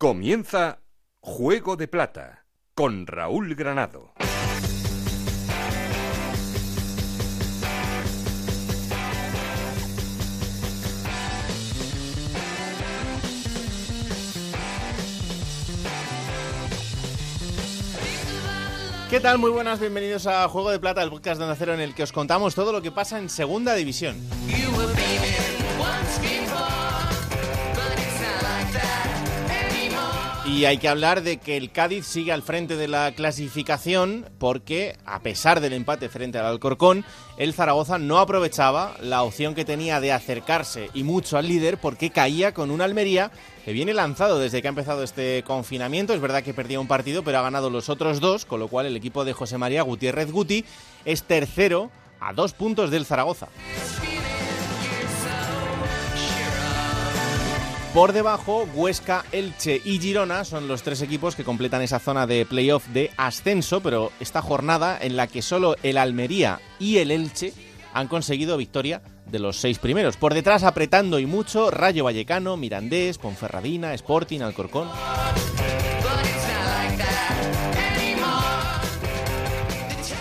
Comienza 0.00 0.78
Juego 1.18 1.74
de 1.74 1.88
Plata 1.88 2.46
con 2.76 3.08
Raúl 3.08 3.56
Granado. 3.56 4.12
¿Qué 19.10 19.18
tal? 19.18 19.38
Muy 19.38 19.50
buenas, 19.50 19.80
bienvenidos 19.80 20.28
a 20.28 20.48
Juego 20.48 20.70
de 20.70 20.78
Plata, 20.78 21.02
el 21.02 21.10
podcast 21.10 21.38
de 21.38 21.44
Onda 21.44 21.56
Cero 21.58 21.74
en 21.74 21.80
el 21.80 21.96
que 21.96 22.04
os 22.04 22.12
contamos 22.12 22.54
todo 22.54 22.70
lo 22.70 22.82
que 22.82 22.92
pasa 22.92 23.18
en 23.18 23.28
Segunda 23.28 23.74
División. 23.74 24.16
Y 30.48 30.64
hay 30.64 30.78
que 30.78 30.88
hablar 30.88 31.22
de 31.22 31.36
que 31.36 31.56
el 31.56 31.70
Cádiz 31.70 32.06
sigue 32.06 32.32
al 32.32 32.42
frente 32.42 32.76
de 32.76 32.88
la 32.88 33.12
clasificación 33.12 34.28
porque, 34.38 34.96
a 35.04 35.20
pesar 35.20 35.60
del 35.60 35.72
empate 35.72 36.08
frente 36.08 36.38
al 36.38 36.46
Alcorcón, 36.46 37.04
el 37.36 37.52
Zaragoza 37.52 37.98
no 37.98 38.18
aprovechaba 38.18 38.96
la 39.00 39.22
opción 39.22 39.54
que 39.54 39.64
tenía 39.64 40.00
de 40.00 40.10
acercarse 40.10 40.90
y 40.94 41.04
mucho 41.04 41.38
al 41.38 41.46
líder 41.46 41.78
porque 41.78 42.10
caía 42.10 42.54
con 42.54 42.70
un 42.70 42.80
Almería 42.80 43.30
que 43.64 43.72
viene 43.72 43.94
lanzado 43.94 44.40
desde 44.40 44.60
que 44.60 44.68
ha 44.68 44.70
empezado 44.70 45.04
este 45.04 45.44
confinamiento. 45.46 46.12
Es 46.12 46.20
verdad 46.20 46.42
que 46.42 46.54
perdía 46.54 46.80
un 46.80 46.88
partido, 46.88 47.22
pero 47.22 47.38
ha 47.38 47.42
ganado 47.42 47.70
los 47.70 47.88
otros 47.88 48.18
dos, 48.18 48.44
con 48.44 48.58
lo 48.58 48.68
cual 48.68 48.86
el 48.86 48.96
equipo 48.96 49.24
de 49.24 49.34
José 49.34 49.58
María 49.58 49.82
Gutiérrez 49.82 50.32
Guti 50.32 50.64
es 51.04 51.22
tercero 51.22 51.90
a 52.20 52.32
dos 52.32 52.54
puntos 52.54 52.90
del 52.90 53.04
Zaragoza. 53.04 53.48
Por 57.98 58.12
debajo, 58.12 58.64
Huesca, 58.76 59.24
Elche 59.32 59.82
y 59.84 59.98
Girona 59.98 60.44
son 60.44 60.68
los 60.68 60.84
tres 60.84 61.02
equipos 61.02 61.34
que 61.34 61.42
completan 61.42 61.82
esa 61.82 61.98
zona 61.98 62.28
de 62.28 62.46
playoff 62.46 62.86
de 62.86 63.10
ascenso, 63.16 63.80
pero 63.80 64.12
esta 64.20 64.40
jornada 64.40 64.96
en 65.00 65.16
la 65.16 65.26
que 65.26 65.42
solo 65.42 65.74
el 65.82 65.98
Almería 65.98 66.60
y 66.78 66.98
el 66.98 67.10
Elche 67.10 67.52
han 67.92 68.06
conseguido 68.06 68.56
victoria 68.56 69.02
de 69.26 69.40
los 69.40 69.56
seis 69.56 69.80
primeros. 69.80 70.16
Por 70.16 70.32
detrás, 70.32 70.62
apretando 70.62 71.18
y 71.18 71.26
mucho, 71.26 71.72
Rayo 71.72 72.04
Vallecano, 72.04 72.56
Mirandés, 72.56 73.18
Ponferradina, 73.18 73.92
Sporting, 73.94 74.42
Alcorcón. 74.42 74.88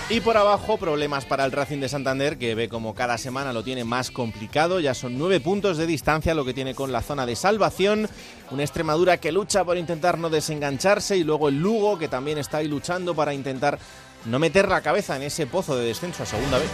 Y 0.10 0.22
por 0.22 0.38
abajo, 0.38 0.78
problemas 0.78 1.26
para 1.26 1.44
el 1.44 1.52
Racing 1.52 1.80
de 1.82 1.90
Santander, 1.90 2.38
que 2.38 2.56
ve 2.56 2.70
como 2.70 2.96
cada 2.96 3.18
semana 3.18 3.52
lo 3.52 3.62
tiene 3.62 3.84
más 3.84 4.10
complicado. 4.10 4.80
Ya 4.80 4.94
son 4.94 5.18
nueve 5.18 5.42
puntos 5.42 5.76
de 5.76 5.86
distancia 5.86 6.34
lo 6.34 6.46
que 6.46 6.54
tiene 6.54 6.74
con 6.74 6.94
la 6.94 7.02
zona 7.02 7.26
de 7.26 7.36
salvación. 7.36 8.08
Una 8.50 8.64
Extremadura 8.64 9.18
que 9.18 9.34
lucha 9.34 9.66
por 9.66 9.78
intentar 9.78 10.18
no 10.18 10.30
desengancharse. 10.30 11.18
Y 11.18 11.26
luego 11.26 11.50
el 11.50 11.60
Lugo, 11.60 12.00
que 12.00 12.08
también 12.08 12.38
está 12.38 12.60
ahí 12.60 12.70
luchando 12.70 13.16
para 13.16 13.34
intentar 13.34 13.80
no 14.24 14.40
meter 14.40 14.70
la 14.70 14.80
cabeza 14.80 15.18
en 15.18 15.24
ese 15.24 15.46
pozo 15.46 15.76
de 15.76 15.86
descenso 15.86 16.24
a 16.24 16.26
segunda 16.26 16.58
vez. 16.58 16.72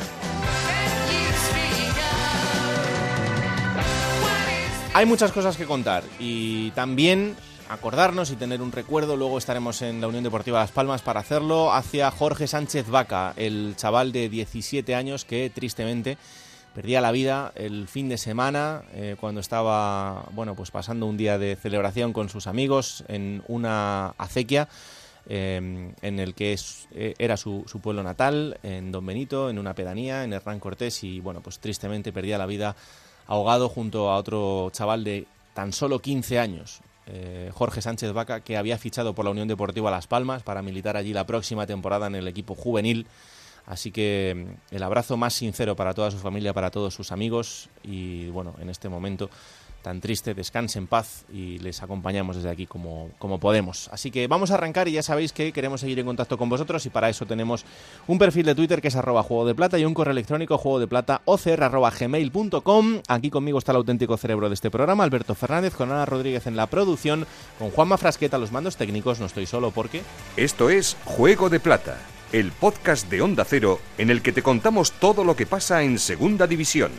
Hay 4.93 5.07
muchas 5.07 5.31
cosas 5.31 5.57
que 5.57 5.65
contar 5.65 6.03
y 6.19 6.69
también 6.71 7.35
acordarnos 7.69 8.31
y 8.31 8.35
tener 8.35 8.61
un 8.61 8.71
recuerdo. 8.71 9.15
Luego 9.15 9.37
estaremos 9.37 9.81
en 9.81 10.01
la 10.01 10.07
Unión 10.07 10.23
Deportiva 10.23 10.59
Las 10.59 10.71
Palmas 10.71 11.01
para 11.01 11.19
hacerlo 11.19 11.73
hacia 11.73 12.11
Jorge 12.11 12.47
Sánchez 12.47 12.89
Vaca, 12.89 13.33
el 13.35 13.75
chaval 13.77 14.11
de 14.11 14.29
17 14.29 14.95
años 14.95 15.25
que 15.25 15.49
tristemente 15.49 16.17
perdía 16.73 17.01
la 17.01 17.11
vida 17.11 17.51
el 17.55 17.87
fin 17.87 18.09
de 18.09 18.17
semana 18.17 18.83
eh, 18.93 19.15
cuando 19.19 19.41
estaba 19.41 20.25
bueno 20.31 20.55
pues 20.55 20.71
pasando 20.71 21.05
un 21.05 21.17
día 21.17 21.37
de 21.37 21.55
celebración 21.55 22.13
con 22.13 22.29
sus 22.29 22.47
amigos 22.47 23.03
en 23.07 23.43
una 23.47 24.09
acequia. 24.17 24.67
Eh, 25.25 25.93
en 26.01 26.19
el 26.19 26.33
que 26.33 26.59
eh, 26.91 27.13
era 27.17 27.37
su, 27.37 27.63
su, 27.65 27.79
pueblo 27.79 28.03
natal, 28.03 28.59
en 28.61 28.91
Don 28.91 29.05
Benito, 29.05 29.49
en 29.49 29.57
una 29.57 29.73
pedanía, 29.73 30.25
en 30.25 30.33
Hernán 30.33 30.59
Cortés, 30.59 31.01
y 31.05 31.21
bueno, 31.21 31.39
pues 31.39 31.59
tristemente 31.59 32.11
perdía 32.11 32.37
la 32.37 32.45
vida 32.45 32.75
ahogado 33.27 33.69
junto 33.69 34.09
a 34.09 34.17
otro 34.17 34.69
chaval 34.73 35.05
de 35.05 35.25
tan 35.53 35.71
solo 35.71 35.99
15 35.99 36.39
años, 36.39 36.81
eh, 37.07 37.51
Jorge 37.53 37.81
Sánchez 37.81 38.13
Vaca, 38.13 38.41
que 38.41 38.57
había 38.57 38.77
fichado 38.77 39.13
por 39.13 39.25
la 39.25 39.31
Unión 39.31 39.47
Deportiva 39.47 39.91
Las 39.91 40.07
Palmas 40.07 40.43
para 40.43 40.61
militar 40.61 40.97
allí 40.97 41.13
la 41.13 41.25
próxima 41.25 41.65
temporada 41.65 42.07
en 42.07 42.15
el 42.15 42.27
equipo 42.27 42.55
juvenil. 42.55 43.07
Así 43.65 43.91
que 43.91 44.33
mm, 44.71 44.75
el 44.75 44.83
abrazo 44.83 45.17
más 45.17 45.33
sincero 45.33 45.75
para 45.75 45.93
toda 45.93 46.11
su 46.11 46.17
familia, 46.17 46.53
para 46.53 46.71
todos 46.71 46.93
sus 46.93 47.11
amigos 47.11 47.69
y 47.83 48.27
bueno, 48.29 48.55
en 48.59 48.69
este 48.69 48.89
momento 48.89 49.29
tan 49.83 50.01
triste, 50.01 50.33
descanse 50.33 50.79
en 50.79 50.87
paz 50.87 51.25
y 51.31 51.59
les 51.59 51.83
acompañamos 51.83 52.37
desde 52.37 52.49
aquí 52.49 52.65
como, 52.65 53.11
como 53.19 53.39
podemos. 53.39 53.89
Así 53.91 54.09
que 54.09 54.27
vamos 54.27 54.49
a 54.49 54.55
arrancar 54.55 54.87
y 54.87 54.93
ya 54.93 55.03
sabéis 55.03 55.33
que 55.33 55.51
queremos 55.51 55.81
seguir 55.81 55.99
en 55.99 56.05
contacto 56.05 56.37
con 56.37 56.49
vosotros 56.49 56.85
y 56.87 56.89
para 56.89 57.09
eso 57.09 57.25
tenemos 57.25 57.65
un 58.07 58.17
perfil 58.17 58.45
de 58.45 58.55
Twitter 58.55 58.81
que 58.81 58.87
es 58.87 58.95
arroba 58.95 59.21
juego 59.21 59.45
de 59.45 59.53
plata 59.53 59.77
y 59.77 59.85
un 59.85 59.93
correo 59.93 60.13
electrónico 60.13 60.57
juego 60.57 60.79
de 60.79 60.87
plata 60.87 61.21
arroba 61.25 61.91
gmail.com. 61.91 63.01
Aquí 63.07 63.29
conmigo 63.29 63.59
está 63.59 63.73
el 63.73 63.77
auténtico 63.77 64.17
cerebro 64.17 64.47
de 64.47 64.55
este 64.55 64.71
programa, 64.71 65.03
Alberto 65.03 65.35
Fernández, 65.35 65.75
con 65.75 65.91
Ana 65.91 66.05
Rodríguez 66.05 66.47
en 66.47 66.55
la 66.55 66.67
producción, 66.67 67.27
con 67.59 67.69
Juanma 67.69 67.97
Frasqueta 67.97 68.37
los 68.37 68.51
mandos 68.51 68.77
técnicos, 68.77 69.19
no 69.19 69.25
estoy 69.25 69.45
solo 69.45 69.71
porque... 69.71 70.01
Esto 70.37 70.69
es 70.69 70.95
Juego 71.03 71.49
de 71.49 71.59
Plata, 71.59 71.99
el 72.31 72.53
podcast 72.53 73.09
de 73.09 73.21
Onda 73.21 73.43
Cero 73.43 73.79
en 73.97 74.09
el 74.09 74.21
que 74.21 74.31
te 74.31 74.41
contamos 74.41 74.93
todo 74.93 75.25
lo 75.25 75.35
que 75.35 75.45
pasa 75.45 75.83
en 75.83 75.99
Segunda 75.99 76.47
División. 76.47 76.91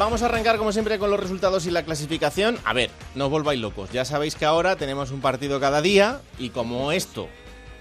Vamos 0.00 0.22
a 0.22 0.26
arrancar 0.26 0.56
como 0.56 0.72
siempre 0.72 0.98
con 0.98 1.10
los 1.10 1.20
resultados 1.20 1.66
y 1.66 1.70
la 1.70 1.82
clasificación. 1.82 2.56
A 2.64 2.72
ver, 2.72 2.88
no 3.14 3.26
os 3.26 3.30
volváis 3.30 3.60
locos. 3.60 3.90
Ya 3.92 4.06
sabéis 4.06 4.34
que 4.34 4.46
ahora 4.46 4.76
tenemos 4.76 5.10
un 5.10 5.20
partido 5.20 5.60
cada 5.60 5.82
día 5.82 6.22
y 6.38 6.48
como 6.48 6.90
esto, 6.90 7.28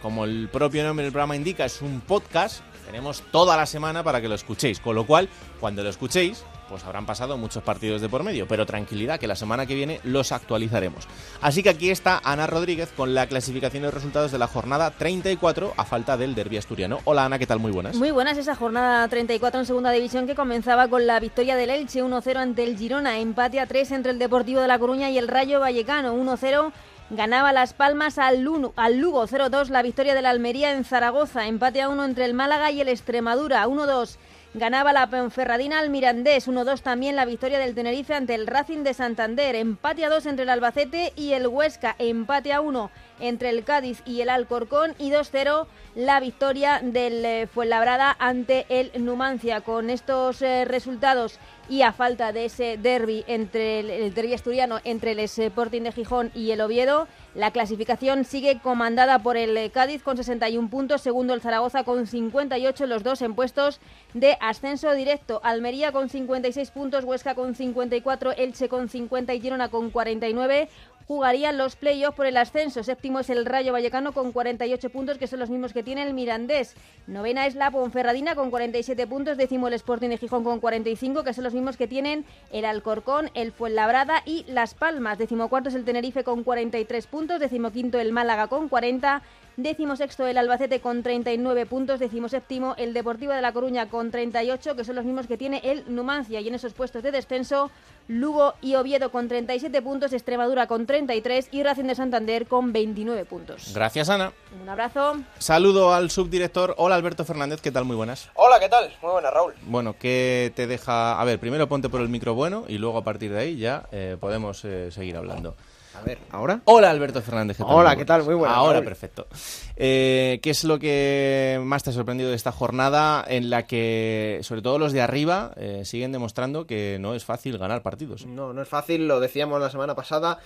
como 0.02 0.25
el 0.25 0.50
propio 0.52 0.84
nombre 0.84 1.06
del 1.06 1.13
programa 1.13 1.38
indica, 1.38 1.63
es 1.63 1.81
un 1.81 2.02
podcast, 2.02 2.59
tenemos 2.85 3.24
toda 3.31 3.56
la 3.56 3.66
semana 3.66 4.03
para 4.03 4.19
que 4.19 4.28
lo 4.28 4.35
escuchéis. 4.35 4.81
Con 4.81 4.97
lo 4.97 5.06
cual, 5.06 5.30
cuando 5.62 5.81
lo 5.81 5.88
escuchéis, 5.88 6.44
pues 6.69 6.85
habrán 6.85 7.06
pasado 7.06 7.38
muchos 7.38 7.63
partidos 7.63 8.02
de 8.02 8.07
por 8.07 8.24
medio, 8.24 8.47
pero 8.47 8.66
tranquilidad 8.66 9.19
que 9.19 9.28
la 9.28 9.35
semana 9.35 9.66
que 9.66 9.75
viene 9.75 10.00
los 10.03 10.31
actualizaremos. 10.31 11.07
Así 11.41 11.63
que 11.63 11.69
aquí 11.69 11.90
está 11.90 12.22
Ana 12.24 12.47
Rodríguez 12.47 12.90
con 12.96 13.13
la 13.13 13.28
clasificación 13.28 13.84
de 13.84 13.91
resultados 13.91 14.31
de 14.31 14.38
la 14.38 14.47
jornada 14.47 14.91
34 14.91 15.74
a 15.75 15.85
falta 15.85 16.16
del 16.16 16.35
derbi 16.35 16.57
asturiano. 16.57 17.00
Hola 17.06 17.25
Ana, 17.25 17.40
¿qué 17.40 17.47
tal? 17.47 17.59
Muy 17.59 17.72
buenas. 17.72 17.96
Muy 17.96 18.12
buenas 18.12 18.38
esa 18.38 18.56
jornada 18.56 19.07
34 19.07 19.59
en 19.59 19.66
segunda 19.66 19.91
división 19.91 20.28
que 20.28 20.35
comenzaba 20.35 20.88
con 20.88 21.07
la 21.07 21.19
victoria 21.19 21.56
del 21.56 21.72
Elche 21.72 22.03
1-0 22.03 22.38
ante 22.38 22.63
el 22.63 22.78
Girona, 22.78 23.19
empate 23.19 23.59
a 23.59 23.66
3 23.66 23.91
entre 23.91 24.12
el 24.12 24.19
Deportivo 24.19 24.62
de 24.62 24.68
La 24.68 24.80
Coruña 24.80 25.09
y 25.09 25.18
el 25.18 25.28
Rayo 25.28 25.59
Vallecano 25.59 26.16
1-0 26.16 26.72
Ganaba 27.12 27.51
Las 27.53 27.74
Palmas 27.74 28.19
al, 28.19 28.41
Lugo, 28.41 28.72
al 28.75 29.00
Lugo 29.00 29.28
0-2 29.28 29.69
la 29.69 29.81
victoria 29.81 30.13
de 30.13 30.22
la 30.22 30.30
Almería 30.30 30.74
en 30.74 30.84
Zaragoza, 30.84 31.47
empate 31.47 31.81
a 31.81 31.90
1 31.90 32.06
entre 32.06 32.25
el 32.25 32.36
Málaga 32.36 32.69
y 32.69 32.81
el 32.81 32.88
Extremadura 32.88 33.66
1-2 33.66 34.18
Ganaba 34.55 34.93
la 34.93 35.07
Ponferradina 35.11 35.77
al 35.77 35.91
Mirandés, 35.91 36.47
1-2 36.47 36.81
también 36.81 37.15
la 37.15 37.25
victoria 37.25 37.59
del 37.59 37.75
Tenerife 37.75 38.15
ante 38.15 38.33
el 38.33 38.47
Racing 38.47 38.79
de 38.79 38.95
Santander, 38.95 39.55
empate 39.55 40.03
a 40.03 40.09
2 40.09 40.25
entre 40.25 40.41
el 40.41 40.49
Albacete 40.49 41.13
y 41.15 41.33
el 41.33 41.45
Huesca, 41.45 41.95
empate 41.99 42.51
a 42.51 42.59
1 42.59 42.89
entre 43.19 43.49
el 43.49 43.63
Cádiz 43.63 44.01
y 44.07 44.21
el 44.21 44.29
Alcorcón 44.29 44.95
y 44.97 45.11
2-0 45.11 45.67
la 45.93 46.19
victoria 46.19 46.79
del 46.81 47.23
eh, 47.25 47.47
Fuenlabrada 47.47 48.15
ante 48.17 48.65
el 48.69 48.91
Numancia. 49.05 49.61
Con 49.61 49.91
estos 49.91 50.41
eh, 50.41 50.65
resultados 50.65 51.38
y 51.69 51.84
a 51.84 51.94
falta 51.94 52.34
de 52.34 52.46
ese 52.46 52.78
derby 52.78 53.24
entre 53.28 53.80
el, 53.80 53.90
el 53.90 54.13
derby 54.13 54.34
asturiano 54.34 54.80
entre 54.84 55.12
el 55.12 55.19
Sporting 55.19 55.84
de 55.84 55.91
Gijón 55.91 56.31
y 56.34 56.52
el 56.52 56.62
Oviedo, 56.62 57.07
la 57.35 57.52
clasificación 57.52 58.25
sigue 58.25 58.59
comandada 58.59 59.19
por 59.19 59.38
el 59.38 59.72
Cádiz 59.72 60.02
con 60.02 60.18
61 60.18 60.69
puntos, 60.69 61.02
segundo 61.02 61.34
el 61.34 61.41
Zaragoza 61.41 61.84
con 61.84 62.07
58, 62.07 62.88
los 62.88 63.03
dos 63.03 63.22
en 63.22 63.35
puestos 63.35 63.80
de 64.13 64.35
ascenso 64.41 64.91
directo. 64.94 65.40
Almería 65.44 65.92
con 65.92 66.10
56 66.10 66.71
puntos, 66.71 67.04
Huesca 67.04 67.36
con 67.36 67.54
54, 67.54 68.31
Elche 68.31 68.68
con 68.68 68.89
50 68.89 69.33
y 69.36 69.42
Girona 69.42 69.69
con 69.69 69.92
49 69.92 70.69
jugarían 71.09 71.57
los 71.57 71.75
playoffs 71.75 72.15
por 72.15 72.27
el 72.27 72.38
ascenso. 72.38 72.83
Séptimo 72.83 73.19
es 73.19 73.31
el 73.31 73.47
Rayo 73.47 73.73
Vallecano 73.73 74.11
con 74.11 74.31
48 74.31 74.91
puntos, 74.91 75.17
que 75.17 75.25
son 75.25 75.39
los 75.39 75.50
mismos 75.50 75.73
que 75.73 75.81
tiene 75.81 76.03
el 76.03 76.13
Mirandés. 76.13 76.75
Novena 77.07 77.47
es 77.47 77.56
la 77.56 77.71
Ponferradina 77.71 78.35
con 78.35 78.51
47 78.51 79.07
puntos. 79.07 79.35
Décimo 79.35 79.69
el 79.69 79.73
Sporting 79.73 80.09
de 80.09 80.17
Gijón 80.19 80.44
con 80.44 80.59
45, 80.59 81.23
que 81.23 81.33
son 81.33 81.45
los 81.45 81.56
mismos 81.56 81.77
que 81.77 81.88
tienen 81.88 82.25
el 82.51 82.63
Alcorcón, 82.63 83.31
el 83.33 83.51
Fuenlabrada 83.51 84.21
y 84.23 84.45
Las 84.50 84.75
Palmas. 84.75 85.17
Décimo 85.17 85.50
cuarto 85.50 85.69
es 85.69 85.75
el 85.75 85.83
Tenerife 85.83 86.23
con 86.23 86.44
43 86.44 87.07
puntos. 87.07 87.39
Décimo 87.39 87.71
quinto 87.71 88.00
el 88.00 88.12
Málaga 88.12 88.45
con 88.45 88.69
40 88.69 89.23
Décimo 89.57 89.96
sexto 89.96 90.25
el 90.25 90.38
Albacete 90.38 90.80
con 90.80 91.04
39 91.04 91.66
puntos. 91.66 92.00
Décimo 92.00 92.30
séptimo 92.30 92.75
el 92.78 92.94
Deportivo 92.94 93.34
de 93.34 93.42
La 93.42 93.51
Coruña 93.51 93.90
con 93.90 94.12
38, 94.12 94.75
que 94.75 94.84
son 94.84 94.96
los 94.96 95.06
mismos 95.06 95.28
que 95.28 95.38
tiene 95.38 95.62
el 95.63 95.84
Numancia. 95.94 96.40
Y 96.40 96.48
en 96.48 96.56
esos 96.56 96.74
puestos 96.74 97.04
de 97.04 97.12
descenso, 97.12 97.69
Lugo 98.07 98.54
y 98.62 98.75
Oviedo 98.75 99.12
con 99.12 99.28
37 99.28 99.81
puntos, 99.81 100.13
Extremadura 100.13 100.68
con 100.68 100.86
33 100.86 101.50
y 101.51 101.63
Racing 101.63 101.86
de 101.86 101.96
Santander 101.96 102.48
con 102.48 102.74
29 102.74 103.25
puntos. 103.25 103.72
Gracias, 103.74 104.10
Ana. 104.10 104.34
Un 104.62 104.69
abrazo. 104.69 105.18
Saludo 105.38 105.94
al 105.94 106.10
subdirector. 106.10 106.75
Hola, 106.78 106.96
Alberto 106.96 107.25
Fernández. 107.25 107.62
¿Qué 107.62 107.72
tal? 107.72 107.86
Muy 107.86 107.96
buenas. 107.96 108.30
Hola, 108.36 108.60
¿qué 108.60 108.69
tal? 108.69 108.92
Muy 109.01 109.12
buenas, 109.12 109.34
Raúl. 109.34 109.54
Bueno, 109.63 109.96
¿qué 110.00 110.51
te 110.56 110.68
deja...? 110.68 111.19
A 111.19 111.24
ver, 111.25 111.40
primero 111.40 111.68
ponte 111.68 111.90
por 111.90 112.01
el 112.01 112.10
micro 112.10 112.34
bueno 112.34 112.66
y 112.68 112.78
luego 112.78 112.98
a 112.98 113.04
partir 113.04 113.31
de 113.31 113.40
ahí 113.40 113.57
ya 113.57 113.88
eh, 113.92 114.18
podemos 114.19 114.63
eh, 114.66 114.90
seguir 114.92 115.18
hablando. 115.18 115.56
A 116.00 116.04
ver, 116.06 116.19
¿ahora? 116.31 116.62
Hola, 116.66 116.90
Alberto 116.92 117.22
Fernández. 117.22 117.57
¿qué 117.57 117.63
tal? 117.63 117.74
Hola, 117.75 117.96
¿qué 117.96 118.06
tal? 118.06 118.24
Muy 118.24 118.36
buenas, 118.36 118.57
Ahora, 118.57 118.81
perfecto. 118.81 119.28
Eh, 119.75 120.40
¿Qué 120.42 120.50
es 120.50 120.63
lo 120.63 120.80
que 120.80 121.60
más 121.63 121.84
te 121.84 121.90
ha 121.90 121.94
sorprendido 121.94 122.30
de 122.30 122.36
esta 122.38 122.51
jornada 122.54 123.24
en 123.28 123.50
la 123.50 123.68
que, 123.68 124.40
sobre 124.44 124.62
todo 124.62 124.80
los 124.80 124.94
de 124.94 125.01
arriba, 125.01 125.51
eh, 125.57 125.81
siguen 125.84 126.12
demostrando 126.13 126.66
que 126.66 126.98
no 127.01 127.16
es 127.16 127.25
fácil 127.25 127.57
ganar 127.57 127.81
partidos? 127.81 128.25
No, 128.25 128.54
no 128.54 128.62
es 128.62 128.68
fácil, 128.69 129.07
lo 129.07 129.19
decíamos 129.19 129.60
la 129.60 129.69
semana 129.69 129.94
pasada. 129.96 130.40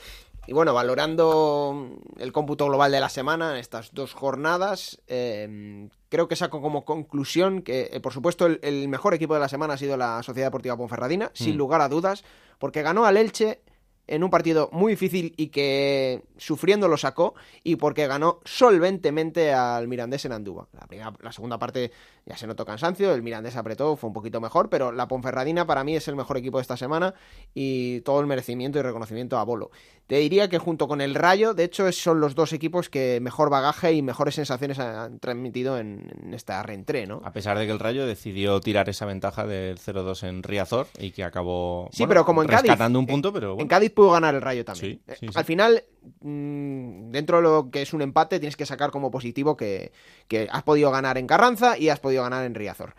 Y 0.48 0.54
bueno, 0.54 0.74
valorando 0.74 1.88
el 2.20 2.32
cómputo 2.34 2.66
global 2.66 2.92
de 2.92 3.00
la 3.00 3.10
semana, 3.10 3.60
estas 3.60 3.94
dos 3.94 4.14
jornadas, 4.14 5.00
eh, 5.08 5.88
creo 6.10 6.28
que 6.28 6.36
saco 6.36 6.62
como 6.62 6.84
conclusión 6.84 7.62
que, 7.62 7.90
eh, 7.94 8.00
por 8.00 8.12
supuesto, 8.12 8.48
el, 8.48 8.60
el 8.64 8.88
mejor 8.88 9.14
equipo 9.14 9.36
de 9.36 9.40
la 9.40 9.48
semana 9.50 9.76
ha 9.76 9.78
sido 9.78 9.98
la 9.98 10.22
Sociedad 10.24 10.48
Deportiva 10.48 10.76
Ponferradina, 10.76 11.30
sin 11.34 11.54
Mm. 11.56 11.58
lugar 11.60 11.82
a 11.82 11.90
dudas, 11.90 12.24
porque 12.60 12.82
ganó 12.82 13.06
al 13.06 13.18
Elche 13.18 13.62
en 14.08 14.24
un 14.24 14.30
partido 14.30 14.70
muy 14.74 14.94
difícil 14.94 15.34
y 15.38 15.48
que 15.48 16.24
sufriendo 16.38 16.88
lo 16.88 16.98
sacó 16.98 17.36
y 17.64 17.78
porque 17.78 18.06
ganó 18.08 18.40
solventemente 18.44 19.54
al 19.54 19.88
Mirandés 19.88 20.26
en 20.26 20.34
Andúa. 20.34 20.68
La, 20.74 20.88
primera, 20.88 21.14
la 21.22 21.32
segunda 21.32 21.58
parte 21.58 21.92
ya 22.26 22.36
se 22.38 22.48
notó 22.48 22.66
cansancio, 22.66 23.14
el 23.14 23.22
Mirandés 23.22 23.56
apretó, 23.56 23.96
fue 23.96 24.10
un 24.10 24.14
poquito 24.14 24.42
mejor, 24.42 24.70
pero 24.70 24.92
la 24.92 25.08
Ponferradina 25.08 25.66
para 25.66 25.84
mí 25.84 25.96
es 25.96 26.08
el 26.08 26.16
mejor 26.16 26.38
equipo 26.38 26.58
de 26.58 26.64
esta 26.64 26.78
semana 26.78 27.14
y 27.54 28.02
todo 28.02 28.20
el 28.20 28.28
merecimiento 28.28 28.80
y 28.80 28.82
reconocimiento 28.82 29.38
a 29.38 29.44
Bolo. 29.44 29.72
Te 30.08 30.18
diría 30.18 30.50
que 30.50 30.58
junto 30.58 30.88
con 30.88 31.00
el 31.00 31.16
Rayo, 31.16 31.54
de 31.54 31.64
hecho, 31.64 31.90
son 31.94 32.20
los 32.20 32.36
dos 32.36 32.52
equipos 32.52 32.90
que 32.90 33.20
mejor 33.22 33.50
bagaje 33.50 33.94
y 33.94 34.02
mejores 34.02 34.36
sensaciones 34.36 34.80
han 34.80 35.20
transmitido 35.20 35.78
en, 35.78 36.12
en 36.24 36.34
esta 36.34 36.62
reentré, 36.62 37.08
¿no? 37.08 37.22
A 37.24 37.32
pesar 37.32 37.58
de 37.58 37.66
que 37.66 37.72
el 37.72 37.80
Rayo 37.80 38.06
decidió 38.06 38.60
tirar 38.60 38.90
esa 38.90 39.06
ventaja 39.06 39.48
del 39.48 39.78
0-2 39.80 40.28
en 40.28 40.44
Riazor 40.44 40.88
y 41.00 41.12
que 41.12 41.24
acabó 41.24 41.88
Sí, 41.92 42.00
bueno, 42.04 42.10
pero 42.10 42.26
como 42.26 42.42
en 42.42 42.50
Cádiz. 42.50 42.64
rescatando 42.64 43.00
un 43.00 43.08
punto, 43.08 43.32
pero 43.32 43.52
En 43.52 43.56
bueno. 43.56 43.70
Cádiz 43.70 43.92
pudo 43.94 44.12
ganar 44.12 44.36
el 44.36 44.42
Rayo 44.42 44.66
también. 44.66 45.02
Sí, 45.08 45.14
sí, 45.20 45.26
Eh, 45.26 45.32
sí. 45.32 45.38
Al 45.38 45.46
final, 45.46 45.84
mm, 46.22 47.12
dentro 47.12 47.38
de 47.38 47.44
lo 47.44 47.70
que 47.72 47.82
es 47.82 47.94
un 47.94 48.02
empate, 48.02 48.40
tienes 48.40 48.56
que 48.58 48.66
sacar 48.66 48.92
como 48.92 49.12
positivo 49.12 49.56
que, 49.58 49.92
que 50.28 50.48
has 50.52 50.64
podido 50.64 50.92
ganar 50.92 51.18
en 51.18 51.28
Carranza 51.28 51.78
y 51.78 51.90
has 51.90 52.00
podido 52.00 52.24
ganar 52.24 52.46
en 52.46 52.56
Riazor. 52.56 52.96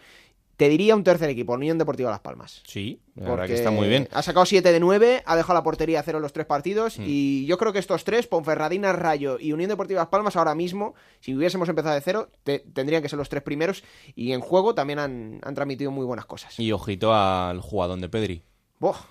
Te 0.56 0.68
diría 0.68 0.94
un 0.94 1.02
tercer 1.02 1.28
equipo, 1.30 1.54
Unión 1.54 1.78
Deportiva 1.78 2.10
Las 2.12 2.20
Palmas. 2.20 2.62
Sí, 2.64 3.00
la 3.16 3.22
verdad 3.22 3.34
que 3.34 3.38
Porque 3.40 3.54
está 3.54 3.70
muy 3.72 3.88
bien. 3.88 4.08
Ha 4.12 4.22
sacado 4.22 4.46
7 4.46 4.70
de 4.70 4.78
9, 4.78 5.24
ha 5.26 5.34
dejado 5.34 5.54
la 5.54 5.64
portería 5.64 5.98
a 5.98 6.02
cero 6.04 6.18
en 6.18 6.22
los 6.22 6.32
tres 6.32 6.46
partidos. 6.46 6.96
Mm. 7.00 7.02
Y 7.08 7.44
yo 7.46 7.58
creo 7.58 7.72
que 7.72 7.80
estos 7.80 8.04
tres, 8.04 8.28
Ponferradina, 8.28 8.92
Rayo 8.92 9.36
y 9.40 9.52
Unión 9.52 9.68
Deportiva 9.70 10.00
Las 10.02 10.10
Palmas, 10.10 10.36
ahora 10.36 10.54
mismo, 10.54 10.94
si 11.18 11.34
hubiésemos 11.34 11.68
empezado 11.68 11.96
de 11.96 12.00
cero, 12.02 12.28
te- 12.44 12.60
tendrían 12.72 13.02
que 13.02 13.08
ser 13.08 13.18
los 13.18 13.28
tres 13.28 13.42
primeros. 13.42 13.82
Y 14.14 14.30
en 14.30 14.40
juego 14.40 14.76
también 14.76 15.00
han, 15.00 15.40
han 15.42 15.54
transmitido 15.56 15.90
muy 15.90 16.06
buenas 16.06 16.26
cosas. 16.26 16.56
Y 16.60 16.70
ojito 16.70 17.12
al 17.12 17.60
jugadón 17.60 18.00
de 18.00 18.08
Pedri. 18.08 18.42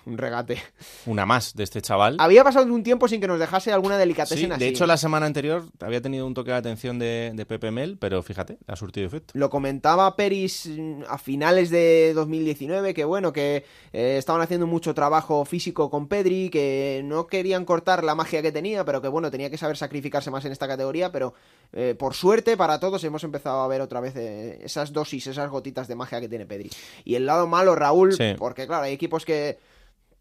Un 0.06 0.18
regate. 0.18 0.62
Una 1.06 1.26
más 1.26 1.54
de 1.54 1.64
este 1.64 1.80
chaval. 1.82 2.16
Había 2.18 2.44
pasado 2.44 2.66
un 2.72 2.82
tiempo 2.82 3.08
sin 3.08 3.20
que 3.20 3.26
nos 3.26 3.38
dejase 3.38 3.72
alguna 3.72 3.94
Sí, 3.96 4.00
delicatessen 4.00 4.52
así. 4.52 4.60
de 4.60 4.68
hecho, 4.68 4.86
la 4.86 4.96
semana 4.96 5.26
anterior 5.26 5.64
había 5.80 6.00
tenido 6.00 6.26
un 6.26 6.34
toque 6.34 6.50
de 6.50 6.56
atención 6.56 6.98
de, 6.98 7.32
de 7.34 7.46
Pepe 7.46 7.70
Mel, 7.70 7.96
pero 7.98 8.22
fíjate, 8.22 8.58
ha 8.66 8.76
surtido 8.76 9.06
efecto. 9.06 9.32
Lo 9.36 9.50
comentaba 9.50 10.14
Peris 10.16 10.66
mm, 10.66 11.02
a 11.08 11.18
finales 11.18 11.70
de 11.70 12.12
2019, 12.14 12.94
que 12.94 13.04
bueno, 13.04 13.32
que 13.32 13.64
eh, 13.92 14.16
estaban 14.18 14.40
haciendo 14.42 14.66
mucho 14.66 14.94
trabajo 14.94 15.44
físico 15.44 15.90
con 15.90 16.08
Pedri, 16.08 16.50
que 16.50 17.02
no 17.04 17.26
querían 17.26 17.64
cortar 17.64 18.04
la 18.04 18.14
magia 18.14 18.42
que 18.42 18.52
tenía, 18.52 18.84
pero 18.84 19.00
que 19.02 19.08
bueno, 19.08 19.30
tenía 19.30 19.50
que 19.50 19.58
saber 19.58 19.76
sacrificarse 19.76 20.30
más 20.30 20.44
en 20.44 20.52
esta 20.52 20.68
categoría, 20.68 21.10
pero 21.12 21.34
eh, 21.72 21.94
por 21.98 22.14
suerte 22.14 22.56
para 22.56 22.78
todos 22.80 23.02
hemos 23.04 23.24
empezado 23.24 23.60
a 23.62 23.68
ver 23.68 23.80
otra 23.80 24.00
vez 24.00 24.14
eh, 24.16 24.60
esas 24.62 24.92
dosis, 24.92 25.26
esas 25.26 25.50
gotitas 25.50 25.88
de 25.88 25.94
magia 25.96 26.20
que 26.20 26.28
tiene 26.28 26.46
Pedri. 26.46 26.70
Y 27.04 27.14
el 27.14 27.26
lado 27.26 27.46
malo, 27.46 27.74
Raúl, 27.74 28.12
Sí. 28.14 28.34
porque 28.38 28.66
claro, 28.66 28.84
hay 28.84 28.92
equipos 28.92 29.24
que 29.24 29.58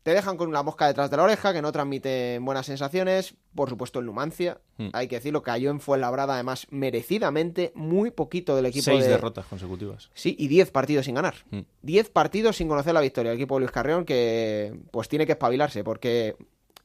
te 0.03 0.13
dejan 0.13 0.35
con 0.37 0.51
la 0.51 0.63
mosca 0.63 0.85
detrás 0.87 1.09
de 1.09 1.17
la 1.17 1.23
oreja, 1.23 1.53
que 1.53 1.61
no 1.61 1.71
transmiten 1.71 2.43
buenas 2.43 2.65
sensaciones. 2.65 3.35
Por 3.55 3.69
supuesto, 3.69 3.99
el 3.99 4.05
Numancia, 4.05 4.59
Mm. 4.77 4.89
hay 4.93 5.07
que 5.07 5.15
decirlo, 5.15 5.41
cayó 5.43 5.69
en 5.71 5.79
Fuenlabrada, 5.79 6.33
además, 6.33 6.67
merecidamente, 6.71 7.71
muy 7.75 8.11
poquito 8.11 8.55
del 8.55 8.65
equipo 8.65 8.83
Seis 8.85 9.03
de... 9.03 9.09
derrotas 9.09 9.45
consecutivas. 9.45 10.09
Sí, 10.13 10.35
y 10.37 10.47
10 10.47 10.71
partidos 10.71 11.05
sin 11.05 11.15
ganar. 11.15 11.35
Mm. 11.51 11.59
10 11.83 12.09
partidos 12.09 12.57
sin 12.57 12.67
conocer 12.67 12.93
la 12.93 13.01
victoria. 13.01 13.31
El 13.31 13.37
equipo 13.37 13.55
de 13.55 13.59
Luis 13.61 13.71
Carreón 13.71 14.03
que 14.05 14.73
pues 14.91 15.07
tiene 15.09 15.25
que 15.25 15.33
espabilarse 15.33 15.83
porque 15.83 16.35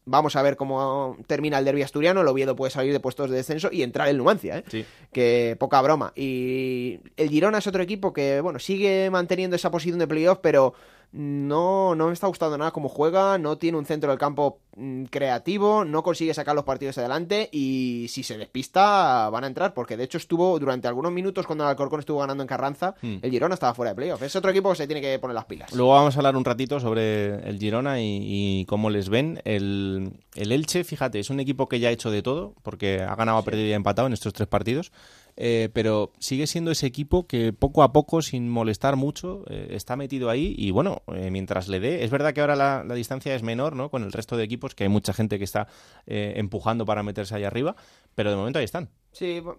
vamos 0.04 0.36
a 0.36 0.42
ver 0.42 0.56
cómo 0.56 1.16
termina 1.26 1.58
el 1.58 1.64
derbi 1.64 1.82
asturiano. 1.82 2.20
El 2.22 2.28
Oviedo 2.28 2.56
puede 2.56 2.70
salir 2.70 2.92
de 2.92 3.00
puestos 3.00 3.28
de 3.30 3.36
descenso 3.36 3.68
y 3.72 3.82
entrar 3.82 4.08
el 4.08 4.16
Numancia, 4.16 4.58
¿eh? 4.58 4.64
Sí. 4.68 4.84
Que 5.12 5.56
poca 5.58 5.82
broma. 5.82 6.12
Y 6.16 7.00
el 7.16 7.28
Girona 7.30 7.58
es 7.58 7.66
otro 7.66 7.82
equipo 7.82 8.12
que, 8.12 8.40
bueno, 8.40 8.58
sigue 8.58 9.10
manteniendo 9.10 9.56
esa 9.56 9.70
posición 9.70 9.98
de 9.98 10.06
playoff, 10.06 10.38
pero 10.42 10.72
no, 11.12 11.94
no 11.94 12.06
me 12.08 12.12
está 12.12 12.26
gustando 12.26 12.58
nada 12.58 12.70
cómo 12.70 12.88
juega, 12.88 13.38
no 13.38 13.56
tiene 13.58 13.78
un 13.78 13.87
centro 13.87 14.10
del 14.10 14.19
campo 14.19 14.60
mm, 14.76 15.05
creativo, 15.05 15.84
no 15.84 16.02
consigue 16.02 16.34
sacar 16.34 16.55
los 16.55 16.64
partidos 16.64 16.99
adelante 16.99 17.49
y 17.50 18.06
si 18.10 18.22
se 18.22 18.37
despista 18.37 19.31
van 19.31 19.44
a 19.44 19.46
entrar, 19.46 19.72
porque 19.75 19.96
de 19.96 20.05
hecho 20.05 20.19
estuvo 20.19 20.58
durante 20.58 20.87
algunos 20.87 21.10
minutos 21.12 21.46
cuando 21.46 21.64
el 21.64 21.70
Alcorcón 21.70 22.00
estuvo 22.00 22.19
ganando 22.20 22.43
en 22.43 22.49
Carranza, 22.49 22.94
Mm. 23.02 23.16
el 23.22 23.31
Girona 23.31 23.55
estaba 23.55 23.75
fuera 23.75 23.90
de 23.93 23.96
playoff. 23.96 24.22
Es 24.22 24.34
otro 24.37 24.50
equipo 24.50 24.70
que 24.70 24.76
se 24.76 24.87
tiene 24.87 25.00
que 25.00 25.19
poner 25.19 25.34
las 25.34 25.44
pilas. 25.46 25.72
Luego 25.75 25.93
vamos 25.93 26.14
a 26.14 26.19
hablar 26.19 26.37
un 26.37 26.44
ratito 26.44 26.78
sobre 26.81 27.37
el 27.49 27.58
Girona 27.58 28.00
y, 28.00 28.19
y 28.20 28.64
cómo 28.66 28.90
les 28.90 29.08
ven. 29.08 29.40
El, 29.44 30.12
el 30.34 30.52
Elche, 30.52 30.84
fíjate, 30.84 31.19
es 31.20 31.31
un 31.31 31.40
equipo 31.40 31.69
que 31.69 31.81
ya 31.81 31.88
ha 31.88 31.93
hecho 31.93 32.11
de 32.11 32.22
todo, 32.22 32.54
porque 32.62 33.00
ha 33.02 33.14
ganado, 33.14 33.38
ha 33.38 33.43
perdido 33.44 33.66
y 33.69 33.72
ha 33.72 33.76
empatado 33.76 34.06
en 34.06 34.12
estos 34.14 34.32
tres 34.32 34.49
partidos. 34.49 34.93
Eh, 35.40 35.69
pero 35.73 36.12
sigue 36.19 36.49
siendo 36.49 36.73
ese 36.73 36.87
equipo 36.87 37.29
que 37.29 37.52
poco 37.52 37.85
a 37.85 37.93
poco, 37.93 38.23
sin 38.23 38.49
molestar 38.49 38.96
mucho, 38.96 39.44
eh, 39.49 39.69
está 39.70 39.94
metido 39.94 40.31
ahí 40.31 40.52
y 40.58 40.73
bueno, 40.73 41.02
eh, 41.14 41.31
mientras 41.31 41.69
le 41.69 41.79
dé, 41.79 42.02
es 42.02 42.11
verdad 42.11 42.35
que 42.35 42.40
ahora 42.40 42.56
la, 42.56 42.82
la 42.82 42.94
distancia 42.94 43.32
es 43.37 43.44
menor, 43.44 43.76
¿no? 43.76 43.88
Con 43.88 44.02
el 44.02 44.11
resto 44.11 44.37
de 44.37 44.43
equipos, 44.43 44.75
que 44.75 44.82
hay 44.82 44.88
mucha 44.88 45.12
gente 45.12 45.38
que 45.38 45.44
está 45.44 45.69
eh, 46.06 46.35
empujando 46.37 46.85
para 46.85 47.05
meterse 47.05 47.37
ahí 47.37 47.44
arriba, 47.44 47.76
pero 48.17 48.31
de 48.31 48.37
momento 48.37 48.58
ahí 48.58 48.64
están. 48.64 48.90
Sí, 49.18 49.40
bo- 49.40 49.56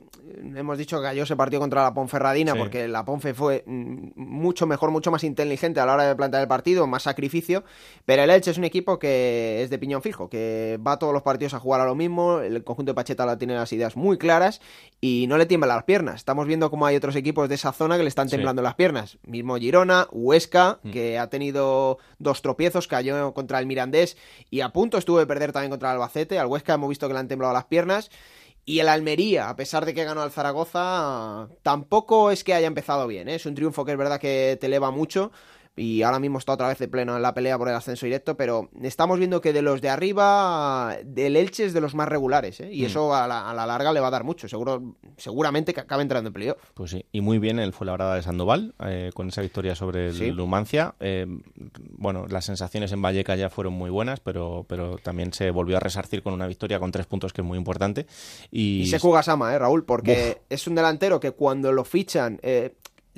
hemos 0.56 0.78
dicho 0.78 0.98
que 0.98 1.04
cayó 1.04 1.24
ese 1.24 1.36
partido 1.36 1.60
contra 1.60 1.84
la 1.84 1.94
Ponferradina 1.94 2.54
Sí. 2.54 2.58
porque 2.60 2.88
la 2.88 3.04
Ponfe 3.04 3.34
fue 3.34 3.64
mm, 3.66 4.12
mucho 4.16 4.66
mejor, 4.66 4.90
mucho 4.92 5.12
más 5.12 5.26
inteligente 5.26 5.82
a 5.82 5.86
la 5.86 5.96
hora 5.96 6.08
de 6.08 6.16
plantear 6.16 6.42
el 6.44 6.48
partido, 6.48 6.88
más 6.88 7.04
sacrificio, 7.04 7.66
pero 8.06 8.24
el 8.24 8.30
Elche 8.30 8.52
es 8.52 8.58
un 8.58 8.64
equipo 8.64 9.00
que 9.00 9.62
es 9.62 9.70
de 9.70 9.78
piñón 9.78 10.02
fijo, 10.02 10.30
que 10.30 10.80
va 10.86 10.98
todos 10.98 11.12
los 11.12 11.24
partidos 11.24 11.54
a 11.56 11.60
jugar 11.60 11.82
a 11.82 11.86
lo 11.86 11.94
mismo, 11.94 12.40
el 12.40 12.64
conjunto 12.64 12.92
de 12.92 12.96
Pacheta 12.96 13.26
la 13.26 13.38
tiene 13.38 13.54
las 13.54 13.74
ideas 13.74 13.98
muy 13.98 14.18
claras 14.18 14.62
y 15.02 15.26
no 15.28 15.38
le 15.38 15.46
tiemblan 15.46 15.76
las 15.76 15.84
piernas. 15.84 16.16
Estamos 16.16 16.48
viendo 16.48 16.70
cómo 16.72 16.86
hay 16.86 16.96
otros 16.96 17.18
equipos 17.18 17.50
de 17.50 17.56
esa 17.56 17.74
zona 17.74 17.98
que 17.98 18.04
le 18.04 18.10
están 18.10 18.30
Sí. 18.30 18.38
temblando 18.38 18.62
las 18.62 18.76
piernas, 18.76 19.18
mismo 19.28 19.58
Girona, 19.58 20.08
Huesca, 20.12 20.80
Mm. 20.84 20.92
que 20.92 21.20
ha 21.20 21.28
tenido 21.28 21.98
dos 22.18 22.42
tropiezos, 22.42 22.88
cayó 22.88 23.34
contra 23.34 23.60
el 23.60 23.66
Mirandés 23.66 24.16
y 24.50 24.62
a 24.62 24.70
punto 24.70 24.98
estuvo 24.98 25.20
de 25.20 25.28
perder 25.28 25.52
también 25.52 25.72
contra 25.72 25.90
el 25.90 25.96
Albacete, 25.96 26.40
al 26.40 26.48
Huesca 26.48 26.76
hemos 26.76 26.88
visto 26.88 27.08
que 27.10 27.14
le 27.14 27.20
han 27.20 27.28
temblado 27.28 27.54
las 27.54 27.66
piernas. 27.66 28.10
Y 28.70 28.82
el 28.82 28.88
Almería, 28.88 29.50
a 29.50 29.56
pesar 29.56 29.84
de 29.84 29.96
que 29.96 30.04
ganó 30.04 30.22
al 30.22 30.30
Zaragoza, 30.30 31.50
tampoco 31.64 32.30
es 32.30 32.44
que 32.44 32.54
haya 32.54 32.68
empezado 32.68 33.08
bien. 33.08 33.28
¿eh? 33.28 33.34
Es 33.34 33.48
un 33.48 33.56
triunfo 33.56 33.84
que 33.84 33.94
es 33.94 33.98
verdad 33.98 34.20
que 34.20 34.60
te 34.62 34.68
eleva 34.68 34.92
mucho. 34.92 35.32
Y 35.80 36.04
ahora 36.04 36.20
mismo 36.20 36.38
está 36.40 36.54
otra 36.54 36.68
vez 36.68 36.78
de 36.80 36.88
pleno 36.88 37.16
en 37.16 37.22
la 37.22 37.34
pelea 37.34 37.58
por 37.58 37.70
el 37.70 37.76
ascenso 37.76 38.06
directo. 38.06 38.36
Pero 38.36 38.70
estamos 38.82 39.18
viendo 39.18 39.40
que 39.42 39.54
de 39.54 39.62
los 39.62 39.82
de 39.82 39.90
arriba, 39.90 40.98
del 41.06 41.36
Elche 41.36 41.66
es 41.66 41.74
de 41.74 41.82
los 41.82 41.96
más 41.96 42.08
regulares. 42.08 42.60
¿eh? 42.60 42.70
Y 42.72 42.82
Mm. 42.84 42.86
eso 42.86 43.16
a 43.16 43.28
la, 43.28 43.50
a 43.50 43.54
la 43.54 43.66
larga 43.66 43.94
le 43.94 44.00
va 44.00 44.08
a 44.08 44.12
dar 44.12 44.24
mucho. 44.24 44.48
Seguro, 44.48 44.96
seguramente 45.18 45.74
que 45.74 45.80
acabe 45.80 46.02
entrando 46.04 46.28
en 46.28 46.34
playoff. 46.34 46.58
Pues 46.74 46.92
sí, 46.92 47.06
y 47.12 47.22
muy 47.22 47.40
bien 47.40 47.60
el 47.60 47.74
Fuenlabrada 47.74 48.16
de 48.16 48.24
Sandoval, 48.24 48.74
eh, 48.86 49.12
con 49.14 49.30
esa 49.30 49.42
victoria 49.42 49.76
sobre 49.76 50.08
el 50.08 50.14
Sí. 50.16 50.32
Numancia. 50.32 50.96
Eh, 51.00 51.26
bueno, 51.98 52.26
las 52.28 52.46
sensaciones 52.46 52.92
en 52.92 53.02
Valleca 53.02 53.36
ya 53.36 53.50
fueron 53.50 53.74
muy 53.74 53.90
buenas, 53.90 54.20
pero, 54.20 54.66
pero 54.68 54.98
también 54.98 55.34
se 55.34 55.50
volvió 55.52 55.78
a 55.78 55.80
resarcir 55.80 56.22
con 56.24 56.34
una 56.34 56.48
victoria 56.48 56.80
con 56.80 56.92
tres 56.92 57.06
puntos, 57.06 57.34
que 57.34 57.42
es 57.42 57.48
muy 57.48 57.58
importante. 57.58 58.06
Y, 58.52 58.82
Y 58.82 58.88
se 58.88 59.00
Sama, 59.24 59.54
¿eh, 59.54 59.60
Raúl? 59.60 59.84
Porque 59.86 60.42
es 60.50 60.68
un 60.68 60.76
delantero 60.76 61.20
que 61.20 61.32
cuando 61.32 61.72
lo 61.72 61.84
fichan, 61.84 62.40
eh, 62.42 62.76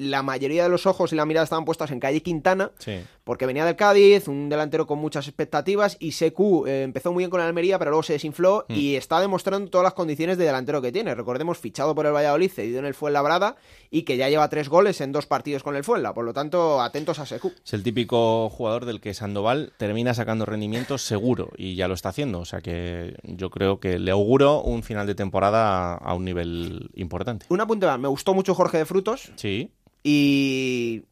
la 0.10 0.24
mayoría 0.24 0.64
de 0.64 0.70
los 0.70 0.86
ojos 0.86 1.14
y 1.14 1.16
la 1.16 1.26
mirada 1.26 1.44
estaban 1.44 1.66
puestas 1.66 1.92
en 1.92 2.00
Calle 2.00 2.22
Quintana. 2.22 2.72
Sí. 2.80 3.00
porque 3.24 3.46
venía 3.46 3.64
del 3.64 3.76
Cádiz, 3.78 4.28
un 4.28 4.50
delantero 4.50 4.86
con 4.88 5.00
muchas 5.00 5.28
expectativas 5.28 5.96
y 6.00 6.12
Secu 6.14 6.66
eh, 6.66 6.82
empezó 6.84 7.14
muy 7.14 7.22
bien 7.22 7.30
con 7.30 7.40
el 7.40 7.48
Almería, 7.48 7.78
pero 7.80 7.92
luego 7.92 8.04
se 8.04 8.14
desinfló 8.14 8.66
Mm. 8.68 8.74
y 8.74 8.96
está 8.96 9.22
demostrando 9.22 9.70
todas 9.70 9.84
las 9.86 9.94
condiciones 9.94 10.38
de 10.38 10.46
delantero 10.46 10.82
que 10.82 10.92
tiene. 10.92 11.14
Recordemos, 11.16 11.58
fichado 11.60 11.94
por 11.96 12.06
el 12.08 12.14
Valladolid, 12.14 12.50
cedido 12.52 12.80
en 12.80 12.86
el 12.86 12.94
Fuenlabrada 12.94 13.56
y 13.90 14.02
que 14.02 14.18
ya 14.18 14.28
lleva 14.28 14.50
tres 14.50 14.68
goles 14.70 15.00
en 15.02 15.12
dos 15.12 15.28
partidos 15.28 15.64
con 15.64 15.76
el 15.76 15.84
Fuenla. 15.84 16.14
Por 16.14 16.26
lo 16.26 16.34
tanto, 16.34 16.82
atentos 16.82 17.20
a 17.20 17.26
Secu. 17.26 17.54
Es 17.64 17.74
el 17.74 17.84
típico 17.84 18.50
jugador 18.50 18.86
del 18.86 19.00
que 19.00 19.14
Sandoval 19.14 19.72
termina 19.78 20.14
sacando 20.14 20.46
rendimiento 20.46 20.98
seguro 20.98 21.50
y 21.56 21.76
ya 21.76 21.88
lo 21.88 21.94
está 21.94 22.10
haciendo. 22.10 22.40
O 22.40 22.46
sea 22.46 22.60
que 22.62 23.16
yo 23.24 23.50
creo 23.50 23.80
que 23.80 24.00
le 24.00 24.12
auguro 24.12 24.62
un 24.62 24.84
final 24.84 25.08
de 25.08 25.16
temporada 25.16 25.94
a, 25.94 26.14
un 26.16 26.26
nivel 26.26 26.90
importante. 26.96 27.46
Un 27.50 27.62
apunte 27.62 27.86
más, 27.86 28.00
me 28.00 28.08
gustó 28.08 28.34
mucho 28.34 28.56
Jorge 28.56 28.80
de 28.80 28.86
Frutos 28.86 29.32
Sí, 29.36 29.72
y 30.04 31.04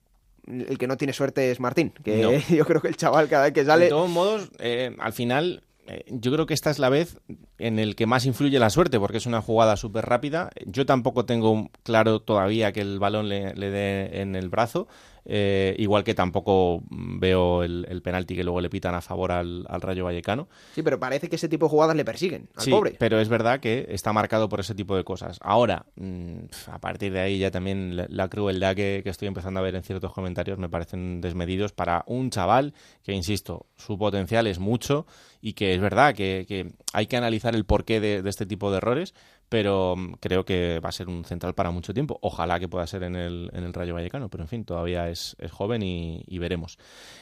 el 0.47 0.77
que 0.77 0.87
no 0.87 0.97
tiene 0.97 1.13
suerte 1.13 1.51
es 1.51 1.59
Martín, 1.59 1.93
que 2.03 2.17
No. 2.21 2.31
yo 2.55 2.65
creo 2.65 2.81
que 2.81 2.87
el 2.87 2.97
chaval 2.97 3.27
cada 3.29 3.43
vez 3.45 3.53
que 3.53 3.61
De 3.61 3.67
sale... 3.67 3.89
todos 3.89 4.09
modos, 4.09 4.49
eh, 4.59 4.95
al 4.99 5.13
final, 5.13 5.63
eh, 5.87 6.03
yo 6.09 6.31
creo 6.31 6.45
que 6.45 6.53
esta 6.53 6.71
es 6.71 6.79
la 6.79 6.89
vez 6.89 7.19
en 7.59 7.77
el 7.79 7.95
que 7.95 8.05
más 8.07 8.25
influye 8.25 8.57
la 8.59 8.69
suerte, 8.69 8.99
porque 8.99 9.17
es 9.17 9.25
una 9.25 9.41
jugada 9.41 9.75
súper 9.77 10.05
rápida. 10.05 10.49
Yo 10.65 10.85
tampoco 10.85 11.25
tengo 11.25 11.69
claro 11.83 12.19
todavía 12.19 12.71
que 12.71 12.81
el 12.81 12.99
balón 12.99 13.29
le, 13.29 13.53
le 13.53 13.69
dé 13.69 14.21
en 14.21 14.35
el 14.35 14.49
brazo, 14.49 14.87
eh, 15.31 15.75
igual 15.77 16.03
que 16.03 16.15
tampoco 16.15 16.81
veo 16.89 17.63
el, 17.63 17.85
el 17.87 18.01
penalti 18.01 18.35
que 18.35 18.43
luego 18.43 18.61
le 18.61 18.69
pitan 18.69 18.95
a 18.95 19.01
favor 19.01 19.31
al, 19.31 19.65
al 19.69 19.79
Rayo 19.81 20.03
Vallecano. 20.05 20.49
Sí, 20.73 20.81
pero 20.81 20.99
parece 20.99 21.29
que 21.29 21.35
ese 21.35 21.47
tipo 21.47 21.67
de 21.67 21.69
jugadas 21.69 21.95
le 21.95 22.03
persiguen 22.03 22.49
al 22.55 22.63
Sí, 22.63 22.71
pobre. 22.71 22.95
pero 22.97 23.19
es 23.19 23.29
verdad 23.29 23.59
que 23.59 23.85
está 23.89 24.11
marcado 24.11 24.49
por 24.49 24.59
ese 24.59 24.73
tipo 24.73 24.95
de 24.95 25.03
cosas. 25.03 25.37
Ahora, 25.41 25.85
mm, 25.95 26.39
a 26.71 26.79
partir 26.79 27.13
de 27.13 27.19
ahí 27.19 27.37
ya 27.37 27.51
también 27.51 27.95
la, 27.95 28.07
la 28.09 28.27
crueldad 28.27 28.75
que, 28.75 29.01
que 29.03 29.09
estoy 29.11 29.27
empezando 29.27 29.59
a 29.59 29.63
ver 29.63 29.75
en 29.75 29.83
ciertos 29.83 30.11
comentarios 30.13 30.57
me 30.57 30.67
parecen 30.69 31.21
desmedidos 31.21 31.71
para 31.73 32.03
un 32.07 32.31
chaval 32.31 32.73
que, 33.03 33.13
insisto, 33.13 33.67
su 33.77 33.97
potencial 33.99 34.47
es 34.47 34.57
mucho 34.57 35.05
y 35.41 35.53
que 35.53 35.73
es 35.75 35.79
verdad 35.79 36.15
que, 36.15 36.45
que 36.47 36.73
hay 36.91 37.05
que 37.05 37.17
analizar 37.17 37.55
el 37.55 37.65
porqué 37.65 37.99
de, 37.99 38.23
de 38.23 38.29
este 38.29 38.45
tipo 38.47 38.71
de 38.71 38.77
errores, 38.77 39.13
pero 39.49 39.95
mm, 39.97 40.13
creo 40.19 40.45
que 40.45 40.79
va 40.79 40.89
a 40.89 40.93
ser 40.93 41.09
un 41.09 41.25
central 41.25 41.55
para 41.55 41.71
mucho 41.71 41.93
tiempo. 41.93 42.19
Ojalá 42.21 42.59
que 42.59 42.69
pueda 42.69 42.87
ser 42.87 43.03
en 43.03 43.15
el, 43.15 43.49
en 43.53 43.63
el 43.63 43.73
Rayo 43.73 43.95
Vallecano, 43.95 44.29
pero 44.29 44.43
en 44.43 44.47
fin, 44.47 44.63
todavía 44.63 45.09
es, 45.09 45.35
es 45.39 45.51
joven 45.51 45.81
y, 45.81 46.23
y 46.27 46.37
veremos. 46.37 46.77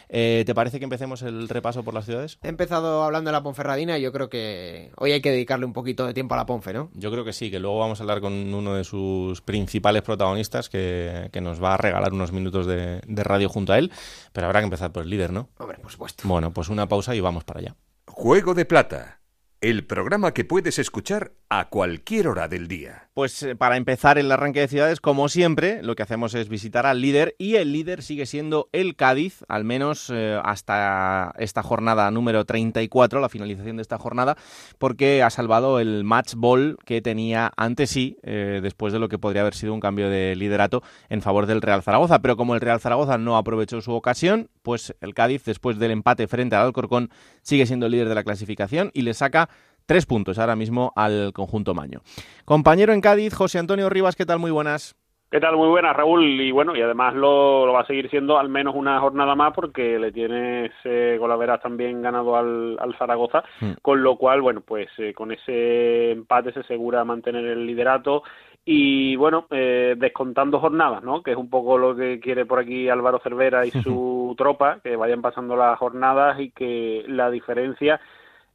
Eh, 0.09 0.43
¿Te 0.45 0.53
parece 0.53 0.79
que 0.79 0.83
empecemos 0.83 1.21
el 1.21 1.49
repaso 1.49 1.83
por 1.83 1.93
las 1.93 2.05
ciudades? 2.05 2.37
He 2.43 2.49
empezado 2.49 3.03
hablando 3.03 3.29
de 3.29 3.33
la 3.33 3.43
Ponferradina 3.43 3.97
y 3.97 4.01
yo 4.01 4.11
creo 4.11 4.29
que 4.29 4.91
hoy 4.97 5.11
hay 5.11 5.21
que 5.21 5.31
dedicarle 5.31 5.65
un 5.65 5.73
poquito 5.73 6.05
de 6.05 6.13
tiempo 6.13 6.35
a 6.35 6.37
la 6.37 6.45
Ponfe, 6.45 6.73
¿no? 6.73 6.89
Yo 6.93 7.11
creo 7.11 7.25
que 7.25 7.33
sí, 7.33 7.49
que 7.49 7.59
luego 7.59 7.79
vamos 7.79 7.99
a 7.99 8.03
hablar 8.03 8.21
con 8.21 8.53
uno 8.53 8.75
de 8.75 8.83
sus 8.83 9.41
principales 9.41 10.01
protagonistas 10.01 10.69
que, 10.69 11.29
que 11.31 11.41
nos 11.41 11.61
va 11.61 11.73
a 11.73 11.77
regalar 11.77 12.13
unos 12.13 12.31
minutos 12.31 12.65
de, 12.65 13.01
de 13.05 13.23
radio 13.23 13.49
junto 13.49 13.73
a 13.73 13.77
él, 13.77 13.91
pero 14.33 14.47
habrá 14.47 14.59
que 14.59 14.65
empezar 14.65 14.91
por 14.91 15.03
el 15.03 15.09
líder, 15.09 15.31
¿no? 15.31 15.49
Hombre, 15.57 15.77
por 15.79 15.91
supuesto. 15.91 16.27
Bueno, 16.27 16.51
pues 16.51 16.69
una 16.69 16.87
pausa 16.87 17.15
y 17.15 17.19
vamos 17.19 17.43
para 17.43 17.59
allá. 17.59 17.75
Juego 18.05 18.53
de 18.53 18.65
Plata, 18.65 19.16
el 19.61 19.85
programa 19.85 20.33
que 20.33 20.45
puedes 20.45 20.77
escuchar 20.77 21.31
a 21.49 21.69
cualquier 21.69 22.27
hora 22.27 22.47
del 22.47 22.67
día. 22.67 23.09
Pues 23.13 23.41
eh, 23.41 23.55
para 23.55 23.77
empezar 23.77 24.19
el 24.19 24.31
arranque 24.31 24.59
de 24.59 24.67
ciudades, 24.67 24.99
como 24.99 25.29
siempre, 25.29 25.81
lo 25.81 25.95
que 25.95 26.03
hacemos 26.03 26.35
es 26.35 26.49
visitar 26.49 26.85
al 26.85 27.01
líder 27.01 27.35
y 27.39 27.55
el 27.55 27.71
líder 27.71 28.03
sigue 28.03 28.27
siendo 28.27 28.69
el 28.73 28.95
Cádiz, 28.95 29.43
al 29.47 29.63
menos 29.63 30.11
eh, 30.13 30.39
hasta 30.43 31.33
esta 31.39 31.63
jornada 31.63 32.11
número 32.11 32.45
34, 32.45 33.19
la 33.19 33.29
finalización 33.29 33.77
de 33.77 33.81
esta 33.81 33.97
jornada, 33.97 34.37
porque 34.77 35.23
ha 35.23 35.29
salvado 35.31 35.79
el 35.79 36.03
match 36.03 36.35
ball 36.35 36.77
que 36.85 37.01
tenía 37.01 37.51
ante 37.57 37.87
sí, 37.87 38.17
eh, 38.21 38.59
después 38.61 38.93
de 38.93 38.99
lo 38.99 39.09
que 39.09 39.17
podría 39.17 39.41
haber 39.41 39.55
sido 39.55 39.73
un 39.73 39.79
cambio 39.79 40.09
de 40.09 40.35
liderato 40.35 40.83
en 41.09 41.21
favor 41.21 41.47
del 41.47 41.61
Real 41.61 41.81
Zaragoza. 41.81 42.19
Pero 42.19 42.37
como 42.37 42.53
el 42.53 42.61
Real 42.61 42.79
Zaragoza 42.79 43.17
no 43.17 43.37
aprovechó 43.37 43.81
su 43.81 43.93
ocasión, 43.93 44.49
pues 44.61 44.93
el 45.01 45.15
Cádiz, 45.15 45.43
después 45.45 45.79
del 45.79 45.91
empate 45.91 46.27
frente 46.27 46.55
al 46.55 46.67
Alcorcón, 46.67 47.09
sigue 47.41 47.65
siendo 47.65 47.87
el 47.87 47.93
líder 47.93 48.09
de 48.09 48.15
la 48.15 48.23
clasificación 48.23 48.91
y 48.93 49.01
le 49.01 49.13
saca 49.13 49.49
tres 49.87 50.05
puntos 50.05 50.37
ahora 50.37 50.55
mismo 50.55 50.91
al 50.95 51.31
conjunto 51.33 51.73
Maño. 51.73 52.01
Compañero 52.45 52.93
en 52.93 53.01
Cádiz, 53.01 53.33
José 53.33 53.57
Antonio 53.57 53.89
Rivas, 53.89 54.15
¿qué 54.15 54.25
tal? 54.25 54.37
Muy 54.37 54.51
buenas. 54.51 54.95
¿Qué 55.29 55.41
tal? 55.41 55.57
Muy 55.57 55.67
buenas, 55.67 55.93
Raúl. 55.93 56.23
Y 56.39 56.51
bueno, 56.51 56.73
y 56.73 56.81
además 56.81 57.13
lo, 57.13 57.65
lo 57.65 57.73
va 57.73 57.81
a 57.81 57.85
seguir 57.85 58.09
siendo 58.09 58.37
al 58.39 58.47
menos 58.47 58.75
una 58.75 58.99
jornada 59.01 59.35
más 59.35 59.53
porque 59.53 59.99
le 59.99 60.13
tienes 60.13 60.71
eh, 60.85 61.17
Golaveras 61.19 61.61
también 61.61 62.01
ganado 62.01 62.37
al, 62.37 62.77
al 62.79 62.95
Zaragoza, 62.97 63.43
Mm. 63.59 63.71
con 63.81 64.01
lo 64.03 64.15
cual, 64.15 64.41
bueno, 64.41 64.61
pues 64.61 64.87
eh, 64.99 65.13
con 65.13 65.31
ese 65.33 66.11
empate 66.11 66.53
se 66.53 66.61
asegura 66.61 67.03
mantener 67.03 67.43
el 67.43 67.65
liderato 67.65 68.23
y 68.63 69.17
bueno, 69.17 69.47
eh, 69.51 69.95
descontando 69.97 70.59
jornadas, 70.61 71.03
¿no? 71.03 71.21
Que 71.21 71.31
es 71.31 71.37
un 71.37 71.49
poco 71.49 71.77
lo 71.77 71.93
que 71.95 72.21
quiere 72.21 72.45
por 72.45 72.59
aquí 72.59 72.87
Álvaro 72.87 73.19
Cervera 73.21 73.65
y 73.65 73.71
su 73.83 74.33
tropa, 74.37 74.79
que 74.81 74.95
vayan 74.95 75.21
pasando 75.21 75.57
las 75.57 75.77
jornadas 75.77 76.39
y 76.39 76.51
que 76.51 77.03
la 77.07 77.29
diferencia 77.29 77.99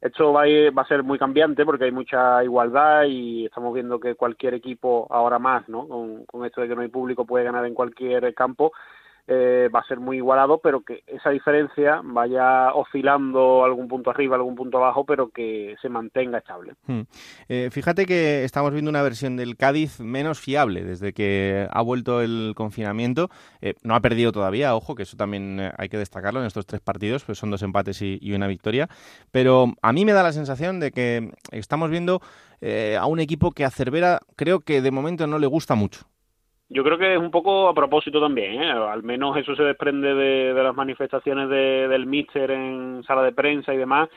esto 0.03 0.33
va 0.33 0.43
a, 0.43 0.47
ir- 0.47 0.77
va 0.77 0.83
a 0.83 0.87
ser 0.87 1.03
muy 1.03 1.17
cambiante 1.17 1.65
porque 1.65 1.85
hay 1.85 1.91
mucha 1.91 2.43
igualdad 2.43 3.03
y 3.07 3.45
estamos 3.45 3.73
viendo 3.73 3.99
que 3.99 4.15
cualquier 4.15 4.53
equipo 4.55 5.07
ahora 5.09 5.39
más, 5.39 5.67
¿no? 5.69 5.87
Con, 5.87 6.25
con 6.25 6.45
esto 6.45 6.61
de 6.61 6.67
que 6.67 6.75
no 6.75 6.81
hay 6.81 6.89
público 6.89 7.25
puede 7.25 7.45
ganar 7.45 7.65
en 7.65 7.73
cualquier 7.73 8.33
campo. 8.33 8.73
Eh, 9.27 9.69
va 9.73 9.79
a 9.79 9.87
ser 9.87 9.99
muy 9.99 10.17
igualado, 10.17 10.59
pero 10.59 10.81
que 10.81 11.03
esa 11.07 11.29
diferencia 11.29 12.01
vaya 12.03 12.73
oscilando 12.73 13.63
algún 13.63 13.87
punto 13.87 14.09
arriba, 14.09 14.35
algún 14.35 14.55
punto 14.55 14.77
abajo, 14.77 15.05
pero 15.05 15.29
que 15.29 15.75
se 15.81 15.89
mantenga 15.89 16.39
estable. 16.39 16.73
Hmm. 16.85 17.01
Eh, 17.47 17.69
fíjate 17.71 18.05
que 18.05 18.43
estamos 18.43 18.73
viendo 18.73 18.89
una 18.89 19.01
versión 19.01 19.37
del 19.37 19.55
Cádiz 19.55 19.99
menos 19.99 20.39
fiable 20.39 20.83
desde 20.83 21.13
que 21.13 21.67
ha 21.71 21.81
vuelto 21.81 22.21
el 22.21 22.53
confinamiento. 22.55 23.29
Eh, 23.61 23.75
no 23.83 23.95
ha 23.95 24.01
perdido 24.01 24.31
todavía, 24.31 24.75
ojo, 24.75 24.95
que 24.95 25.03
eso 25.03 25.15
también 25.15 25.59
eh, 25.59 25.71
hay 25.77 25.87
que 25.87 25.97
destacarlo 25.97 26.41
en 26.41 26.47
estos 26.47 26.65
tres 26.65 26.81
partidos, 26.81 27.23
pues 27.23 27.37
son 27.37 27.49
dos 27.49 27.61
empates 27.63 28.01
y, 28.01 28.33
una 28.33 28.47
victoria. 28.47 28.89
Pero 29.31 29.73
a 29.83 29.93
mí 29.93 30.05
me 30.05 30.11
da 30.11 30.23
la 30.23 30.33
sensación 30.33 30.79
de 30.79 30.91
que 30.91 31.31
estamos 31.51 31.91
viendo 31.91 32.19
a 32.99 33.05
un 33.07 33.19
equipo 33.19 33.51
que 33.51 33.65
a 33.65 33.69
Cervera 33.69 34.21
creo 34.37 34.61
que 34.61 34.81
de 34.81 34.89
momento 34.89 35.27
no 35.27 35.37
le 35.37 35.47
gusta 35.47 35.75
mucho. 35.75 36.07
Yo 36.69 36.83
creo 36.83 36.97
que 36.97 37.13
es 37.13 37.19
un 37.19 37.29
poco 37.29 37.67
a 37.67 37.73
propósito 37.73 38.19
también, 38.19 38.61
¿eh? 38.63 38.71
al 38.71 39.03
menos 39.03 39.37
eso 39.37 39.55
se 39.55 39.63
desprende 39.63 40.15
de, 40.15 40.53
de 40.53 40.63
las 40.63 40.75
manifestaciones 40.75 41.47
de- 41.49 41.87
del 41.87 42.07
míster 42.07 42.49
en 42.49 43.03
sala 43.05 43.21
de 43.21 43.31
prensa 43.31 43.73
y 43.73 43.77
demás. 43.77 44.09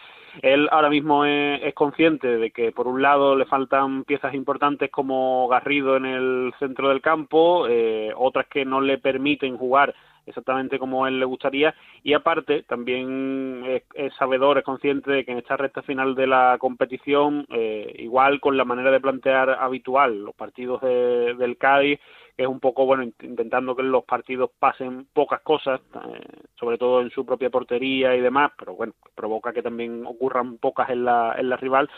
Él 0.43 0.69
ahora 0.71 0.89
mismo 0.89 1.25
es, 1.27 1.61
es 1.63 1.75
consciente 1.75 2.39
de 2.39 2.51
que 2.53 2.73
por 2.73 2.87
un 2.87 3.03
lado 3.03 3.37
le 3.37 3.45
faltan 3.47 4.05
piezas 4.05 4.33
importantes 4.35 4.91
como 4.91 5.49
Garrido 5.49 5.97
en 5.97 6.07
el 6.07 6.55
centro 6.59 6.89
del 6.89 7.03
campo, 7.03 7.67
eh, 7.69 8.13
otras 8.17 8.47
que 8.47 8.65
no 8.65 8.81
le 8.81 8.99
permiten 8.99 9.57
jugar 9.59 9.95
exactamente 10.27 10.79
como 10.79 11.07
él 11.07 11.19
le 11.19 11.25
gustaría 11.25 11.75
y 12.03 12.13
aparte 12.13 12.63
también 12.65 13.63
es, 13.95 14.15
sabedor, 14.15 14.59
es 14.59 14.65
consciente 14.65 15.11
de 15.11 15.25
que 15.25 15.33
en 15.33 15.39
esta 15.39 15.57
recta 15.57 15.83
final 15.83 16.15
de 16.15 16.27
la 16.27 16.57
competición, 16.59 17.47
eh, 17.51 17.95
igual 17.99 18.41
con 18.41 18.57
la 18.57 18.65
manera 18.65 18.91
de 18.91 19.01
plantear 19.01 19.51
habitual 19.51 20.25
los 20.25 20.35
partidos 20.35 20.81
de- 20.83 21.35
del 21.35 21.57
Cádiz, 21.57 22.01
es 22.37 22.47
un 22.47 22.61
poco, 22.61 22.85
bueno, 22.85 23.03
int- 23.03 23.23
intentando 23.25 23.75
que 23.75 23.83
los 23.83 24.05
partidos 24.05 24.51
pasen 24.59 25.07
pocas 25.15 25.41
cosas, 25.41 25.81
eh, 25.95 26.21
sobre 26.59 26.77
todo 26.77 27.01
en 27.01 27.11
su 27.11 27.25
propia 27.25 27.49
portería 27.49 28.15
y 28.15 28.21
demás, 28.21 28.53
pero 28.59 28.75
bueno, 28.75 28.93
provoca 29.15 29.53
que 29.55 29.63
también 29.63 30.05
ocurran 30.07 30.59
pocas 30.59 30.91
en 30.91 31.05
la, 31.05 31.35
en 31.39 31.49
la 31.49 31.57
rival. 31.57 31.89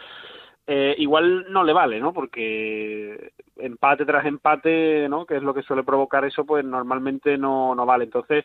Eh, 0.71 0.95
igual 0.99 1.51
no 1.51 1.65
le 1.65 1.73
vale, 1.73 1.99
¿no? 1.99 2.13
Porque 2.13 3.33
empate 3.57 4.05
tras 4.05 4.27
empate, 4.27 5.09
¿no? 5.09 5.25
Que 5.25 5.37
es 5.37 5.43
lo 5.43 5.55
que 5.55 5.63
suele 5.63 5.83
provocar 5.83 6.27
eso, 6.27 6.45
pues 6.45 6.63
normalmente 6.63 7.39
no, 7.39 7.75
no 7.75 7.87
vale. 7.87 8.05
Entonces, 8.05 8.45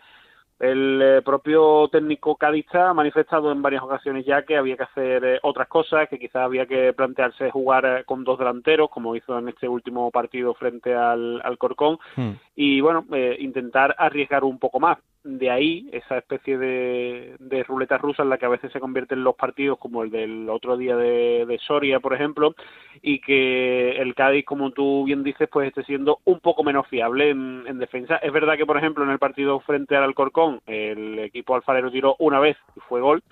el 0.64 1.02
eh, 1.02 1.22
propio 1.22 1.90
técnico 1.92 2.38
cadista 2.38 2.90
ha 2.90 2.94
manifestado 2.94 3.52
en 3.52 3.62
varias 3.62 3.84
ocasiones 3.84 4.26
ya 4.26 4.44
que 4.44 4.56
había 4.56 4.78
que 4.78 4.84
hacer 4.84 5.26
eh, 5.26 5.40
otras 5.44 5.68
cosas, 5.68 6.08
que 6.08 6.18
quizás 6.18 6.44
había 6.44 6.66
que 6.66 6.94
plantearse 6.94 7.52
jugar 7.52 7.86
eh, 7.86 8.04
con 8.06 8.24
dos 8.24 8.40
delanteros, 8.40 8.90
como 8.90 9.18
hizo 9.18 9.38
en 9.38 9.50
este 9.50 9.68
último 9.68 10.10
partido 10.10 10.54
frente 10.54 10.96
al, 10.96 11.42
al 11.44 11.58
Corcón, 11.58 11.98
Hmm. 12.16 12.32
Y 12.56 12.82
bueno, 12.82 13.06
eh, 13.12 13.38
intentar 13.40 13.96
arriesgar 13.98 14.44
un 14.44 14.60
poco 14.60 14.80
más. 14.80 15.00
De 15.24 15.50
ahí 15.50 15.88
esa 15.94 16.18
especie 16.18 16.58
de, 16.58 17.36
de 17.40 17.64
ruleta 17.64 17.98
rusa 17.98 18.24
en 18.24 18.30
la 18.30 18.38
que 18.38 18.46
a 18.46 18.50
veces 18.50 18.72
se 18.74 18.82
convierten 18.82 19.24
los 19.24 19.36
partidos, 19.36 19.80
como 19.80 20.04
el 20.04 20.12
del 20.12 20.50
otro 20.50 20.76
día 20.76 20.98
de, 20.98 21.60
Soria, 21.66 22.02
por 22.02 22.14
ejemplo, 22.14 22.56
y 23.02 23.20
que 23.20 23.92
el 24.02 24.14
Cádiz, 24.16 24.44
como 24.46 24.72
tú 24.72 25.06
bien 25.06 25.24
dices, 25.24 25.48
pues 25.50 25.70
esté 25.70 25.84
siendo 25.84 26.20
un 26.26 26.42
poco 26.42 26.64
menos 26.64 26.88
fiable 26.88 27.30
en, 27.30 27.64
en 27.68 27.80
defensa. 27.80 28.18
Es 28.18 28.34
verdad 28.34 28.58
que, 28.58 28.66
por 28.66 28.78
ejemplo, 28.78 29.04
en 29.04 29.12
el 29.12 29.20
partido 29.20 29.62
frente 29.62 29.96
al 29.96 30.04
Alcorcón, 30.04 30.60
el 30.68 31.20
equipo 31.20 31.56
alfarero 31.56 31.90
tiró 31.90 32.18
una 32.20 32.40
vez 32.40 32.58
y 32.76 32.82
fue 32.82 33.00
gol, 33.00 33.24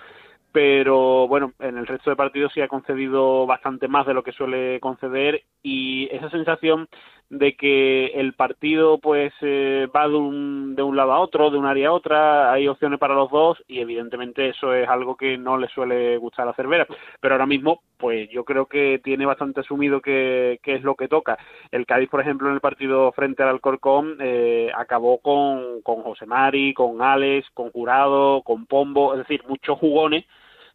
pero 0.51 1.27
bueno, 1.27 1.53
en 1.59 1.77
el 1.77 1.87
resto 1.87 2.09
de 2.09 2.15
partidos 2.15 2.51
sí 2.53 2.61
ha 2.61 2.67
concedido 2.67 3.45
bastante 3.45 3.87
más 3.87 4.05
de 4.05 4.13
lo 4.13 4.23
que 4.23 4.33
suele 4.33 4.79
conceder 4.79 5.43
y 5.63 6.09
esa 6.11 6.29
sensación 6.29 6.87
de 7.31 7.55
que 7.55 8.07
el 8.07 8.33
partido 8.33 8.97
pues 8.97 9.31
eh, 9.39 9.87
va 9.95 10.09
de 10.09 10.15
un, 10.15 10.75
de 10.75 10.83
un 10.83 10.97
lado 10.97 11.13
a 11.13 11.19
otro, 11.19 11.49
de 11.49 11.57
un 11.57 11.65
área 11.65 11.87
a 11.87 11.93
otra, 11.93 12.51
hay 12.51 12.67
opciones 12.67 12.99
para 12.99 13.15
los 13.15 13.31
dos 13.31 13.57
y 13.69 13.79
evidentemente 13.79 14.49
eso 14.49 14.73
es 14.73 14.87
algo 14.89 15.15
que 15.15 15.37
no 15.37 15.57
le 15.57 15.69
suele 15.69 16.17
gustar 16.17 16.49
a 16.49 16.53
Cervera, 16.53 16.85
pero 17.21 17.35
ahora 17.35 17.45
mismo 17.45 17.83
pues 17.97 18.29
yo 18.29 18.43
creo 18.43 18.65
que 18.65 18.99
tiene 19.01 19.25
bastante 19.25 19.61
asumido 19.61 20.01
que, 20.01 20.59
es 20.61 20.83
lo 20.83 20.95
que 20.95 21.07
toca. 21.07 21.37
El 21.71 21.85
Cádiz, 21.85 22.09
por 22.09 22.19
ejemplo, 22.19 22.49
en 22.49 22.55
el 22.55 22.59
partido 22.59 23.13
frente 23.13 23.43
al 23.43 23.49
Alcorcón 23.49 24.17
eh, 24.19 24.69
acabó 24.75 25.19
con, 25.19 25.81
con 25.83 26.01
José 26.01 26.25
Mari, 26.25 26.73
con 26.73 27.01
Alex, 27.01 27.49
con 27.53 27.71
Jurado, 27.71 28.41
con 28.41 28.65
Pombo, 28.65 29.13
es 29.13 29.19
decir, 29.19 29.41
muchos 29.47 29.79
jugones 29.79 30.25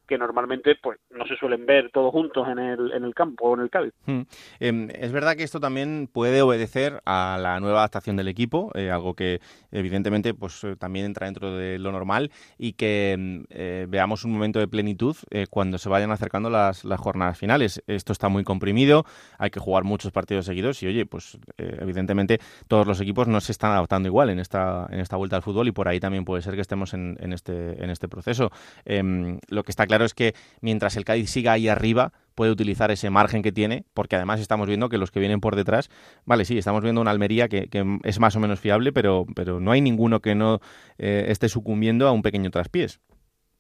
que 0.07 0.19
normalmente 0.19 0.77
pues 0.81 0.99
no 1.11 1.27
se 1.27 1.37
suelen 1.37 1.67
ver 1.67 1.91
todos 1.93 2.13
juntos 2.13 2.47
en 2.49 2.59
el, 2.59 2.93
en 2.93 3.05
el 3.05 3.15
campo 3.15 3.51
o 3.51 3.55
en 3.55 3.61
el 3.61 3.71
Cádiz. 3.71 3.93
Hmm. 4.07 4.23
Em, 4.61 4.89
es 4.91 5.13
verdad 5.13 5.37
que 5.37 5.43
esto 5.43 5.61
también 5.61 6.09
puede 6.13 6.43
obedecer 6.43 7.01
a 7.05 7.39
la 7.41 7.61
nueva 7.61 7.79
adaptación 7.81 8.17
del 8.17 8.29
equipo, 8.29 8.71
eh, 8.75 8.91
algo 8.91 9.15
que 9.15 9.41
evidentemente 9.73 10.35
pues 10.35 10.63
eh, 10.65 10.77
también 10.77 11.07
entra 11.07 11.27
dentro 11.27 11.57
de 11.57 11.79
lo 11.79 11.93
normal 11.93 12.31
y 12.59 12.75
que 12.75 13.13
em, 13.13 13.45
eh, 13.51 13.87
veamos 13.89 14.25
un 14.25 14.33
momento 14.33 14.59
de 14.59 14.69
plenitud 14.69 15.17
cuando 15.51 15.79
se 15.79 15.89
vayan 15.89 16.11
acercando 16.11 16.51
las, 16.51 16.85
las, 16.85 17.01
jornadas 17.01 17.39
finales. 17.39 17.83
Esto 17.87 18.13
está 18.13 18.29
muy 18.29 18.45
comprimido, 18.45 19.05
hay 19.39 19.51
que 19.51 19.61
jugar 19.61 19.85
muchos 19.85 20.13
partidos 20.13 20.47
seguidos 20.47 20.83
y 20.83 20.87
oye, 20.87 21.07
pues 21.07 21.39
evidentemente 21.59 22.39
todos 22.69 22.87
los 22.87 23.01
equipos 23.01 23.29
no 23.29 23.41
se 23.41 23.53
están 23.53 23.73
adaptando 23.73 24.09
igual 24.09 24.31
en 24.31 24.39
esta, 24.39 24.87
en 24.91 25.01
esta 25.01 25.17
vuelta 25.17 25.37
al 25.37 25.43
fútbol 25.43 25.69
y 25.69 25.73
por 25.73 25.89
ahí 25.89 26.01
también 26.01 26.25
puede 26.25 26.43
ser 26.43 26.55
que 26.55 26.61
estemos 26.61 26.95
en, 26.95 27.17
en 27.21 27.33
este, 27.33 27.83
en 27.83 27.91
este 27.91 28.09
proceso. 28.09 28.51
Em, 28.85 29.39
lo 29.49 29.63
que 29.63 29.71
está 29.71 29.87
claro 29.87 29.96
claro 29.97 30.05
es 30.05 30.13
que 30.13 30.35
mientras 30.61 30.97
el 30.97 31.07
Cádiz 31.07 31.31
siga 31.31 31.53
ahí 31.53 31.69
arriba, 31.69 32.13
puede 32.35 32.51
utilizar 32.53 32.91
ese 32.91 33.09
margen 33.09 33.43
que 33.43 33.51
tiene, 33.51 33.87
porque 33.95 34.15
además 34.15 34.41
estamos 34.41 34.69
viendo 34.69 34.91
que 34.91 34.99
los 34.99 35.11
que 35.11 35.21
vienen 35.21 35.41
por 35.41 35.57
detrás, 35.57 35.89
vale, 36.27 36.45
sí, 36.45 36.59
estamos 36.59 36.83
viendo 36.83 37.01
una 37.01 37.11
Almería 37.11 37.49
que, 37.49 37.69
es 38.05 38.21
más 38.21 38.37
o 38.37 38.41
menos 38.41 38.61
fiable, 38.61 38.93
pero, 38.93 39.25
pero 39.35 39.59
no 39.59 39.73
hay 39.73 39.81
ninguno 39.81 40.21
que 40.21 40.35
no 40.35 40.61
eh, 40.99 41.27
esté 41.29 41.49
sucumbiendo 41.49 42.07
a 42.07 42.13
un 42.13 42.21
pequeño 42.21 42.51
traspiés. 42.51 43.01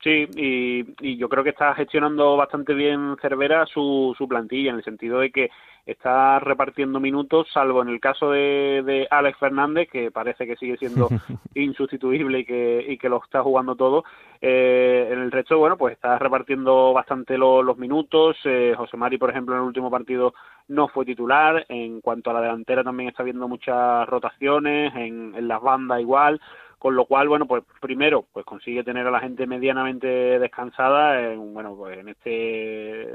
Sí, 0.03 0.29
y, 0.37 1.17
yo 1.17 1.29
creo 1.29 1.43
que 1.43 1.51
está 1.51 1.75
gestionando 1.75 2.37
bastante 2.37 2.75
bien 2.75 3.17
Cervera 3.21 3.67
su, 3.67 4.15
su 4.17 4.29
plantilla, 4.29 4.71
en 4.71 4.77
el 4.77 4.85
sentido 4.85 5.21
de 5.21 5.31
que 5.31 5.51
está 5.87 6.41
repartiendo 6.41 7.01
minutos, 7.01 7.47
salvo 7.53 7.81
en 7.81 7.89
el 7.89 8.01
caso 8.01 8.31
de, 8.31 8.83
de 8.85 9.07
Alex 9.09 9.39
Fernández, 9.39 9.89
que 9.91 10.11
parece 10.11 10.47
que 10.47 10.57
sigue 10.57 10.77
siendo 10.77 11.09
insustituible 11.55 12.41
y 12.41 12.45
que, 12.45 12.85
y 12.89 12.99
que 12.99 13.09
lo 13.09 13.23
está 13.23 13.43
jugando 13.43 13.77
todo. 13.77 14.05
Eh, 14.41 15.09
en 15.13 15.21
el 15.21 15.31
resto, 15.31 15.59
bueno, 15.59 15.79
pues 15.79 15.95
está 15.95 16.19
repartiendo 16.19 16.93
bastante 16.93 17.39
los 17.39 17.79
minutos. 17.79 18.37
Eh, 18.45 18.75
José 18.77 18.97
Mari, 18.97 19.17
por 19.17 19.31
ejemplo, 19.31 19.55
en 19.55 19.61
el 19.61 19.67
último 19.67 19.91
partido 19.91 20.35
no 20.69 20.89
fue 20.89 21.05
titular. 21.05 21.65
En 21.69 22.01
cuanto 22.01 22.31
a 22.31 22.35
la 22.35 22.41
delantera, 22.41 22.83
también 22.85 23.09
está 23.09 23.23
viendo 23.23 23.49
muchas 23.49 24.07
rotaciones, 24.09 24.95
en, 24.97 25.35
en 25.37 25.49
las 25.49 25.63
bandas 25.63 26.01
igual 26.01 26.41
con 26.87 26.95
lo 26.95 27.07
cual 27.07 27.27
bueno 27.27 27.47
pues 27.47 27.65
primero 27.81 28.27
pues 28.33 28.47
consigue 28.47 28.85
tener 28.85 29.05
a 29.09 29.11
la 29.11 29.19
gente 29.19 29.45
medianamente 29.45 30.07
descansada 30.07 31.21
en, 31.21 31.53
bueno 31.53 31.75
pues 31.75 31.99
en 31.99 32.11
este 32.11 33.09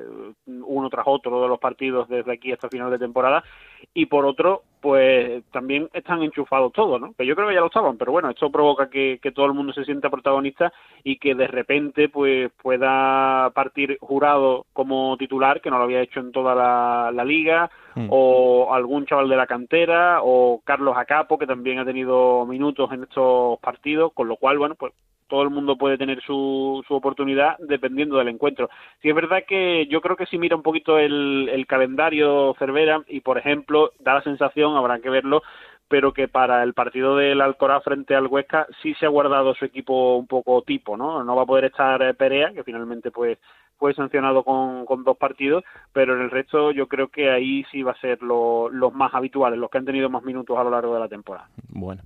uno 0.45 0.89
tras 0.89 1.05
otro 1.07 1.41
de 1.41 1.47
los 1.47 1.57
partidos 1.57 2.09
desde 2.09 2.33
aquí 2.33 2.51
hasta 2.51 2.67
final 2.67 2.91
de 2.91 2.99
temporada. 2.99 3.45
Y 3.93 4.07
por 4.07 4.25
otro 4.25 4.63
pues 4.81 5.43
también 5.51 5.87
están 5.93 6.23
enchufados 6.23 6.73
todos, 6.73 6.99
¿no? 6.99 7.13
Que 7.13 7.25
yo 7.25 7.35
creo 7.35 7.47
que 7.47 7.53
ya 7.53 7.59
lo 7.61 7.67
estaban, 7.67 7.97
pero 7.97 8.11
bueno, 8.11 8.31
esto 8.31 8.51
provoca 8.51 8.89
que, 8.89 9.19
todo 9.33 9.45
el 9.45 9.53
mundo 9.53 9.71
se 9.71 9.85
sienta 9.85 10.09
protagonista 10.09 10.73
y 11.03 11.17
que 11.17 11.35
de 11.35 11.47
repente 11.47 12.09
pues 12.09 12.51
pueda 12.61 13.51
partir 13.51 13.97
jurado 14.01 14.65
como 14.73 15.15
titular, 15.17 15.61
que 15.61 15.69
no 15.69 15.77
lo 15.77 15.83
había 15.83 16.01
hecho 16.01 16.19
en 16.19 16.31
toda 16.31 16.55
la, 16.55 17.23
liga, 17.23 17.69
hmm. 17.95 18.07
o 18.09 18.73
algún 18.73 19.05
chaval 19.05 19.29
de 19.29 19.35
la 19.35 19.47
cantera, 19.47 20.19
o 20.23 20.61
Carlos 20.65 20.97
Acapo, 20.97 21.37
que 21.37 21.47
también 21.47 21.77
ha 21.77 21.85
tenido 21.85 22.45
minutos 22.47 22.91
en 22.91 23.03
estos 23.03 23.59
partidos, 23.59 24.11
con 24.13 24.27
lo 24.27 24.35
cual, 24.37 24.57
bueno, 24.57 24.75
pues 24.75 24.93
todo 25.31 25.43
el 25.43 25.49
mundo 25.49 25.77
puede 25.77 25.97
tener 25.97 26.21
su, 26.23 26.83
su 26.85 26.93
oportunidad 26.93 27.55
dependiendo 27.59 28.17
del 28.17 28.27
encuentro. 28.27 28.69
Si 29.01 29.07
es 29.07 29.15
verdad 29.15 29.43
que 29.47 29.87
yo 29.87 30.01
creo 30.01 30.17
que 30.17 30.25
si 30.25 30.37
mira 30.37 30.57
un 30.57 30.61
poquito 30.61 30.99
el, 30.99 31.65
calendario 31.69 32.53
Cervera 32.59 33.01
y, 33.07 33.21
por 33.21 33.37
ejemplo, 33.37 33.93
da 33.99 34.15
la 34.15 34.23
sensación, 34.23 34.75
habrá 34.75 34.99
que 34.99 35.09
verlo, 35.09 35.41
pero 35.87 36.11
que 36.11 36.27
para 36.27 36.63
el 36.63 36.73
partido 36.73 37.15
del 37.15 37.39
Alcoraz 37.39 37.81
frente 37.81 38.13
al 38.13 38.27
Huesca 38.27 38.67
sí 38.83 38.93
se 38.95 39.05
ha 39.05 39.09
guardado 39.09 39.55
su 39.55 39.63
equipo 39.63 40.17
un 40.17 40.27
poco 40.27 40.63
tipo, 40.63 40.97
¿no? 40.97 41.23
No 41.23 41.33
va 41.37 41.43
a 41.43 41.45
poder 41.45 41.65
estar 41.65 42.01
eh, 42.01 42.13
Perea, 42.13 42.51
que 42.51 42.65
finalmente 42.65 43.09
pues 43.09 43.37
fue 43.77 43.93
sancionado 43.93 44.43
con 44.43 45.03
dos 45.05 45.15
partidos, 45.15 45.63
pero 45.93 46.13
en 46.13 46.23
el 46.23 46.29
resto 46.29 46.71
yo 46.71 46.87
creo 46.87 47.07
que 47.07 47.31
ahí 47.31 47.63
sí 47.71 47.83
va 47.83 47.93
a 47.93 48.01
ser 48.01 48.21
los 48.21 48.93
más 48.93 49.13
habituales, 49.13 49.57
los 49.57 49.69
que 49.69 49.77
han 49.77 49.85
tenido 49.85 50.09
más 50.09 50.23
minutos 50.23 50.57
a 50.57 50.63
lo 50.65 50.71
largo 50.71 50.93
de 50.93 50.99
la 50.99 51.07
temporada. 51.07 51.47
Bueno 51.69 52.01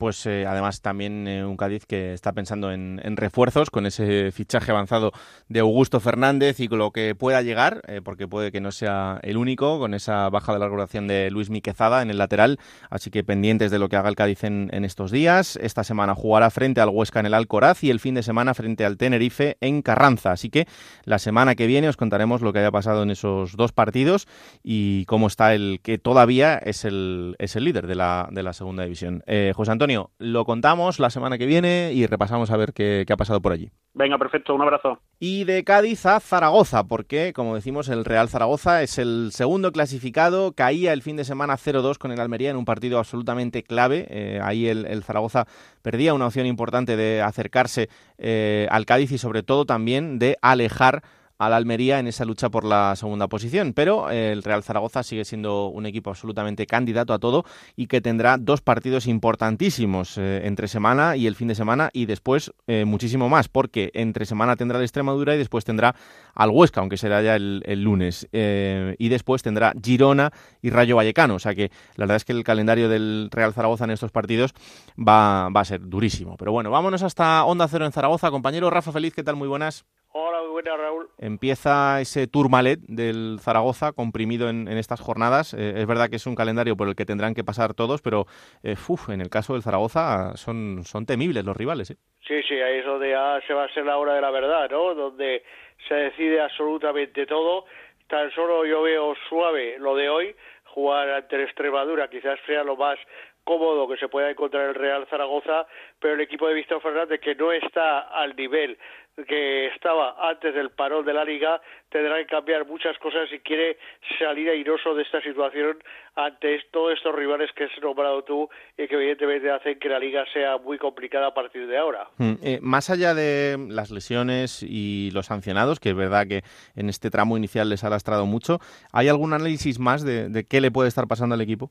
pues 0.00 0.24
eh, 0.24 0.46
además 0.46 0.80
también 0.80 1.28
eh, 1.28 1.44
un 1.44 1.58
Cádiz 1.58 1.84
que 1.84 2.14
está 2.14 2.32
pensando 2.32 2.72
en, 2.72 2.98
refuerzos 3.18 3.68
con 3.68 3.84
ese 3.84 4.32
fichaje 4.32 4.70
avanzado 4.70 5.12
de 5.48 5.60
Augusto 5.60 6.00
Fernández 6.00 6.58
y 6.58 6.68
con 6.68 6.78
lo 6.78 6.90
que 6.90 7.14
pueda 7.14 7.42
llegar, 7.42 7.82
eh, 7.86 8.00
porque 8.02 8.26
puede 8.26 8.50
que 8.50 8.62
no 8.62 8.72
sea 8.72 9.20
el 9.22 9.36
único, 9.36 9.78
con 9.78 9.92
esa 9.92 10.30
baja 10.30 10.54
de 10.54 10.58
la 10.58 10.70
de 10.70 11.30
Luis 11.30 11.50
Miquezada 11.50 12.00
en 12.00 12.08
el 12.08 12.16
lateral, 12.16 12.58
así 12.88 13.10
que 13.10 13.24
pendientes 13.24 13.70
de 13.70 13.78
lo 13.78 13.90
que 13.90 13.96
haga 13.96 14.08
el 14.08 14.16
Cádiz 14.16 14.42
en, 14.44 14.70
estos 14.84 15.10
días. 15.10 15.56
Esta 15.56 15.84
semana 15.84 16.14
jugará 16.14 16.48
frente 16.48 16.80
al 16.80 16.88
Huesca 16.88 17.20
en 17.20 17.26
el 17.26 17.34
Alcoraz 17.34 17.84
y 17.84 17.90
el 17.90 18.00
fin 18.00 18.14
de 18.14 18.22
semana 18.22 18.54
frente 18.54 18.86
al 18.86 18.96
Tenerife 18.96 19.58
en 19.60 19.82
Carranza, 19.82 20.32
así 20.32 20.48
que 20.48 20.66
la 21.04 21.18
semana 21.18 21.56
que 21.56 21.66
viene 21.66 21.90
os 21.90 21.98
contaremos 21.98 22.40
lo 22.40 22.54
que 22.54 22.60
haya 22.60 22.70
pasado 22.70 23.02
en 23.02 23.10
esos 23.10 23.54
dos 23.54 23.72
partidos 23.72 24.26
y 24.62 25.04
cómo 25.04 25.26
está 25.26 25.54
el 25.54 25.80
que 25.82 25.98
todavía 25.98 26.56
es 26.56 26.86
el, 26.86 27.36
es 27.38 27.54
el 27.54 27.64
líder 27.64 27.86
de 27.86 27.96
la, 27.96 28.30
de 28.32 28.42
la 28.42 28.54
segunda 28.54 28.84
división. 28.84 29.22
José 29.54 29.72
Antonio, 29.72 29.89
lo 30.18 30.44
contamos 30.44 30.98
la 30.98 31.10
semana 31.10 31.38
que 31.38 31.46
viene 31.46 31.92
y 31.92 32.06
repasamos 32.06 32.50
a 32.50 32.56
ver 32.56 32.72
qué, 32.72 33.04
ha 33.08 33.16
pasado 33.16 33.40
por 33.40 33.52
allí. 33.52 33.70
Venga, 33.94 34.18
perfecto, 34.18 34.54
un 34.54 34.62
abrazo. 34.62 34.98
Y 35.18 35.44
de 35.44 35.64
Cádiz 35.64 36.06
a 36.06 36.20
Zaragoza, 36.20 36.84
porque, 36.84 37.32
como 37.32 37.54
decimos, 37.54 37.88
el 37.88 38.04
Real 38.04 38.28
Zaragoza 38.28 38.82
es 38.82 38.98
el 38.98 39.30
segundo 39.32 39.72
clasificado, 39.72 40.52
caía 40.52 40.92
el 40.92 41.02
fin 41.02 41.16
de 41.16 41.24
semana 41.24 41.56
0-2 41.56 41.98
con 41.98 42.12
el 42.12 42.20
Almería 42.20 42.50
en 42.50 42.56
un 42.56 42.64
partido 42.64 42.98
absolutamente 42.98 43.62
clave. 43.62 44.06
Eh, 44.10 44.40
ahí 44.42 44.68
el, 44.68 45.02
Zaragoza 45.02 45.46
perdía 45.82 46.14
una 46.14 46.26
opción 46.26 46.46
importante 46.46 46.96
de 46.96 47.22
acercarse 47.22 47.88
eh, 48.18 48.68
al 48.70 48.86
Cádiz 48.86 49.12
y 49.12 49.18
sobre 49.18 49.42
todo 49.42 49.64
también 49.64 50.18
de 50.18 50.38
alejar 50.42 51.02
al 51.40 51.54
Almería 51.54 51.98
en 51.98 52.06
esa 52.06 52.26
lucha 52.26 52.50
por 52.50 52.64
la 52.64 52.94
segunda 52.96 53.26
posición. 53.26 53.72
Pero 53.72 54.10
eh, 54.10 54.30
el 54.30 54.42
Real 54.42 54.62
Zaragoza 54.62 55.02
sigue 55.02 55.24
siendo 55.24 55.68
un 55.68 55.86
equipo 55.86 56.10
absolutamente 56.10 56.66
candidato 56.66 57.14
a 57.14 57.18
todo 57.18 57.44
y 57.76 57.86
que 57.86 58.02
tendrá 58.02 58.36
dos 58.36 58.60
partidos 58.60 59.06
importantísimos 59.06 60.18
eh, 60.18 60.42
entre 60.44 60.68
semana 60.68 61.16
y 61.16 61.26
el 61.26 61.34
fin 61.34 61.48
de 61.48 61.54
semana 61.54 61.88
y 61.94 62.04
después 62.04 62.52
eh, 62.66 62.84
muchísimo 62.84 63.30
más, 63.30 63.48
porque 63.48 63.90
entre 63.94 64.26
semana 64.26 64.54
tendrá 64.54 64.78
la 64.78 64.84
Extremadura 64.84 65.34
y 65.34 65.38
después 65.38 65.64
tendrá 65.64 65.96
al 66.34 66.50
Huesca, 66.50 66.80
aunque 66.82 66.98
será 66.98 67.22
ya 67.22 67.36
el, 67.36 67.82
lunes. 67.82 68.28
y 68.32 69.08
después 69.08 69.42
tendrá 69.42 69.72
Girona 69.82 70.30
y 70.60 70.68
Rayo 70.68 70.96
Vallecano. 70.96 71.36
O 71.36 71.38
sea 71.38 71.54
que 71.54 71.70
la 71.96 72.04
verdad 72.04 72.16
es 72.16 72.24
que 72.26 72.32
el 72.32 72.44
calendario 72.44 72.90
del 72.90 73.28
Real 73.30 73.54
Zaragoza 73.54 73.84
en 73.84 73.92
estos 73.92 74.10
partidos 74.10 74.52
va, 74.96 75.48
va 75.48 75.62
a 75.62 75.64
ser 75.64 75.80
durísimo. 75.88 76.36
Pero 76.36 76.52
bueno, 76.52 76.70
vámonos 76.70 77.02
hasta 77.02 77.44
Onda 77.44 77.66
Cero 77.66 77.86
en 77.86 77.92
Zaragoza. 77.92 78.30
Compañero 78.30 78.68
Rafa 78.68 78.92
Feliz, 78.92 79.14
¿qué 79.14 79.22
tal? 79.22 79.36
Muy 79.36 79.48
buenas. 79.48 79.86
Hola, 80.12 80.40
muy 80.40 80.50
buenas, 80.50 80.76
Raúl. 80.76 81.08
Empieza 81.18 82.00
ese 82.00 82.26
Tourmalet 82.26 82.80
del 82.80 83.38
Zaragoza 83.40 83.92
comprimido 83.92 84.48
en, 84.48 84.66
estas 84.66 85.00
jornadas. 85.00 85.54
Eh, 85.54 85.74
es 85.76 85.86
verdad 85.86 86.10
que 86.10 86.16
es 86.16 86.26
un 86.26 86.34
calendario 86.34 86.76
por 86.76 86.88
el 86.88 86.96
que 86.96 87.04
tendrán 87.04 87.32
que 87.32 87.44
pasar 87.44 87.74
todos, 87.74 88.02
pero 88.02 88.26
eh, 88.64 88.74
en 89.08 89.20
el 89.20 89.30
caso 89.30 89.52
del 89.52 89.62
Zaragoza 89.62 90.36
son, 90.36 90.82
son 90.82 91.06
temibles 91.06 91.44
los 91.44 91.56
rivales. 91.56 91.92
¿eh? 91.92 91.96
Sí, 92.26 92.42
sí, 92.42 92.54
ahí 92.54 92.78
es 92.78 92.84
donde 92.84 93.10
ya 93.10 93.40
se 93.46 93.54
va 93.54 93.64
a 93.64 93.72
ser 93.72 93.86
la 93.86 93.98
hora 93.98 94.14
de 94.14 94.20
la 94.20 94.32
verdad, 94.32 94.68
¿no? 94.68 94.94
Donde 94.96 95.44
se 95.86 95.94
decide 95.94 96.40
absolutamente 96.40 97.24
todo. 97.26 97.66
Tan 98.08 98.32
solo 98.32 98.66
yo 98.66 98.82
veo 98.82 99.14
suave 99.28 99.78
lo 99.78 99.94
de 99.94 100.08
hoy, 100.08 100.34
jugar 100.64 101.08
ante 101.08 101.36
el 101.36 101.42
Extremadura, 101.42 102.10
quizás 102.10 102.38
sea 102.46 102.64
lo 102.64 102.76
más 102.76 102.98
cómodo 103.44 103.88
que 103.88 103.96
se 103.96 104.08
pueda 104.08 104.30
encontrar 104.30 104.68
el 104.68 104.74
Real 104.74 105.06
Zaragoza, 105.08 105.66
pero 105.98 106.14
el 106.14 106.20
equipo 106.20 106.46
de 106.48 106.54
Víctor 106.54 106.80
Fernández 106.82 107.20
que 107.20 107.34
no 107.34 107.52
está 107.52 108.00
al 108.00 108.36
nivel 108.36 108.78
que 109.26 109.66
estaba 109.68 110.16
antes 110.30 110.54
del 110.54 110.70
parón 110.70 111.04
de 111.04 111.12
la 111.12 111.24
liga 111.24 111.60
tendrá 111.90 112.16
que 112.18 112.26
cambiar 112.26 112.66
muchas 112.66 112.96
cosas 112.98 113.28
si 113.30 113.40
quiere 113.40 113.78
salir 114.18 114.48
airoso 114.48 114.94
de 114.94 115.02
esta 115.02 115.20
situación 115.20 115.78
ante 116.14 116.60
todos 116.70 116.94
estos 116.94 117.14
rivales 117.14 117.50
que 117.54 117.64
has 117.64 117.82
nombrado 117.82 118.22
tú 118.24 118.48
y 118.76 118.86
que 118.86 118.94
evidentemente 118.94 119.50
hacen 119.50 119.78
que 119.78 119.88
la 119.88 119.98
liga 119.98 120.24
sea 120.32 120.58
muy 120.58 120.78
complicada 120.78 121.28
a 121.28 121.34
partir 121.34 121.66
de 121.66 121.78
ahora. 121.78 122.08
Mm, 122.18 122.32
eh, 122.42 122.58
más 122.62 122.90
allá 122.90 123.14
de 123.14 123.56
las 123.68 123.90
lesiones 123.90 124.62
y 124.62 125.10
los 125.12 125.26
sancionados, 125.26 125.80
que 125.80 125.90
es 125.90 125.96
verdad 125.96 126.26
que 126.26 126.42
en 126.76 126.88
este 126.88 127.10
tramo 127.10 127.36
inicial 127.36 127.68
les 127.68 127.84
ha 127.84 127.90
lastrado 127.90 128.26
mucho, 128.26 128.58
¿hay 128.92 129.08
algún 129.08 129.32
análisis 129.32 129.78
más 129.78 130.04
de, 130.04 130.28
de 130.28 130.44
qué 130.44 130.60
le 130.60 130.70
puede 130.70 130.88
estar 130.88 131.06
pasando 131.06 131.34
al 131.34 131.40
equipo? 131.40 131.70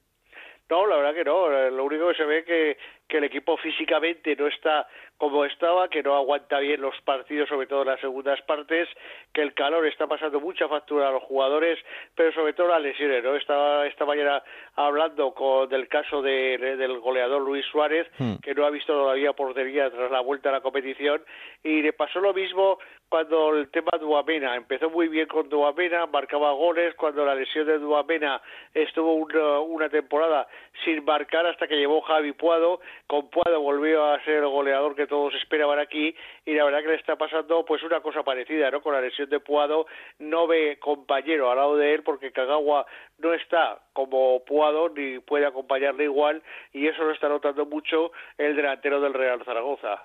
No, 0.70 0.86
la 0.86 0.98
verdad 0.98 1.14
que 1.14 1.24
no. 1.24 1.50
Lo 1.72 1.84
único 1.84 2.10
que 2.10 2.16
se 2.16 2.26
ve 2.26 2.44
que 2.44 2.78
que 3.10 3.17
el 3.17 3.26
equipo 3.26 3.58
físicamente 3.58 4.36
no 4.36 4.48
está 4.48 4.88
como 5.17 5.43
estaba, 5.43 5.89
que 5.89 6.02
no 6.02 6.15
aguanta 6.15 6.60
bien 6.60 6.80
los 6.80 6.95
partidos, 7.02 7.50
sobre 7.50 7.67
todo 7.67 7.82
en 7.82 7.89
las 7.89 8.00
segundas 8.00 8.41
partes, 8.43 8.88
que 9.34 9.41
el 9.41 9.54
calor 9.54 9.86
está 9.86 10.08
pasando 10.08 10.39
mucha 10.39 10.69
factura 10.69 11.10
a 11.10 11.12
los 11.12 11.24
jugadores, 11.24 11.78
pero 12.15 12.32
sobre 12.32 12.54
todo 12.54 12.69
las 12.69 12.82
lesiones, 12.82 13.22
¿no? 13.22 13.36
Estaba 13.36 13.86
esta 13.86 14.06
mañana 14.06 14.41
hablando 14.76 15.34
con, 15.34 15.67
del 15.67 15.89
caso 15.89 16.22
de, 16.22 16.58
del 16.58 17.00
goleador 17.00 17.41
Luis 17.41 17.65
Suárez, 17.65 18.08
hmm. 18.17 18.36
que 18.36 18.56
no 18.56 18.65
ha 18.65 18.69
visto 18.69 18.93
todavía 18.93 19.34
portería 19.34 19.91
tras 19.91 20.10
la 20.10 20.22
vuelta 20.22 20.50
a 20.50 20.54
la 20.54 20.62
competición, 20.62 21.22
y 21.63 21.82
le 21.82 21.91
pasó 21.91 22.22
lo 22.22 22.34
mismo 22.34 22.80
cuando 23.10 23.56
el 23.56 23.69
tema 23.72 23.91
Duamena, 24.00 24.56
empezó 24.56 24.89
muy 24.89 25.08
bien 25.08 25.28
con 25.28 25.50
Duamena, 25.50 26.06
marcaba 26.06 26.52
goles, 26.52 26.93
cuando 26.95 27.26
la 27.26 27.36
lesión 27.36 27.65
de 27.65 27.80
Duamena 27.80 28.39
estuvo 28.74 29.15
una, 29.15 29.60
una 29.60 29.89
temporada 29.89 30.48
sin 30.86 31.04
marcar 31.04 31.45
hasta 31.48 31.67
que 31.67 31.76
llevó 31.76 32.02
Javi 32.02 32.32
Puado, 32.34 32.80
con 33.10 33.28
Puado 33.32 33.60
volvió 33.60 34.06
a 34.06 34.24
ser 34.24 34.36
el 34.36 34.48
goleador 34.48 34.95
que 34.95 35.08
todos 35.08 35.34
esperaban 35.34 35.80
aquí 35.80 36.13
y 36.45 36.54
la 36.54 36.63
verdad 36.63 36.84
que 36.84 36.89
le 36.89 36.95
está 36.95 37.15
pasando 37.15 37.65
pues 37.65 37.82
una 37.82 38.02
cosa 38.02 38.22
parecida, 38.22 38.69
¿no? 38.69 38.82
Con 38.84 38.93
la 38.93 39.02
lesión 39.02 39.28
de 39.28 39.39
Puado 39.39 39.88
no 40.19 40.45
ve 40.45 40.78
compañero 40.80 41.50
al 41.50 41.58
lado 41.58 41.76
de 41.76 41.95
él 41.95 42.04
porque 42.04 42.32
Kagawa 42.32 42.86
no 43.17 43.34
está 43.34 43.80
como 43.93 44.45
Puado 44.45 44.89
ni 44.89 45.17
puede 45.17 45.48
acompañarle 45.48 46.04
igual 46.04 46.43
y 46.72 46.86
eso 46.86 47.02
lo 47.02 47.12
está 47.12 47.28
notando 47.28 47.65
mucho 47.65 48.12
el 48.38 48.56
delantero 48.56 49.02
del 49.02 49.15
Real 49.15 49.43
Zaragoza. 49.43 50.04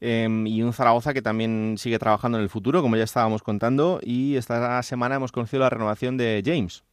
Em, 0.00 0.46
y 0.46 0.62
un 0.62 0.72
Zaragoza 0.72 1.12
que 1.12 1.22
también 1.22 1.76
sigue 1.76 1.98
trabajando 1.98 2.38
en 2.38 2.44
el 2.44 2.50
futuro, 2.50 2.82
como 2.82 2.94
ya 2.94 3.02
estábamos 3.02 3.42
contando, 3.42 3.98
y 4.00 4.36
esta 4.36 4.80
semana 4.84 5.16
hemos 5.16 5.32
conocido 5.32 5.64
la 5.64 5.70
renovación 5.70 6.16
de 6.16 6.40
James. 6.44 6.84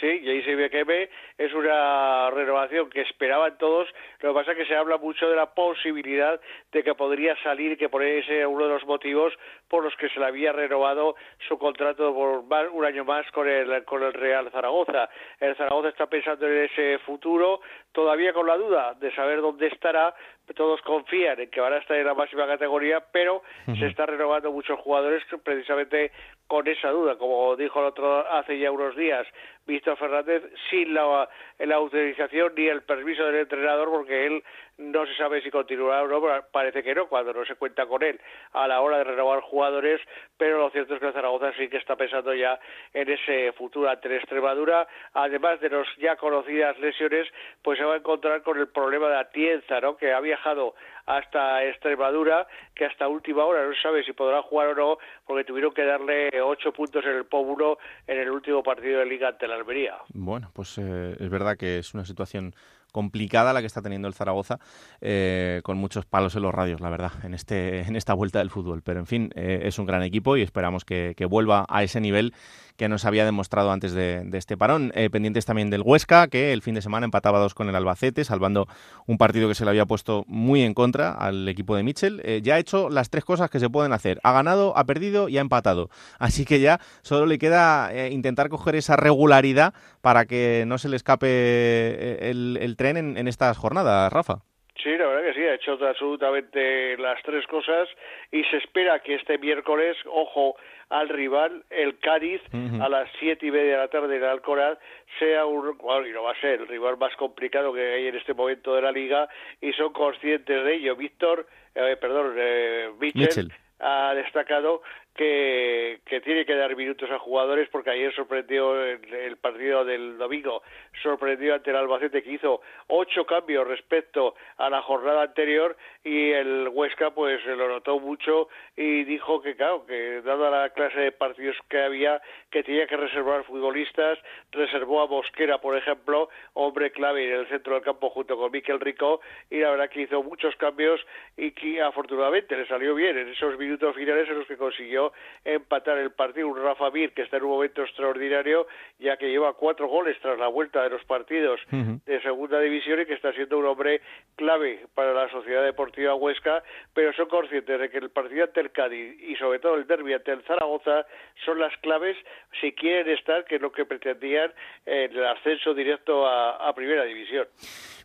Sí, 0.00 0.20
JCBKM 0.20 1.08
es 1.36 1.52
una 1.52 2.30
renovación 2.30 2.90
que 2.90 3.02
esperaban 3.02 3.58
todos. 3.58 3.88
Lo 4.20 4.30
que 4.30 4.40
pasa 4.40 4.52
es 4.52 4.58
que 4.58 4.66
se 4.66 4.76
habla 4.76 4.98
mucho 4.98 5.28
de 5.28 5.36
la 5.36 5.46
posibilidad 5.46 6.40
de 6.70 6.82
que 6.84 6.94
podría 6.94 7.36
salir, 7.42 7.76
que 7.76 7.88
por 7.88 8.02
ese 8.02 8.46
uno 8.46 8.64
de 8.64 8.74
los 8.74 8.84
motivos 8.86 9.32
por 9.68 9.82
los 9.82 9.94
que 9.96 10.08
se 10.10 10.20
le 10.20 10.26
había 10.26 10.52
renovado 10.52 11.16
su 11.48 11.58
contrato 11.58 12.14
por 12.14 12.44
un 12.72 12.84
año 12.84 13.04
más 13.04 13.28
con 13.32 13.48
el, 13.48 13.84
con 13.84 14.02
el 14.02 14.12
Real 14.12 14.50
Zaragoza. 14.52 15.08
El 15.40 15.56
Zaragoza 15.56 15.88
está 15.88 16.06
pensando 16.06 16.46
en 16.46 16.64
ese 16.64 16.98
futuro, 17.00 17.60
todavía 17.92 18.32
con 18.32 18.46
la 18.46 18.56
duda 18.56 18.94
de 18.94 19.12
saber 19.14 19.40
dónde 19.40 19.66
estará, 19.66 20.14
todos 20.54 20.80
confían 20.82 21.40
en 21.40 21.50
que 21.50 21.60
van 21.60 21.72
a 21.72 21.78
estar 21.78 21.96
en 21.96 22.06
la 22.06 22.14
máxima 22.14 22.46
categoría, 22.46 23.00
pero 23.10 23.42
se 23.78 23.86
está 23.86 24.06
renovando 24.06 24.52
muchos 24.52 24.78
jugadores 24.78 25.24
precisamente 25.42 26.12
con 26.46 26.68
esa 26.68 26.90
duda, 26.90 27.16
como 27.16 27.56
dijo 27.56 27.80
el 27.80 27.86
otro 27.86 28.30
hace 28.30 28.58
ya 28.58 28.70
unos 28.70 28.94
días 28.94 29.26
Víctor 29.66 29.96
Fernández, 29.96 30.42
sin 30.68 30.92
la, 30.92 31.23
la 31.58 31.76
autorización 31.76 32.52
ni 32.56 32.66
el 32.66 32.82
permiso 32.82 33.24
del 33.24 33.36
entrenador, 33.36 33.90
porque 33.90 34.26
él 34.26 34.42
no 34.78 35.06
se 35.06 35.14
sabe 35.14 35.40
si 35.42 35.50
continuará 35.50 36.02
o 36.02 36.08
no, 36.08 36.20
parece 36.50 36.82
que 36.82 36.94
no, 36.94 37.06
cuando 37.06 37.32
no 37.32 37.44
se 37.44 37.54
cuenta 37.54 37.86
con 37.86 38.02
él 38.02 38.20
a 38.52 38.66
la 38.66 38.80
hora 38.80 38.98
de 38.98 39.04
renovar 39.04 39.40
jugadores, 39.40 40.00
pero 40.36 40.58
lo 40.58 40.70
cierto 40.70 40.94
es 40.94 41.00
que 41.00 41.12
Zaragoza 41.12 41.52
sí 41.56 41.68
que 41.68 41.76
está 41.76 41.96
pensando 41.96 42.34
ya 42.34 42.58
en 42.92 43.08
ese 43.08 43.52
futuro 43.52 43.88
ante 43.88 44.14
Extremadura, 44.16 44.86
además 45.12 45.60
de 45.60 45.70
las 45.70 45.86
ya 45.98 46.16
conocidas 46.16 46.78
lesiones, 46.78 47.28
pues 47.62 47.78
se 47.78 47.84
va 47.84 47.94
a 47.94 47.98
encontrar 47.98 48.42
con 48.42 48.58
el 48.58 48.68
problema 48.68 49.08
de 49.08 49.18
Atienza, 49.18 49.80
¿no? 49.80 49.96
que 49.96 50.12
ha 50.12 50.20
viajado 50.20 50.74
hasta 51.06 51.64
Extremadura, 51.64 52.46
que 52.74 52.86
hasta 52.86 53.08
última 53.08 53.44
hora 53.44 53.66
no 53.66 53.74
se 53.74 53.82
sabe 53.82 54.04
si 54.04 54.12
podrá 54.12 54.42
jugar 54.42 54.68
o 54.68 54.74
no, 54.74 54.98
porque 55.26 55.44
tuvieron 55.44 55.72
que 55.72 55.84
darle 55.84 56.30
ocho 56.42 56.72
puntos 56.72 57.04
en 57.04 57.16
el 57.16 57.24
Pómulo 57.24 57.78
en 58.06 58.18
el 58.18 58.30
último 58.30 58.62
partido 58.62 59.00
de 59.00 59.06
Liga 59.06 59.28
ante 59.28 59.46
la 59.46 59.56
Almería. 59.56 59.96
Bueno, 60.08 60.50
pues 60.52 60.78
eh, 60.78 61.16
es 61.18 61.30
verdad 61.30 61.56
que 61.56 61.78
es 61.78 61.94
una 61.94 62.04
situación 62.04 62.54
complicada 62.94 63.52
la 63.52 63.60
que 63.60 63.66
está 63.66 63.82
teniendo 63.82 64.06
el 64.06 64.14
Zaragoza, 64.14 64.60
eh, 65.00 65.60
con 65.64 65.76
muchos 65.76 66.06
palos 66.06 66.36
en 66.36 66.42
los 66.42 66.54
radios, 66.54 66.80
la 66.80 66.90
verdad, 66.90 67.10
en, 67.24 67.34
este, 67.34 67.80
en 67.88 67.96
esta 67.96 68.14
vuelta 68.14 68.38
del 68.38 68.50
fútbol. 68.50 68.82
Pero 68.82 69.00
en 69.00 69.06
fin, 69.06 69.32
eh, 69.34 69.62
es 69.64 69.80
un 69.80 69.86
gran 69.86 70.04
equipo 70.04 70.36
y 70.36 70.42
esperamos 70.42 70.84
que, 70.84 71.14
vuelva 71.28 71.66
a 71.68 71.82
ese 71.82 72.00
nivel 72.00 72.34
que 72.76 72.88
nos 72.88 73.04
había 73.04 73.24
demostrado 73.24 73.72
antes 73.72 73.92
de, 73.92 74.28
este 74.34 74.56
parón. 74.56 74.92
Eh, 74.94 75.10
pendientes 75.10 75.44
también 75.44 75.70
del 75.70 75.82
Huesca, 75.82 76.28
que 76.28 76.52
el 76.52 76.62
fin 76.62 76.74
de 76.74 76.82
semana 76.82 77.04
empataba 77.04 77.40
dos 77.40 77.54
con 77.54 77.68
el 77.68 77.74
Albacete, 77.74 78.24
salvando 78.24 78.68
un 79.06 79.18
partido 79.18 79.48
que 79.48 79.54
se 79.56 79.64
le 79.64 79.70
había 79.70 79.86
puesto 79.86 80.24
muy 80.28 80.62
en 80.62 80.74
contra 80.74 81.12
al 81.12 81.48
equipo 81.48 81.74
de 81.74 81.82
Mitchell. 81.82 82.22
ya 82.42 82.54
ha 82.54 82.58
hecho 82.58 82.90
las 82.90 83.10
tres 83.10 83.24
cosas 83.24 83.50
que 83.50 83.58
se 83.58 83.70
pueden 83.70 83.92
hacer. 83.92 84.20
Ha 84.22 84.32
ganado, 84.32 84.76
ha 84.76 84.84
perdido 84.84 85.28
y 85.28 85.38
ha 85.38 85.40
empatado. 85.40 85.88
Así 86.18 86.44
que 86.44 86.60
ya 86.60 86.78
solo 87.02 87.26
le 87.26 87.38
queda 87.38 87.90
intentar 88.08 88.48
coger 88.50 88.76
esa 88.76 88.94
regularidad 88.94 89.74
para 90.04 90.26
que 90.26 90.64
no 90.66 90.76
se 90.76 90.90
le 90.90 90.96
escape 90.96 92.28
el, 92.30 92.58
el 92.60 92.76
en, 92.78 93.26
estas 93.26 93.56
jornadas, 93.56 94.12
Rafa. 94.12 94.34
Sí, 94.76 94.90
la 94.98 95.06
verdad 95.06 95.22
que 95.22 95.32
sí, 95.32 95.40
ha 95.40 95.54
hecho 95.54 95.78
absolutamente 95.82 96.98
las 96.98 97.22
tres 97.22 97.46
cosas 97.46 97.88
y 98.30 98.44
se 98.44 98.58
espera 98.58 99.00
que 99.00 99.14
este 99.14 99.38
miércoles, 99.38 99.96
ojo 100.04 100.56
al 100.90 101.08
rival, 101.08 101.64
el 101.70 101.98
Cádiz, 102.00 102.42
a 102.82 102.88
las 102.90 103.08
siete 103.18 103.46
y 103.46 103.50
media 103.50 103.72
de 103.72 103.78
la 103.78 103.88
tarde 103.88 104.16
en 104.18 104.24
Alcoraz, 104.24 104.78
sea 105.18 105.46
un, 105.46 105.78
bueno, 105.78 106.06
y 106.06 106.12
no 106.12 106.24
va 106.24 106.32
a 106.32 106.40
ser 106.40 106.60
el 106.60 106.68
rival 106.68 106.98
más 106.98 107.16
complicado 107.16 107.72
que 107.72 107.94
hay 107.94 108.08
en 108.08 108.16
este 108.16 108.34
momento 108.34 108.74
de 108.74 108.82
la 108.82 108.92
liga 108.92 109.26
y 109.62 109.72
son 109.72 109.94
conscientes 109.94 110.64
de 110.64 110.74
ello. 110.74 110.96
Víctor, 110.96 111.46
eh, 111.74 111.96
perdón, 111.98 112.34
eh, 112.36 112.90
Mitchell 113.00 113.50
ha 113.80 114.14
destacado 114.14 114.82
que, 115.14 116.00
que, 116.04 116.20
tiene 116.20 116.44
que 116.44 116.56
dar 116.56 116.74
minutos 116.74 117.08
a 117.10 117.18
jugadores 117.18 117.68
porque 117.70 117.90
ayer 117.90 118.12
sorprendió 118.14 118.82
el, 118.84 119.36
partido 119.36 119.84
del 119.84 120.18
domingo, 120.18 120.62
sorprendió 121.02 121.54
ante 121.54 121.70
el 121.70 121.76
Albacete 121.76 122.22
que 122.22 122.32
hizo 122.32 122.60
ocho 122.88 123.24
cambios 123.24 123.66
respecto 123.66 124.34
a 124.56 124.68
la 124.68 124.82
jornada 124.82 125.22
anterior 125.22 125.76
y 126.02 126.32
el 126.32 126.68
Huesca 126.68 127.10
pues 127.12 127.44
lo 127.46 127.68
notó 127.68 128.00
mucho 128.00 128.48
y 128.76 129.04
dijo 129.04 129.40
que 129.40 129.54
claro, 129.54 129.86
que 129.86 130.20
dada 130.22 130.50
la 130.50 130.70
clase 130.70 130.98
de 130.98 131.12
partidos 131.12 131.56
que 131.68 131.80
había, 131.80 132.20
que 132.50 132.64
tenía 132.64 132.86
que 132.86 132.96
reservar 132.96 133.44
futbolistas, 133.44 134.18
reservó 134.50 135.02
a 135.02 135.06
Mosquera 135.06 135.58
por 135.58 135.76
ejemplo, 135.76 136.28
hombre 136.54 136.90
clave 136.90 137.26
en 137.26 137.40
el 137.40 137.48
centro 137.48 137.74
del 137.74 137.82
campo 137.82 138.10
junto 138.10 138.36
con 138.36 138.50
Miquel 138.50 138.80
Rico 138.80 139.20
y 139.50 139.60
la 139.60 139.70
verdad 139.70 139.90
que 139.90 140.02
hizo 140.02 140.22
muchos 140.22 140.56
cambios 140.56 141.00
y 141.36 141.52
que 141.52 141.80
afortunadamente 141.80 142.56
le 142.56 142.66
salió 142.66 142.94
bien 142.94 143.16
en 143.16 143.28
esos 143.28 143.56
minutos 143.58 143.94
finales 143.94 144.28
en 144.28 144.38
los 144.38 144.46
que 144.46 144.56
consiguió 144.56 145.03
empatar 145.44 145.98
el 145.98 146.10
partido. 146.12 146.48
Un 146.48 146.62
Rafa 146.62 146.90
Mir 146.90 147.12
que 147.12 147.22
está 147.22 147.36
en 147.38 147.44
un 147.44 147.50
momento 147.50 147.82
extraordinario, 147.82 148.66
ya 148.98 149.16
que 149.16 149.28
lleva 149.28 149.52
cuatro 149.54 149.88
goles 149.88 150.16
tras 150.20 150.38
la 150.38 150.48
vuelta 150.48 150.82
de 150.82 150.90
los 150.90 151.04
partidos 151.04 151.60
de 151.70 152.22
segunda 152.22 152.60
división 152.60 153.00
y 153.00 153.06
que 153.06 153.14
está 153.14 153.32
siendo 153.32 153.58
un 153.58 153.66
hombre 153.66 154.00
clave 154.36 154.86
para 154.94 155.12
la 155.12 155.28
Sociedad 155.30 155.64
Deportiva 155.64 156.14
Huesca, 156.14 156.62
pero 156.92 157.12
son 157.12 157.28
conscientes 157.28 157.80
de 157.80 157.90
que 157.90 157.98
el 157.98 158.10
partido 158.10 158.44
ante 158.44 158.60
el 158.60 158.70
Cádiz 158.70 159.20
y 159.20 159.36
sobre 159.36 159.58
todo 159.58 159.76
el 159.76 159.86
derbi 159.86 160.12
ante 160.12 160.32
el 160.32 160.42
Zaragoza 160.42 161.06
son 161.44 161.58
las 161.58 161.76
claves 161.78 162.16
si 162.60 162.72
quieren 162.72 163.12
estar, 163.14 163.44
que 163.44 163.56
es 163.56 163.60
lo 163.60 163.72
que 163.72 163.84
pretendían, 163.84 164.52
en 164.86 165.12
el 165.12 165.26
ascenso 165.26 165.74
directo 165.74 166.26
a 166.26 166.72
Primera 166.74 167.04
División. 167.04 167.46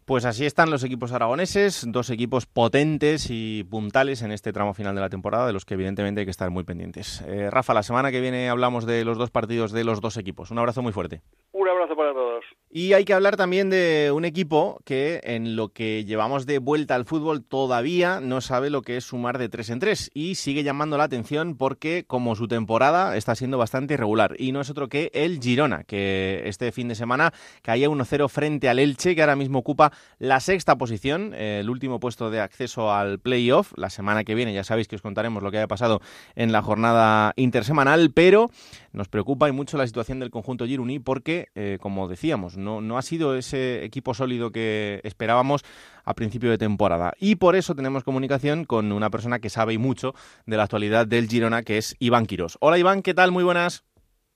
Pues 0.10 0.26
así 0.26 0.44
están 0.44 0.72
los 0.72 0.84
equipos 0.84 1.14
aragoneses, 1.14 1.86
dos 1.88 2.10
equipos 2.10 2.48
potentes 2.48 3.28
y 3.30 3.64
puntales 3.64 4.24
en 4.24 4.32
este 4.32 4.52
tramo 4.52 4.74
final 4.74 4.96
de 4.96 5.02
la 5.02 5.10
temporada, 5.10 5.46
de 5.46 5.54
los 5.54 5.66
que 5.66 5.76
evidentemente 5.76 6.22
hay 6.22 6.26
que 6.26 6.32
estar 6.32 6.50
muy 6.50 6.64
pendientes. 6.64 6.89
Eh, 6.98 7.50
Rafa, 7.50 7.74
la 7.74 7.84
semana 7.84 8.12
que 8.12 8.22
viene 8.22 8.50
hablamos 8.50 8.86
de 8.86 9.06
los 9.06 9.18
dos 9.18 9.32
partidos 9.32 9.72
de 9.72 9.84
los 9.84 10.02
dos 10.02 10.18
equipos. 10.18 10.52
Un 10.52 10.60
abrazo 10.60 10.82
muy 10.82 10.92
fuerte. 10.92 11.22
Un 11.52 11.68
abrazo 11.68 11.96
para 11.96 12.14
todos. 12.14 12.44
Y 12.72 12.94
hay 12.94 13.04
que 13.04 13.16
hablar 13.16 13.36
también 13.36 13.72
de 13.72 14.12
un 14.14 14.26
equipo 14.26 14.80
que 14.86 15.22
en 15.24 15.56
lo 15.56 15.70
que 15.70 16.06
llevamos 16.06 16.46
de 16.46 16.60
vuelta 16.60 16.94
al 16.94 17.06
fútbol 17.06 17.44
todavía 17.44 18.20
no 18.22 18.42
sabe 18.42 18.70
lo 18.70 18.84
que 18.84 18.96
es 18.96 19.06
sumar 19.06 19.40
de 19.40 19.50
tres 19.50 19.72
en 19.72 19.80
tres 19.80 20.12
y 20.14 20.36
sigue 20.36 20.62
llamando 20.62 20.96
la 20.96 21.06
atención 21.06 21.58
porque 21.58 22.04
como 22.06 22.36
su 22.36 22.48
temporada 22.48 23.18
está 23.18 23.34
siendo 23.34 23.58
bastante 23.58 23.96
irregular 23.96 24.36
y 24.38 24.52
no 24.52 24.62
es 24.62 24.70
otro 24.70 24.88
que 24.88 25.10
el 25.16 25.40
Girona, 25.42 25.84
que 25.84 26.44
este 26.46 26.72
fin 26.72 26.90
de 26.90 26.94
semana 26.94 27.34
caía 27.64 27.90
1-0 27.90 28.30
frente 28.30 28.70
al 28.70 28.78
Elche, 28.78 29.16
que 29.16 29.22
ahora 29.22 29.36
mismo 29.36 29.58
ocupa 29.58 29.92
la 30.20 30.40
sexta 30.40 30.78
posición, 30.78 31.34
el 31.34 31.72
último 31.72 32.00
puesto 32.00 32.30
de 32.30 32.40
acceso 32.40 32.94
al 32.94 33.18
playoff. 33.18 33.74
La 33.78 33.90
semana 33.90 34.24
que 34.24 34.36
viene 34.36 34.54
ya 34.54 34.64
sabéis 34.64 34.88
que 34.88 34.96
os 34.96 35.02
contaremos 35.02 35.42
lo 35.42 35.50
que 35.50 35.58
haya 35.58 35.68
pasado 35.68 36.02
en 36.36 36.52
la 36.52 36.62
jornada 36.62 37.34
intersemanal, 37.36 38.12
pero 38.12 38.52
nos 38.92 39.08
preocupa 39.08 39.50
y 39.50 39.52
mucho 39.52 39.78
la 39.78 39.88
situación 39.88 40.20
del 40.20 40.30
conjunto 40.30 40.66
Giruni 40.66 41.00
porque, 41.00 41.48
eh, 41.56 41.78
como 41.82 42.08
decíamos, 42.08 42.58
no, 42.58 42.82
no 42.82 42.98
ha 42.98 43.02
sido 43.02 43.36
ese 43.36 43.84
equipo 43.84 44.14
sólido 44.14 44.52
que 44.52 45.02
esperábamos 45.04 45.64
a 46.04 46.14
principio 46.14 46.50
de 46.50 46.58
temporada. 46.58 47.14
Y 47.20 47.36
por 47.36 47.56
eso 47.56 47.76
tenemos 47.76 48.04
comunicación 48.04 48.66
con 48.66 48.92
una 48.92 49.10
persona 49.10 49.40
que 49.40 49.50
sabe 49.50 49.74
y 49.74 49.78
mucho 49.78 50.14
de 50.46 50.58
la 50.58 50.64
actualidad 50.64 51.08
del 51.08 51.28
Girona, 51.28 51.64
que 51.64 51.78
es 51.78 51.96
Iván 52.00 52.26
Quirós. 52.26 52.58
Hola 52.62 52.78
Iván, 52.78 53.02
¿qué 53.02 53.14
tal? 53.14 53.32
Muy 53.32 53.44
buenas. 53.44 53.89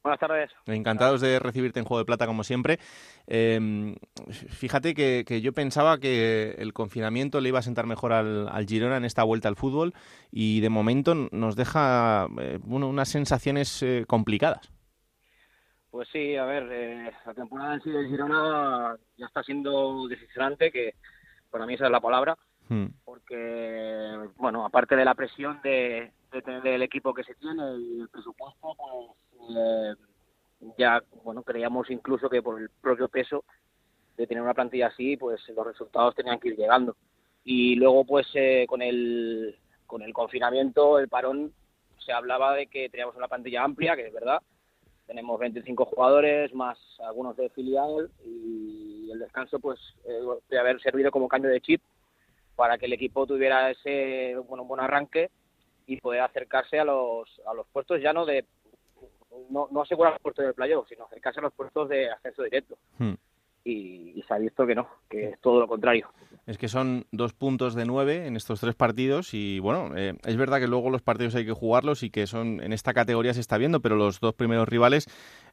Buenas 0.03 0.19
tardes. 0.19 0.51
Encantados 0.65 1.21
de 1.21 1.39
recibirte 1.39 1.79
en 1.79 1.85
Juego 1.85 1.99
de 1.99 2.05
Plata, 2.05 2.27
como 2.27 2.43
siempre. 2.43 2.77
Em, 3.25 3.95
fíjate 4.49 4.93
que, 4.93 5.41
yo 5.41 5.53
pensaba 5.53 5.97
que 5.97 6.55
el 6.57 6.73
confinamiento 6.73 7.39
le 7.39 7.47
iba 7.49 7.59
a 7.59 7.61
sentar 7.63 7.85
mejor 7.85 8.11
al, 8.11 8.65
Girona 8.67 8.97
en 8.97 9.05
esta 9.05 9.23
vuelta 9.23 9.47
al 9.47 9.55
fútbol 9.55 9.93
y 10.29 10.59
de 10.59 10.69
momento 10.69 11.15
nos 11.31 11.55
deja 11.55 12.27
eh, 12.37 12.59
unas 12.65 13.07
sensaciones 13.07 13.81
eh, 13.81 14.03
complicadas. 14.05 14.73
Pues 15.89 16.09
sí, 16.11 16.35
a 16.35 16.43
ver, 16.43 16.67
eh, 16.69 17.11
la 17.25 17.33
temporada 17.33 17.75
en 17.75 17.81
sí 17.83 17.89
del 17.89 18.09
Girona 18.09 18.97
ya 19.15 19.25
está 19.27 19.41
siendo 19.41 20.07
decepcionante, 20.09 20.69
que 20.69 20.95
para 21.49 21.65
mí 21.65 21.75
esa 21.75 21.85
es 21.85 21.91
la 21.91 22.01
palabra, 22.01 22.37
Hmm. 22.69 22.85
porque, 23.03 24.17
bueno, 24.37 24.65
aparte 24.65 24.95
de 24.95 25.03
la 25.03 25.15
presión 25.15 25.59
de, 25.63 26.11
de 26.33 26.41
tener 26.41 26.65
el 26.67 26.81
equipo 26.81 27.13
que 27.13 27.23
se 27.23 27.35
tiene 27.35 27.77
y 27.77 28.01
el 28.01 28.09
presupuesto, 28.09 28.75
pues 28.75 29.57
eh, 29.57 29.95
ya, 30.77 31.01
bueno, 31.23 31.43
creíamos 31.43 31.89
incluso 31.89 32.29
que 32.29 32.41
por 32.41 32.59
el 32.59 32.69
propio 32.69 33.07
peso 33.07 33.43
de 34.17 34.27
tener 34.27 34.43
una 34.43 34.53
plantilla 34.53 34.87
así, 34.87 35.17
pues 35.17 35.41
los 35.49 35.65
resultados 35.65 36.15
tenían 36.15 36.39
que 36.39 36.49
ir 36.49 36.57
llegando. 36.57 36.95
Y 37.43 37.75
luego, 37.75 38.05
pues 38.05 38.27
eh, 38.33 38.65
con 38.67 38.81
el 38.81 39.55
con 39.85 40.01
el 40.01 40.13
confinamiento, 40.13 40.97
el 40.97 41.07
parón, 41.07 41.53
se 42.03 42.11
hablaba 42.11 42.55
de 42.55 42.67
que 42.67 42.89
teníamos 42.89 43.15
una 43.15 43.27
plantilla 43.27 43.63
amplia, 43.63 43.95
que 43.95 44.07
es 44.07 44.13
verdad. 44.13 44.41
Tenemos 45.05 45.39
25 45.39 45.85
jugadores, 45.85 46.53
más 46.53 46.79
algunos 47.05 47.37
de 47.37 47.49
filial, 47.49 48.09
y 48.25 49.11
el 49.11 49.19
descanso, 49.19 49.59
pues, 49.59 49.79
eh, 50.05 50.57
haber 50.57 50.81
servido 50.81 51.11
como 51.11 51.27
cambio 51.27 51.51
de 51.51 51.61
chip 51.61 51.81
para 52.55 52.77
que 52.77 52.85
el 52.87 52.93
equipo 52.93 53.27
tuviera 53.27 53.69
ese 53.69 54.35
bueno, 54.47 54.63
un 54.63 54.69
buen 54.69 54.81
arranque 54.81 55.29
y 55.85 55.97
poder 55.97 56.21
acercarse 56.21 56.79
a 56.79 56.85
los, 56.85 57.41
a 57.45 57.53
los 57.53 57.67
puestos 57.67 58.01
ya 58.01 58.13
no 58.13 58.25
de 58.25 58.45
no, 59.49 59.67
no 59.71 59.81
asegurar 59.81 60.13
los 60.13 60.21
puestos 60.21 60.45
de 60.45 60.53
playoff, 60.53 60.87
sino 60.87 61.05
acercarse 61.05 61.39
a 61.39 61.43
los 61.43 61.53
puestos 61.53 61.89
de 61.89 62.11
ascenso 62.11 62.43
directo. 62.43 62.77
Hmm. 62.97 63.13
Y, 63.65 64.21
se 64.27 64.33
ha 64.33 64.37
visto 64.37 64.65
que 64.65 64.75
no, 64.75 64.87
que 65.09 65.29
es 65.29 65.39
todo 65.41 65.59
lo 65.59 65.67
contrario. 65.67 66.09
Es 66.45 66.57
que 66.57 66.67
son 66.67 67.05
dos 67.11 67.33
puntos 67.33 67.73
de 67.75 67.85
nueve 67.85 68.27
en 68.27 68.35
estos 68.35 68.59
tres 68.59 68.75
partidos 68.75 69.33
y 69.33 69.59
bueno, 69.59 69.95
eh, 69.95 70.15
es 70.25 70.35
verdad 70.35 70.59
que 70.59 70.67
luego 70.67 70.89
los 70.89 71.01
partidos 71.01 71.35
hay 71.35 71.45
que 71.45 71.53
jugarlos 71.53 72.03
y 72.03 72.09
que 72.09 72.27
son 72.27 72.61
en 72.61 72.73
esta 72.73 72.93
categoría 72.93 73.33
se 73.33 73.39
está 73.39 73.57
viendo, 73.57 73.81
pero 73.81 73.95
los 73.95 74.19
dos 74.19 74.33
primeros 74.33 74.67
rivales, 74.67 75.07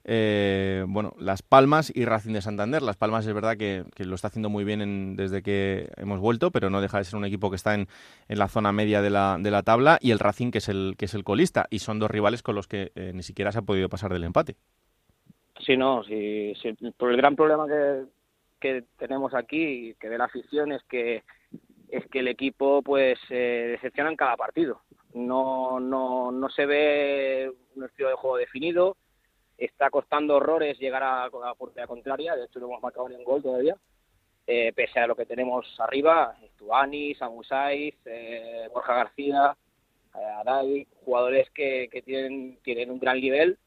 eh, 0.05 0.85
bueno, 0.89 1.15
Las 1.19 1.43
Palmas 1.43 1.93
y 1.95 2.05
Racing 2.05 2.33
de 2.33 2.43
Santander. 2.43 2.83
Las 2.83 2.97
Palmas 2.97 3.25
es 3.27 3.33
verdad 3.35 3.57
que, 3.57 3.85
que 3.95 4.05
lo 4.05 4.17
está 4.17 4.29
haciendo 4.29 4.51
muy 4.51 4.65
bien 4.65 4.83
en- 4.83 5.15
desde 5.15 5.43
que 5.43 5.89
hemos 5.97 6.19
vuelto, 6.19 6.51
pero 6.51 6.71
no 6.71 6.81
deja 6.81 6.99
de 6.99 7.05
ser 7.05 7.17
un 7.17 7.25
equipo 7.25 7.51
que 7.51 7.57
está 7.57 7.75
en, 7.75 7.87
en 8.29 8.39
la 8.39 8.49
zona 8.49 8.73
media 8.73 9.03
de 9.03 9.11
la, 9.11 9.39
de 9.41 9.51
la 9.53 9.63
tabla 9.63 9.99
y 10.01 10.11
el 10.11 10.19
Racing 10.19 10.51
que 10.51 10.59
es 10.59 10.69
el, 10.69 10.95
que 10.99 11.05
es 11.05 11.15
el 11.15 11.23
colista 11.23 11.67
y 11.71 11.79
son 11.79 12.01
dos 12.01 12.11
rivales 12.11 12.43
con 12.43 12.57
los 12.57 12.67
que 12.67 12.91
eh, 12.97 13.13
ni 13.15 13.23
siquiera 13.23 13.53
se 13.53 13.59
ha 13.59 13.63
podido 13.63 13.89
pasar 13.89 14.13
del 14.13 14.25
empate. 14.25 14.57
Sí, 15.65 15.77
no, 15.77 16.03
sí, 16.05 16.55
sí, 16.61 16.75
por 16.97 17.11
el 17.11 17.17
gran 17.17 17.37
problema 17.37 17.67
que, 18.61 18.85
tenemos 18.99 19.35
aquí, 19.35 19.95
que 19.99 20.09
de 20.09 20.19
la 20.19 20.25
afición, 20.25 20.73
es 20.73 20.83
que 20.85 21.23
es 21.89 22.07
que 22.07 22.21
el 22.21 22.29
equipo 22.29 22.83
pues 22.83 23.19
decepciona 23.29 24.11
en 24.11 24.17
cada 24.17 24.37
partido. 24.37 24.83
No, 25.13 25.81
no, 25.81 26.31
no 26.31 26.49
se 26.51 26.65
ve 26.67 27.53
un 27.75 27.85
estilo 27.85 28.11
de 28.11 28.15
juego 28.15 28.37
definido. 28.37 28.97
Está 29.59 29.91
costando 29.91 30.37
horrores 30.37 30.79
llegar 30.79 31.03
a, 31.03 31.25
a 31.25 31.31
la 31.31 31.55
portería 31.55 31.89
contraria. 31.89 32.37
De 32.37 32.45
hecho, 32.45 32.61
no 32.61 32.67
hemos 32.67 32.83
marcado 32.83 33.09
ni 33.09 33.17
un 33.17 33.25
gol 33.25 33.43
todavía. 33.43 33.77
Eh, 34.47 34.73
pese 34.73 35.01
a 35.01 35.07
lo 35.07 35.17
que 35.17 35.27
tenemos 35.27 35.67
arriba, 35.79 36.37
Stuani, 36.55 37.15
Samu 37.15 37.43
Saiz, 37.45 37.95
eh, 38.05 38.69
Borja 38.73 38.95
García, 38.95 39.57
eh, 40.15 40.25
Adai, 40.41 40.87
jugadores 41.05 41.51
que, 41.51 41.89
que 41.91 42.03
tienen, 42.03 42.59
tienen 42.63 42.91
un 42.91 42.99
gran 42.99 43.21
nivel 43.21 43.59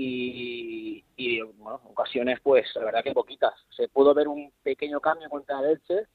y, 0.00 1.04
y, 1.16 1.40
bueno, 1.42 1.80
ocasiones 1.84 2.38
pues 2.40 2.68
la 2.76 2.84
verdad 2.84 3.02
que 3.04 3.12
poquitas. 3.12 3.54
Se 3.70 3.88
pudo 3.88 4.14
ver 4.14 4.28
un 4.28 4.52
pequeño 4.62 5.00
cambio 5.00 5.28
contra 5.28 5.60
el 5.60 5.70
Elche, 5.72 6.06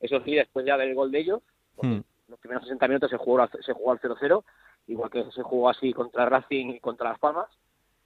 eso 0.00 0.20
sí, 0.24 0.34
después 0.34 0.64
ya 0.66 0.76
del 0.76 0.94
gol 0.94 1.10
de 1.10 1.20
ellos, 1.20 1.40
Hmm. 1.80 2.00
los 2.28 2.38
primeros 2.38 2.64
60 2.64 2.86
minutos 2.86 3.10
se 3.10 3.16
jugó, 3.16 3.40
al- 3.40 3.50
se 3.64 3.72
jugó 3.72 3.92
al 3.92 3.98
0-0, 4.00 4.44
igual 4.86 5.10
que 5.10 5.24
se 5.32 5.42
jugó 5.42 5.68
así 5.70 5.92
contra 5.92 6.26
Racing 6.28 6.66
y 6.70 6.80
contra 6.80 7.10
Las 7.10 7.18
Palmas. 7.18 7.48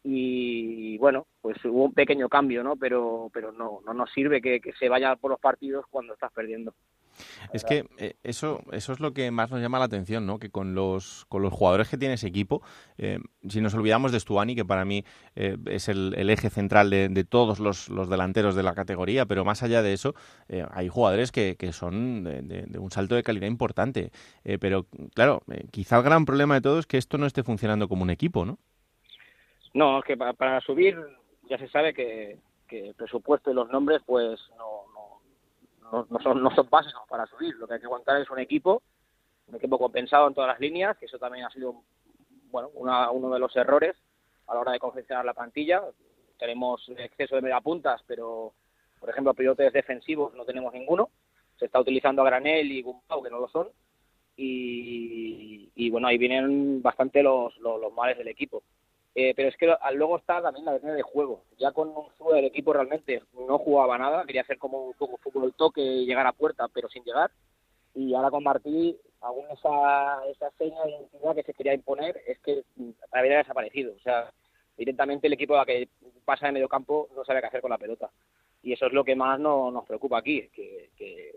Y 0.04 0.96
bueno, 0.98 1.26
pues 1.42 1.56
hubo 1.64 1.84
un 1.86 1.92
pequeño 1.92 2.28
cambio, 2.28 2.62
¿no? 2.62 2.76
Pero, 2.76 3.28
pero 3.32 3.50
no, 3.50 3.80
no 3.84 3.92
nos 3.92 4.10
sirve 4.12 4.40
que, 4.40 4.60
que 4.60 4.72
se 4.74 4.88
vaya 4.88 5.16
por 5.16 5.32
los 5.32 5.40
partidos 5.40 5.84
cuando 5.90 6.14
estás 6.14 6.32
perdiendo. 6.32 6.74
Es 7.52 7.64
que 7.64 7.86
eh, 7.98 8.16
eso, 8.22 8.60
eso 8.72 8.92
es 8.92 9.00
lo 9.00 9.12
que 9.12 9.30
más 9.30 9.50
nos 9.50 9.60
llama 9.60 9.78
la 9.78 9.86
atención, 9.86 10.26
¿no? 10.26 10.38
Que 10.38 10.50
con 10.50 10.74
los, 10.74 11.24
con 11.28 11.42
los 11.42 11.52
jugadores 11.52 11.88
que 11.88 11.96
tiene 11.96 12.14
ese 12.14 12.26
equipo, 12.26 12.62
eh, 12.98 13.18
si 13.48 13.60
nos 13.60 13.74
olvidamos 13.74 14.12
de 14.12 14.20
Stuani, 14.20 14.54
que 14.54 14.64
para 14.64 14.84
mí 14.84 15.04
eh, 15.34 15.56
es 15.66 15.88
el, 15.88 16.14
eje 16.30 16.50
central 16.50 16.90
de, 16.90 17.24
todos 17.24 17.60
los, 17.60 17.88
los 17.88 18.08
delanteros 18.08 18.54
de 18.54 18.62
la 18.62 18.74
categoría, 18.74 19.26
pero 19.26 19.44
más 19.44 19.62
allá 19.62 19.82
de 19.82 19.92
eso, 19.92 20.14
eh, 20.48 20.66
hay 20.70 20.88
jugadores 20.88 21.32
que, 21.32 21.56
que 21.56 21.72
son 21.72 22.24
de, 22.24 22.78
un 22.78 22.90
salto 22.90 23.14
de 23.14 23.22
calidad 23.22 23.46
importante. 23.46 24.10
Eh, 24.44 24.58
pero 24.58 24.86
claro, 25.14 25.42
quizá 25.70 25.96
el 25.98 26.02
gran 26.02 26.24
problema 26.24 26.54
de 26.54 26.60
todo 26.60 26.78
es 26.78 26.86
que 26.86 26.98
esto 26.98 27.18
no 27.18 27.26
esté 27.26 27.42
funcionando 27.42 27.88
como 27.88 28.02
un 28.02 28.10
equipo, 28.10 28.44
¿no? 28.44 28.58
No, 29.74 29.98
es 29.98 30.04
que 30.04 30.16
pa- 30.16 30.32
para, 30.32 30.60
subir 30.60 30.96
ya 31.48 31.58
se 31.58 31.68
sabe 31.68 31.92
que, 31.92 32.38
que 32.66 32.88
el 32.88 32.94
presupuesto 32.94 33.50
y 33.50 33.54
los 33.54 33.68
nombres 33.70 34.00
pues 34.06 34.40
no, 34.56 34.75
no, 35.92 36.06
no, 36.10 36.18
son, 36.20 36.42
no 36.42 36.50
son 36.54 36.68
básicos 36.70 37.02
para 37.08 37.26
subir. 37.26 37.54
Lo 37.56 37.66
que 37.66 37.74
hay 37.74 37.80
que 37.80 37.86
aguantar 37.86 38.20
es 38.20 38.30
un 38.30 38.38
equipo, 38.38 38.82
un 39.48 39.56
equipo 39.56 39.78
compensado 39.78 40.28
en 40.28 40.34
todas 40.34 40.48
las 40.48 40.60
líneas, 40.60 40.96
que 40.98 41.06
eso 41.06 41.18
también 41.18 41.44
ha 41.44 41.50
sido 41.50 41.82
bueno 42.50 42.70
una- 42.74 43.10
uno 43.10 43.30
de 43.30 43.38
los 43.38 43.54
errores 43.56 43.96
a 44.46 44.54
la 44.54 44.60
hora 44.60 44.72
de 44.72 44.78
confeccionar 44.78 45.24
la 45.24 45.34
plantilla. 45.34 45.82
Tenemos 46.38 46.88
exceso 46.96 47.34
de 47.36 47.42
megapuntas, 47.42 48.02
pero 48.06 48.52
por 49.00 49.10
ejemplo 49.10 49.34
pilotes 49.34 49.72
defensivos 49.72 50.34
no 50.34 50.44
tenemos 50.44 50.72
ninguno. 50.72 51.10
Se 51.58 51.66
está 51.66 51.80
utilizando 51.80 52.22
a 52.22 52.26
Granel 52.26 52.70
y 52.70 52.82
Gumbau, 52.82 53.22
que 53.22 53.30
no 53.30 53.38
lo 53.40 53.48
son. 53.48 53.68
Y, 54.38 55.70
y, 55.74 55.90
bueno, 55.90 56.08
ahí 56.08 56.18
vienen 56.18 56.82
bastante 56.82 57.22
los, 57.22 57.56
los 57.58 57.92
males 57.94 58.18
del 58.18 58.28
equipo. 58.28 58.62
Eh, 59.18 59.32
pero 59.34 59.48
es 59.48 59.56
que 59.56 59.74
luego 59.94 60.18
está 60.18 60.42
también 60.42 60.66
la 60.66 60.76
línea 60.76 60.92
de 60.92 61.00
juego. 61.00 61.42
Ya 61.58 61.72
con 61.72 61.88
un 61.88 62.04
sube 62.18 62.38
el 62.38 62.44
equipo 62.44 62.74
realmente 62.74 63.22
no 63.48 63.56
jugaba 63.58 63.96
nada, 63.96 64.26
quería 64.26 64.42
hacer 64.42 64.58
como 64.58 64.88
un 64.88 64.92
poco 64.92 65.16
fútbol 65.16 65.54
toque 65.54 65.80
llegar 66.04 66.26
a 66.26 66.32
puerta, 66.32 66.68
pero 66.68 66.90
sin 66.90 67.02
llegar. 67.02 67.30
Y 67.94 68.12
ahora 68.12 68.30
con 68.30 68.44
Martí, 68.44 68.94
aún 69.22 69.46
esa, 69.50 70.22
esa 70.26 70.50
seña 70.58 70.82
de 70.84 70.90
identidad 70.90 71.34
que 71.34 71.44
se 71.44 71.54
quería 71.54 71.72
imponer 71.72 72.20
es 72.26 72.38
que 72.40 72.62
mm, 72.76 72.90
había 73.10 73.38
desaparecido. 73.38 73.94
O 73.94 74.00
sea, 74.00 74.30
directamente 74.76 75.28
el 75.28 75.32
equipo 75.32 75.56
a 75.56 75.64
que 75.64 75.88
pasa 76.26 76.44
de 76.44 76.52
medio 76.52 76.68
campo 76.68 77.08
no 77.16 77.24
sabe 77.24 77.40
qué 77.40 77.46
hacer 77.46 77.62
con 77.62 77.70
la 77.70 77.78
pelota. 77.78 78.10
Y 78.62 78.74
eso 78.74 78.84
es 78.84 78.92
lo 78.92 79.02
que 79.02 79.16
más 79.16 79.40
no- 79.40 79.70
nos 79.70 79.86
preocupa 79.86 80.18
aquí, 80.18 80.46
que, 80.50 80.90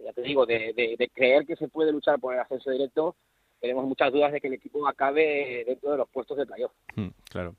ya 0.04 0.12
te 0.12 0.22
digo, 0.22 0.46
de 0.46 1.10
creer 1.14 1.46
que 1.46 1.56
se 1.56 1.70
puede 1.70 1.94
luchar 1.94 2.20
por 2.20 2.34
el 2.34 2.42
ascenso 2.42 2.72
directo, 2.72 3.16
tenemos 3.60 3.86
muchas 3.86 4.12
dudas 4.12 4.32
de 4.32 4.40
que 4.42 4.48
el 4.48 4.54
equipo 4.54 4.88
acabe 4.88 5.64
dentro 5.68 5.92
de 5.92 5.98
los 5.98 6.10
puestos 6.10 6.38
de 6.38 6.46
playoff. 6.46 6.72
Mm, 6.96 7.08
claro. 7.30 7.56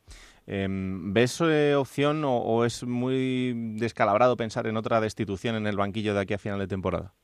Em, 0.47 1.13
¿Ves 1.13 1.41
eh, 1.43 1.75
opción 1.77 2.25
o, 2.25 2.39
o 2.39 2.65
es 2.65 2.83
muy 2.85 3.53
descalabrado 3.79 4.37
pensar 4.37 4.67
en 4.67 4.77
otra 4.77 5.01
destitución 5.01 5.55
en 5.57 5.67
el 5.67 5.77
banquillo 5.77 6.15
de 6.15 6.21
aquí 6.21 6.35
a 6.35 6.39
final 6.39 6.59
de 6.59 6.67
temporada? 6.67 7.15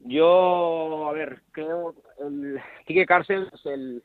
Yo, 0.00 1.08
a 1.08 1.12
ver, 1.12 1.42
creo 1.52 1.94
el 2.18 2.58
Quique 2.86 3.04
Cárcel 3.04 3.48
es 3.52 3.66
el 3.66 4.02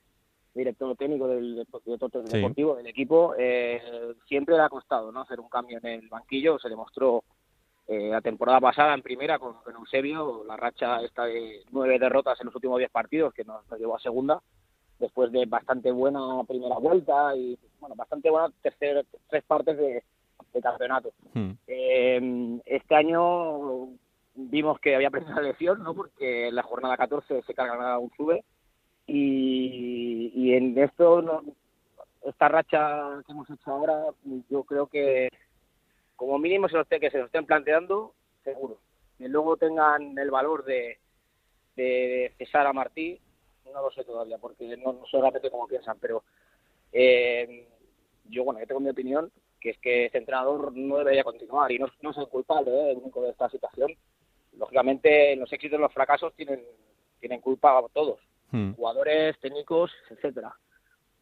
director 0.54 0.96
técnico 0.98 1.28
del 1.28 1.56
director 1.86 2.12
Sí. 2.28 2.38
deportivo 2.38 2.76
del 2.76 2.88
equipo. 2.88 3.34
eh, 3.38 3.82
siempre 4.28 4.56
le 4.56 4.62
ha 4.62 4.70
costado 4.70 5.12
no 5.12 5.22
hacer 5.22 5.40
un 5.40 5.50
cambio 5.50 5.80
en 5.82 5.86
el 5.88 6.08
banquillo. 6.10 6.60
Se 6.60 6.70
demostró 6.70 7.24
eh, 7.88 8.10
la 8.10 8.22
temporada 8.22 8.60
pasada 8.60 8.94
en 8.94 9.02
primera 9.02 9.38
con, 9.40 9.54
con 9.64 9.76
Eusebio, 9.76 10.44
la 10.46 10.58
racha 10.58 11.02
esta 11.02 11.26
de 11.26 11.62
nueve 11.72 12.00
derrotas 12.00 12.40
en 12.42 12.46
los 12.48 12.56
últimos 12.56 12.80
diez 12.80 12.90
partidos 12.92 13.34
que 13.34 13.44
nos, 13.44 13.68
nos 13.70 13.80
llevó 13.80 13.96
a 13.96 14.00
segunda 14.00 14.42
después 15.00 15.32
de 15.32 15.46
bastante 15.46 15.92
buena 15.92 16.20
primera 16.48 16.78
vuelta 16.78 17.36
y 17.36 17.58
bueno 17.80 17.96
bastante 17.96 18.30
buena 18.30 18.50
tercer, 18.62 19.06
tres 19.30 19.44
partes 19.44 19.78
de, 19.78 20.04
de 20.54 20.62
campeonato. 20.62 21.12
Mm. 21.34 21.52
Eh, 21.68 22.60
este 22.66 22.96
año 22.96 23.90
vimos 24.36 24.80
que 24.80 24.96
había 24.96 25.10
aprendido 25.10 25.36
la 25.36 25.42
lección, 25.48 25.84
¿no? 25.84 25.94
Porque 25.94 26.48
en 26.48 26.56
la 26.56 26.64
jornada 26.64 26.98
14 26.98 27.42
se 27.44 27.54
carga 27.54 28.00
un 28.00 28.10
sube 28.18 28.44
y, 29.08 30.32
y 30.34 30.54
en 30.54 30.78
esto, 30.78 31.22
no- 31.22 31.44
esta 32.26 32.48
racha 32.48 33.22
que 33.26 33.32
hemos 33.32 33.50
hecho 33.50 33.72
ahora, 33.72 34.06
yo 34.50 34.64
creo 34.64 34.88
que 34.88 35.30
como 36.16 36.40
mínimo 36.40 36.68
se 36.70 36.78
los 36.78 36.88
que 36.88 37.10
se 37.10 37.18
lo 37.18 37.26
estén 37.26 37.46
planteando, 37.46 38.14
seguro. 38.44 38.80
Que 39.18 39.28
luego 39.28 39.58
tengan 39.58 40.18
el 40.18 40.32
valor 40.32 40.66
de, 40.66 41.00
de 41.76 42.34
cesar 42.38 42.68
a 42.68 42.74
Martí, 42.74 43.20
no 43.66 43.82
lo 43.82 43.92
sé 43.92 44.04
todavía, 44.04 44.38
porque 44.38 44.78
no, 44.78 44.94
no 44.94 45.06
sé 45.08 45.18
realmente 45.18 45.50
cómo 45.52 45.68
piensan, 45.68 45.98
pero 46.00 46.24
eh, 46.92 47.68
yo, 48.26 48.44
bueno, 48.44 48.60
yo 48.60 48.68
tengo 48.68 48.82
mi 48.82 48.90
opinión, 48.90 49.32
que 49.60 49.72
es 49.72 49.78
que 49.80 50.06
este 50.06 50.20
entrenador 50.20 50.76
no 50.76 50.98
debería 50.98 51.24
continuar 51.24 51.72
y 51.72 51.80
no, 51.80 51.88
no 52.02 52.12
es 52.12 52.18
el 52.18 52.28
culpable 52.28 52.72
¿eh? 52.72 52.92
el 52.92 52.98
único 52.98 53.22
de 53.22 53.32
esta 53.32 53.50
situación. 53.50 53.92
Lógicamente, 54.58 55.36
los 55.36 55.52
éxitos 55.52 55.78
y 55.78 55.82
los 55.82 55.94
fracasos 55.94 56.34
tienen, 56.36 56.64
tienen 57.20 57.42
culpa 57.42 57.84
todos, 57.92 58.20
Mm. 58.52 58.74
jugadores, 58.74 59.38
técnicos, 59.40 59.92
etcétera. 60.10 60.56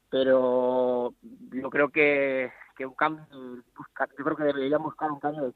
Pero 0.09 1.13
yo 1.51 1.69
creo 1.69 1.89
que, 1.89 2.51
que 2.75 2.85
un 2.85 2.93
cambio, 2.93 3.25
busca- 3.75 4.07
yo 4.17 4.23
creo 4.23 4.37
que 4.37 4.43
deberíamos 4.43 4.85
buscar 4.85 5.11
un 5.11 5.19
cambio 5.19 5.43
de 5.43 5.53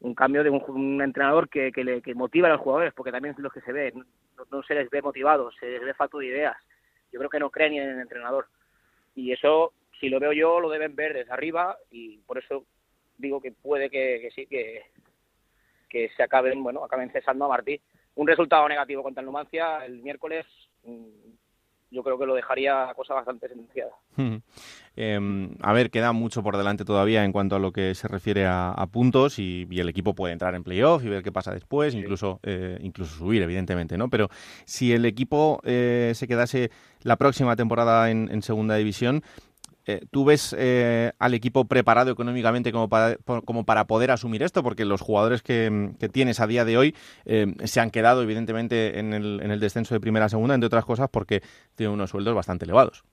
un 0.00 0.14
cambio 0.14 0.42
de 0.42 0.50
un, 0.50 1.02
entrenador 1.02 1.48
que, 1.48 1.70
que, 1.72 1.84
le, 1.84 2.00
que 2.00 2.14
motiva 2.14 2.48
a 2.48 2.52
los 2.52 2.60
jugadores, 2.60 2.94
porque 2.94 3.12
también 3.12 3.34
es 3.34 3.40
lo 3.40 3.50
que 3.50 3.60
se 3.60 3.72
ve, 3.72 3.92
no, 4.50 4.62
se 4.62 4.74
les 4.74 4.88
ve 4.88 5.02
motivados, 5.02 5.54
se 5.60 5.66
les 5.66 5.82
ve 5.82 5.94
falto 5.94 6.18
de 6.18 6.26
ideas. 6.26 6.56
Yo 7.12 7.18
creo 7.18 7.30
que 7.30 7.38
no 7.38 7.50
creen 7.50 7.74
en 7.74 7.90
el 7.90 8.00
entrenador. 8.00 8.46
Y 9.14 9.32
eso, 9.32 9.74
si 9.98 10.08
lo 10.08 10.18
veo 10.18 10.32
yo, 10.32 10.58
lo 10.58 10.70
deben 10.70 10.96
ver 10.96 11.12
desde 11.12 11.32
arriba 11.32 11.76
y 11.90 12.18
por 12.18 12.38
eso 12.38 12.64
digo 13.18 13.40
que 13.42 13.52
puede 13.52 13.90
que, 13.90 14.20
que 14.22 14.30
sí, 14.30 14.46
que, 14.46 14.84
que 15.88 16.08
se 16.16 16.22
acaben, 16.22 16.62
bueno, 16.62 16.82
acaben 16.82 17.10
cesando 17.10 17.44
a 17.44 17.48
Martí. 17.48 17.78
un 18.14 18.26
resultado 18.26 18.66
negativo 18.68 19.02
contra 19.02 19.20
el 19.20 19.26
Numancia 19.26 19.84
el 19.84 20.00
miércoles 20.02 20.46
mm, 20.84 21.08
yo 21.90 22.02
creo 22.02 22.18
que 22.18 22.26
lo 22.26 22.34
dejaría 22.34 22.92
cosa 22.94 23.14
bastante 23.14 23.48
sentenciada. 23.48 23.92
Em, 24.96 25.54
a 25.60 25.72
ver, 25.72 25.90
queda 25.90 26.12
mucho 26.12 26.42
por 26.42 26.56
delante 26.56 26.84
todavía 26.84 27.24
en 27.24 27.32
cuanto 27.32 27.56
a 27.56 27.58
lo 27.58 27.72
que 27.72 27.94
se 27.94 28.06
refiere 28.08 28.46
a, 28.46 28.74
puntos 28.92 29.38
y, 29.38 29.66
el 29.70 29.88
equipo 29.88 30.14
puede 30.14 30.32
entrar 30.32 30.54
en 30.54 30.62
playoff 30.62 31.04
y 31.04 31.08
ver 31.08 31.22
qué 31.22 31.32
pasa 31.32 31.52
después, 31.52 31.94
incluso, 31.94 32.40
eh, 32.42 32.78
incluso 32.82 33.16
subir, 33.16 33.42
evidentemente, 33.42 33.96
¿no? 33.96 34.08
Pero 34.08 34.28
si 34.64 34.92
el 34.92 35.04
equipo 35.04 35.60
eh, 35.64 36.12
se 36.14 36.28
quedase 36.28 36.70
la 37.02 37.16
próxima 37.16 37.56
temporada 37.56 38.10
en 38.10 38.42
segunda 38.42 38.74
división, 38.76 39.22
eh, 39.90 40.00
¿Tú 40.10 40.24
ves 40.24 40.54
eh, 40.58 41.12
al 41.18 41.34
equipo 41.34 41.64
preparado 41.64 42.10
económicamente 42.10 42.72
como 42.72 42.88
para, 42.88 43.16
como 43.44 43.64
para 43.64 43.86
poder 43.86 44.10
asumir 44.10 44.42
esto? 44.42 44.62
Porque 44.62 44.84
los 44.84 45.00
jugadores 45.00 45.42
que, 45.42 45.90
tienes 46.12 46.40
a 46.40 46.46
día 46.46 46.64
de 46.64 46.76
hoy 46.76 46.94
eh, 47.24 47.46
se 47.64 47.80
han 47.80 47.90
quedado, 47.90 48.22
evidentemente, 48.22 48.98
en 48.98 49.12
el, 49.12 49.40
en 49.42 49.50
el 49.50 49.60
descenso 49.60 49.94
de 49.94 50.00
primera 50.00 50.26
a 50.26 50.28
segunda, 50.28 50.54
entre 50.54 50.66
otras 50.66 50.84
cosas, 50.84 51.08
porque 51.10 51.42
tienen 51.74 51.94
unos 51.94 52.10
sueldos 52.10 52.34
bastante 52.34 52.64
elevados. 52.64 53.04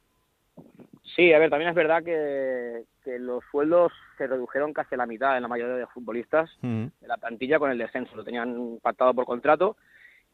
Sí, 1.15 1.33
a 1.33 1.39
ver, 1.39 1.49
también 1.49 1.69
es 1.69 1.75
verdad 1.75 2.03
que, 2.03 2.83
los 3.19 3.43
sueldos 3.49 3.93
se 4.17 4.27
redujeron 4.27 4.73
casi 4.73 4.95
a 4.95 4.97
la 4.97 5.05
mitad 5.05 5.37
en 5.37 5.43
la 5.43 5.47
mayoría 5.47 5.75
de 5.75 5.87
futbolistas 5.87 6.49
de 6.61 7.07
la 7.07 7.15
plantilla 7.15 7.57
con 7.57 7.71
el 7.71 7.77
descenso. 7.77 8.15
Lo 8.15 8.23
tenían 8.23 8.79
pactado 8.81 9.13
por 9.13 9.25
contrato 9.25 9.77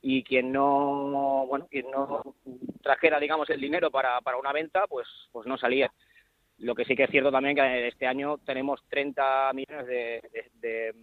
y 0.01 0.23
quien 0.23 0.51
no, 0.51 1.45
bueno, 1.47 1.67
quien 1.69 1.89
no 1.91 2.35
trajera, 2.81 3.19
digamos, 3.19 3.49
el 3.49 3.61
dinero 3.61 3.89
para, 3.89 4.19
para 4.21 4.37
una 4.37 4.51
venta, 4.51 4.85
pues, 4.89 5.07
pues 5.31 5.47
no 5.47 5.57
salía. 5.57 5.91
Lo 6.59 6.75
que 6.75 6.85
sí 6.85 6.95
que 6.95 7.03
es 7.03 7.09
cierto 7.09 7.31
también 7.31 7.55
que 7.55 7.87
este 7.87 8.07
año 8.07 8.37
tenemos 8.39 8.81
30 8.89 9.51
millones 9.53 9.87
de, 9.87 10.21
de, 10.55 10.93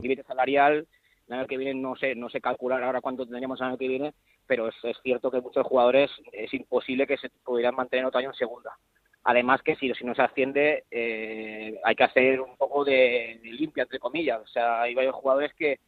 límite 0.00 0.22
salarial. 0.24 0.86
El 1.26 1.34
año 1.34 1.46
que 1.46 1.56
viene 1.56 1.74
no 1.74 1.96
sé, 1.96 2.14
no 2.14 2.28
sé 2.28 2.40
calcular 2.40 2.82
ahora 2.82 3.00
cuánto 3.00 3.24
tendríamos 3.24 3.60
el 3.60 3.68
año 3.68 3.78
que 3.78 3.88
viene, 3.88 4.14
pero 4.46 4.68
es, 4.68 4.74
cierto 5.02 5.30
que 5.30 5.40
muchos 5.40 5.66
jugadores 5.66 6.10
es 6.32 6.52
imposible 6.54 7.06
que 7.06 7.16
se 7.16 7.30
pudieran 7.44 7.76
mantener 7.76 8.04
otro 8.04 8.18
año 8.18 8.30
en 8.30 8.34
segunda. 8.34 8.76
Además 9.22 9.62
que 9.62 9.76
si, 9.76 9.92
si 9.94 10.04
no 10.04 10.14
se 10.14 10.22
asciende 10.22 10.84
eh, 10.90 11.78
hay 11.84 11.94
que 11.94 12.04
hacer 12.04 12.40
un 12.40 12.56
poco 12.56 12.84
de, 12.84 13.38
limpia, 13.42 13.84
entre 13.84 13.98
comillas. 13.98 14.40
O 14.42 14.46
sea, 14.48 14.82
hay 14.82 14.94
varios 14.94 15.14
jugadores 15.14 15.52
que, 15.54 15.78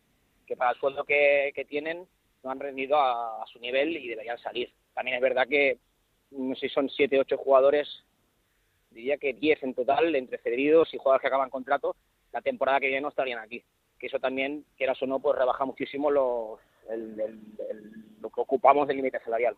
que 0.46 0.56
para 0.56 0.72
el 0.72 0.78
sueldo 0.78 1.04
que, 1.04 1.50
que 1.54 1.64
tienen 1.64 2.06
no 2.44 2.50
han 2.50 2.60
rendido 2.60 2.96
a, 2.96 3.42
a, 3.42 3.46
su 3.46 3.58
nivel 3.58 3.96
y 3.96 4.08
deberían 4.08 4.38
salir. 4.38 4.72
También 4.94 5.16
es 5.16 5.22
verdad 5.22 5.46
que 5.48 5.78
no 6.30 6.54
sé 6.54 6.68
si 6.68 6.74
son 6.74 6.88
7 6.88 7.18
8 7.20 7.36
jugadores 7.36 7.88
diría 8.92 9.16
que 9.18 9.34
10 9.34 9.62
en 9.62 9.74
total, 9.74 10.14
entre 10.14 10.38
cedidos 10.38 10.92
y 10.94 10.98
jugadores 10.98 11.22
que 11.22 11.28
acaban 11.28 11.50
contrato, 11.50 11.96
la 12.32 12.40
temporada 12.40 12.80
que 12.80 12.88
viene 12.88 13.02
no 13.02 13.08
estarían 13.08 13.38
aquí. 13.38 13.62
Que 13.98 14.06
eso 14.06 14.18
también, 14.18 14.64
quieras 14.76 15.00
o 15.02 15.06
no, 15.06 15.20
pues 15.20 15.38
rebaja 15.38 15.64
muchísimo 15.64 16.10
los, 16.10 16.58
lo 18.20 18.30
que 18.30 18.40
ocupamos 18.40 18.88
del 18.88 18.96
límite 18.96 19.20
salarial. 19.20 19.56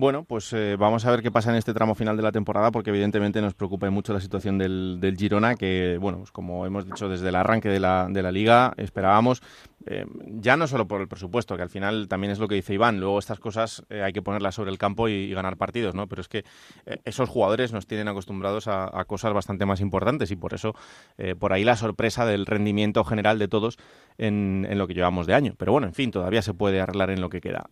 Bueno, 0.00 0.22
pues 0.22 0.52
eh, 0.52 0.76
vamos 0.78 1.04
a 1.04 1.10
ver 1.10 1.22
qué 1.22 1.32
pasa 1.32 1.50
en 1.50 1.56
este 1.56 1.74
tramo 1.74 1.96
final 1.96 2.16
de 2.16 2.22
la 2.22 2.30
temporada, 2.30 2.70
porque 2.70 2.90
evidentemente 2.90 3.42
nos 3.42 3.54
preocupa 3.54 3.90
mucho 3.90 4.12
la 4.12 4.20
situación 4.20 4.56
del, 4.56 4.98
del 5.00 5.16
Girona, 5.16 5.56
que, 5.56 5.98
bueno, 6.00 6.18
pues 6.18 6.30
como 6.30 6.64
hemos 6.66 6.86
dicho 6.86 7.08
desde 7.08 7.30
el 7.30 7.34
arranque 7.34 7.68
de 7.68 7.80
la, 7.80 8.06
de 8.08 8.22
la 8.22 8.30
liga, 8.30 8.74
esperábamos 8.76 9.42
eh, 9.90 10.04
ya 10.26 10.56
no 10.56 10.66
solo 10.66 10.86
por 10.86 11.00
el 11.00 11.08
presupuesto, 11.08 11.56
que 11.56 11.62
al 11.62 11.70
final 11.70 12.08
también 12.08 12.30
es 12.32 12.38
lo 12.38 12.46
que 12.46 12.56
dice 12.56 12.74
Iván, 12.74 13.00
luego 13.00 13.18
estas 13.18 13.38
cosas 13.38 13.84
eh, 13.88 14.02
hay 14.02 14.12
que 14.12 14.20
ponerlas 14.20 14.54
sobre 14.54 14.70
el 14.70 14.76
campo 14.76 15.08
y, 15.08 15.32
ganar 15.32 15.56
partidos, 15.56 15.94
¿no? 15.94 16.06
Pero 16.08 16.20
es 16.20 16.28
que 16.28 16.44
eh, 16.84 16.98
esos 17.04 17.28
jugadores 17.28 17.72
nos 17.72 17.86
tienen 17.86 18.08
acostumbrados 18.08 18.66
a, 18.68 19.04
cosas 19.06 19.32
bastante 19.32 19.64
más 19.64 19.80
importantes 19.80 20.30
y 20.30 20.36
por 20.36 20.52
eso, 20.52 20.74
por 21.38 21.52
ahí 21.52 21.64
la 21.64 21.76
sorpresa 21.76 22.26
del 22.26 22.44
rendimiento 22.44 23.04
general 23.04 23.38
de 23.38 23.48
todos 23.48 23.78
en, 24.18 24.66
en, 24.68 24.76
lo 24.76 24.86
que 24.86 24.94
llevamos 24.94 25.26
de 25.26 25.34
año. 25.34 25.54
Pero 25.56 25.72
bueno, 25.72 25.86
en 25.86 25.94
fin, 25.94 26.10
todavía 26.10 26.42
se 26.42 26.52
puede 26.52 26.80
arreglar 26.80 27.10
en 27.10 27.20
lo 27.20 27.30
que 27.30 27.40
queda. 27.40 27.70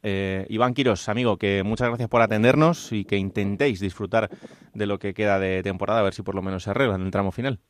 Iván 0.49 0.73
Quiros, 0.73 1.09
amigo, 1.09 1.37
que 1.37 1.63
muchas 1.65 1.89
gracias 1.89 2.09
por 2.09 2.16
atendernos 2.23 2.93
y 2.93 3.05
que 3.05 3.17
intentéis 3.17 3.81
disfrutar 3.81 4.31
de 4.75 4.87
lo 4.87 4.99
que 4.99 5.15
queda 5.15 5.39
de 5.39 5.63
temporada, 5.63 6.01
a 6.01 6.03
ver 6.03 6.15
si 6.15 6.23
por 6.23 6.35
lo 6.35 6.43
menos 6.43 6.65
se 6.65 6.71
arregla 6.71 6.97
en 6.97 7.03
el 7.03 7.11
tramo 7.11 7.33
final 7.33 7.61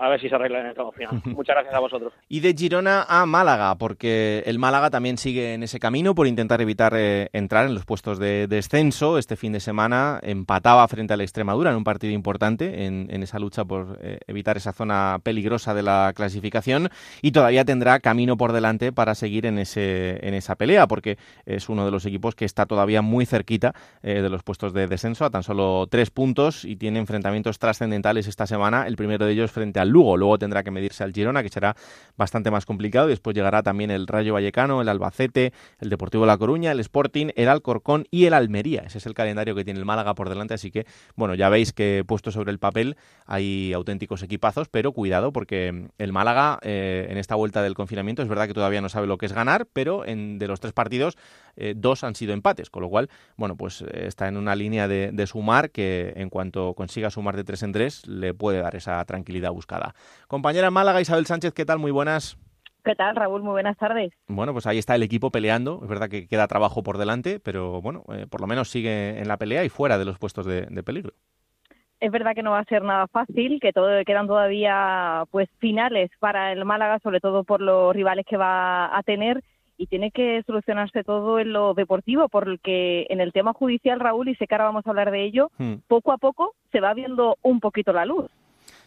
a 0.00 0.08
ver 0.08 0.20
si 0.20 0.28
se 0.28 0.34
arregla 0.34 0.60
en 0.60 0.66
el 0.66 0.74
tramo 0.74 0.92
final. 0.92 1.20
Muchas 1.26 1.54
gracias 1.54 1.74
a 1.74 1.78
vosotros. 1.78 2.12
Y 2.28 2.40
de 2.40 2.54
Girona 2.54 3.04
a 3.08 3.26
Málaga, 3.26 3.74
porque 3.76 4.42
el 4.46 4.58
Málaga 4.58 4.88
también 4.88 5.18
sigue 5.18 5.52
en 5.52 5.62
ese 5.62 5.78
camino 5.78 6.14
por 6.14 6.26
intentar 6.26 6.60
evitar 6.62 6.94
eh, 6.96 7.28
entrar 7.34 7.66
en 7.66 7.74
los 7.74 7.84
puestos 7.84 8.18
de 8.18 8.46
descenso. 8.46 9.18
Este 9.18 9.36
fin 9.36 9.52
de 9.52 9.60
semana 9.60 10.18
empataba 10.22 10.88
frente 10.88 11.12
a 11.12 11.16
la 11.18 11.22
Extremadura 11.22 11.70
en 11.70 11.76
un 11.76 11.84
partido 11.84 12.14
importante 12.14 12.86
en, 12.86 13.10
esa 13.22 13.38
lucha 13.38 13.66
por 13.66 13.98
eh, 14.00 14.20
evitar 14.26 14.56
esa 14.56 14.72
zona 14.72 15.18
peligrosa 15.22 15.74
de 15.74 15.82
la 15.82 16.12
clasificación 16.16 16.88
y 17.20 17.32
todavía 17.32 17.66
tendrá 17.66 18.00
camino 18.00 18.38
por 18.38 18.52
delante 18.52 18.92
para 18.92 19.14
seguir 19.14 19.44
en, 19.44 19.58
ese, 19.58 20.26
en 20.26 20.32
esa 20.32 20.54
pelea, 20.54 20.86
porque 20.86 21.18
es 21.44 21.68
uno 21.68 21.84
de 21.84 21.90
los 21.90 22.06
equipos 22.06 22.34
que 22.34 22.46
está 22.46 22.64
todavía 22.64 23.02
muy 23.02 23.26
cerquita 23.26 23.74
eh, 24.02 24.22
de 24.22 24.30
los 24.30 24.42
puestos 24.42 24.72
de 24.72 24.86
descenso, 24.86 25.26
a 25.26 25.30
tan 25.30 25.42
solo 25.42 25.86
tres 25.90 26.10
puntos 26.10 26.64
y 26.64 26.76
tiene 26.76 26.98
enfrentamientos 26.98 27.58
trascendentales 27.58 28.26
esta 28.26 28.46
semana. 28.46 28.86
El 28.86 28.96
primero 28.96 29.26
de 29.26 29.32
ellos 29.32 29.52
frente 29.52 29.78
al 29.78 29.89
Lugo. 29.90 30.16
Luego 30.16 30.38
tendrá 30.38 30.62
que 30.62 30.70
medirse 30.70 31.04
al 31.04 31.12
Girona, 31.12 31.42
que 31.42 31.48
será 31.48 31.76
bastante 32.16 32.50
más 32.50 32.66
complicado. 32.66 33.08
Después 33.08 33.34
llegará 33.34 33.62
también 33.62 33.90
el 33.90 34.06
Rayo 34.06 34.34
Vallecano, 34.34 34.80
el 34.80 34.88
Albacete, 34.88 35.52
el 35.78 35.90
Deportivo 35.90 36.26
La 36.26 36.38
Coruña, 36.38 36.72
el 36.72 36.80
Sporting, 36.80 37.28
el 37.36 37.48
Alcorcón 37.48 38.06
y 38.10 38.26
el 38.26 38.34
Almería. 38.34 38.82
Ese 38.86 38.98
es 38.98 39.06
el 39.06 39.14
calendario 39.14 39.54
que 39.54 39.64
tiene 39.64 39.78
el 39.78 39.86
Málaga 39.86 40.14
por 40.14 40.28
delante. 40.28 40.54
Así 40.54 40.70
que, 40.70 40.86
bueno, 41.16 41.34
ya 41.34 41.48
veis 41.48 41.72
que 41.72 42.04
puesto 42.06 42.30
sobre 42.30 42.50
el 42.50 42.58
papel 42.58 42.96
hay 43.26 43.72
auténticos 43.72 44.22
equipazos, 44.22 44.68
pero 44.68 44.92
cuidado 44.92 45.32
porque 45.32 45.88
el 45.98 46.12
Málaga 46.12 46.58
eh, 46.62 47.06
en 47.10 47.18
esta 47.18 47.34
vuelta 47.34 47.62
del 47.62 47.74
confinamiento 47.74 48.22
es 48.22 48.28
verdad 48.28 48.46
que 48.46 48.54
todavía 48.54 48.80
no 48.80 48.88
sabe 48.88 49.06
lo 49.06 49.18
que 49.18 49.26
es 49.26 49.32
ganar, 49.32 49.66
pero 49.72 50.04
en, 50.04 50.38
de 50.38 50.48
los 50.48 50.60
tres 50.60 50.72
partidos, 50.72 51.16
eh, 51.56 51.74
dos 51.76 52.04
han 52.04 52.14
sido 52.14 52.32
empates, 52.32 52.70
con 52.70 52.82
lo 52.82 52.88
cual, 52.88 53.08
bueno, 53.36 53.56
pues 53.56 53.82
eh, 53.82 54.06
está 54.06 54.28
en 54.28 54.36
una 54.36 54.54
línea 54.54 54.88
de, 54.88 55.10
de, 55.12 55.26
sumar 55.26 55.70
que 55.70 56.12
en 56.16 56.30
cuanto 56.30 56.74
consiga 56.74 57.10
sumar 57.10 57.36
de 57.36 57.44
tres 57.44 57.62
en 57.62 57.72
tres 57.72 58.06
le 58.06 58.34
puede 58.34 58.60
dar 58.60 58.76
esa 58.76 59.04
tranquilidad 59.04 59.52
buscada. 59.52 59.69
Compañera 60.28 60.70
Málaga, 60.70 61.00
Isabel 61.00 61.26
Sánchez, 61.26 61.52
¿qué 61.52 61.64
tal? 61.64 61.78
Muy 61.78 61.90
buenas. 61.90 62.38
¿Qué 62.84 62.94
tal, 62.94 63.14
Raúl? 63.14 63.42
Muy 63.42 63.52
buenas 63.52 63.76
tardes. 63.76 64.12
Bueno, 64.26 64.52
pues 64.52 64.66
ahí 64.66 64.78
está 64.78 64.94
el 64.94 65.02
equipo 65.02 65.30
peleando. 65.30 65.80
Es 65.82 65.88
verdad 65.88 66.08
que 66.08 66.26
queda 66.26 66.48
trabajo 66.48 66.82
por 66.82 66.98
delante, 66.98 67.38
pero 67.38 67.82
bueno, 67.82 68.04
eh, 68.14 68.26
por 68.28 68.40
lo 68.40 68.46
menos 68.46 68.70
sigue 68.70 69.18
en 69.18 69.28
la 69.28 69.36
pelea 69.36 69.64
y 69.64 69.68
fuera 69.68 69.98
de 69.98 70.04
los 70.06 70.18
puestos 70.18 70.46
de, 70.46 70.82
peligro. 70.82 71.12
Es 72.00 72.10
verdad 72.10 72.34
que 72.34 72.42
no 72.42 72.52
va 72.52 72.60
a 72.60 72.64
ser 72.64 72.82
nada 72.82 73.06
fácil, 73.08 73.60
que 73.60 73.74
todo, 73.74 74.02
quedan 74.06 74.26
todavía 74.26 75.24
pues 75.30 75.50
finales 75.58 76.10
para 76.18 76.52
el 76.52 76.64
Málaga, 76.64 76.98
sobre 77.00 77.20
todo 77.20 77.44
por 77.44 77.60
los 77.60 77.94
rivales 77.94 78.24
que 78.26 78.38
va 78.38 78.96
a 78.96 79.02
tener 79.02 79.44
y 79.76 79.86
tiene 79.86 80.10
que 80.10 80.42
solucionarse 80.46 81.04
todo 81.04 81.38
en 81.38 81.52
lo 81.52 81.74
deportivo, 81.74 82.28
porque 82.28 83.06
en 83.10 83.20
el 83.20 83.32
tema 83.32 83.52
judicial, 83.52 84.00
Raúl, 84.00 84.28
y 84.28 84.34
sé 84.36 84.46
que 84.46 84.54
ahora 84.54 84.66
vamos 84.66 84.86
a 84.86 84.90
hablar 84.90 85.10
de 85.10 85.24
ello, 85.24 85.50
hmm. 85.58 85.74
poco 85.88 86.12
a 86.12 86.18
poco 86.18 86.54
se 86.72 86.80
va 86.80 86.94
viendo 86.94 87.36
un 87.42 87.60
poquito 87.60 87.92
la 87.92 88.06
luz. 88.06 88.30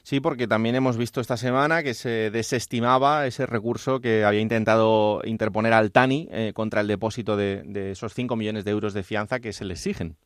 Sí, 0.03 0.19
porque 0.19 0.47
también 0.47 0.75
hemos 0.75 0.97
visto 0.97 1.21
esta 1.21 1.37
semana 1.37 1.81
que 1.81 1.93
se 1.93 2.29
desestimaba 2.29 3.25
ese 3.25 3.45
recurso 3.45 4.01
que 4.01 4.25
había 4.25 4.41
intentado 4.41 5.21
interponer 5.23 5.71
Altani 5.71 6.27
eh, 6.29 6.51
contra 6.53 6.81
el 6.81 6.87
depósito 6.87 7.37
de, 7.37 7.91
esos 7.91 8.13
5 8.13 8.35
millones 8.35 8.65
de 8.65 8.71
euros 8.71 8.93
de 8.93 9.03
fianza 9.03 9.39
que 9.39 9.53
se 9.53 9.63
le 9.63 9.75
exigen. 9.75 10.17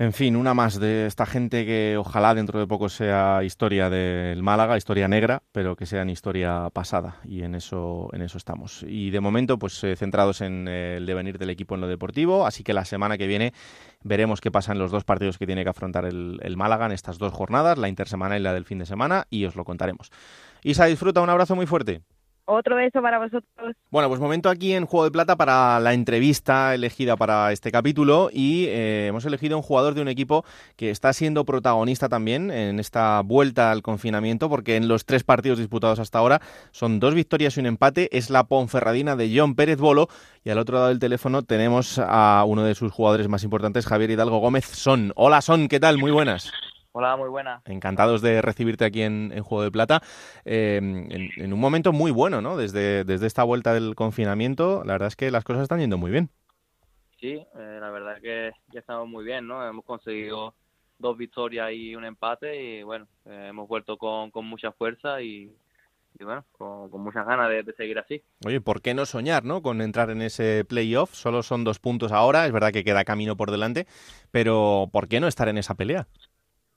En 0.00 0.14
fin, 0.14 0.34
una 0.34 0.54
más 0.54 0.80
de 0.80 1.04
esta 1.04 1.26
gente 1.26 1.66
que 1.66 1.98
ojalá 1.98 2.34
dentro 2.34 2.58
de 2.58 2.66
poco 2.66 2.88
sea 2.88 3.44
historia 3.44 3.90
del 3.90 4.42
Málaga, 4.42 4.78
historia 4.78 5.08
negra, 5.08 5.42
pero 5.52 5.76
que 5.76 5.84
sea 5.84 6.06
historia 6.06 6.70
pasada 6.72 7.18
y 7.22 7.42
en 7.42 7.54
eso 7.54 8.08
en 8.14 8.22
eso 8.22 8.38
estamos. 8.38 8.82
Y 8.88 9.10
de 9.10 9.20
momento 9.20 9.58
pues 9.58 9.84
eh, 9.84 9.96
centrados 9.96 10.40
en 10.40 10.66
eh, 10.68 10.96
el 10.96 11.04
devenir 11.04 11.36
del 11.36 11.50
equipo 11.50 11.74
en 11.74 11.82
lo 11.82 11.86
deportivo, 11.86 12.46
así 12.46 12.64
que 12.64 12.72
la 12.72 12.86
semana 12.86 13.18
que 13.18 13.26
viene 13.26 13.52
veremos 14.02 14.40
qué 14.40 14.50
pasa 14.50 14.72
en 14.72 14.78
los 14.78 14.90
dos 14.90 15.04
partidos 15.04 15.36
que 15.36 15.44
tiene 15.44 15.64
que 15.64 15.70
afrontar 15.70 16.06
el, 16.06 16.40
el 16.42 16.56
Málaga 16.56 16.86
en 16.86 16.92
estas 16.92 17.18
dos 17.18 17.34
jornadas, 17.34 17.76
la 17.76 17.90
intersemana 17.90 18.38
y 18.38 18.40
la 18.40 18.54
del 18.54 18.64
fin 18.64 18.78
de 18.78 18.86
semana 18.86 19.26
y 19.28 19.44
os 19.44 19.54
lo 19.54 19.64
contaremos. 19.64 20.10
Isa, 20.62 20.86
disfruta, 20.86 21.20
un 21.20 21.28
abrazo 21.28 21.56
muy 21.56 21.66
fuerte. 21.66 22.00
Otro 22.52 22.74
beso 22.74 23.00
para 23.00 23.20
vosotros. 23.20 23.76
Bueno, 23.90 24.08
pues 24.08 24.20
momento 24.20 24.48
aquí 24.48 24.72
en 24.72 24.84
Juego 24.84 25.04
de 25.04 25.12
Plata 25.12 25.36
para 25.36 25.78
la 25.78 25.94
entrevista 25.94 26.74
elegida 26.74 27.16
para 27.16 27.52
este 27.52 27.70
capítulo 27.70 28.28
y 28.32 28.64
eh, 28.66 29.06
hemos 29.06 29.24
elegido 29.24 29.56
un 29.56 29.62
jugador 29.62 29.94
de 29.94 30.02
un 30.02 30.08
equipo 30.08 30.44
que 30.74 30.90
está 30.90 31.12
siendo 31.12 31.44
protagonista 31.44 32.08
también 32.08 32.50
en 32.50 32.80
esta 32.80 33.20
vuelta 33.20 33.70
al 33.70 33.82
confinamiento 33.82 34.48
porque 34.48 34.74
en 34.74 34.88
los 34.88 35.04
tres 35.04 35.22
partidos 35.22 35.60
disputados 35.60 36.00
hasta 36.00 36.18
ahora 36.18 36.40
son 36.72 36.98
dos 36.98 37.14
victorias 37.14 37.56
y 37.56 37.60
un 37.60 37.66
empate. 37.66 38.08
Es 38.10 38.30
la 38.30 38.42
Ponferradina 38.42 39.14
de 39.14 39.32
John 39.32 39.54
Pérez 39.54 39.78
Bolo 39.78 40.08
y 40.42 40.50
al 40.50 40.58
otro 40.58 40.74
lado 40.74 40.88
del 40.88 40.98
teléfono 40.98 41.42
tenemos 41.42 42.00
a 42.04 42.42
uno 42.44 42.64
de 42.64 42.74
sus 42.74 42.90
jugadores 42.90 43.28
más 43.28 43.44
importantes, 43.44 43.86
Javier 43.86 44.10
Hidalgo 44.10 44.38
Gómez 44.38 44.64
Son. 44.64 45.12
Hola 45.14 45.40
Son, 45.40 45.68
¿qué 45.68 45.78
tal? 45.78 45.98
Muy 45.98 46.10
buenas. 46.10 46.50
Hola, 46.92 47.16
muy 47.16 47.28
buena. 47.28 47.62
Encantados 47.66 48.20
de 48.20 48.42
recibirte 48.42 48.84
aquí 48.84 49.02
en, 49.02 49.30
Juego 49.42 49.62
de 49.62 49.70
Plata. 49.70 50.02
Eh, 50.44 50.76
en, 50.76 51.52
un 51.52 51.60
momento 51.60 51.92
muy 51.92 52.10
bueno, 52.10 52.40
¿no? 52.40 52.56
Desde, 52.56 53.04
desde 53.04 53.28
esta 53.28 53.44
vuelta 53.44 53.72
del 53.72 53.94
confinamiento, 53.94 54.82
la 54.84 54.94
verdad 54.94 55.06
es 55.06 55.14
que 55.14 55.30
las 55.30 55.44
cosas 55.44 55.62
están 55.62 55.78
yendo 55.78 55.98
muy 55.98 56.10
bien. 56.10 56.30
Sí, 57.20 57.34
eh, 57.34 57.78
la 57.80 57.90
verdad 57.90 58.16
es 58.16 58.22
que 58.22 58.50
ya 58.72 58.80
estamos 58.80 59.08
muy 59.08 59.24
bien, 59.24 59.46
¿no? 59.46 59.64
Hemos 59.64 59.84
conseguido 59.84 60.54
dos 60.98 61.16
victorias 61.16 61.70
y 61.72 61.94
un 61.94 62.04
empate 62.04 62.60
y, 62.60 62.82
bueno, 62.82 63.06
eh, 63.24 63.46
hemos 63.50 63.68
vuelto 63.68 63.96
con, 63.96 64.32
mucha 64.44 64.72
fuerza 64.72 65.22
y, 65.22 65.48
bueno, 66.18 66.44
con, 66.58 66.90
muchas 67.00 67.24
ganas 67.24 67.50
de, 67.50 67.62
de, 67.62 67.72
seguir 67.74 68.00
así. 68.00 68.20
Oye, 68.44 68.60
¿por 68.60 68.82
qué 68.82 68.94
no 68.94 69.06
soñar, 69.06 69.44
no? 69.44 69.62
Con 69.62 69.80
entrar 69.80 70.10
en 70.10 70.22
ese 70.22 70.64
playoff. 70.64 71.14
Solo 71.14 71.44
son 71.44 71.62
dos 71.62 71.78
puntos 71.78 72.10
ahora, 72.10 72.46
es 72.46 72.52
verdad 72.52 72.72
que 72.72 72.82
queda 72.82 73.04
camino 73.04 73.36
por 73.36 73.52
delante, 73.52 73.86
pero 74.32 74.88
¿por 74.92 75.06
qué 75.06 75.20
no 75.20 75.28
estar 75.28 75.48
en 75.48 75.58
esa 75.58 75.76
pelea? 75.76 76.08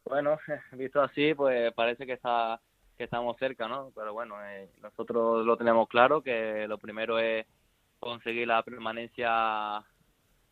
Bueno, 0.06 0.38
visto 0.74 1.02
así, 1.02 1.34
pues 1.34 1.74
parece 1.74 2.06
que 2.06 2.14
está 2.14 2.60
que 2.98 3.06
estamos 3.06 3.38
cerca, 3.38 3.68
¿no? 3.68 3.92
Pero 3.96 4.14
bueno, 4.14 4.36
eh, 4.46 4.70
nosotros 4.82 5.46
lo 5.46 5.58
tenemos 5.58 5.88
claro 5.88 6.22
que 6.22 6.68
lo 6.68 6.78
primero 6.78 7.18
es 7.18 7.46
conseguir 8.00 8.48
la 8.48 8.62
permanencia 8.62 9.84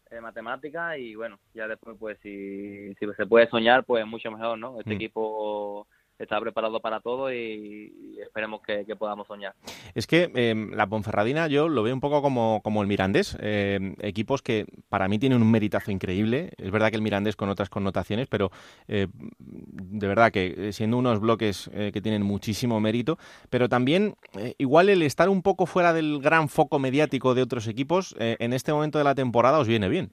en 0.10 0.24
matemática 0.24 0.97
y 0.97 1.16
bueno, 1.16 1.39
ya 1.54 1.68
después 1.68 1.97
pues 1.99 2.18
si, 2.22 2.93
si 2.95 3.06
se 3.16 3.26
puede 3.26 3.47
soñar, 3.49 3.84
pues 3.84 4.06
mucho 4.06 4.32
mejor, 4.32 4.58
¿no? 4.58 4.80
Este 4.80 4.91
mm. 4.91 4.93
equipo 4.93 5.88
está 6.22 6.39
preparado 6.39 6.80
para 6.80 6.99
todo 6.99 7.34
y, 7.34 8.17
esperemos 8.22 8.61
que, 8.61 8.86
podamos 8.95 9.28
soñar. 9.28 9.55
Es 9.95 10.07
que 10.07 10.32
em, 10.36 10.72
la 10.72 10.88
Ponferradina 10.88 11.47
yo 11.47 11.69
lo 11.69 11.84
veo 11.84 11.93
un 11.93 12.01
poco 12.01 12.22
como, 12.22 12.61
como 12.63 12.82
el 12.82 12.88
Mirandés, 12.88 13.38
em, 13.39 13.95
equipos 13.99 14.41
que 14.41 14.65
para 14.89 15.07
mí 15.07 15.17
tienen 15.19 15.41
un 15.41 15.49
meritazo 15.49 15.91
increíble. 15.91 16.51
Es 16.57 16.72
verdad 16.72 16.89
que 16.89 16.97
el 16.97 17.01
Mirandés 17.01 17.36
con 17.36 17.49
otras 17.49 17.69
connotaciones, 17.69 18.28
pero 18.28 18.51
eh, 18.88 19.07
de 19.39 20.07
verdad 20.07 20.32
que 20.32 20.53
eh, 20.57 20.74
siendo 20.74 20.97
unos 20.97 21.19
bloques 21.19 21.69
eh, 21.74 21.91
que 21.93 22.01
tienen 22.01 22.24
muchísimo 22.24 22.80
mérito, 22.80 23.17
pero 23.49 23.69
también 23.69 24.15
igual 24.57 24.89
el 24.89 25.01
estar 25.01 25.30
un 25.30 25.41
poco 25.41 25.65
fuera 25.65 25.93
del 25.93 26.19
gran 26.22 26.49
foco 26.49 26.80
mediático 26.80 27.34
de 27.34 27.41
otros 27.41 27.67
equipos 27.67 28.15
en 28.17 28.53
este 28.53 28.72
momento 28.72 28.97
de 28.97 29.03
la 29.03 29.15
temporada 29.15 29.59
os 29.59 29.67
viene 29.67 29.89
bien. 29.89 30.11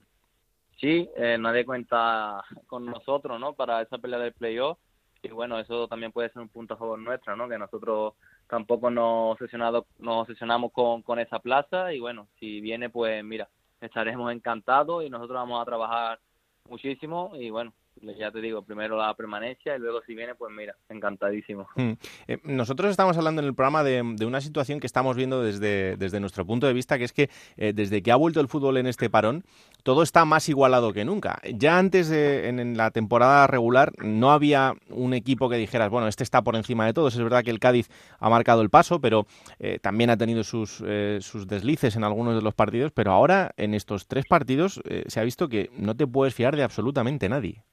Sí, 0.80 1.08
nadie 1.38 1.64
cuenta 1.64 2.42
con 2.66 2.86
nosotros, 2.86 3.38
¿no? 3.40 3.54
Para 3.54 3.82
esa 3.82 3.98
pelea 3.98 4.18
del 4.18 4.32
playoff 4.32 4.78
y 5.22 5.28
bueno, 5.28 5.58
eso 5.58 5.88
también 5.88 6.12
puede 6.12 6.30
ser 6.30 6.42
un 6.42 6.48
punto 6.48 6.74
a 6.74 6.76
favor 6.76 6.98
nuestro, 6.98 7.34
¿no? 7.36 7.48
Que 7.48 7.58
nosotros 7.58 8.14
tampoco 8.48 8.90
nos, 8.90 9.32
obsesionado, 9.32 9.86
nos 9.98 10.22
obsesionamos 10.22 10.72
con, 10.72 11.02
con 11.02 11.18
esa 11.18 11.40
plaza 11.40 11.92
y 11.92 11.98
bueno, 11.98 12.28
si 12.38 12.60
viene, 12.60 12.88
pues 12.90 13.24
mira, 13.24 13.48
estaremos 13.80 14.32
encantados 14.32 15.04
y 15.04 15.10
nosotros 15.10 15.36
vamos 15.36 15.60
a 15.60 15.64
trabajar 15.64 16.20
muchísimo 16.68 17.32
y 17.34 17.50
bueno, 17.50 17.72
ya 18.18 18.30
te 18.30 18.40
digo, 18.40 18.62
primero 18.62 18.96
la 18.96 19.14
permanencia 19.14 19.76
y 19.76 19.78
luego 19.78 20.00
si 20.06 20.14
viene, 20.14 20.34
pues 20.34 20.52
mira, 20.54 20.74
encantadísimo. 20.88 21.66
Hmm. 21.76 21.92
Eh, 22.26 22.38
nosotros 22.44 22.90
estamos 22.90 23.16
hablando 23.16 23.40
en 23.40 23.48
el 23.48 23.54
programa 23.54 23.82
de, 23.82 24.02
una 24.02 24.40
situación 24.40 24.80
que 24.80 24.86
estamos 24.86 25.16
viendo 25.16 25.42
desde, 25.42 25.96
desde 25.96 26.20
nuestro 26.20 26.44
punto 26.44 26.66
de 26.66 26.74
vista, 26.74 26.98
que 26.98 27.04
es 27.04 27.12
que 27.12 27.30
eh, 27.56 27.72
desde 27.72 28.02
que 28.02 28.12
ha 28.12 28.16
vuelto 28.16 28.40
el 28.40 28.48
fútbol 28.48 28.76
en 28.76 28.86
este 28.86 29.08
parón, 29.08 29.44
todo 29.82 30.02
está 30.02 30.24
más 30.26 30.48
igualado 30.48 30.92
que 30.92 31.04
nunca. 31.04 31.40
Ya 31.54 31.78
antes, 31.78 32.10
en, 32.10 32.76
la 32.76 32.90
temporada 32.90 33.46
regular, 33.46 33.92
no 34.02 34.30
había 34.30 34.74
un 34.90 35.14
equipo 35.14 35.48
que 35.48 35.56
dijeras, 35.56 35.90
bueno, 35.90 36.08
este 36.08 36.22
está 36.22 36.42
por 36.42 36.56
encima 36.56 36.84
de 36.84 36.92
todos. 36.92 37.14
Es 37.14 37.22
verdad 37.22 37.42
que 37.42 37.50
el 37.50 37.60
Cádiz 37.60 37.88
ha 38.18 38.28
marcado 38.28 38.60
el 38.60 38.68
paso, 38.68 39.00
pero 39.00 39.26
eh, 39.58 39.78
también 39.80 40.10
ha 40.10 40.18
tenido 40.18 40.44
sus, 40.44 40.84
sus 41.20 41.46
deslices 41.46 41.96
en 41.96 42.04
algunos 42.04 42.34
de 42.34 42.42
los 42.42 42.54
partidos, 42.54 42.92
pero 42.92 43.12
ahora 43.12 43.52
en 43.56 43.72
estos 43.72 44.06
tres 44.06 44.26
partidos 44.28 44.82
se 45.06 45.20
ha 45.20 45.24
visto 45.24 45.48
que 45.48 45.70
no 45.76 45.96
te 45.96 46.06
puedes 46.06 46.34
fiar 46.34 46.56
de 46.56 46.62
absolutamente 46.62 47.28
nadie. 47.28 47.64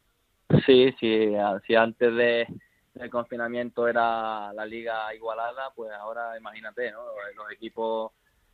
Sí, 0.66 0.94
sí, 1.00 1.34
si 1.66 1.76
antes 1.76 2.16
de, 2.16 2.48
del 2.94 3.10
confinamiento 3.10 3.88
era 3.88 4.54
la 4.54 4.66
liga 4.66 5.14
igualada, 5.14 5.72
pues 5.76 5.92
ahora 5.92 6.38
imagínate, 6.38 6.92
¿no? 6.92 7.02
Los 7.36 7.52
equipos 7.52 8.12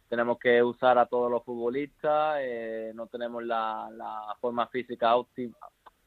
tenemos 0.09 0.39
que 0.39 0.61
usar 0.61 0.97
a 0.97 1.05
todos 1.05 1.31
los 1.31 1.43
futbolistas, 1.43 2.37
eh, 2.41 2.91
no 2.95 3.07
tenemos 3.07 3.43
la, 3.43 3.89
la 3.93 4.35
forma 4.41 4.67
física 4.67 5.15
óptima, 5.15 5.57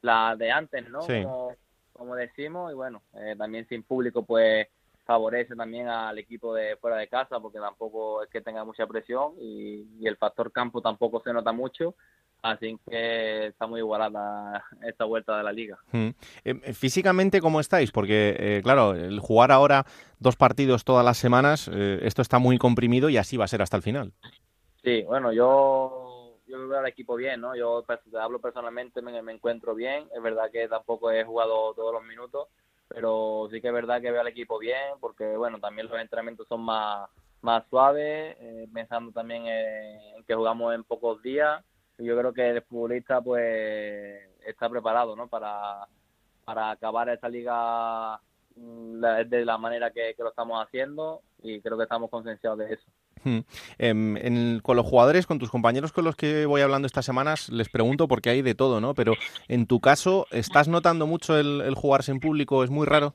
la 0.03 0.37
de 0.37 0.51
antes, 0.51 0.89
¿no? 0.91 1.03
Sí. 1.03 1.23
Como, 1.23 1.55
como 1.93 2.15
decimos, 2.15 2.73
y 2.73 2.75
bueno, 2.75 3.03
eh, 3.15 3.35
también 3.39 3.67
sin 3.69 3.83
público, 3.83 4.25
pues 4.25 4.67
favorece 5.05 5.55
también 5.55 5.89
al 5.89 6.19
equipo 6.19 6.55
de 6.55 6.77
fuera 6.77 6.97
de 6.97 7.09
casa, 7.09 7.41
porque 7.41 7.59
tampoco 7.59 8.23
es 8.23 8.31
que 8.31 8.41
tenga 8.41 8.65
mucha 8.65 8.87
presión 8.87 9.35
y, 9.39 9.87
y 10.01 10.07
el 10.07 10.17
factor 10.17 10.51
campo 10.51 10.81
tampoco 10.81 11.21
se 11.21 11.33
nota 11.33 11.53
mucho, 11.53 11.95
así 12.45 12.79
que 12.89 13.47
está 13.47 13.67
muy 13.67 13.81
igualada 13.81 14.63
esta 14.83 15.07
vuelta 15.07 15.39
de 15.39 15.43
la 15.43 15.53
liga. 15.53 15.79
Mm. 15.93 16.09
Eh, 16.45 16.73
Físicamente, 16.75 17.41
¿cómo 17.41 17.59
estáis? 17.59 17.91
Porque, 17.91 18.37
eh, 18.39 18.61
claro, 18.63 18.95
el 18.95 19.19
jugar 19.19 19.51
ahora 19.51 19.87
dos 20.19 20.37
partidos 20.37 20.85
todas 20.85 21.05
las 21.05 21.17
semanas, 21.17 21.71
eh, 21.73 22.01
esto 22.03 22.21
está 22.21 22.39
muy 22.39 22.59
comprimido 22.59 23.09
y 23.09 23.17
así 23.17 23.39
va 23.39 23.47
a 23.47 23.49
ser 23.49 23.63
hasta 23.63 23.79
el 23.79 23.83
final. 23.83 24.13
Sí, 24.83 25.03
bueno, 25.05 25.33
yo, 25.33 26.39
yo 26.47 26.69
veo 26.69 26.79
al 26.79 26.87
equipo 26.87 27.17
bien, 27.17 27.41
¿no? 27.41 27.57
Yo 27.57 27.83
te 27.83 28.19
hablo 28.19 28.39
personalmente, 28.41 29.01
me, 29.01 29.23
me 29.23 29.33
encuentro 29.33 29.75
bien. 29.75 30.07
Es 30.15 30.23
verdad 30.23 30.51
que 30.53 30.69
tampoco 30.69 31.11
he 31.11 31.25
jugado 31.25 31.73
todos 31.73 31.95
los 31.95 32.05
minutos, 32.05 32.49
pero 32.89 33.49
sí 33.51 33.63
que 33.63 33.69
es 33.69 33.75
verdad 33.75 34.03
que 34.03 34.11
veo 34.11 34.21
al 34.21 34.29
equipo 34.29 34.59
bien, 34.59 34.99
porque, 35.01 35.35
bueno, 35.39 35.59
también 35.61 35.89
los 35.89 35.99
entrenamientos 35.99 36.47
son 36.47 36.61
más, 36.61 37.09
más 37.41 37.65
suaves, 37.71 38.37
eh, 38.39 38.69
pensando 38.71 39.13
también 39.13 39.47
en 39.47 40.25
que 40.25 40.35
jugamos 40.35 40.75
en 40.75 40.85
pocos 40.85 41.23
días. 41.23 41.65
Yo 41.99 42.19
creo 42.19 42.33
que 42.33 42.51
el 42.51 42.63
futbolista, 42.63 43.21
pues, 43.21 44.21
está 44.47 44.69
preparado, 44.69 45.15
¿no? 45.17 45.29
Para, 45.29 45.87
para 46.45 46.71
acabar 46.71 47.09
esta 47.09 47.29
liga 47.29 48.19
mm, 48.57 49.01
de 49.29 49.45
la 49.45 49.59
manera 49.59 49.91
que, 49.91 50.15
que 50.17 50.23
lo 50.23 50.31
estamos 50.31 50.65
haciendo 50.65 51.23
y 51.43 51.61
creo 51.61 51.77
que 51.77 51.85
estamos 51.85 52.11
concienciados 52.11 52.59
de 52.59 52.75
eso. 52.75 52.85
Mm. 53.23 53.39
Em, 53.79 54.17
en- 54.19 54.61
con 54.61 54.77
los 54.77 54.85
jugadores, 54.87 55.27
con 55.27 55.39
tus 55.39 55.51
compañeros 55.51 55.93
con 55.93 56.05
los 56.05 56.17
que 56.17 56.47
voy 56.47 56.61
hablando 56.61 56.87
estas 56.87 57.07
semanas, 57.07 57.49
les 57.49 57.69
pregunto 57.69 58.07
porque 58.09 58.31
hay 58.31 58.43
de 58.43 58.55
todo, 58.55 58.81
¿no? 58.81 58.95
Pero 58.95 59.15
en 59.49 59.67
tu 59.67 59.81
caso, 59.81 60.27
¿estás 60.31 60.69
notando 60.69 61.07
mucho 61.07 61.39
el, 61.39 61.61
el 61.63 61.75
jugarse 61.75 62.13
en 62.13 62.21
público? 62.21 62.65
¿Es 62.65 62.71
muy 62.71 62.87
raro? 62.87 63.15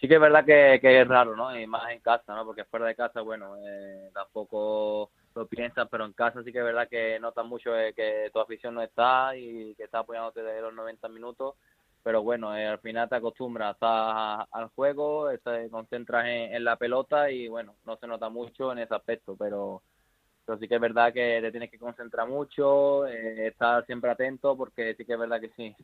Sí 0.00 0.08
que 0.08 0.14
es 0.14 0.20
verdad 0.20 0.44
que, 0.44 0.78
que 0.80 1.00
es 1.00 1.08
raro, 1.08 1.36
¿no? 1.36 1.58
Y 1.58 1.66
más 1.66 1.90
en 1.90 2.00
casa, 2.00 2.34
¿no? 2.34 2.44
Porque 2.44 2.64
fuera 2.64 2.86
de 2.86 2.94
casa, 2.94 3.20
bueno, 3.20 3.56
eh, 3.66 4.10
tampoco 4.14 5.10
lo 5.40 5.46
piensas, 5.48 5.88
pero 5.90 6.04
en 6.04 6.12
casa 6.12 6.42
sí 6.44 6.52
que 6.52 6.58
es 6.58 6.64
verdad 6.64 6.88
que 6.88 7.18
notas 7.18 7.46
mucho 7.46 7.74
eh, 7.78 7.94
que 7.94 8.30
tu 8.32 8.40
afición 8.40 8.74
no 8.74 8.82
está 8.82 9.34
y 9.36 9.74
que 9.74 9.84
está 9.84 10.00
apoyándote 10.00 10.42
desde 10.42 10.60
los 10.60 10.74
90 10.74 11.08
minutos. 11.08 11.54
Pero 12.02 12.22
bueno, 12.22 12.54
eh, 12.56 12.66
al 12.66 12.78
final 12.80 13.08
te 13.08 13.16
acostumbras 13.16 13.76
a- 13.80 14.46
al 14.52 14.68
juego, 14.68 15.28
te 15.42 15.70
concentras 15.70 16.26
en, 16.26 16.64
la 16.64 16.76
pelota 16.76 17.30
y 17.30 17.48
bueno, 17.48 17.74
no 17.86 17.96
se 17.96 18.06
nota 18.06 18.28
mucho 18.28 18.72
en 18.72 18.78
ese 18.80 18.94
aspecto, 18.94 19.36
pero, 19.38 19.82
pero 20.46 20.58
sí 20.58 20.68
que 20.68 20.76
es 20.76 20.80
verdad 20.80 21.12
que 21.12 21.40
te 21.42 21.50
tienes 21.50 21.70
que 21.70 21.78
concentrar 21.78 22.28
mucho, 22.28 23.06
eh, 23.06 23.48
estar 23.48 23.84
siempre 23.86 24.10
atento 24.10 24.56
porque 24.56 24.94
sí 24.96 25.04
que 25.06 25.14
es 25.14 25.18
verdad 25.18 25.40
que 25.40 25.50
sí, 25.56 25.74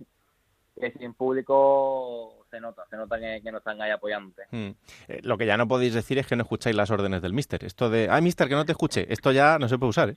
que 0.80 0.92
sin 0.92 1.14
público 1.14 2.45
se 2.56 2.60
nota, 2.60 2.84
se 2.88 2.96
nota 2.96 3.18
que, 3.18 3.52
no 3.52 3.58
están 3.58 3.80
ahí 3.82 3.90
apoyándote. 3.90 4.42
Mm. 4.50 4.70
Eh, 5.08 5.20
lo 5.22 5.36
que 5.36 5.46
ya 5.46 5.56
no 5.56 5.68
podéis 5.68 5.94
decir 5.94 6.18
es 6.18 6.26
que 6.26 6.36
no 6.36 6.42
escucháis 6.42 6.74
las 6.74 6.90
órdenes 6.90 7.20
del 7.20 7.32
mister. 7.32 7.62
Esto 7.64 7.90
de, 7.90 8.08
ay, 8.10 8.22
mister, 8.22 8.48
que 8.48 8.54
no 8.54 8.64
te 8.64 8.72
escuche. 8.72 9.12
Esto 9.12 9.30
ya 9.30 9.58
no 9.58 9.68
se 9.68 9.78
puede 9.78 9.90
usar, 9.90 10.10
¿eh? 10.10 10.16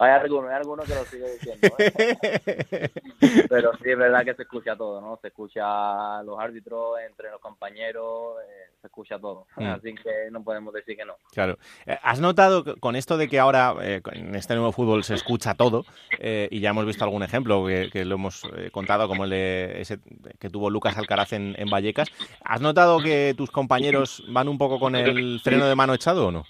Hay 0.00 0.10
algunos, 0.12 0.50
hay 0.50 0.56
algunos 0.56 0.86
que 0.86 0.94
lo 0.94 1.04
sigue 1.04 1.32
diciendo, 1.32 1.68
¿eh? 1.78 2.88
pero 3.48 3.72
sí 3.82 3.90
es 3.90 3.98
verdad 3.98 4.24
que 4.24 4.34
se 4.34 4.42
escucha 4.42 4.76
todo, 4.76 5.00
¿no? 5.00 5.18
Se 5.20 5.28
escucha 5.28 6.22
los 6.22 6.38
árbitros, 6.38 7.00
entre 7.00 7.30
los 7.30 7.40
compañeros, 7.40 8.36
eh, 8.48 8.68
se 8.80 8.86
escucha 8.86 9.18
todo. 9.18 9.46
Mm. 9.56 9.66
Así 9.66 9.94
que 9.94 10.30
no 10.30 10.42
podemos 10.42 10.72
decir 10.72 10.96
que 10.96 11.04
no. 11.04 11.14
Claro. 11.32 11.58
Eh, 11.86 11.98
¿Has 12.02 12.20
notado 12.20 12.76
con 12.78 12.96
esto 12.96 13.16
de 13.16 13.28
que 13.28 13.38
ahora 13.38 13.74
eh, 13.80 14.00
en 14.12 14.34
este 14.34 14.54
nuevo 14.54 14.72
fútbol 14.72 15.04
se 15.04 15.14
escucha 15.14 15.54
todo 15.54 15.84
eh, 16.18 16.48
y 16.50 16.60
ya 16.60 16.70
hemos 16.70 16.86
visto 16.86 17.04
algún 17.04 17.22
ejemplo 17.22 17.66
que, 17.66 17.90
que 17.90 18.04
lo 18.04 18.16
hemos 18.16 18.42
contado 18.72 19.08
como 19.08 19.24
el 19.24 19.30
de 19.30 19.80
ese 19.80 19.98
que 20.38 20.50
tuvo 20.50 20.70
Lucas 20.70 20.96
Alcaraz 20.96 21.32
en, 21.32 21.54
en 21.58 21.68
Vallecas? 21.68 22.08
¿Has 22.44 22.60
notado 22.60 23.00
que 23.00 23.34
tus 23.36 23.50
compañeros 23.50 24.24
van 24.28 24.48
un 24.48 24.58
poco 24.58 24.78
con 24.78 24.94
el 24.94 25.40
freno 25.40 25.66
de 25.66 25.74
mano 25.74 25.94
echado 25.94 26.28
o 26.28 26.30
no? 26.30 26.44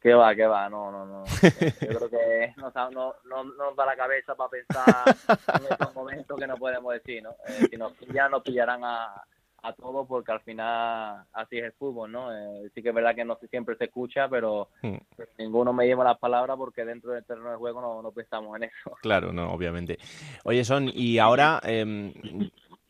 ¿Qué 0.02 0.14
va, 0.14 0.34
qué 0.34 0.46
va? 0.46 0.68
No, 0.68 0.90
no, 0.90 1.04
no. 1.06 1.24
Yo 1.80 1.98
creo 1.98 2.10
que 2.10 2.54
no, 2.56 2.70
sa- 2.72 2.90
no, 2.90 3.14
no, 3.24 3.44
no 3.44 3.54
nos 3.66 3.76
da 3.76 3.86
la 3.86 3.96
cabeza 3.96 4.34
para 4.34 4.50
pensar 4.50 5.14
en 5.58 5.66
estos 5.70 5.94
momentos 5.94 6.38
que 6.38 6.46
no 6.46 6.56
podemos 6.56 6.92
decir, 6.94 7.22
¿no? 7.22 7.30
Eh, 7.48 7.66
si 7.70 7.76
nos 7.76 7.92
pillan, 7.94 8.30
nos 8.30 8.42
pillarán 8.42 8.82
a, 8.84 9.22
a 9.62 9.72
todos 9.74 10.06
porque 10.08 10.32
al 10.32 10.40
final 10.40 11.24
así 11.34 11.58
es 11.58 11.64
el 11.64 11.72
fútbol, 11.72 12.10
¿no? 12.10 12.32
Eh, 12.34 12.70
sí 12.74 12.82
que 12.82 12.88
es 12.90 12.94
verdad 12.94 13.14
que 13.14 13.24
no 13.26 13.38
siempre 13.50 13.76
se 13.76 13.84
escucha, 13.84 14.28
pero 14.28 14.68
Mm. 14.82 14.96
ninguno 15.36 15.74
me 15.74 15.86
lleva 15.86 16.02
las 16.04 16.18
palabras 16.18 16.56
porque 16.56 16.86
dentro 16.86 17.12
del 17.12 17.22
terreno 17.26 17.50
de 17.50 17.56
juego 17.56 17.82
no, 17.82 18.00
no 18.00 18.10
pensamos 18.12 18.56
en 18.56 18.64
eso. 18.64 18.96
Claro, 19.02 19.32
no, 19.32 19.52
obviamente. 19.52 19.98
Oye, 20.44 20.64
Son, 20.64 20.90
y 20.94 21.18
ahora 21.18 21.60
em, 21.64 22.14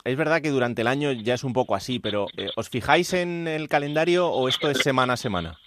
es 0.05 0.17
verdad 0.17 0.41
que 0.41 0.51
durante 0.51 0.83
el 0.83 0.87
año 0.87 1.11
ya 1.11 1.35
es 1.35 1.43
un 1.43 1.53
poco 1.53 1.75
así, 1.75 1.99
pero 1.99 2.27
eh, 2.37 2.51
¿os 2.57 2.69
fijáis 2.71 3.13
en 3.15 3.49
el 3.49 3.69
calendario 3.69 4.29
o 4.29 4.49
esto 4.49 4.71
es 4.71 4.79
semana 4.79 5.15
a 5.15 5.17
semana? 5.17 5.59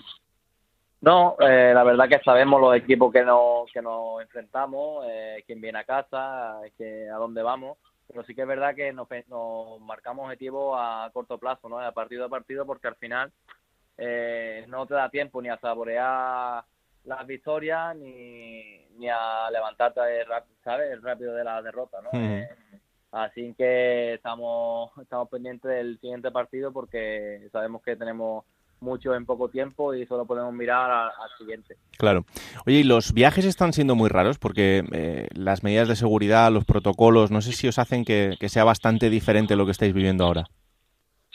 No, 1.04 1.36
eh, 1.42 1.74
la 1.76 1.84
verdad 1.84 2.08
que 2.08 2.24
sabemos 2.24 2.62
los 2.62 2.78
equipos 2.78 3.12
que 3.12 3.24
nos, 3.24 3.70
que 3.74 3.82
nos 3.82 4.22
enfrentamos, 4.22 5.06
eh, 5.10 5.44
quién 5.46 5.60
viene 5.60 5.80
a 5.80 5.84
casa, 5.84 6.62
que, 6.78 7.10
a 7.10 7.16
dónde 7.16 7.44
vamos, 7.44 7.78
pero 8.08 8.24
sí 8.24 8.34
que 8.34 8.44
es 8.44 8.48
verdad 8.48 8.74
que 8.74 8.94
nos, 8.94 9.10
nos 9.28 9.82
marcamos 9.82 10.24
objetivos 10.24 10.78
a 10.80 11.10
corto 11.12 11.38
plazo, 11.38 11.68
¿no? 11.68 11.78
A 11.78 11.92
partido 11.92 12.24
a 12.24 12.30
partido, 12.30 12.66
porque 12.66 12.88
al 12.88 12.96
final 12.96 13.34
eh, 13.98 14.64
no 14.70 14.86
te 14.86 14.94
da 14.94 15.10
tiempo 15.10 15.42
ni 15.42 15.50
a 15.50 15.60
saborear 15.60 16.64
las 17.04 17.28
victorias 17.28 17.98
ni, 17.98 18.88
ni 18.98 19.10
a 19.10 19.52
levantarte, 19.52 20.00
¿sabes? 20.64 21.02
Rápido 21.02 21.34
de 21.34 21.44
la 21.44 21.62
derrota, 21.62 21.98
¿no? 22.02 22.18
Eh, 22.18 22.48
así 23.12 23.54
que 23.58 24.14
estamos, 24.14 24.98
estamos 25.02 25.28
pendientes 25.28 25.70
del 25.70 26.00
siguiente 26.00 26.32
partido 26.32 26.72
porque 26.72 27.50
sabemos 27.52 27.82
que 27.82 27.98
tenemos 27.98 28.46
mucho 28.84 29.16
en 29.16 29.26
poco 29.26 29.50
tiempo 29.50 29.94
y 29.94 30.06
solo 30.06 30.26
podemos 30.26 30.54
mirar 30.54 30.92
al 30.92 31.38
siguiente. 31.38 31.78
Claro. 31.98 32.26
Oye, 32.68 32.78
y 32.78 32.84
los 32.84 33.14
viajes 33.14 33.46
están 33.46 33.74
siendo 33.74 33.96
muy 33.96 34.10
raros 34.10 34.38
porque 34.38 34.84
eh, 34.92 35.28
las 35.34 35.64
medidas 35.64 35.88
de 35.88 35.96
seguridad, 35.96 36.52
los 36.52 36.66
protocolos, 36.66 37.32
no 37.32 37.42
sé 37.42 37.54
si 37.54 37.68
os 37.68 37.80
hacen 37.80 38.06
que, 38.06 38.36
que 38.40 38.50
sea 38.50 38.64
bastante 38.64 39.10
diferente 39.10 39.56
lo 39.56 39.66
que 39.66 39.72
estáis 39.72 39.94
viviendo 39.94 40.26
ahora. 40.26 40.44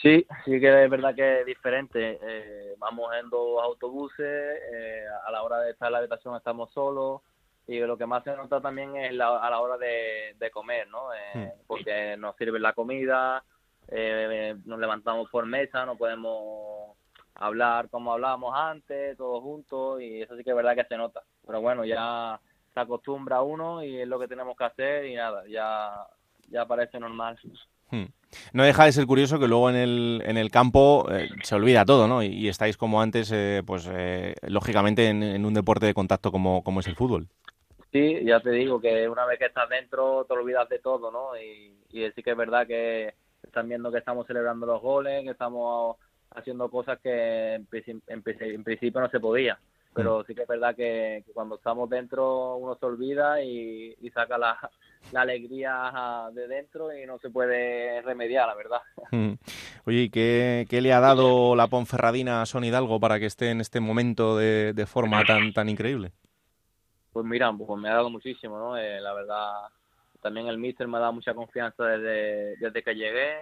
Sí, 0.01 0.25
sí 0.45 0.59
que 0.61 0.83
es 0.85 0.89
verdad 0.89 1.13
que 1.13 1.41
es 1.41 1.45
diferente. 1.45 2.17
Eh, 2.21 2.73
vamos 2.77 3.11
en 3.21 3.29
dos 3.29 3.61
autobuses, 3.61 4.25
eh, 4.25 5.03
a 5.27 5.31
la 5.31 5.43
hora 5.43 5.59
de 5.59 5.71
estar 5.71 5.87
en 5.87 5.93
la 5.93 5.97
habitación 5.99 6.35
estamos 6.37 6.71
solos 6.71 7.21
y 7.67 7.79
lo 7.79 7.97
que 7.97 8.05
más 8.05 8.23
se 8.23 8.35
nota 8.35 8.61
también 8.61 8.95
es 8.95 9.13
la- 9.13 9.39
a 9.39 9.49
la 9.49 9.59
hora 9.59 9.77
de, 9.77 10.35
de 10.39 10.49
comer, 10.51 10.87
¿no? 10.87 11.13
Eh, 11.13 11.51
Porque 11.67 12.15
nos 12.17 12.35
sirve 12.37 12.59
la 12.59 12.71
comida, 12.73 13.43
eh, 13.89 14.55
nos 14.65 14.79
levantamos 14.79 15.29
por 15.29 15.45
mesa, 15.45 15.85
no 15.85 15.95
podemos 15.97 16.95
hablar 17.39 17.89
como 17.89 18.13
hablábamos 18.13 18.53
antes, 18.55 19.17
todos 19.17 19.41
juntos 19.41 20.01
y 20.01 20.21
eso 20.21 20.35
sí 20.35 20.43
que 20.43 20.51
es 20.51 20.55
verdad 20.55 20.75
que 20.75 20.83
se 20.83 20.97
nota. 20.97 21.23
Pero 21.45 21.61
bueno, 21.61 21.85
ya 21.85 22.39
se 22.73 22.79
acostumbra 22.79 23.41
uno 23.41 23.83
y 23.83 24.01
es 24.01 24.07
lo 24.07 24.19
que 24.19 24.27
tenemos 24.27 24.55
que 24.57 24.65
hacer 24.65 25.05
y 25.05 25.15
nada, 25.15 25.43
ya, 25.47 25.91
ya 26.49 26.65
parece 26.65 26.99
normal. 26.99 27.39
Hmm. 27.91 28.05
No 28.53 28.63
deja 28.63 28.85
de 28.85 28.91
ser 28.91 29.07
curioso 29.07 29.39
que 29.39 29.47
luego 29.47 29.69
en 29.69 29.75
el, 29.75 30.21
en 30.25 30.37
el 30.37 30.51
campo 30.51 31.07
eh, 31.09 31.29
se 31.41 31.55
olvida 31.55 31.85
todo, 31.85 32.07
¿no? 32.07 32.21
Y, 32.21 32.27
y 32.27 32.47
estáis 32.47 32.77
como 32.77 33.01
antes, 33.01 33.31
eh, 33.31 33.63
pues 33.65 33.89
eh, 33.91 34.35
lógicamente 34.43 35.07
en, 35.07 35.23
en 35.23 35.45
un 35.45 35.55
deporte 35.55 35.87
de 35.87 35.95
contacto 35.95 36.31
como, 36.31 36.63
como 36.63 36.81
es 36.81 36.87
el 36.87 36.95
fútbol. 36.95 37.27
Sí, 37.91 38.23
ya 38.23 38.39
te 38.39 38.51
digo 38.51 38.79
que 38.79 39.09
una 39.09 39.25
vez 39.25 39.39
que 39.39 39.45
estás 39.45 39.67
dentro 39.67 40.23
te 40.25 40.33
olvidas 40.33 40.69
de 40.69 40.77
todo, 40.77 41.09
¿no? 41.09 41.35
Y, 41.35 41.73
y 41.89 42.11
sí 42.11 42.21
que 42.21 42.31
es 42.31 42.37
verdad 42.37 42.67
que 42.67 43.15
están 43.41 43.67
viendo 43.67 43.91
que 43.91 43.97
estamos 43.97 44.27
celebrando 44.27 44.67
los 44.67 44.79
goles, 44.79 45.23
que 45.23 45.31
estamos 45.31 45.97
haciendo 46.31 46.69
cosas 46.69 46.99
que 47.01 47.55
en, 47.55 47.67
en 48.07 48.23
princi- 48.23 48.53
en 48.53 48.63
principio 48.63 49.01
no 49.01 49.09
se 49.09 49.19
podía. 49.19 49.57
Pero 49.93 50.23
sí 50.23 50.35
que 50.35 50.43
es 50.43 50.47
verdad 50.47 50.75
que, 50.75 51.23
que 51.25 51.31
cuando 51.33 51.55
estamos 51.55 51.89
dentro 51.89 52.55
uno 52.57 52.75
se 52.75 52.85
olvida 52.85 53.41
y, 53.43 53.95
y 53.99 54.09
saca 54.11 54.37
la, 54.37 54.57
la 55.11 55.21
alegría 55.21 56.29
de 56.31 56.47
dentro 56.47 56.95
y 56.95 57.05
no 57.07 57.17
se 57.19 57.29
puede 57.31 58.01
remediar, 58.03 58.47
la 58.47 58.55
verdad. 58.55 58.81
Hmm. 59.11 59.33
Oye, 59.85 60.03
¿y 60.03 60.09
qué, 60.11 60.67
qué 60.69 60.81
le 60.81 60.93
ha 60.93 60.99
dado 60.99 61.55
la 61.55 61.67
Ponferradina 61.67 62.43
a 62.43 62.45
Son 62.45 62.63
Hidalgo 62.63 62.99
para 62.99 63.19
que 63.19 63.25
esté 63.25 63.49
en 63.49 63.61
este 63.61 63.79
momento 63.79 64.37
de, 64.37 64.73
de 64.73 64.85
forma 64.85 65.25
tan, 65.25 65.51
tan 65.51 65.67
increíble? 65.67 66.11
Pues 67.11 67.25
mira, 67.25 67.51
pues 67.51 67.79
me 67.81 67.89
ha 67.89 67.95
dado 67.95 68.09
muchísimo, 68.11 68.57
¿no? 68.59 68.77
Eh, 68.77 69.01
la 69.01 69.13
verdad, 69.13 69.51
también 70.21 70.47
el 70.47 70.59
míster 70.59 70.87
me 70.87 70.97
ha 70.97 71.01
dado 71.01 71.13
mucha 71.13 71.33
confianza 71.33 71.83
desde, 71.85 72.55
desde 72.57 72.83
que 72.83 72.93
llegué. 72.93 73.37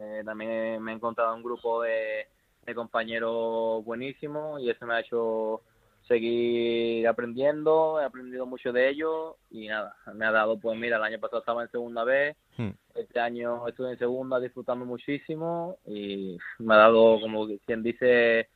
Eh, 0.00 0.22
también 0.24 0.82
me 0.82 0.92
he 0.92 0.94
encontrado 0.94 1.34
un 1.34 1.42
grupo 1.42 1.82
de, 1.82 2.26
de 2.66 2.74
compañeros 2.74 3.84
buenísimos 3.84 4.60
y 4.60 4.70
eso 4.70 4.86
me 4.86 4.94
ha 4.94 5.00
hecho 5.00 5.62
seguir 6.06 7.06
aprendiendo, 7.06 8.00
he 8.00 8.04
aprendido 8.04 8.46
mucho 8.46 8.72
de 8.72 8.88
ello 8.88 9.36
y 9.50 9.68
nada, 9.68 9.94
me 10.14 10.24
ha 10.24 10.32
dado, 10.32 10.58
pues 10.58 10.78
mira, 10.78 10.96
el 10.96 11.02
año 11.02 11.20
pasado 11.20 11.40
estaba 11.40 11.62
en 11.62 11.70
segunda 11.70 12.04
vez, 12.04 12.36
Hmm. 12.56 12.70
este 12.96 13.20
año 13.20 13.68
estuve 13.68 13.92
en 13.92 13.98
segunda 13.98 14.40
disfrutando 14.40 14.84
muchísimo 14.84 15.78
y 15.86 16.36
me 16.58 16.74
ha 16.74 16.78
dado, 16.78 17.20
como 17.20 17.46
quien 17.64 17.84
dice, 17.84 18.48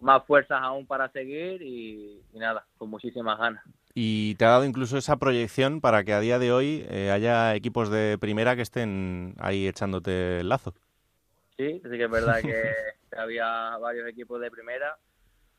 más 0.00 0.24
fuerzas 0.24 0.60
aún 0.62 0.86
para 0.86 1.10
seguir 1.10 1.60
y, 1.60 2.22
y 2.32 2.38
nada, 2.38 2.64
con 2.78 2.88
muchísimas 2.88 3.38
ganas. 3.38 3.62
Y 3.92 4.34
te 4.36 4.46
ha 4.46 4.50
dado 4.50 4.64
incluso 4.64 4.96
esa 4.96 5.18
proyección 5.18 5.82
para 5.82 6.04
que 6.04 6.14
a 6.14 6.20
día 6.20 6.38
de 6.38 6.52
hoy 6.52 6.86
eh, 6.88 7.10
haya 7.10 7.54
equipos 7.54 7.90
de 7.90 8.16
primera 8.18 8.56
que 8.56 8.62
estén 8.62 9.34
ahí 9.38 9.66
echándote 9.66 10.40
el 10.40 10.48
lazo. 10.48 10.72
Sí, 11.60 11.78
sí 11.84 11.90
que 11.90 12.04
es 12.04 12.10
verdad 12.10 12.40
que 12.40 12.62
había 13.18 13.76
varios 13.76 14.08
equipos 14.08 14.40
de 14.40 14.50
primera, 14.50 14.96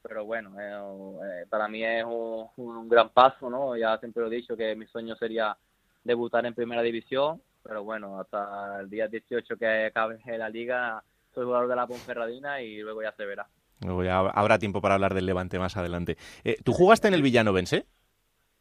pero 0.02 0.26
bueno, 0.26 0.60
eh, 0.60 1.44
eh, 1.44 1.46
para 1.48 1.68
mí 1.68 1.84
es 1.84 2.04
un, 2.04 2.48
un 2.56 2.90
gran 2.90 3.10
paso, 3.10 3.52
¿no? 3.52 3.78
Ya 3.78 4.00
siempre 4.00 4.24
lo 4.24 4.32
he 4.32 4.36
dicho 4.36 4.58
que 4.58 4.76
mi 4.76 4.88
sueño 4.88 5.16
sería 5.16 5.56
debutar 6.04 6.44
en 6.48 6.56
primera 6.56 6.82
división, 6.82 7.40
pero 7.62 7.84
bueno, 7.84 8.20
hasta 8.20 8.80
el 8.80 8.90
día 8.90 9.08
18 9.08 9.58
que 9.58 9.86
acabe 9.86 10.20
la 10.26 10.50
liga 10.50 11.04
soy 11.36 11.46
jugador 11.46 11.68
de 11.68 11.76
la 11.76 11.86
Ponferradina 11.86 12.64
y 12.64 12.80
luego 12.80 13.04
ya 13.04 13.12
se 13.12 13.24
verá. 13.24 13.48
Luego 13.82 14.04
ya 14.04 14.22
habrá 14.22 14.58
tiempo 14.58 14.82
para 14.82 14.96
hablar 14.96 15.14
del 15.14 15.28
Levante 15.28 15.60
más 15.60 15.78
adelante. 15.78 16.18
Eh, 16.44 16.58
¿Tú 16.64 16.74
jugaste 16.74 17.10
en 17.10 17.14
el 17.14 17.22
Villanovense? 17.22 17.86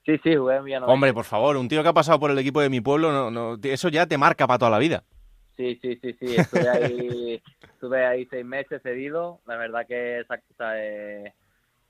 Sí, 0.05 0.18
sí, 0.22 0.36
jugué 0.36 0.57
en 0.57 0.64
Villanovense. 0.64 0.93
Hombre, 0.93 1.14
por 1.14 1.24
favor, 1.24 1.57
un 1.57 1.68
tío 1.68 1.82
que 1.82 1.88
ha 1.88 1.95
pasado 1.95 2.20
por 2.20 2.30
el 2.30 2.38
equipo 2.38 2.61
de 2.61 2.68
mi 2.68 2.82
pueblo, 2.82 3.11
no, 3.12 3.30
no, 3.30 3.59
eso 3.62 3.88
ya 3.88 4.05
te 4.05 4.18
marca 4.18 4.47
para 4.47 4.59
toda 4.59 4.70
la 4.70 4.78
vida. 4.78 5.05
Sí, 5.57 5.79
sí, 5.83 5.97
sí, 5.97 6.13
sí. 6.15 6.37
Estuve 6.37 6.69
ahí, 6.69 7.43
estuve 7.75 8.07
ahí 8.07 8.27
seis 8.27 8.45
meses 8.45 8.83
cedido. 8.83 9.41
La 9.47 9.57
verdad 9.57 9.87
que 9.87 10.25
sac- 10.27 10.43
eh, 10.77 11.33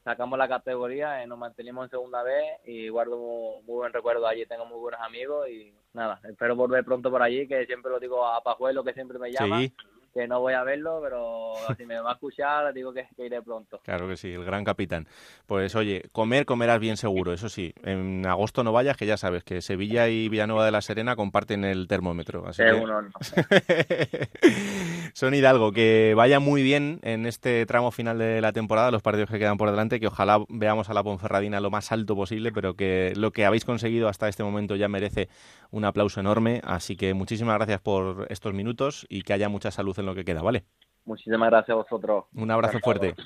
sacamos 0.04 0.38
la 0.38 0.48
categoría, 0.48 1.22
eh, 1.22 1.26
nos 1.26 1.38
mantenimos 1.38 1.84
en 1.84 1.90
segunda 1.90 2.22
vez 2.22 2.44
y 2.64 2.88
guardo 2.88 3.16
muy, 3.18 3.62
muy 3.64 3.76
buen 3.76 3.92
recuerdo 3.92 4.26
allí. 4.26 4.46
Tengo 4.46 4.66
muy 4.66 4.78
buenos 4.78 5.00
amigos 5.00 5.48
y 5.48 5.72
nada, 5.92 6.20
espero 6.28 6.56
volver 6.56 6.84
pronto 6.84 7.10
por 7.10 7.22
allí, 7.22 7.46
que 7.46 7.66
siempre 7.66 7.90
lo 7.90 8.00
digo 8.00 8.26
a 8.26 8.42
Pajuelo, 8.42 8.82
que 8.84 8.92
siempre 8.94 9.18
me 9.18 9.30
llama. 9.32 9.60
Sí. 9.60 9.74
Que 10.12 10.26
no 10.26 10.40
voy 10.40 10.54
a 10.54 10.64
verlo, 10.64 11.00
pero 11.02 11.52
si 11.78 11.86
me 11.86 12.00
va 12.00 12.10
a 12.10 12.14
escuchar, 12.14 12.72
digo 12.74 12.92
que, 12.92 13.06
que 13.16 13.26
iré 13.26 13.40
pronto. 13.42 13.80
Claro 13.84 14.08
que 14.08 14.16
sí, 14.16 14.32
el 14.32 14.44
gran 14.44 14.64
capitán. 14.64 15.06
Pues 15.46 15.74
oye, 15.76 16.02
comer, 16.12 16.46
comerás 16.46 16.80
bien 16.80 16.96
seguro, 16.96 17.32
eso 17.32 17.48
sí. 17.48 17.72
En 17.84 18.26
agosto 18.26 18.64
no 18.64 18.72
vayas, 18.72 18.96
que 18.96 19.06
ya 19.06 19.16
sabes 19.16 19.44
que 19.44 19.62
Sevilla 19.62 20.08
y 20.08 20.28
Villanueva 20.28 20.64
de 20.64 20.72
la 20.72 20.80
Serena 20.82 21.14
comparten 21.16 21.64
el 21.64 21.86
termómetro. 21.88 22.46
Así 22.46 22.62
que- 22.62 22.72
un 22.72 22.90
horno. 22.90 23.10
Son 25.14 25.34
Hidalgo, 25.34 25.72
que 25.72 26.14
vaya 26.16 26.40
muy 26.40 26.62
bien 26.62 27.00
en 27.02 27.26
este 27.26 27.66
tramo 27.66 27.90
final 27.90 28.18
de 28.18 28.40
la 28.40 28.52
temporada, 28.52 28.90
los 28.90 29.02
partidos 29.02 29.28
que 29.30 29.38
quedan 29.38 29.56
por 29.58 29.70
delante, 29.70 30.00
que 30.00 30.06
ojalá 30.06 30.38
veamos 30.48 30.88
a 30.88 30.94
la 30.94 31.02
Ponferradina 31.02 31.60
lo 31.60 31.70
más 31.70 31.90
alto 31.92 32.14
posible, 32.16 32.52
pero 32.52 32.74
que 32.74 33.12
lo 33.16 33.32
que 33.32 33.44
habéis 33.44 33.64
conseguido 33.64 34.08
hasta 34.08 34.28
este 34.28 34.42
momento 34.42 34.76
ya 34.76 34.88
merece 34.88 35.28
un 35.70 35.84
aplauso 35.84 36.20
enorme. 36.20 36.60
Así 36.64 36.96
que 36.96 37.14
muchísimas 37.14 37.56
gracias 37.56 37.80
por 37.80 38.26
estos 38.30 38.54
minutos 38.54 39.06
y 39.08 39.22
que 39.22 39.32
haya 39.32 39.48
mucha 39.48 39.70
salud 39.70 39.98
en 40.00 40.06
lo 40.06 40.14
que 40.14 40.24
queda, 40.24 40.42
¿vale? 40.42 40.64
Muchísimas 41.04 41.48
gracias 41.50 41.70
a 41.70 41.74
vosotros. 41.76 42.24
Un 42.34 42.50
abrazo 42.50 42.78
Encantado. 42.78 43.14
fuerte. 43.14 43.22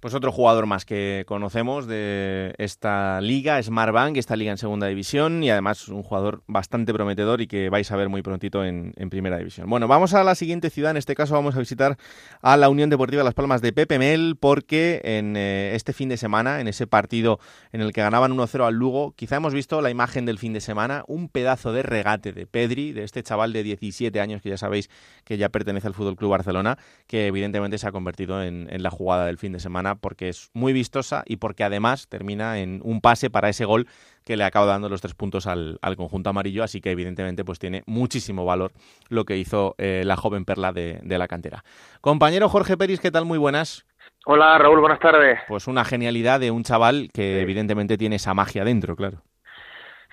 Pues 0.00 0.14
otro 0.14 0.32
jugador 0.32 0.66
más 0.66 0.84
que 0.86 1.24
conocemos 1.26 1.86
de 1.86 2.54
esta 2.56 3.20
liga, 3.20 3.62
Smartbank, 3.62 4.16
esta 4.16 4.34
liga 4.34 4.50
en 4.50 4.56
segunda 4.56 4.86
división 4.86 5.42
y 5.42 5.50
además 5.50 5.88
un 5.88 6.02
jugador 6.02 6.42
bastante 6.46 6.94
prometedor 6.94 7.42
y 7.42 7.46
que 7.46 7.68
vais 7.68 7.90
a 7.92 7.96
ver 7.96 8.08
muy 8.08 8.22
prontito 8.22 8.64
en, 8.64 8.94
en 8.96 9.10
primera 9.10 9.36
división. 9.36 9.68
Bueno, 9.68 9.88
vamos 9.88 10.14
a 10.14 10.24
la 10.24 10.34
siguiente 10.34 10.70
ciudad, 10.70 10.92
en 10.92 10.96
este 10.96 11.14
caso 11.14 11.34
vamos 11.34 11.54
a 11.54 11.58
visitar 11.58 11.98
a 12.40 12.56
la 12.56 12.70
Unión 12.70 12.88
Deportiva 12.88 13.22
Las 13.22 13.34
Palmas 13.34 13.60
de 13.60 13.72
Pepe 13.74 13.98
Mel 13.98 14.36
porque 14.40 15.02
en 15.04 15.36
eh, 15.36 15.74
este 15.74 15.92
fin 15.92 16.08
de 16.08 16.16
semana, 16.16 16.60
en 16.60 16.68
ese 16.68 16.86
partido 16.86 17.38
en 17.72 17.82
el 17.82 17.92
que 17.92 18.00
ganaban 18.00 18.32
1-0 18.32 18.66
al 18.66 18.74
Lugo, 18.74 19.12
quizá 19.12 19.36
hemos 19.36 19.52
visto 19.52 19.82
la 19.82 19.90
imagen 19.90 20.24
del 20.24 20.38
fin 20.38 20.54
de 20.54 20.60
semana, 20.60 21.04
un 21.08 21.28
pedazo 21.28 21.72
de 21.72 21.82
regate 21.82 22.32
de 22.32 22.46
Pedri, 22.46 22.92
de 22.92 23.04
este 23.04 23.22
chaval 23.22 23.52
de 23.52 23.62
17 23.62 24.18
años 24.18 24.40
que 24.40 24.48
ya 24.48 24.56
sabéis 24.56 24.88
que 25.24 25.36
ya 25.36 25.50
pertenece 25.50 25.86
al 25.88 25.94
Fútbol 25.94 26.16
Club 26.16 26.30
Barcelona, 26.30 26.78
que 27.06 27.26
evidentemente 27.26 27.76
se 27.76 27.86
ha 27.86 27.92
convertido 27.92 28.42
en, 28.42 28.68
en 28.70 28.82
la 28.82 28.93
jugada 28.94 29.26
del 29.26 29.36
fin 29.38 29.52
de 29.52 29.60
semana 29.60 29.96
porque 29.96 30.28
es 30.30 30.50
muy 30.54 30.72
vistosa 30.72 31.22
y 31.26 31.36
porque 31.36 31.64
además 31.64 32.08
termina 32.08 32.58
en 32.60 32.80
un 32.82 33.00
pase 33.00 33.28
para 33.28 33.48
ese 33.50 33.64
gol 33.64 33.86
que 34.24 34.36
le 34.38 34.44
acaba 34.44 34.64
dando 34.66 34.88
los 34.88 35.02
tres 35.02 35.14
puntos 35.14 35.46
al, 35.46 35.78
al 35.82 35.96
conjunto 35.96 36.30
amarillo, 36.30 36.64
así 36.64 36.80
que 36.80 36.90
evidentemente 36.90 37.44
pues 37.44 37.58
tiene 37.58 37.82
muchísimo 37.86 38.44
valor 38.46 38.72
lo 39.10 39.24
que 39.24 39.36
hizo 39.36 39.74
eh, 39.76 40.02
la 40.06 40.16
joven 40.16 40.46
perla 40.46 40.72
de, 40.72 41.00
de 41.02 41.18
la 41.18 41.28
cantera. 41.28 41.62
Compañero 42.00 42.48
Jorge 42.48 42.76
Peris, 42.78 43.00
¿qué 43.00 43.10
tal? 43.10 43.26
Muy 43.26 43.36
buenas. 43.38 43.84
Hola 44.26 44.56
Raúl, 44.56 44.80
buenas 44.80 45.00
tardes. 45.00 45.38
Pues 45.48 45.66
una 45.66 45.84
genialidad 45.84 46.40
de 46.40 46.50
un 46.50 46.62
chaval 46.62 47.10
que 47.12 47.42
evidentemente 47.42 47.98
tiene 47.98 48.16
esa 48.16 48.32
magia 48.32 48.64
dentro, 48.64 48.96
claro. 48.96 49.22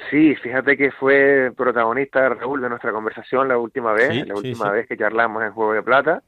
Sí, 0.10 0.36
fíjate 0.36 0.76
que 0.78 0.92
fue 0.92 1.52
protagonista 1.56 2.28
Raúl 2.30 2.62
de 2.62 2.70
nuestra 2.70 2.92
conversación 2.92 3.48
la 3.48 3.58
última 3.58 3.94
vez, 3.94 4.10
Sí, 4.12 4.24
la 4.24 4.36
última 4.36 4.66
sí. 4.66 4.72
vez 4.72 4.88
que 4.88 4.98
charlamos 4.98 5.44
en 5.44 5.52
Juego 5.54 5.74
de 5.74 5.84
Plata, 5.84 6.24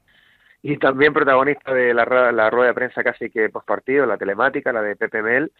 y 0.65 0.77
también 0.77 1.13
protagonista 1.13 1.73
de 1.73 1.93
la, 1.93 2.05
rueda 2.05 2.67
de 2.67 2.73
prensa 2.73 3.03
casi 3.03 3.29
que 3.29 3.49
postpartido, 3.49 4.05
la 4.05 4.17
telemática, 4.17 4.71
la 4.71 4.81
de 4.81 4.95
Pepe 4.95 5.21
Mel, 5.21 5.51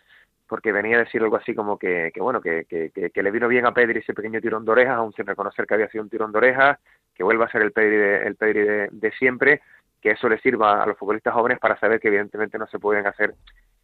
porque 0.47 0.71
venía 0.71 0.95
a 0.95 0.99
decir 1.03 1.21
algo 1.21 1.35
así 1.35 1.53
como 1.53 1.77
que, 1.77 2.11
que 2.13 2.21
bueno, 2.21 2.39
que, 2.39 2.63
que, 2.65 2.89
que, 3.11 3.23
le 3.23 3.31
vino 3.31 3.49
bien 3.49 3.65
a 3.65 3.73
Pedri 3.73 3.99
ese 3.99 4.13
pequeño 4.13 4.39
tirón 4.39 4.63
de 4.63 4.71
orejas, 4.71 4.95
aún 4.95 5.11
sin 5.11 5.25
reconocer 5.25 5.67
que 5.67 5.73
había 5.73 5.89
sido 5.89 6.05
un 6.05 6.09
tirón 6.09 6.31
de 6.31 6.37
orejas, 6.37 6.79
que 7.13 7.23
vuelva 7.23 7.45
a 7.45 7.51
ser 7.51 7.63
el 7.63 7.73
Pedri 7.73 7.97
de, 7.97 8.27
el 8.27 8.35
Pedri 8.37 8.61
de, 8.91 9.11
siempre, 9.19 9.61
que 10.01 10.11
eso 10.11 10.29
le 10.29 10.39
sirva 10.39 10.81
a 10.81 10.87
los 10.87 10.97
futbolistas 10.97 11.33
jóvenes 11.33 11.59
para 11.59 11.77
saber 11.77 11.99
que 11.99 12.07
evidentemente 12.07 12.57
no 12.57 12.67
se 12.67 12.79
pueden 12.79 13.05
hacer 13.05 13.35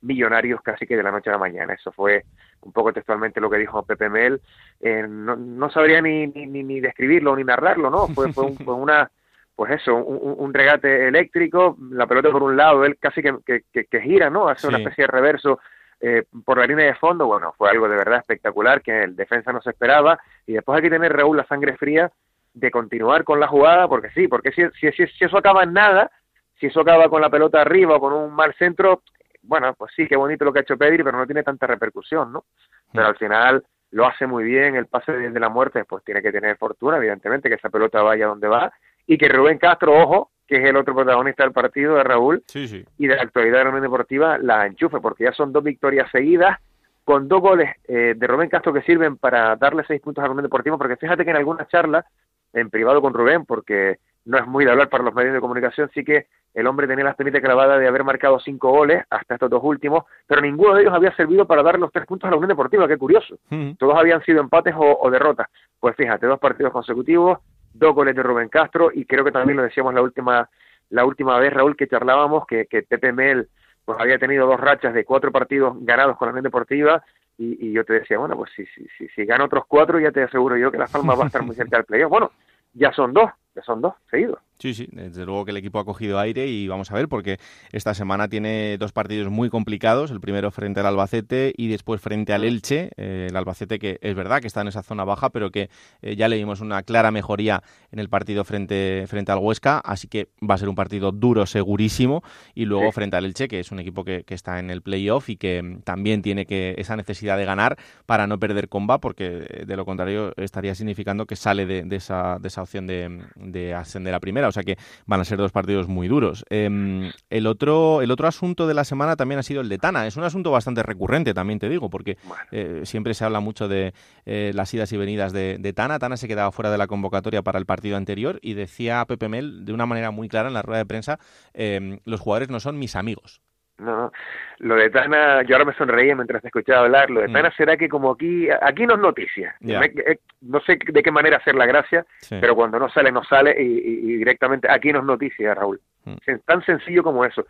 millonarios 0.02 0.62
casi 0.62 0.88
que 0.88 0.96
de 0.96 1.04
la 1.04 1.12
noche 1.12 1.30
a 1.30 1.34
la 1.34 1.40
mañana. 1.40 1.74
Eso 1.74 1.92
fue 1.92 2.24
un 2.62 2.72
poco 2.72 2.94
textualmente 2.94 3.42
lo 3.42 3.50
que 3.50 3.58
dijo 3.58 3.84
Pepe 3.84 4.10
Mel. 4.10 4.40
Eh, 4.80 5.06
no, 5.06 5.36
no 5.36 5.70
sabría 5.70 6.02
ni, 6.02 6.28
ni, 6.28 6.64
ni 6.64 6.80
describirlo 6.80 7.36
ni 7.36 7.44
narrarlo, 7.44 7.90
¿no? 7.90 8.08
Fue, 8.08 8.32
fue, 8.32 8.46
un- 8.46 8.58
fue 8.58 8.74
una, 8.74 9.12
pues 9.60 9.74
eso, 9.74 9.94
un, 9.94 10.54
regate 10.54 11.10
eléctrico, 11.10 11.76
la 11.92 12.08
pelota 12.08 12.32
por 12.32 12.44
un 12.44 12.56
lado, 12.56 12.86
él 12.86 12.98
casi 12.98 13.22
que, 13.22 13.36
que, 13.46 13.64
que- 13.74 13.88
que 13.88 14.00
gira, 14.00 14.30
¿no? 14.30 14.48
Hace 14.48 14.68
una 14.70 14.78
especie 14.78 15.04
de 15.04 15.08
reverso 15.12 15.60
eh, 16.00 16.24
por 16.46 16.60
la 16.60 16.66
línea 16.66 16.86
de 16.86 16.96
fondo. 16.96 17.26
Bueno, 17.26 17.54
fue 17.58 17.70
algo 17.70 17.90
de 17.90 17.98
verdad 17.98 18.20
espectacular 18.20 18.82
que 18.82 19.04
el 19.04 19.18
defensa 19.18 19.52
no 19.52 19.60
se 19.62 19.72
esperaba. 19.72 20.18
Y 20.48 20.54
después 20.54 20.78
hay 20.78 20.84
que 20.84 20.90
tener, 20.90 21.12
Raúl, 21.12 21.36
la 21.36 21.44
sangre 21.46 21.76
fría 21.76 22.10
de 22.54 22.72
continuar 22.72 23.26
con 23.26 23.38
la 23.42 23.50
jugada, 23.50 23.90
porque 23.90 24.10
sí, 24.12 24.30
porque 24.30 24.54
si, 24.54 24.64
si, 24.80 24.94
si, 24.94 25.06
si 25.08 25.26
eso 25.26 25.38
acaba 25.38 25.64
en 25.64 25.74
nada, 25.74 26.10
si 26.58 26.68
eso 26.68 26.80
acaba 26.80 27.10
con 27.10 27.20
la 27.20 27.30
pelota 27.30 27.60
arriba 27.60 27.98
o 27.98 28.00
con 28.00 28.14
un 28.14 28.34
mal 28.34 28.54
centro, 28.54 29.04
bueno, 29.42 29.74
pues 29.74 29.92
sí, 29.94 30.08
qué 30.08 30.16
bonito 30.16 30.46
lo 30.46 30.54
que 30.54 30.60
ha 30.60 30.62
hecho 30.62 30.78
Pedri, 30.78 31.04
pero 31.04 31.18
no 31.18 31.26
tiene 31.26 31.44
tanta 31.44 31.68
repercusión, 31.68 32.32
¿no? 32.32 32.46
Pero 32.94 33.08
al 33.08 33.18
final 33.18 33.62
lo 33.92 34.08
hace 34.08 34.26
muy 34.26 34.46
bien, 34.46 34.78
el 34.78 34.86
pase 34.86 35.12
de 35.12 35.38
la 35.38 35.50
muerte, 35.50 35.84
pues 35.84 36.02
tiene 36.06 36.22
que 36.22 36.32
tener 36.32 36.56
fortuna, 36.56 36.96
evidentemente, 36.96 37.50
que 37.50 37.56
esa 37.56 37.70
pelota 37.70 38.02
vaya 38.02 38.28
donde 38.28 38.48
va, 38.48 38.72
y 39.12 39.18
que 39.18 39.28
Rubén 39.28 39.58
Castro, 39.58 39.94
ojo, 40.00 40.30
que 40.48 40.58
es 40.58 40.66
el 40.66 40.78
otro 40.78 40.94
protagonista 40.96 41.44
del 41.44 41.52
partido 41.52 41.96
de 41.96 42.04
Raúl, 42.04 42.44
Sí, 42.48 42.68
sí. 42.68 42.86
y 43.00 43.08
de 43.08 43.16
la 43.16 43.24
actualidad 43.24 43.58
de 43.58 43.64
la 43.64 43.70
Unión 43.72 43.84
Deportiva, 43.84 44.38
la 44.38 44.66
enchufe, 44.68 45.00
porque 45.00 45.24
ya 45.24 45.32
son 45.32 45.52
dos 45.52 45.64
victorias 45.64 46.10
seguidas, 46.12 46.60
con 47.04 47.28
dos 47.28 47.42
goles 47.42 47.72
eh, 47.88 48.14
de 48.16 48.28
Rubén 48.28 48.50
Castro 48.50 48.72
que 48.72 48.84
sirven 48.84 49.18
para 49.18 49.56
darle 49.56 49.84
seis 49.88 50.00
puntos 50.00 50.24
a 50.24 50.28
la 50.28 50.32
Unión 50.32 50.44
Deportiva, 50.44 50.78
porque 50.78 50.96
fíjate 50.96 51.24
que 51.26 51.32
en 51.32 51.38
algunas 51.38 51.68
charlas, 51.70 52.06
en 52.54 52.70
privado 52.70 53.02
con 53.02 53.14
Rubén, 53.16 53.46
porque 53.46 53.98
no 54.26 54.38
es 54.38 54.46
muy 54.46 54.64
de 54.66 54.72
hablar 54.72 54.90
para 54.90 55.04
los 55.04 55.14
medios 55.16 55.34
de 55.34 55.40
comunicación, 55.40 55.90
sí 55.94 56.04
que 56.04 56.28
el 56.54 56.68
hombre 56.68 56.86
tenía 56.88 57.04
la 57.06 57.12
espinita 57.12 57.42
clavada 57.42 57.80
de 57.80 57.88
haber 57.88 58.04
marcado 58.04 58.40
cinco 58.40 58.70
goles 58.72 59.04
hasta 59.10 59.36
estos 59.36 59.50
dos 59.50 59.62
últimos, 59.64 60.04
pero 60.28 60.42
ninguno 60.42 60.76
de 60.76 60.82
ellos 60.82 60.94
había 60.94 61.16
servido 61.16 61.46
para 61.48 61.64
darle 61.64 61.82
los 61.82 61.92
tres 61.92 62.06
puntos 62.06 62.28
a 62.28 62.32
la 62.32 62.38
Unión 62.38 62.50
Deportiva, 62.50 62.88
qué 62.88 62.98
curioso. 62.98 63.38
Todos 63.80 63.96
habían 63.98 64.22
sido 64.24 64.42
empates 64.42 64.76
o, 64.76 64.98
o 65.02 65.10
derrotas. 65.10 65.48
Pues 65.80 65.96
fíjate, 65.96 66.28
dos 66.28 66.40
partidos 66.40 66.72
consecutivos, 66.74 67.40
dos 67.74 67.94
goles 67.94 68.16
de 68.16 68.24
Rubén 68.24 68.50
Castro 68.50 68.92
y 68.94 69.06
creo 69.06 69.24
que 69.24 69.32
también 69.32 69.58
lo 69.58 69.64
decíamos 69.64 69.94
la 69.94 70.02
última 70.02 70.50
la 70.90 71.06
última 71.06 71.38
vez, 71.38 71.54
Raúl, 71.54 71.76
que 71.76 71.88
charlábamos, 71.88 72.48
que, 72.48 72.66
que 72.66 72.82
Pepe 72.82 73.14
Mel 73.14 73.48
pues 73.86 74.00
había 74.00 74.18
tenido 74.20 74.48
dos 74.48 74.60
rachas 74.60 74.94
de 74.94 75.06
cuatro 75.06 75.32
partidos 75.32 75.76
ganados 75.82 76.18
con 76.18 76.28
la 76.28 76.32
Unión 76.32 76.44
Deportiva 76.44 77.04
y, 77.38 77.68
y 77.68 77.72
yo 77.72 77.86
te 77.86 77.94
decía, 77.94 78.18
bueno, 78.18 78.36
pues 78.36 78.52
si, 78.56 78.66
si, 78.68 78.88
si, 78.98 79.08
si 79.10 79.26
gana 79.26 79.46
otros 79.46 79.66
cuatro 79.68 80.00
ya 80.00 80.12
te 80.12 80.24
aseguro 80.24 80.58
yo 80.58 80.72
que 80.72 80.78
Las 80.78 80.92
Palmas 80.92 81.18
va 81.18 81.24
a 81.24 81.28
estar 81.28 81.44
muy 81.44 81.56
cerca 81.56 81.78
del 81.78 81.86
playoff. 81.86 82.10
Bueno, 82.10 82.32
ya 82.74 82.92
son 82.92 83.14
dos, 83.14 83.32
ya 83.56 83.62
son 83.62 83.82
dos 83.82 83.94
seguidos. 84.10 84.40
Sí, 84.60 84.74
sí, 84.74 84.88
desde 84.92 85.26
luego 85.26 85.46
que 85.46 85.52
el 85.52 85.58
equipo 85.58 85.80
ha 85.80 85.86
cogido 85.86 86.20
aire 86.20 86.48
y 86.48 86.68
vamos 86.68 86.92
a 86.92 86.94
ver 86.96 87.08
porque 87.08 87.38
esta 87.72 87.94
semana 87.94 88.28
tiene 88.28 88.78
dos 88.78 88.92
partidos 88.92 89.32
muy 89.32 89.50
complicados, 89.50 90.12
el 90.12 90.20
primero 90.20 90.52
frente 90.52 90.82
al 90.82 90.86
Albacete 90.88 91.54
y 91.56 91.70
después 91.70 92.02
frente 92.02 92.34
al 92.34 92.44
Elche, 92.44 92.90
eh, 92.98 93.28
el 93.30 93.38
Albacete 93.38 93.80
que 93.80 94.00
es 94.02 94.16
verdad 94.16 94.42
que 94.42 94.48
está 94.48 94.60
en 94.60 94.68
esa 94.68 94.84
zona 94.84 95.06
baja, 95.06 95.30
pero 95.30 95.50
que 95.50 95.70
eh, 96.02 96.18
ya 96.18 96.28
le 96.28 96.36
vimos 96.36 96.60
una 96.60 96.84
clara 96.84 97.10
mejoría 97.10 97.64
en 97.94 98.00
el 98.00 98.10
partido 98.10 98.44
frente, 98.44 99.06
frente 99.08 99.32
al 99.32 99.40
Huesca, 99.40 99.80
así 99.80 100.10
que 100.10 100.28
va 100.48 100.56
a 100.56 100.58
ser 100.58 100.68
un 100.68 100.76
partido 100.76 101.14
duro 101.14 101.46
segurísimo 101.46 102.22
y 102.54 102.66
luego 102.66 102.88
Sí. 102.88 102.96
frente 102.96 103.16
al 103.16 103.24
Elche, 103.24 103.48
que 103.48 103.62
es 103.62 103.72
un 103.72 103.80
equipo 103.80 104.04
que, 104.04 104.26
que 104.26 104.34
está 104.34 104.60
en 104.60 104.72
el 104.72 104.82
playoff 104.82 105.30
y 105.30 105.38
que 105.38 105.64
mm, 105.64 105.82
también 105.84 106.22
tiene 106.22 106.46
que 106.46 106.76
esa 106.78 106.98
necesidad 106.98 107.38
de 107.38 107.46
ganar 107.46 107.78
para 108.06 108.28
no 108.28 108.38
perder 108.40 108.68
comba, 108.68 109.00
porque 109.00 109.46
eh, 109.50 109.64
de 109.66 109.76
lo 109.78 109.86
contrario 109.86 110.34
estaría 110.36 110.76
significando 110.76 111.26
que 111.26 111.38
sale 111.38 111.66
de, 111.66 111.84
de 111.84 111.96
esa, 111.96 112.40
de 112.40 112.50
esa 112.50 112.62
opción 112.62 112.88
de, 112.88 113.22
de 113.38 113.74
ascender 113.74 114.14
a 114.14 114.20
primera 114.20 114.49
o 114.50 114.52
sea 114.52 114.64
que 114.64 114.78
van 115.06 115.22
a 115.22 115.26
ser 115.26 115.38
dos 115.38 115.52
partidos 115.52 115.88
muy 115.88 116.08
duros. 116.08 116.46
Em, 116.50 117.12
el, 117.30 117.48
otro, 117.48 118.02
el 118.02 118.12
otro 118.12 118.28
asunto 118.28 118.68
de 118.68 118.74
la 118.74 118.84
semana 118.84 119.16
también 119.16 119.40
ha 119.40 119.44
sido 119.44 119.62
el 119.62 119.70
de 119.70 119.78
Tana. 119.78 120.08
Es 120.08 120.18
un 120.18 120.24
asunto 120.24 120.52
bastante 120.52 120.84
recurrente, 120.84 121.34
también 121.34 121.60
te 121.60 121.70
digo, 121.70 121.90
porque 121.90 122.18
eh, 122.52 122.82
siempre 122.84 123.14
se 123.14 123.26
habla 123.26 123.40
mucho 123.40 123.68
de 123.68 123.94
eh, 124.26 124.52
las 124.54 124.74
idas 124.74 124.92
y 124.92 124.98
venidas 124.98 125.34
de, 125.34 125.58
de, 125.60 125.74
Tana. 125.74 126.00
Tana 126.00 126.18
se 126.18 126.28
quedaba 126.28 126.52
fuera 126.52 126.72
de 126.72 126.78
la 126.78 126.88
convocatoria 126.88 127.42
para 127.42 127.60
el 127.60 127.66
partido 127.66 127.98
anterior 127.98 128.40
y 128.42 128.54
decía 128.54 129.06
Pepe 129.08 129.30
Mel 129.30 129.66
de 129.66 129.74
una 129.74 129.86
manera 129.86 130.12
muy 130.12 130.28
clara 130.28 130.48
en 130.48 130.54
la 130.54 130.62
rueda 130.62 130.80
de 130.80 130.86
prensa, 130.86 131.20
em, 131.54 132.00
los 132.06 132.20
jugadores 132.20 132.50
no 132.50 132.60
son 132.60 132.78
mis 132.78 132.96
amigos. 132.96 133.42
No, 133.80 133.96
no. 133.96 134.12
Lo 134.60 134.76
de 134.76 134.90
Tana, 134.90 135.42
yo 135.44 135.56
ahora 135.56 135.66
me 135.66 135.74
sonreía 135.74 136.16
mientras 136.16 136.42
te 136.42 136.50
escuchaba 136.50 136.82
hablar. 136.82 137.10
Lo 137.10 137.22
de 137.22 137.30
mm. 137.30 137.34
Tana 137.34 137.52
será 137.56 137.78
que 137.78 137.90
como 137.90 138.12
aquí, 138.12 138.48
aquí 138.50 138.86
no 138.86 138.96
es 138.96 139.00
noticia. 139.00 139.56
Eh, 139.62 140.20
no 140.42 140.60
sé 140.62 140.78
de 140.86 141.04
qué 141.04 141.12
manera 141.12 141.38
hacer 141.38 141.56
la 141.56 141.66
gracia, 141.66 142.06
pero 142.30 142.56
cuando 142.56 142.80
no 142.80 142.90
sale, 142.90 143.12
no 143.12 143.24
sale 143.24 143.56
y, 143.60 144.18
directamente 144.18 144.70
aquí 144.70 144.92
no 144.92 145.00
es 145.00 145.06
noticia, 145.06 145.54
Raúl. 145.54 145.80
Mm. 146.06 146.16
Es 146.26 146.44
tan 146.44 146.64
sencillo 146.66 147.04
como 147.04 147.26
eso. 147.26 147.46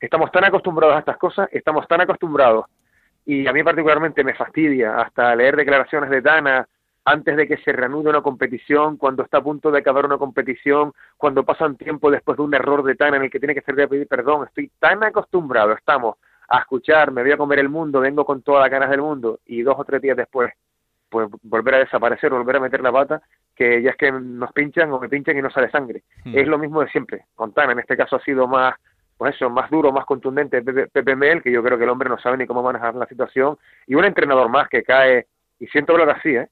Estamos 0.00 0.32
tan 0.32 0.44
acostumbrados 0.44 0.96
a 0.96 1.00
estas 1.00 1.16
cosas, 1.16 1.48
estamos 1.52 1.86
tan 1.86 2.00
acostumbrados 2.00 2.66
y 3.24 3.46
a 3.46 3.52
mí 3.52 3.62
particularmente 3.62 4.24
me 4.24 4.34
fastidia 4.34 4.96
hasta 4.96 5.34
leer 5.36 5.56
declaraciones 5.56 6.10
de 6.10 6.22
Tana 6.22 6.66
antes 7.04 7.36
de 7.36 7.48
que 7.48 7.56
se 7.58 7.72
reanude 7.72 8.10
una 8.10 8.22
competición, 8.22 8.96
cuando 8.96 9.22
está 9.22 9.38
a 9.38 9.42
punto 9.42 9.70
de 9.70 9.78
acabar 9.78 10.04
una 10.06 10.18
competición, 10.18 10.92
cuando 11.16 11.44
pasan 11.44 11.76
tiempo 11.76 12.10
después 12.10 12.36
de 12.36 12.44
un 12.44 12.54
error 12.54 12.82
de 12.84 12.94
Tana 12.94 13.16
en 13.16 13.24
el 13.24 13.30
que 13.30 13.38
tiene 13.38 13.54
que 13.54 13.62
ser 13.62 13.74
de 13.74 13.88
pedir 13.88 14.06
perdón. 14.06 14.46
Estoy 14.46 14.70
tan 14.78 15.02
acostumbrado, 15.02 15.72
estamos 15.72 16.16
a 16.48 16.58
escuchar, 16.58 17.10
me 17.10 17.22
voy 17.22 17.32
a 17.32 17.36
comer 17.36 17.58
el 17.58 17.68
mundo, 17.68 18.00
vengo 18.00 18.24
con 18.24 18.42
todas 18.42 18.62
las 18.62 18.70
ganas 18.70 18.90
del 18.90 19.00
mundo 19.00 19.40
y 19.46 19.62
dos 19.62 19.74
o 19.78 19.84
tres 19.84 20.00
días 20.00 20.16
después, 20.16 20.52
pues 21.08 21.28
volver 21.42 21.76
a 21.76 21.78
desaparecer, 21.78 22.30
volver 22.30 22.56
a 22.56 22.60
meter 22.60 22.80
la 22.80 22.92
pata, 22.92 23.22
que 23.54 23.82
ya 23.82 23.90
es 23.90 23.96
que 23.96 24.12
nos 24.12 24.52
pinchan 24.52 24.92
o 24.92 25.00
me 25.00 25.08
pinchan 25.08 25.36
y 25.36 25.42
no 25.42 25.50
sale 25.50 25.70
sangre. 25.70 26.02
Hmm. 26.24 26.36
Es 26.36 26.46
lo 26.46 26.58
mismo 26.58 26.80
de 26.82 26.88
siempre. 26.88 27.26
Con 27.34 27.52
Tana 27.52 27.72
en 27.72 27.80
este 27.80 27.96
caso 27.96 28.16
ha 28.16 28.20
sido 28.20 28.46
más 28.46 28.74
pues 29.22 29.36
eso, 29.36 29.48
más 29.48 29.70
duro, 29.70 29.92
más 29.92 30.04
contundente 30.04 30.62
Pepe, 30.62 31.14
Mel, 31.14 31.42
que 31.42 31.52
yo 31.52 31.62
creo 31.62 31.78
que 31.78 31.84
el 31.84 31.90
hombre 31.90 32.08
no 32.08 32.18
sabe 32.18 32.38
ni 32.38 32.46
cómo 32.46 32.60
manejar 32.60 32.96
la 32.96 33.06
situación, 33.06 33.56
y 33.86 33.94
un 33.94 34.04
entrenador 34.04 34.48
más 34.48 34.68
que 34.68 34.82
cae, 34.82 35.28
y 35.60 35.68
siento 35.68 35.92
hablar 35.92 36.10
así, 36.10 36.30
¿eh? 36.30 36.48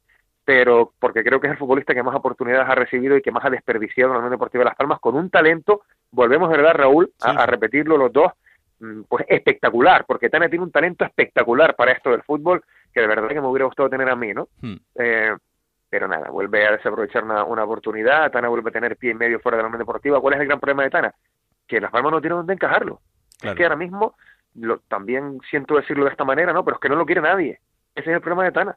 Pero 0.53 0.95
porque 0.99 1.23
creo 1.23 1.41
que 1.41 1.47
es 1.47 1.53
el 1.53 1.59
futbolista 1.59 1.95
que 1.95 2.03
más 2.03 2.17
oportunidades 2.17 2.69
ha 2.69 2.75
recibido 2.75 3.17
y 3.17 3.23
que 3.23 3.31
más 3.31 3.45
ha 3.45 3.51
desperdiciado 3.51 4.11
en 4.11 4.15
la 4.15 4.19
Unión 4.19 4.33
Deportiva 4.33 4.65
de 4.65 4.71
Las 4.71 4.77
Palmas 4.77 4.99
con 4.99 5.15
un 5.15 5.31
talento, 5.31 5.83
volvemos 6.11 6.51
verdad 6.51 6.75
Raúl, 6.75 7.13
a, 7.21 7.47
repetirlo 7.47 7.97
los 7.97 8.13
dos, 8.13 8.33
mm, 8.81 9.03
pues 9.03 9.27
espectacular, 9.29 10.05
porque 10.09 10.29
Tana 10.29 10.49
tiene 10.49 10.65
un 10.65 10.73
talento 10.73 11.05
espectacular 11.05 11.77
para 11.77 11.93
esto 11.93 12.11
del 12.11 12.25
fútbol 12.25 12.65
que 12.93 13.01
de 13.01 13.07
verdad 13.07 13.29
que 13.29 13.41
me 13.41 13.47
hubiera 13.47 13.67
gustado 13.67 13.89
tener 13.89 14.09
a 14.09 14.17
mí, 14.17 14.35
¿no? 14.35 14.49
Hmm. 14.61 14.75
Eh, 14.97 15.37
pero 15.89 16.09
nada, 16.09 16.31
vuelve 16.31 16.67
a 16.67 16.73
desaprovechar 16.73 17.23
una, 17.23 17.45
oportunidad, 17.45 18.33
Tana 18.33 18.49
vuelve 18.49 18.71
a 18.71 18.73
tener 18.73 18.97
pie 18.97 19.13
y 19.13 19.15
medio 19.15 19.39
fuera 19.39 19.57
de 19.57 19.63
la 19.63 19.69
Unión 19.69 19.79
Deportiva. 19.79 20.21
¿Cuál 20.21 20.35
es 20.35 20.41
el 20.41 20.47
gran 20.49 20.59
problema 20.59 20.83
de 20.83 20.91
Tana? 20.91 21.15
Que 21.69 21.81
Las 21.81 21.93
Palmas 21.93 22.11
no 22.11 22.21
tiene 22.21 22.35
dónde 22.35 22.55
encajarlo. 22.55 22.99
Es 23.41 23.55
que 23.55 23.63
ahora 23.63 23.77
mismo, 23.77 24.17
lo, 24.57 24.81
también 24.81 25.39
siento 25.49 25.77
decirlo 25.77 26.07
de 26.07 26.11
esta 26.11 26.25
manera, 26.25 26.53
¿no? 26.53 26.65
Pero 26.65 26.75
es 26.75 26.81
que 26.81 26.89
no 26.89 26.97
lo 26.97 27.07
quiere 27.07 27.21
nadie. 27.21 27.61
Ese 27.95 28.11
es 28.11 28.17
el 28.17 28.21
problema 28.21 28.43
de 28.43 28.51
Tana. 28.51 28.77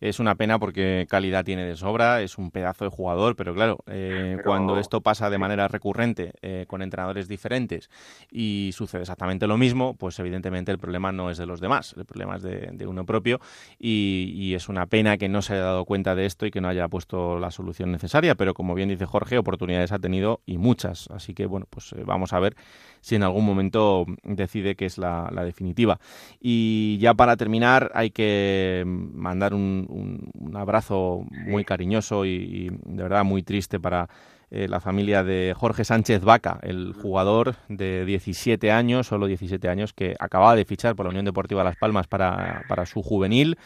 Es 0.00 0.18
una 0.18 0.34
pena 0.34 0.58
porque 0.58 1.06
calidad 1.08 1.44
tiene 1.44 1.64
de 1.64 1.76
sobra, 1.76 2.22
es 2.22 2.38
un 2.38 2.50
pedazo 2.50 2.84
de 2.84 2.90
jugador, 2.90 3.36
pero 3.36 3.54
claro, 3.54 3.78
eh, 3.86 4.36
cuando 4.44 4.78
esto 4.78 5.00
pasa 5.00 5.30
de 5.30 5.38
manera 5.38 5.68
recurrente 5.68 6.32
eh, 6.42 6.64
con 6.66 6.82
entrenadores 6.82 7.28
diferentes 7.28 7.88
y 8.32 8.70
sucede 8.72 9.02
exactamente 9.02 9.46
lo 9.46 9.56
mismo, 9.56 9.94
pues 9.94 10.18
evidentemente 10.18 10.72
el 10.72 10.78
problema 10.78 11.12
no 11.12 11.30
es 11.30 11.38
de 11.38 11.46
los 11.46 11.60
demás, 11.60 11.94
el 11.96 12.04
problema 12.04 12.36
es 12.36 12.42
de, 12.42 12.86
uno 12.86 13.06
propio 13.06 13.40
y, 13.78 14.54
es 14.54 14.68
una 14.68 14.86
pena 14.86 15.16
que 15.16 15.28
no 15.28 15.40
se 15.40 15.54
haya 15.54 15.62
dado 15.62 15.84
cuenta 15.84 16.14
de 16.14 16.26
esto 16.26 16.44
y 16.44 16.50
que 16.50 16.60
no 16.60 16.68
haya 16.68 16.88
puesto 16.88 17.38
la 17.38 17.50
solución 17.52 17.92
necesaria, 17.92 18.34
pero 18.34 18.54
como 18.54 18.74
bien 18.74 18.88
dice 18.88 19.06
Jorge, 19.06 19.38
oportunidades 19.38 19.92
ha 19.92 19.98
tenido 20.00 20.40
y 20.46 20.58
muchas, 20.58 21.08
así 21.10 21.32
que 21.32 21.46
bueno, 21.46 21.66
pues 21.70 21.92
eh, 21.92 22.02
vamos 22.04 22.32
a 22.32 22.40
ver 22.40 22.56
si 23.02 23.16
en 23.16 23.24
algún 23.24 23.44
momento 23.44 24.06
decide 24.22 24.76
que 24.76 24.86
es 24.86 24.96
la, 24.96 25.28
la 25.30 25.44
definitiva. 25.44 25.98
Y 26.40 26.96
ya 26.98 27.12
para 27.12 27.36
terminar 27.36 27.90
hay 27.94 28.10
que 28.10 28.84
mandar 28.86 29.52
un, 29.52 30.30
un, 30.34 30.56
abrazo 30.56 31.24
muy 31.30 31.64
cariñoso 31.64 32.24
y, 32.24 32.70
de 32.84 33.02
verdad 33.02 33.24
muy 33.24 33.42
triste 33.42 33.80
para 33.80 34.08
eh, 34.50 34.68
la 34.68 34.80
familia 34.80 35.24
de 35.24 35.54
Jorge 35.56 35.84
Sánchez 35.84 36.22
Vaca, 36.22 36.60
el 36.62 36.92
jugador 36.92 37.56
de 37.68 38.04
17 38.04 38.70
años, 38.70 39.06
solo 39.06 39.26
17 39.26 39.68
años, 39.68 39.92
que 39.92 40.14
acababa 40.20 40.54
de 40.54 40.64
fichar 40.64 40.94
por 40.94 41.06
la 41.06 41.10
Unión 41.10 41.24
Deportiva 41.24 41.64
Las 41.64 41.76
Palmas 41.76 42.06
para, 42.06 42.62
para 42.68 42.86
su 42.86 43.02
juvenil. 43.02 43.56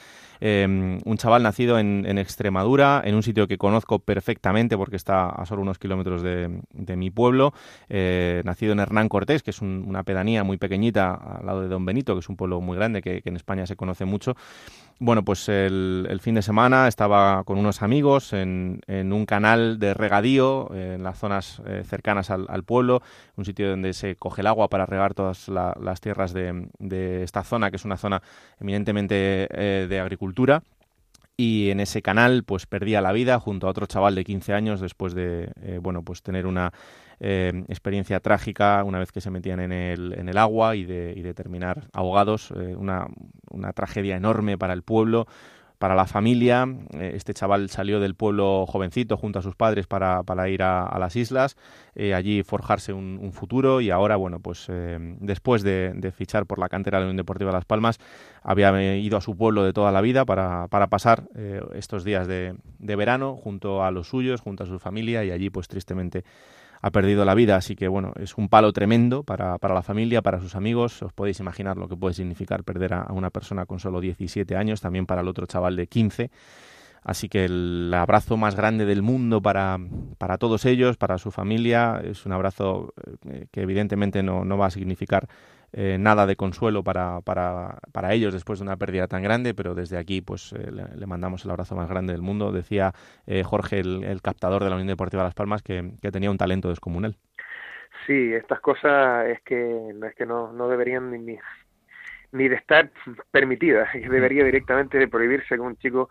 Em, 0.40 1.00
un 1.04 1.16
chaval 1.16 1.42
nacido 1.42 1.78
en, 1.78 2.18
Extremadura, 2.18 3.02
en 3.04 3.14
un 3.14 3.22
sitio 3.22 3.46
que 3.46 3.58
conozco 3.58 3.98
perfectamente 3.98 4.76
porque 4.76 4.96
está 4.96 5.28
a 5.28 5.46
solo 5.46 5.62
unos 5.62 5.78
kilómetros 5.78 6.22
de, 6.22 6.96
mi 6.96 7.10
pueblo, 7.10 7.52
eh, 7.88 8.42
nacido 8.44 8.72
en 8.72 8.80
Hernán 8.80 9.08
Cortés, 9.08 9.42
que 9.42 9.50
es 9.50 9.60
una 9.60 10.02
pedanía 10.02 10.44
muy 10.44 10.56
pequeñita 10.56 11.14
al 11.14 11.46
lado 11.46 11.62
de 11.62 11.68
Don 11.68 11.84
Benito, 11.84 12.14
que 12.14 12.20
es 12.20 12.28
un 12.28 12.36
pueblo 12.36 12.60
muy 12.60 12.76
grande 12.76 13.02
que, 13.02 13.22
en 13.24 13.36
España 13.36 13.66
se 13.66 13.76
conoce 13.76 14.04
mucho. 14.04 14.36
Bueno, 14.98 15.24
pues 15.24 15.48
el, 15.50 16.18
fin 16.22 16.36
de 16.36 16.42
semana 16.42 16.88
estaba 16.88 17.44
con 17.44 17.58
unos 17.58 17.82
amigos 17.82 18.32
en, 18.32 18.80
un 18.88 19.26
canal 19.26 19.78
de 19.78 19.92
regadío 19.92 20.72
en 20.74 21.02
las 21.02 21.18
zonas 21.18 21.60
eh, 21.66 21.82
cercanas 21.84 22.30
al, 22.30 22.64
pueblo, 22.64 23.02
un 23.36 23.44
sitio 23.44 23.68
donde 23.68 23.92
se 23.92 24.16
coge 24.16 24.40
el 24.40 24.46
agua 24.46 24.68
para 24.68 24.86
regar 24.86 25.12
todas 25.12 25.48
las 25.48 26.00
tierras 26.00 26.32
de, 26.32 27.22
esta 27.22 27.44
zona, 27.44 27.70
que 27.70 27.76
es 27.76 27.84
una 27.84 27.98
zona 27.98 28.22
eminentemente 28.58 29.48
eh, 29.50 29.86
de 29.86 30.00
agricultura 30.00 30.25
y 31.36 31.70
en 31.70 31.80
ese 31.80 32.02
canal 32.02 32.44
pues 32.44 32.66
perdía 32.66 33.00
la 33.00 33.12
vida 33.12 33.38
junto 33.38 33.66
a 33.66 33.70
otro 33.70 33.86
chaval 33.86 34.14
de 34.14 34.24
15 34.24 34.54
años 34.54 34.80
después 34.80 35.14
de 35.14 35.50
eh, 35.60 35.78
bueno 35.82 36.02
pues 36.02 36.22
tener 36.22 36.46
una 36.46 36.72
eh, 37.20 37.64
experiencia 37.68 38.20
trágica 38.20 38.82
una 38.84 38.98
vez 38.98 39.12
que 39.12 39.20
se 39.20 39.30
metían 39.30 39.60
en 39.60 39.72
el, 39.72 40.14
en 40.14 40.28
el 40.28 40.38
agua 40.38 40.76
y 40.76 40.84
de, 40.84 41.12
y 41.14 41.22
de 41.22 41.34
terminar 41.34 41.88
ahogados 41.92 42.50
eh, 42.52 42.74
una, 42.76 43.06
una 43.50 43.72
tragedia 43.72 44.16
enorme 44.16 44.56
para 44.56 44.72
el 44.72 44.82
pueblo 44.82 45.26
para 45.78 45.94
la 45.94 46.06
familia. 46.06 46.66
Eh, 46.94 47.12
este 47.14 47.34
chaval 47.34 47.68
salió 47.70 48.00
del 48.00 48.14
pueblo 48.14 48.66
jovencito 48.66 49.16
junto 49.16 49.38
a 49.38 49.42
sus 49.42 49.54
padres 49.54 49.86
para, 49.86 50.22
para 50.22 50.48
ir 50.48 50.62
a, 50.62 50.96
las 50.98 51.16
islas, 51.16 51.56
eh, 51.94 52.14
allí 52.14 52.42
forjarse 52.42 52.92
un, 52.92 53.32
futuro 53.32 53.80
y 53.80 53.90
ahora, 53.90 54.16
bueno, 54.16 54.40
pues 54.40 54.66
eh, 54.68 54.98
después 55.20 55.62
de, 55.62 56.12
fichar 56.16 56.46
por 56.46 56.58
la 56.58 56.68
cantera 56.68 56.98
de 56.98 57.04
la 57.04 57.06
Unión 57.08 57.18
Deportiva 57.18 57.52
Las 57.52 57.64
Palmas, 57.64 57.98
había 58.42 58.96
ido 58.96 59.16
a 59.16 59.20
su 59.20 59.36
pueblo 59.36 59.64
de 59.64 59.72
toda 59.72 59.92
la 59.92 60.00
vida 60.00 60.24
para, 60.24 60.68
para 60.68 60.86
pasar 60.86 61.24
estos 61.74 62.04
días 62.04 62.26
de, 62.26 62.54
de 62.78 62.96
verano 62.96 63.36
junto 63.36 63.84
a 63.84 63.90
los 63.90 64.08
suyos, 64.08 64.40
junto 64.40 64.64
a 64.64 64.66
su 64.66 64.78
familia 64.78 65.24
y 65.24 65.30
allí 65.30 65.50
pues 65.50 65.68
tristemente 65.68 66.24
ha 66.86 66.90
perdido 66.92 67.24
la 67.24 67.34
vida, 67.34 67.56
así 67.56 67.74
que 67.74 67.88
bueno, 67.88 68.12
es 68.14 68.38
un 68.38 68.48
palo 68.48 68.72
tremendo 68.72 69.24
para, 69.24 69.58
para, 69.58 69.74
la 69.74 69.82
familia, 69.82 70.22
para 70.22 70.40
sus 70.40 70.54
amigos, 70.54 71.02
os 71.02 71.12
podéis 71.12 71.40
imaginar 71.40 71.76
lo 71.76 71.88
que 71.88 71.96
puede 71.96 72.14
significar 72.14 72.62
perder 72.62 72.94
a, 72.94 73.08
una 73.12 73.30
persona 73.30 73.66
con 73.66 73.80
solo 73.80 74.00
17 74.00 74.54
años, 74.54 74.80
también 74.80 75.04
para 75.04 75.22
el 75.22 75.26
otro 75.26 75.46
chaval 75.46 75.74
de 75.74 75.88
15. 75.88 76.30
Así 77.02 77.28
que 77.28 77.46
el 77.46 77.92
abrazo 77.92 78.36
más 78.36 78.54
grande 78.54 78.84
del 78.84 79.02
mundo 79.02 79.42
para, 79.42 79.80
para 80.16 80.38
todos 80.38 80.64
ellos, 80.64 80.96
para 80.96 81.18
su 81.18 81.32
familia, 81.32 82.00
es 82.04 82.24
un 82.24 82.30
abrazo 82.30 82.94
eh, 83.28 83.48
que 83.50 83.62
evidentemente 83.62 84.22
no, 84.22 84.44
no 84.44 84.56
va 84.56 84.66
a 84.66 84.70
significar 84.70 85.26
eh, 85.72 85.98
nada 85.98 86.26
de 86.26 86.36
consuelo 86.36 86.82
para, 86.82 87.20
para, 87.20 87.78
para, 87.92 88.14
ellos 88.14 88.32
después 88.32 88.58
de 88.58 88.64
una 88.64 88.76
pérdida 88.76 89.08
tan 89.08 89.22
grande, 89.22 89.54
pero 89.54 89.74
desde 89.74 89.98
aquí 89.98 90.20
pues 90.20 90.52
eh, 90.52 90.70
le, 90.70 91.06
mandamos 91.06 91.44
el 91.44 91.50
abrazo 91.50 91.74
más 91.74 91.88
grande 91.88 92.12
del 92.12 92.22
mundo. 92.22 92.52
Decía 92.52 92.92
eh, 93.26 93.42
Jorge, 93.42 93.80
el, 93.80 94.20
captador 94.22 94.62
de 94.64 94.70
la 94.70 94.76
Unión 94.76 94.88
Deportiva 94.88 95.22
Las 95.22 95.34
Palmas, 95.34 95.62
que, 95.62 95.92
tenía 96.12 96.30
un 96.30 96.38
talento 96.38 96.68
descomunal. 96.68 97.16
Sí, 98.06 98.32
estas 98.32 98.60
cosas 98.60 99.26
es 99.26 99.40
que 99.42 99.90
es 99.90 100.14
que 100.14 100.26
no, 100.26 100.52
no 100.52 100.68
deberían 100.68 101.10
ni, 101.10 101.38
ni 102.32 102.48
de 102.48 102.54
estar 102.54 102.90
permitidas, 103.30 103.88
debería 104.10 104.44
directamente 104.44 105.08
prohibirse 105.08 105.58
con 105.58 105.68
un 105.68 105.76
chico 105.76 106.10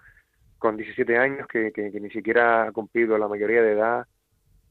con 0.58 0.78
17 0.78 1.18
años 1.18 1.48
que, 1.48 1.72
que, 1.72 1.92
que 1.92 2.00
ni 2.00 2.10
siquiera 2.10 2.64
ha 2.64 2.72
cumplido 2.72 3.18
la 3.18 3.28
mayoría 3.28 3.62
de 3.62 3.74
edad 3.74 4.08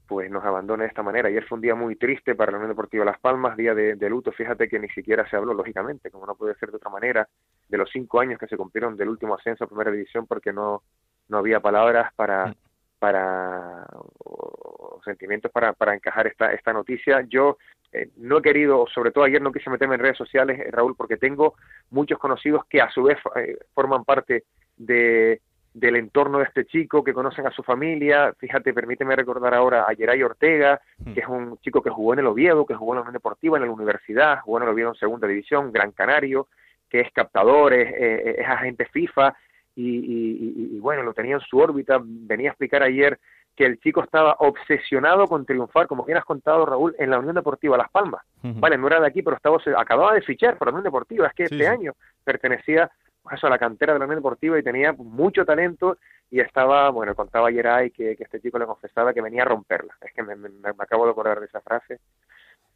pues 0.07 0.29
nos 0.29 0.43
abandona 0.43 0.83
de 0.83 0.89
esta 0.89 1.03
manera. 1.03 1.29
Ayer 1.29 1.45
fue 1.45 1.57
un 1.57 1.61
día 1.61 1.75
muy 1.75 1.95
triste 1.95 2.35
para 2.35 2.51
la 2.51 2.57
Unión 2.57 2.71
Deportiva 2.71 3.05
Las 3.05 3.19
Palmas, 3.19 3.57
día 3.57 3.73
de, 3.73 4.09
luto. 4.09 4.31
Fíjate 4.31 4.67
que 4.67 4.79
ni 4.79 4.89
siquiera 4.89 5.27
se 5.29 5.35
habló, 5.35 5.53
lógicamente, 5.53 6.11
como 6.11 6.25
no 6.25 6.35
puede 6.35 6.55
ser 6.55 6.69
de 6.71 6.77
otra 6.77 6.89
manera, 6.89 7.27
de 7.67 7.77
los 7.77 7.89
cinco 7.91 8.19
años 8.19 8.39
que 8.39 8.47
se 8.47 8.57
cumplieron 8.57 8.95
del 8.95 9.09
último 9.09 9.35
ascenso 9.35 9.63
a 9.63 9.67
Primera 9.67 9.91
División, 9.91 10.27
porque 10.27 10.53
no, 10.53 10.83
no 11.29 11.37
había 11.37 11.59
palabras 11.59 12.13
para, 12.15 12.47
mm. 12.47 12.55
para 12.99 13.85
o, 14.19 15.01
sentimientos 15.03 15.51
para, 15.51 15.73
para 15.73 15.95
encajar 15.95 16.27
esta, 16.27 16.53
esta 16.53 16.73
noticia. 16.73 17.25
Yo 17.27 17.57
eh, 17.91 18.09
no 18.17 18.39
he 18.39 18.41
querido, 18.41 18.85
sobre 18.93 19.11
todo 19.11 19.23
ayer 19.23 19.41
no 19.41 19.51
quise 19.51 19.69
meterme 19.69 19.95
en 19.95 20.01
redes 20.01 20.17
sociales, 20.17 20.59
eh, 20.59 20.69
Raúl, 20.71 20.95
porque 20.95 21.17
tengo 21.17 21.55
muchos 21.91 22.19
conocidos 22.19 22.65
que 22.65 22.81
a 22.81 22.89
su 22.89 23.03
vez 23.03 23.17
eh, 23.35 23.57
forman 23.73 24.03
parte 24.03 24.43
de 24.75 25.41
del 25.75 25.97
entorno 25.97 26.37
de 26.37 26.45
este 26.45 26.65
chico, 26.65 27.03
que 27.03 27.13
conocen 27.13 27.45
a 27.45 27.51
su 27.51 27.61
familia. 27.61 28.33
Fíjate, 28.37 28.73
permíteme 28.73 29.13
recordar 29.13 29.53
ahora 29.53 29.83
a 29.83 29.93
Geray 29.93 30.23
Ortega, 30.23 30.79
hmm. 30.99 31.13
que 31.13 31.19
es 31.19 31.27
un 31.27 31.57
chico 31.57 31.81
que 31.81 31.89
jugó 31.89 32.13
en 32.13 32.19
el 32.19 32.27
Oviedo, 32.27 32.65
que 32.65 32.75
jugó 32.75 32.93
en 32.93 32.95
la 32.95 33.01
Unión 33.01 33.13
Deportiva, 33.13 33.57
en 33.57 33.65
la 33.65 33.71
universidad, 33.71 34.39
jugó 34.39 34.57
en 34.57 34.63
el 34.63 34.69
Oviedo 34.69 34.89
en 34.89 34.95
segunda 34.95 35.27
división, 35.27 35.73
Gran 35.73 35.91
Canario, 35.91 36.47
que 36.89 37.01
es 37.01 37.11
captador, 37.11 37.73
es, 37.73 37.93
es, 38.37 38.47
agente 38.47 38.85
FIFA, 38.85 39.35
y, 39.75 40.75
y, 40.75 40.79
bueno, 40.79 41.03
lo 41.03 41.13
tenía 41.13 41.35
en 41.35 41.41
su 41.41 41.57
órbita. 41.57 41.99
Venía 42.01 42.49
a 42.49 42.53
explicar 42.53 42.81
ayer 42.81 43.19
que 43.53 43.65
el 43.65 43.77
chico 43.81 44.01
estaba 44.01 44.37
obsesionado 44.39 45.27
con 45.27 45.45
triunfar, 45.45 45.87
como 45.87 46.05
bien 46.05 46.17
has 46.17 46.23
contado, 46.23 46.65
Raúl, 46.65 46.95
en 46.97 47.09
la 47.09 47.19
Unión 47.19 47.35
Deportiva 47.35 47.77
Las 47.77 47.91
Palmas. 47.91 48.23
Vale, 48.41 48.77
no 48.77 48.87
era 48.87 49.01
de 49.01 49.07
aquí, 49.07 49.21
pero 49.21 49.35
estaba, 49.35 49.57
acababa 49.77 50.13
de 50.13 50.21
fichar 50.21 50.57
por 50.57 50.67
la 50.67 50.71
Unión 50.71 50.85
Deportiva. 50.85 51.27
Es 51.27 51.33
que 51.33 51.43
este 51.43 51.67
año 51.67 51.93
pertenecía 52.23 52.89
pues 53.27 53.43
a 53.43 53.49
la 53.49 53.57
cantera 53.57 53.93
de 53.93 53.99
la 53.99 54.05
Unión 54.05 54.19
Deportiva 54.19 54.59
y 54.59 54.63
tenía 54.63 54.93
mucho 54.93 55.45
talento 55.45 55.97
y 56.29 56.41
estaba, 56.41 56.91
bueno, 56.91 57.15
contaba 57.15 57.47
ayer 57.47 57.67
ahí 57.67 57.89
que, 57.89 58.15
que 58.15 58.23
este 58.23 58.39
chico 58.39 58.59
le 58.59 58.67
confesaba 58.67 59.15
que 59.15 59.21
venía 59.21 59.41
a 59.41 59.45
romperla. 59.45 59.97
Es 60.01 60.13
que 60.13 60.21
me, 60.21 60.35
me, 60.35 60.49
acabo 60.77 61.05
de 61.05 61.11
acordar 61.11 61.39
de 61.39 61.47
esa 61.47 61.59
frase 61.59 61.99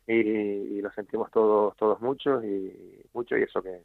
y, 0.08 0.14
y, 0.16 0.82
lo 0.82 0.92
sentimos 0.92 1.30
todos 1.30 1.76
todos 1.78 2.02
mucho 2.02 2.44
y 2.44 3.06
mucho 3.14 3.38
y 3.38 3.44
eso 3.44 3.62
que, 3.62 3.84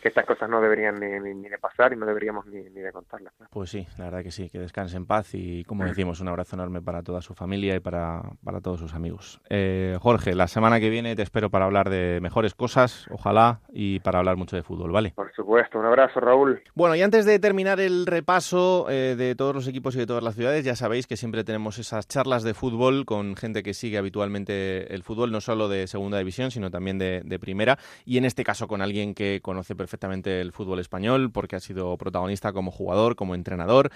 que 0.00 0.08
estas 0.08 0.26
cosas 0.26 0.48
no 0.48 0.60
deberían 0.60 0.98
ni, 0.98 1.34
ni, 1.34 1.48
de 1.48 1.58
pasar 1.58 1.92
y 1.92 1.96
no 1.96 2.06
deberíamos 2.06 2.46
ni, 2.46 2.62
ni 2.62 2.80
de 2.80 2.92
contarlas. 2.92 3.32
Pues 3.50 3.70
sí, 3.70 3.86
la 3.98 4.06
verdad 4.06 4.22
que 4.22 4.30
sí, 4.30 4.48
que 4.50 4.58
descanse 4.58 4.96
en 4.96 5.06
paz 5.06 5.34
y 5.34 5.64
como 5.64 5.84
decimos, 5.84 6.20
un 6.20 6.28
abrazo 6.28 6.56
enorme 6.56 6.80
para 6.80 7.02
toda 7.02 7.20
su 7.20 7.34
familia 7.34 7.76
y 7.76 7.80
para, 7.80 8.22
para 8.42 8.60
todos 8.60 8.80
sus 8.80 8.94
amigos. 8.94 9.40
Eh, 9.48 9.96
Jorge, 10.00 10.34
la 10.34 10.48
semana 10.48 10.80
que 10.80 10.90
viene 10.90 11.14
te 11.14 11.22
espero 11.22 11.50
para 11.50 11.66
hablar 11.66 11.90
de 11.90 12.18
mejores 12.20 12.54
cosas, 12.54 13.06
ojalá, 13.10 13.60
y 13.72 14.00
para 14.00 14.18
hablar 14.18 14.36
mucho 14.36 14.56
de 14.56 14.62
fútbol, 14.62 14.90
¿vale? 14.90 15.12
Por 15.14 15.32
supuesto, 15.34 15.78
un 15.78 15.86
abrazo 15.86 16.20
Raúl. 16.20 16.62
Bueno, 16.74 16.96
y 16.96 17.02
antes 17.02 17.26
de 17.26 17.38
terminar 17.38 17.80
el 17.80 18.06
repaso 18.06 18.86
eh, 18.90 19.14
de 19.16 19.34
todos 19.34 19.54
los 19.54 19.68
equipos 19.68 19.94
y 19.96 19.98
de 19.98 20.06
todas 20.06 20.22
las 20.22 20.34
ciudades, 20.34 20.64
ya 20.64 20.76
sabéis 20.76 21.06
que 21.06 21.16
siempre 21.16 21.44
tenemos 21.44 21.78
esas 21.78 22.08
charlas 22.08 22.42
de 22.42 22.54
fútbol 22.54 23.04
con 23.04 23.36
gente 23.36 23.62
que 23.62 23.74
sigue 23.74 23.98
habitualmente 23.98 24.92
el 24.94 25.02
fútbol, 25.02 25.30
no 25.32 25.40
solo 25.40 25.68
de 25.68 25.86
segunda 25.86 26.18
división, 26.18 26.50
sino 26.50 26.70
también 26.70 26.98
de, 26.98 27.22
de 27.24 27.38
primera, 27.38 27.78
y 28.04 28.18
en 28.18 28.24
este 28.24 28.44
caso 28.44 28.66
con 28.66 28.82
alguien 28.82 29.14
que 29.14 29.40
conoce 29.42 29.74
perfectamente 29.74 29.89
perfectamente 29.90 30.40
el 30.40 30.52
fútbol 30.52 30.78
español 30.78 31.32
porque 31.32 31.56
ha 31.56 31.60
sido 31.60 31.98
protagonista 31.98 32.52
como 32.52 32.70
jugador, 32.70 33.16
como 33.16 33.34
entrenador 33.34 33.90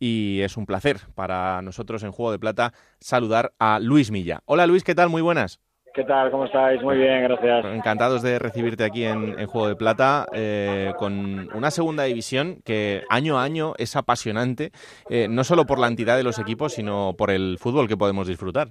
y 0.00 0.40
es 0.40 0.56
un 0.56 0.64
placer 0.64 0.96
para 1.14 1.60
nosotros 1.60 2.02
en 2.02 2.12
Juego 2.12 2.32
de 2.32 2.38
Plata 2.38 2.72
saludar 2.98 3.52
a 3.58 3.78
Luis 3.78 4.10
Milla. 4.10 4.40
Hola 4.46 4.66
Luis, 4.66 4.84
¿qué 4.84 4.94
tal? 4.94 5.10
Muy 5.10 5.20
buenas. 5.20 5.60
¿Qué 5.92 6.02
tal? 6.04 6.30
¿Cómo 6.30 6.46
estáis? 6.46 6.82
Muy 6.82 6.96
bien, 6.96 7.24
gracias. 7.24 7.66
Encantados 7.66 8.22
de 8.22 8.38
recibirte 8.38 8.84
aquí 8.84 9.04
en, 9.04 9.38
en 9.38 9.46
Juego 9.46 9.68
de 9.68 9.76
Plata 9.76 10.26
eh, 10.32 10.92
con 10.98 11.54
una 11.54 11.70
segunda 11.70 12.04
división 12.04 12.62
que 12.64 13.02
año 13.10 13.38
a 13.38 13.44
año 13.44 13.74
es 13.76 13.94
apasionante, 13.96 14.72
eh, 15.10 15.28
no 15.28 15.44
solo 15.44 15.66
por 15.66 15.78
la 15.78 15.88
entidad 15.88 16.16
de 16.16 16.24
los 16.24 16.38
equipos, 16.38 16.72
sino 16.72 17.14
por 17.18 17.30
el 17.30 17.58
fútbol 17.60 17.86
que 17.86 17.98
podemos 17.98 18.26
disfrutar. 18.26 18.68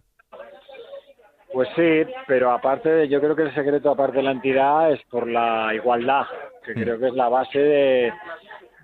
Pues 1.53 1.69
sí, 1.75 2.01
pero 2.27 2.51
aparte, 2.51 3.07
yo 3.07 3.21
creo 3.21 3.35
que 3.35 3.43
el 3.43 3.53
secreto, 3.53 3.91
aparte 3.91 4.17
de 4.17 4.23
la 4.23 4.31
entidad, 4.31 4.91
es 4.91 4.99
por 5.11 5.27
la 5.27 5.71
igualdad, 5.75 6.25
que 6.63 6.73
creo 6.73 6.99
que 6.99 7.07
es 7.07 7.13
la 7.13 7.29
base 7.29 7.59
de, 7.59 8.13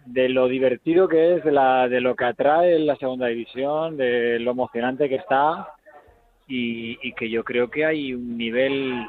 de 0.05 0.30
lo 0.30 0.47
divertido 0.47 1.07
que 1.07 1.36
es, 1.36 1.43
de, 1.43 1.51
la, 1.51 1.88
de 1.88 2.01
lo 2.01 2.15
que 2.15 2.25
atrae 2.25 2.80
la 2.80 2.95
segunda 2.95 3.27
división, 3.27 3.97
de 3.97 4.39
lo 4.39 4.51
emocionante 4.51 5.09
que 5.09 5.15
está 5.15 5.73
y, 6.47 6.97
y 7.07 7.13
que 7.13 7.30
yo 7.30 7.43
creo 7.43 7.69
que 7.69 7.86
hay 7.86 8.13
un 8.13 8.38
nivel 8.38 9.05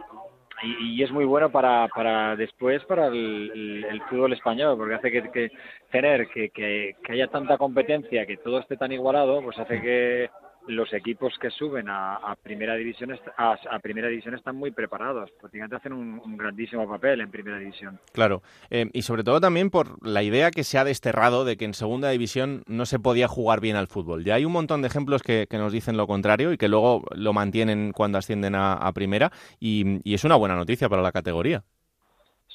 y, 0.62 0.96
y, 0.96 1.02
es 1.02 1.10
muy 1.10 1.24
bueno 1.24 1.50
para, 1.50 1.88
para 1.88 2.36
después 2.36 2.84
para 2.84 3.06
el, 3.06 3.50
el, 3.54 3.84
el 3.84 4.02
fútbol 4.02 4.34
español 4.34 4.76
porque 4.76 4.94
hace 4.94 5.10
que, 5.10 5.22
que 5.30 5.50
tener 5.90 6.28
que, 6.28 6.50
que, 6.50 6.96
que 7.02 7.12
haya 7.12 7.28
tanta 7.28 7.56
competencia 7.56 8.26
que 8.26 8.36
todo 8.36 8.58
esté 8.58 8.76
tan 8.76 8.92
igualado 8.92 9.42
pues 9.42 9.58
hace 9.58 9.80
que 9.80 10.30
los 10.66 10.92
equipos 10.92 11.34
que 11.40 11.50
suben 11.50 11.86
a, 11.88 12.36
primera 12.42 12.74
división 12.74 13.18
a, 13.36 13.78
primera 13.80 14.08
división 14.08 14.34
están 14.34 14.56
muy 14.56 14.70
preparados 14.70 15.30
prácticamente 15.40 15.76
hacen 15.76 15.92
un, 15.92 16.20
un 16.24 16.36
grandísimo 16.36 16.88
papel 16.88 17.20
en 17.20 17.30
primera 17.30 17.58
división. 17.58 17.98
Claro. 18.12 18.42
Eh, 18.70 18.88
y 18.92 19.02
sobre 19.02 19.24
todo 19.24 19.40
también 19.40 19.70
por 19.70 20.06
la 20.06 20.22
idea 20.22 20.50
que 20.50 20.64
se 20.64 20.78
ha 20.78 20.84
desterrado 20.84 21.44
de 21.44 21.56
que 21.56 21.64
en 21.64 21.74
segunda 21.74 22.10
división 22.10 22.62
no 22.66 22.86
se 22.86 22.98
podía 22.98 23.28
jugar 23.28 23.60
bien 23.60 23.76
al 23.76 23.86
fútbol. 23.86 24.24
Ya 24.24 24.34
hay 24.34 24.44
un 24.44 24.52
montón 24.52 24.82
de 24.82 24.88
ejemplos 24.88 25.22
que, 25.22 25.46
que 25.48 25.58
nos 25.58 25.72
dicen 25.72 25.96
lo 25.96 26.06
contrario 26.06 26.52
y 26.52 26.58
que 26.58 26.68
luego 26.68 27.04
lo 27.14 27.32
mantienen 27.32 27.92
cuando 27.92 28.18
ascienden 28.18 28.54
a, 28.54 28.90
primera 28.94 29.30
y 29.60 30.12
es 30.12 30.24
una 30.24 30.34
buena 30.34 30.56
noticia 30.56 30.88
para 30.88 31.00
la 31.00 31.12
categoría 31.12 31.62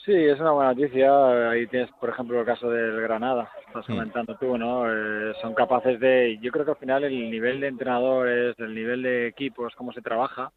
Sí, 0.05 0.13
es 0.13 0.39
una 0.39 0.51
buena 0.51 0.73
noticia. 0.73 1.49
Ahí 1.49 1.65
tienes, 1.65 1.89
por 1.99 2.09
ejemplo, 2.09 2.39
el 2.39 2.45
caso 2.45 2.69
del 2.69 3.01
Granada, 3.01 3.49
estás 3.65 3.87
comentando 3.87 4.35
tú, 4.35 4.55
¿no? 4.55 4.85
Eh, 4.87 5.33
son 5.41 5.55
capaces 5.55 5.99
de. 5.99 6.37
Yo 6.41 6.51
creo 6.51 6.63
que 6.63 6.71
al 6.71 6.77
final 6.77 7.03
el 7.05 7.31
nivel 7.31 7.59
de 7.59 7.69
entrenadores, 7.69 8.55
el 8.59 8.75
nivel 8.75 9.01
de 9.01 9.27
equipos, 9.27 9.73
cómo 9.75 9.91
se 9.93 10.03
trabaja, 10.03 10.51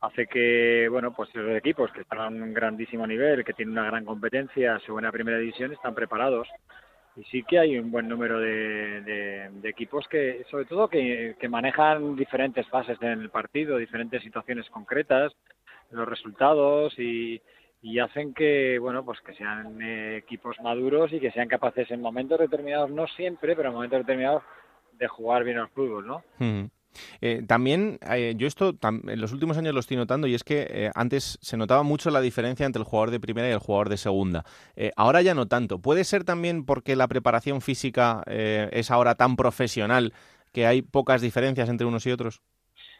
hace 0.00 0.26
que, 0.26 0.88
bueno, 0.90 1.14
pues 1.14 1.32
los 1.32 1.56
equipos 1.56 1.92
que 1.92 2.00
están 2.00 2.18
a 2.18 2.26
un 2.26 2.52
grandísimo 2.52 3.06
nivel, 3.06 3.44
que 3.44 3.52
tienen 3.52 3.78
una 3.78 3.86
gran 3.86 4.04
competencia, 4.04 4.80
su 4.80 4.94
buena 4.94 5.12
primera 5.12 5.38
división, 5.38 5.72
están 5.72 5.94
preparados. 5.94 6.48
Y 7.14 7.22
sí 7.24 7.44
que 7.44 7.60
hay 7.60 7.78
un 7.78 7.92
buen 7.92 8.08
número 8.08 8.40
de, 8.40 9.00
de, 9.02 9.48
de 9.52 9.68
equipos 9.68 10.08
que, 10.08 10.44
sobre 10.50 10.64
todo, 10.64 10.88
que, 10.88 11.36
que 11.38 11.48
manejan 11.48 12.16
diferentes 12.16 12.66
fases 12.66 13.00
en 13.00 13.20
el 13.20 13.30
partido, 13.30 13.76
diferentes 13.76 14.22
situaciones 14.24 14.68
concretas, 14.70 15.32
los 15.92 16.08
resultados 16.08 16.98
y 16.98 17.40
y 17.82 17.98
hacen 17.98 18.32
que 18.32 18.78
bueno 18.78 19.04
pues 19.04 19.20
que 19.20 19.34
sean 19.34 19.82
eh, 19.82 20.16
equipos 20.18 20.56
maduros 20.62 21.12
y 21.12 21.18
que 21.18 21.32
sean 21.32 21.48
capaces 21.48 21.90
en 21.90 22.00
momentos 22.00 22.38
determinados 22.38 22.90
no 22.90 23.06
siempre 23.08 23.56
pero 23.56 23.68
en 23.68 23.74
momentos 23.74 23.98
determinados 23.98 24.44
de 24.98 25.08
jugar 25.08 25.42
bien 25.42 25.58
al 25.58 25.68
fútbol 25.68 26.06
no. 26.06 26.22
Eh, 27.22 27.42
también, 27.48 27.98
eh, 28.06 28.34
yo 28.36 28.46
esto 28.46 28.74
en 28.82 29.18
los 29.20 29.32
últimos 29.32 29.56
años 29.56 29.72
lo 29.72 29.80
estoy 29.80 29.96
notando 29.96 30.26
y 30.26 30.34
es 30.34 30.44
que 30.44 30.90
antes 30.94 31.38
se 31.40 31.56
notaba 31.56 31.82
mucho 31.82 32.10
la 32.10 32.20
diferencia 32.20 32.66
entre 32.66 32.80
el 32.80 32.86
jugador 32.86 33.10
de 33.10 33.18
primera 33.18 33.48
y 33.48 33.52
el 33.52 33.58
jugador 33.58 33.88
de 33.88 33.96
segunda. 33.96 34.44
Ahora 34.94 35.22
ya 35.22 35.34
no 35.34 35.48
tanto. 35.48 35.78
¿Puede 35.78 36.04
ser 36.04 36.24
también 36.24 36.66
porque 36.66 36.94
la 36.94 37.08
preparación 37.08 37.62
física 37.62 38.22
es 38.26 38.90
ahora 38.90 39.14
tan 39.14 39.36
profesional 39.36 40.12
que 40.52 40.66
hay 40.66 40.82
pocas 40.82 41.22
diferencias 41.22 41.70
entre 41.70 41.86
unos 41.86 42.06
y 42.06 42.10
otros? 42.10 42.42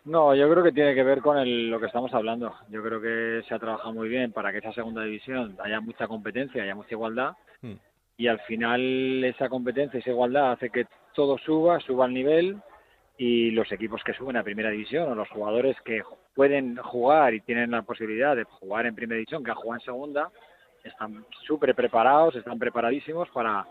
No, 0.05 0.35
yo 0.35 0.51
creo 0.51 0.65
que 0.65 0.73
tiene 0.73 0.95
que 0.95 1.05
ver 1.05 1.21
con 1.21 1.39
el, 1.39 1.71
lo 1.71 1.79
que 1.79 1.87
estamos 1.87 2.13
hablando. 2.13 2.55
Yo 2.69 2.83
creo 2.83 3.01
que 3.01 3.43
se 3.47 3.55
ha 3.55 3.59
trabajado 3.59 3.93
muy 3.93 4.09
bien 4.09 4.33
para 4.33 4.51
que 4.51 4.59
esa 4.59 4.73
segunda 4.73 5.05
división 5.05 5.57
haya 5.63 5.81
mucha 5.81 6.09
competencia, 6.09 6.63
haya 6.63 6.75
mucha 6.75 6.95
igualdad. 6.95 7.33
Mm. 7.61 7.75
Y 8.17 8.27
al 8.27 8.41
final 8.41 9.23
esa 9.25 9.49
competencia, 9.49 10.01
esa 10.01 10.11
igualdad 10.11 10.53
hace 10.53 10.71
que 10.71 10.87
todo 11.15 11.39
suba, 11.39 11.79
suba 11.81 12.07
al 12.07 12.15
nivel 12.15 12.57
y 13.17 13.53
los 13.53 13.71
equipos 13.71 14.03
que 14.03 14.15
suben 14.15 14.37
a 14.37 14.43
primera 14.43 14.71
división 14.71 15.11
o 15.11 15.15
los 15.15 15.29
jugadores 15.29 15.77
que 15.85 16.03
pueden 16.35 16.77
jugar 16.77 17.35
y 17.35 17.41
tienen 17.41 17.71
la 17.71 17.83
posibilidad 17.83 18.35
de 18.35 18.45
jugar 18.45 18.87
en 18.87 18.95
primera 18.95 19.19
división, 19.19 19.45
que 19.45 19.51
han 19.51 19.57
jugado 19.57 19.81
en 19.81 19.85
segunda, 19.85 20.31
están 20.83 21.25
súper 21.47 21.75
preparados, 21.75 22.35
están 22.35 22.59
preparadísimos 22.59 23.29
para, 23.31 23.67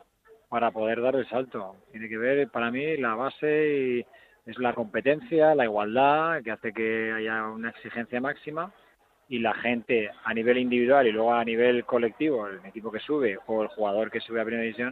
para 0.47 0.71
poder 0.71 1.01
dar 1.01 1.15
el 1.15 1.27
salto. 1.27 1.75
Tiene 1.91 2.07
que 2.07 2.17
ver 2.17 2.49
para 2.49 2.71
mí 2.71 2.95
la 2.97 3.15
base 3.15 3.97
y 3.99 4.05
es 4.51 4.59
la 4.59 4.73
competencia, 4.73 5.55
la 5.55 5.65
igualdad, 5.65 6.43
que 6.43 6.51
hace 6.51 6.73
que 6.73 7.11
haya 7.11 7.47
una 7.47 7.69
exigencia 7.69 8.21
máxima 8.21 8.71
y 9.29 9.39
la 9.39 9.53
gente 9.53 10.11
a 10.23 10.33
nivel 10.33 10.57
individual 10.57 11.07
y 11.07 11.11
luego 11.11 11.33
a 11.33 11.43
nivel 11.45 11.85
colectivo, 11.85 12.47
el 12.47 12.65
equipo 12.65 12.91
que 12.91 12.99
sube 12.99 13.37
o 13.47 13.63
el 13.63 13.69
jugador 13.69 14.11
que 14.11 14.19
sube 14.19 14.41
a 14.41 14.45
primera 14.45 14.63
división, 14.63 14.91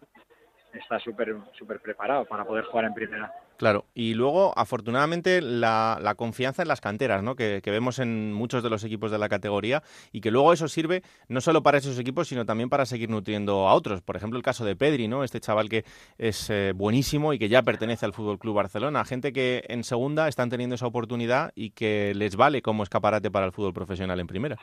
está 0.74 1.00
súper 1.00 1.36
súper 1.58 1.80
preparado 1.80 2.26
para 2.26 2.46
poder 2.46 2.66
jugar 2.66 2.86
en 2.86 2.94
primera. 2.94 3.34
Claro, 3.58 3.86
y 3.94 4.14
luego, 4.14 4.54
afortunadamente, 4.58 5.42
la, 5.42 6.00
la 6.02 6.16
confianza 6.16 6.62
en 6.62 6.70
las 6.70 6.80
canteras, 6.80 7.22
¿no? 7.24 7.36
Que, 7.36 7.60
que, 7.62 7.72
vemos 7.72 8.00
en 8.00 8.32
muchos 8.32 8.64
de 8.64 8.70
los 8.70 8.86
equipos 8.86 9.12
de 9.12 9.18
la 9.18 9.28
categoría 9.28 9.84
y 10.14 10.22
que 10.22 10.32
luego 10.32 10.54
eso 10.54 10.70
sirve 10.70 11.04
no 11.28 11.42
solo 11.42 11.62
para 11.62 11.78
esos 11.78 12.00
equipos, 12.00 12.30
sino 12.30 12.46
también 12.46 12.70
para 12.70 12.86
seguir 12.86 13.10
nutriendo 13.10 13.68
a 13.68 13.74
otros. 13.74 14.02
Por 14.02 14.16
ejemplo, 14.16 14.38
el 14.38 14.44
caso 14.44 14.64
de 14.64 14.78
Pedri, 14.78 15.10
¿no? 15.10 15.26
Este 15.26 15.42
chaval 15.42 15.68
que 15.68 15.84
es 16.18 16.50
eh, 16.50 16.72
buenísimo 16.74 17.34
y 17.34 17.40
que 17.40 17.50
ya 17.50 17.62
pertenece 17.64 18.06
al 18.06 18.14
Fútbol 18.14 18.40
Club 18.40 18.56
Barcelona. 18.56 19.04
Gente 19.04 19.34
que 19.34 19.66
en 19.68 19.84
segunda 19.84 20.30
están 20.30 20.50
teniendo 20.50 20.76
esa 20.76 20.88
oportunidad 20.88 21.52
y 21.54 21.72
que 21.72 22.14
les 22.16 22.38
vale 22.38 22.62
como 22.62 22.84
escaparate 22.84 23.30
para 23.30 23.46
el 23.46 23.52
fútbol 23.52 23.74
profesional 23.74 24.22
en 24.22 24.28
primera. 24.28 24.58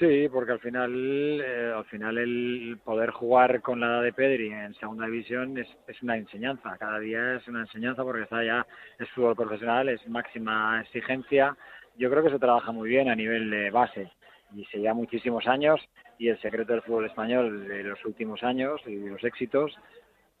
Sí, 0.00 0.30
porque 0.32 0.52
al 0.52 0.60
final, 0.60 1.42
eh, 1.44 1.74
al 1.76 1.84
final 1.84 2.16
el 2.16 2.78
poder 2.82 3.10
jugar 3.10 3.60
con 3.60 3.80
la 3.80 3.86
edad 3.86 4.02
de 4.02 4.14
Pedri 4.14 4.50
en 4.50 4.72
segunda 4.76 5.04
división 5.04 5.58
es, 5.58 5.68
es 5.86 6.02
una 6.02 6.16
enseñanza. 6.16 6.74
Cada 6.78 6.98
día 6.98 7.34
es 7.34 7.46
una 7.46 7.60
enseñanza 7.60 8.02
porque 8.02 8.22
está 8.22 8.42
ya 8.42 8.66
es 8.98 9.10
fútbol 9.10 9.36
profesional, 9.36 9.90
es 9.90 10.08
máxima 10.08 10.80
exigencia. 10.80 11.54
Yo 11.98 12.08
creo 12.08 12.22
que 12.22 12.30
se 12.30 12.38
trabaja 12.38 12.72
muy 12.72 12.88
bien 12.88 13.10
a 13.10 13.14
nivel 13.14 13.50
de 13.50 13.70
base 13.70 14.10
y 14.56 14.64
se 14.64 14.78
lleva 14.78 14.94
muchísimos 14.94 15.46
años 15.46 15.78
y 16.18 16.28
el 16.28 16.40
secreto 16.40 16.72
del 16.72 16.80
fútbol 16.80 17.04
español 17.04 17.68
de 17.68 17.82
los 17.82 18.02
últimos 18.06 18.42
años 18.42 18.80
y 18.86 18.94
de 18.94 19.10
los 19.10 19.22
éxitos 19.22 19.76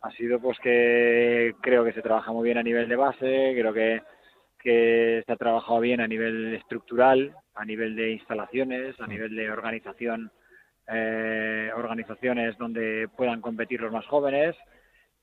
ha 0.00 0.10
sido 0.12 0.40
pues 0.40 0.58
que 0.60 1.54
creo 1.60 1.84
que 1.84 1.92
se 1.92 2.00
trabaja 2.00 2.32
muy 2.32 2.44
bien 2.44 2.56
a 2.56 2.62
nivel 2.62 2.88
de 2.88 2.96
base, 2.96 3.52
creo 3.54 3.74
que 3.74 4.00
que 4.62 5.22
se 5.26 5.32
ha 5.32 5.36
trabajado 5.36 5.80
bien 5.80 6.00
a 6.00 6.06
nivel 6.06 6.54
estructural, 6.54 7.34
a 7.54 7.64
nivel 7.64 7.96
de 7.96 8.12
instalaciones, 8.12 9.00
a 9.00 9.06
nivel 9.06 9.34
de 9.34 9.50
organización, 9.50 10.30
eh, 10.86 11.70
organizaciones 11.74 12.56
donde 12.58 13.08
puedan 13.16 13.40
competir 13.40 13.80
los 13.80 13.92
más 13.92 14.06
jóvenes 14.06 14.56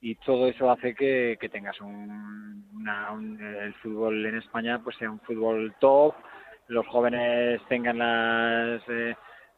y 0.01 0.15
todo 0.15 0.47
eso 0.47 0.69
hace 0.71 0.93
que, 0.93 1.37
que 1.39 1.49
tengas 1.49 1.79
un, 1.81 2.69
una, 2.75 3.11
un, 3.11 3.41
el 3.41 3.73
fútbol 3.75 4.25
en 4.25 4.37
España 4.37 4.81
pues 4.83 4.95
sea 4.97 5.09
un 5.09 5.19
fútbol 5.21 5.73
top, 5.79 6.15
los 6.67 6.85
jóvenes 6.87 7.61
tengan 7.67 7.97
las 7.97 8.81
eh, 8.89 9.15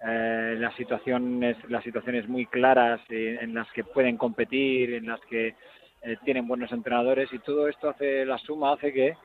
eh, 0.07 0.55
las 0.57 0.73
situaciones 0.75 1.57
las 1.69 1.83
situaciones 1.83 2.27
muy 2.29 2.45
claras 2.45 3.01
en 3.09 3.53
las 3.53 3.69
que 3.73 3.83
pueden 3.83 4.17
competir, 4.17 4.93
en 4.93 5.07
las 5.07 5.19
que 5.21 5.55
eh, 6.01 6.15
tienen 6.23 6.47
buenos 6.47 6.71
entrenadores 6.71 7.31
y 7.33 7.39
todo 7.39 7.67
esto 7.67 7.89
hace 7.89 8.25
la 8.25 8.37
suma 8.37 8.73
hace 8.73 8.93
que 8.93 9.17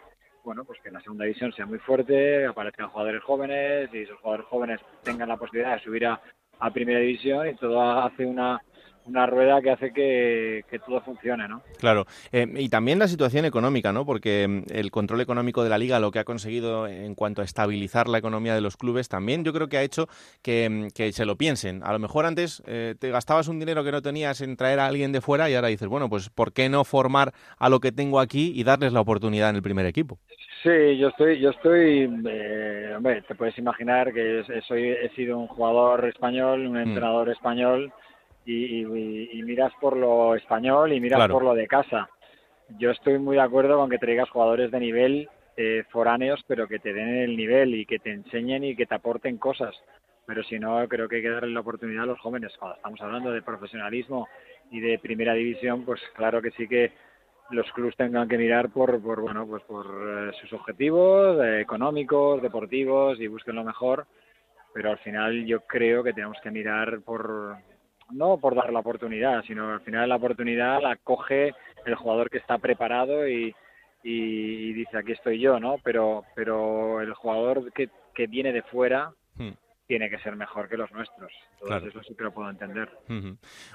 bueno 0.44 0.64
pues 0.64 0.78
que 0.80 0.90
la 0.90 1.00
segunda 1.00 1.24
división 1.24 1.52
sea 1.52 1.66
muy 1.66 1.78
fuerte 1.78 2.46
aparezcan 2.46 2.90
jugadores 2.90 3.22
jóvenes 3.22 3.88
y 3.92 4.02
esos 4.02 4.18
jugadores 4.20 4.46
jóvenes 4.46 4.80
tengan 5.02 5.28
la 5.28 5.36
posibilidad 5.38 5.74
de 5.74 5.82
subir 5.82 6.06
a, 6.06 6.20
a 6.60 6.70
primera 6.70 7.00
división 7.00 7.48
y 7.48 7.54
todo 7.54 7.80
hace 7.80 8.26
una 8.26 8.60
una 9.06 9.26
rueda 9.26 9.60
que 9.60 9.70
hace 9.70 9.92
que, 9.92 10.64
todo 10.86 11.00
funcione, 11.00 11.48
¿no? 11.48 11.62
Claro, 11.78 12.06
eh, 12.32 12.46
y 12.56 12.68
también 12.68 12.98
la 12.98 13.08
situación 13.08 13.44
económica, 13.44 13.92
¿no? 13.92 14.04
Porque 14.04 14.46
mm, 14.48 14.72
el 14.72 14.90
control 14.90 15.20
económico 15.20 15.62
de 15.62 15.70
la 15.70 15.78
liga, 15.78 15.98
lo 16.00 16.10
que 16.10 16.18
ha 16.18 16.24
conseguido 16.24 16.86
en 16.86 17.14
cuanto 17.14 17.42
a 17.42 17.44
estabilizar 17.44 18.08
la 18.08 18.18
economía 18.18 18.54
de 18.54 18.60
los 18.60 18.76
clubes, 18.76 19.08
también 19.08 19.44
yo 19.44 19.52
creo 19.52 19.68
que 19.68 19.78
ha 19.78 19.82
hecho 19.82 20.08
que, 20.42 20.68
mm, 20.68 21.12
se 21.12 21.24
lo 21.24 21.36
piensen. 21.36 21.82
A 21.84 21.92
lo 21.92 21.98
mejor 21.98 22.26
antes 22.26 22.62
eh, 22.66 22.94
te 22.98 23.10
gastabas 23.10 23.48
un 23.48 23.58
dinero 23.58 23.84
que 23.84 23.92
no 23.92 24.02
tenías 24.02 24.40
en 24.40 24.56
traer 24.56 24.80
a 24.80 24.86
alguien 24.86 25.12
de 25.12 25.20
fuera 25.20 25.50
y 25.50 25.54
ahora 25.54 25.68
dices, 25.68 25.88
bueno, 25.88 26.08
pues 26.08 26.30
¿por 26.30 26.52
qué 26.52 26.68
no 26.68 26.84
formar 26.84 27.32
a 27.58 27.68
lo 27.68 27.80
que 27.80 27.92
tengo 27.92 28.20
aquí 28.20 28.52
y 28.54 28.64
darles 28.64 28.92
la 28.92 29.00
oportunidad 29.00 29.50
en 29.50 29.56
el 29.56 29.62
primer 29.62 29.86
equipo? 29.86 30.18
Sí, 30.62 30.96
yo 30.96 31.08
estoy, 31.08 31.38
yo 31.40 31.50
estoy, 31.50 32.10
eh, 32.26 32.94
hombre, 32.96 33.20
te 33.28 33.34
puedes 33.34 33.58
imaginar 33.58 34.14
que 34.14 34.42
soy, 34.66 34.88
he 34.88 35.10
sido 35.10 35.38
un 35.38 35.46
jugador 35.46 36.06
español, 36.06 36.66
un 36.66 36.72
mm. 36.72 36.88
entrenador 36.88 37.28
español 37.28 37.92
y, 38.46 39.42
miras 39.42 39.72
por 39.80 39.96
lo 39.96 40.34
español 40.34 40.92
y 40.92 41.00
miras 41.00 41.28
por 41.28 41.42
lo 41.42 41.54
de 41.54 41.66
casa. 41.66 42.08
Yo 42.78 42.90
estoy 42.90 43.18
muy 43.18 43.36
de 43.36 43.42
acuerdo 43.42 43.78
con 43.78 43.90
que 43.90 43.98
traigas 43.98 44.30
jugadores 44.30 44.70
de 44.70 44.80
nivel 44.80 45.28
eh, 45.56 45.84
foráneos, 45.90 46.42
pero 46.46 46.66
que 46.66 46.78
te 46.78 46.92
den 46.92 47.16
el 47.16 47.36
nivel 47.36 47.74
y 47.74 47.86
que 47.86 47.98
te 47.98 48.10
enseñen 48.10 48.64
y 48.64 48.76
que 48.76 48.86
te 48.86 48.94
aporten 48.94 49.38
cosas. 49.38 49.74
Pero 50.26 50.42
si 50.42 50.58
no, 50.58 50.86
creo 50.88 51.08
que 51.08 51.16
hay 51.16 51.22
que 51.22 51.30
darle 51.30 51.52
la 51.52 51.60
oportunidad 51.60 52.04
a 52.04 52.06
los 52.06 52.20
jóvenes. 52.20 52.52
Cuando 52.58 52.76
estamos 52.76 53.00
hablando 53.02 53.30
de 53.30 53.42
profesionalismo 53.42 54.28
y 54.70 54.80
de 54.80 54.98
primera 54.98 55.34
división, 55.34 55.84
pues 55.84 56.00
claro 56.14 56.40
que 56.40 56.50
sí 56.52 56.66
que 56.66 56.92
los 57.50 57.70
clubes 57.72 57.96
tengan 57.96 58.26
que 58.26 58.38
mirar 58.38 58.70
por, 58.70 59.00
por 59.02 59.20
bueno, 59.20 59.46
pues 59.46 59.62
por 59.64 59.86
eh, 59.86 60.32
sus 60.40 60.52
objetivos 60.54 61.38
eh, 61.44 61.60
económicos, 61.60 62.40
deportivos 62.40 63.20
y 63.20 63.26
busquen 63.26 63.56
lo 63.56 63.64
mejor. 63.64 64.06
Pero 64.72 64.90
al 64.90 64.98
final 64.98 65.44
yo 65.44 65.60
creo 65.60 66.02
que 66.02 66.14
tenemos 66.14 66.38
que 66.42 66.50
mirar 66.50 67.00
por, 67.02 67.58
no 68.10 68.38
por 68.38 68.54
dar 68.54 68.72
la 68.72 68.80
oportunidad, 68.80 69.42
sino 69.46 69.72
al 69.72 69.80
final 69.80 70.08
la 70.08 70.16
oportunidad 70.16 70.82
la 70.82 70.96
coge 70.96 71.52
el 71.84 71.94
jugador 71.94 72.30
que 72.30 72.38
está 72.38 72.58
preparado 72.58 73.28
y, 73.28 73.54
y 74.02 74.72
dice 74.72 74.98
aquí 74.98 75.12
estoy 75.12 75.40
yo, 75.40 75.58
¿no? 75.58 75.76
Pero, 75.82 76.24
pero 76.34 77.00
el 77.00 77.14
jugador 77.14 77.72
que, 77.72 77.88
que 78.14 78.26
viene 78.26 78.52
de 78.52 78.62
fuera 78.62 79.12
hmm. 79.36 79.50
tiene 79.86 80.10
que 80.10 80.18
ser 80.18 80.36
mejor 80.36 80.68
que 80.68 80.76
los 80.76 80.92
nuestros. 80.92 81.32
Entonces 81.62 81.90
eso 81.90 82.02
sí 82.02 82.14
que 82.14 82.24
lo 82.24 82.32
puedo 82.32 82.50
entender. 82.50 82.90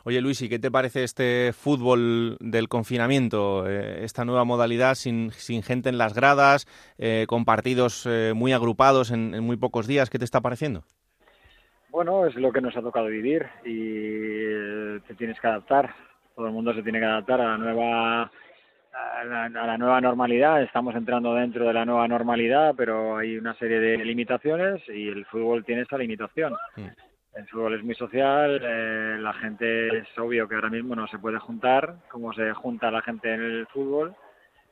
Oye 0.04 0.22
Luis, 0.22 0.42
¿y 0.42 0.50
qué 0.50 0.60
te 0.60 0.70
parece 0.70 1.04
este 1.04 1.52
fútbol 1.54 2.38
del 2.40 2.70
confinamiento? 2.70 3.68
Eh, 3.68 4.04
esta 4.04 4.26
nueva 4.26 4.44
modalidad 4.44 4.96
sin, 4.96 5.32
sin 5.32 5.64
gente 5.64 5.90
en 5.90 5.98
las 5.98 6.14
gradas, 6.14 6.68
eh, 6.98 7.26
con 7.28 7.46
partidos 7.46 8.06
eh, 8.06 8.34
muy 8.36 8.54
agrupados 8.54 9.12
en, 9.12 9.34
en 9.34 9.44
muy 9.44 9.58
pocos 9.58 9.88
días, 9.88 10.10
¿qué 10.10 10.20
te 10.20 10.26
está 10.26 10.42
pareciendo? 10.42 10.84
Bueno, 11.92 12.28
es 12.28 12.36
lo 12.36 12.52
que 12.52 12.62
nos 12.62 12.78
ha 12.78 12.82
tocado 12.82 13.08
vivir 13.08 13.48
y 13.66 13.78
eh, 13.78 15.00
te 15.08 15.16
tienes 15.16 15.40
que 15.40 15.48
adaptar. 15.48 15.94
Todo 16.36 16.46
el 16.48 16.54
mundo 16.54 16.74
se 16.74 16.84
tiene 16.84 17.00
que 17.00 17.06
adaptar 17.06 17.42
a 17.42 17.46
la 17.46 17.58
nueva 17.58 18.32
a 18.94 19.24
la, 19.24 19.78
nueva 19.78 20.02
normalidad. 20.02 20.62
Estamos 20.62 20.94
entrando 20.96 21.34
dentro 21.34 21.66
de 21.66 21.74
la 21.74 21.86
nueva 21.86 22.08
normalidad, 22.08 22.74
pero 22.78 23.18
hay 23.18 23.38
una 23.38 23.56
serie 23.56 23.80
de 23.80 23.98
limitaciones 24.06 24.82
y 24.88 25.08
el 25.08 25.26
fútbol 25.26 25.66
tiene 25.66 25.82
esa 25.84 25.98
limitación. 25.98 26.54
El 27.34 27.48
fútbol 27.48 27.76
es 27.76 27.84
muy 27.84 27.96
social, 27.96 28.60
eh, 28.64 29.18
la 29.20 29.34
gente 29.34 30.00
es 30.00 30.08
obvio 30.18 30.48
que 30.48 30.56
ahora 30.56 30.70
mismo 30.70 30.96
no 30.96 31.08
se 31.08 31.20
puede 31.20 31.40
juntar 31.40 31.96
como 32.10 32.34
se 32.34 32.54
junta 32.54 32.92
la 32.92 33.02
gente 33.02 33.34
en 33.34 33.42
el 33.42 33.68
fútbol 33.68 34.16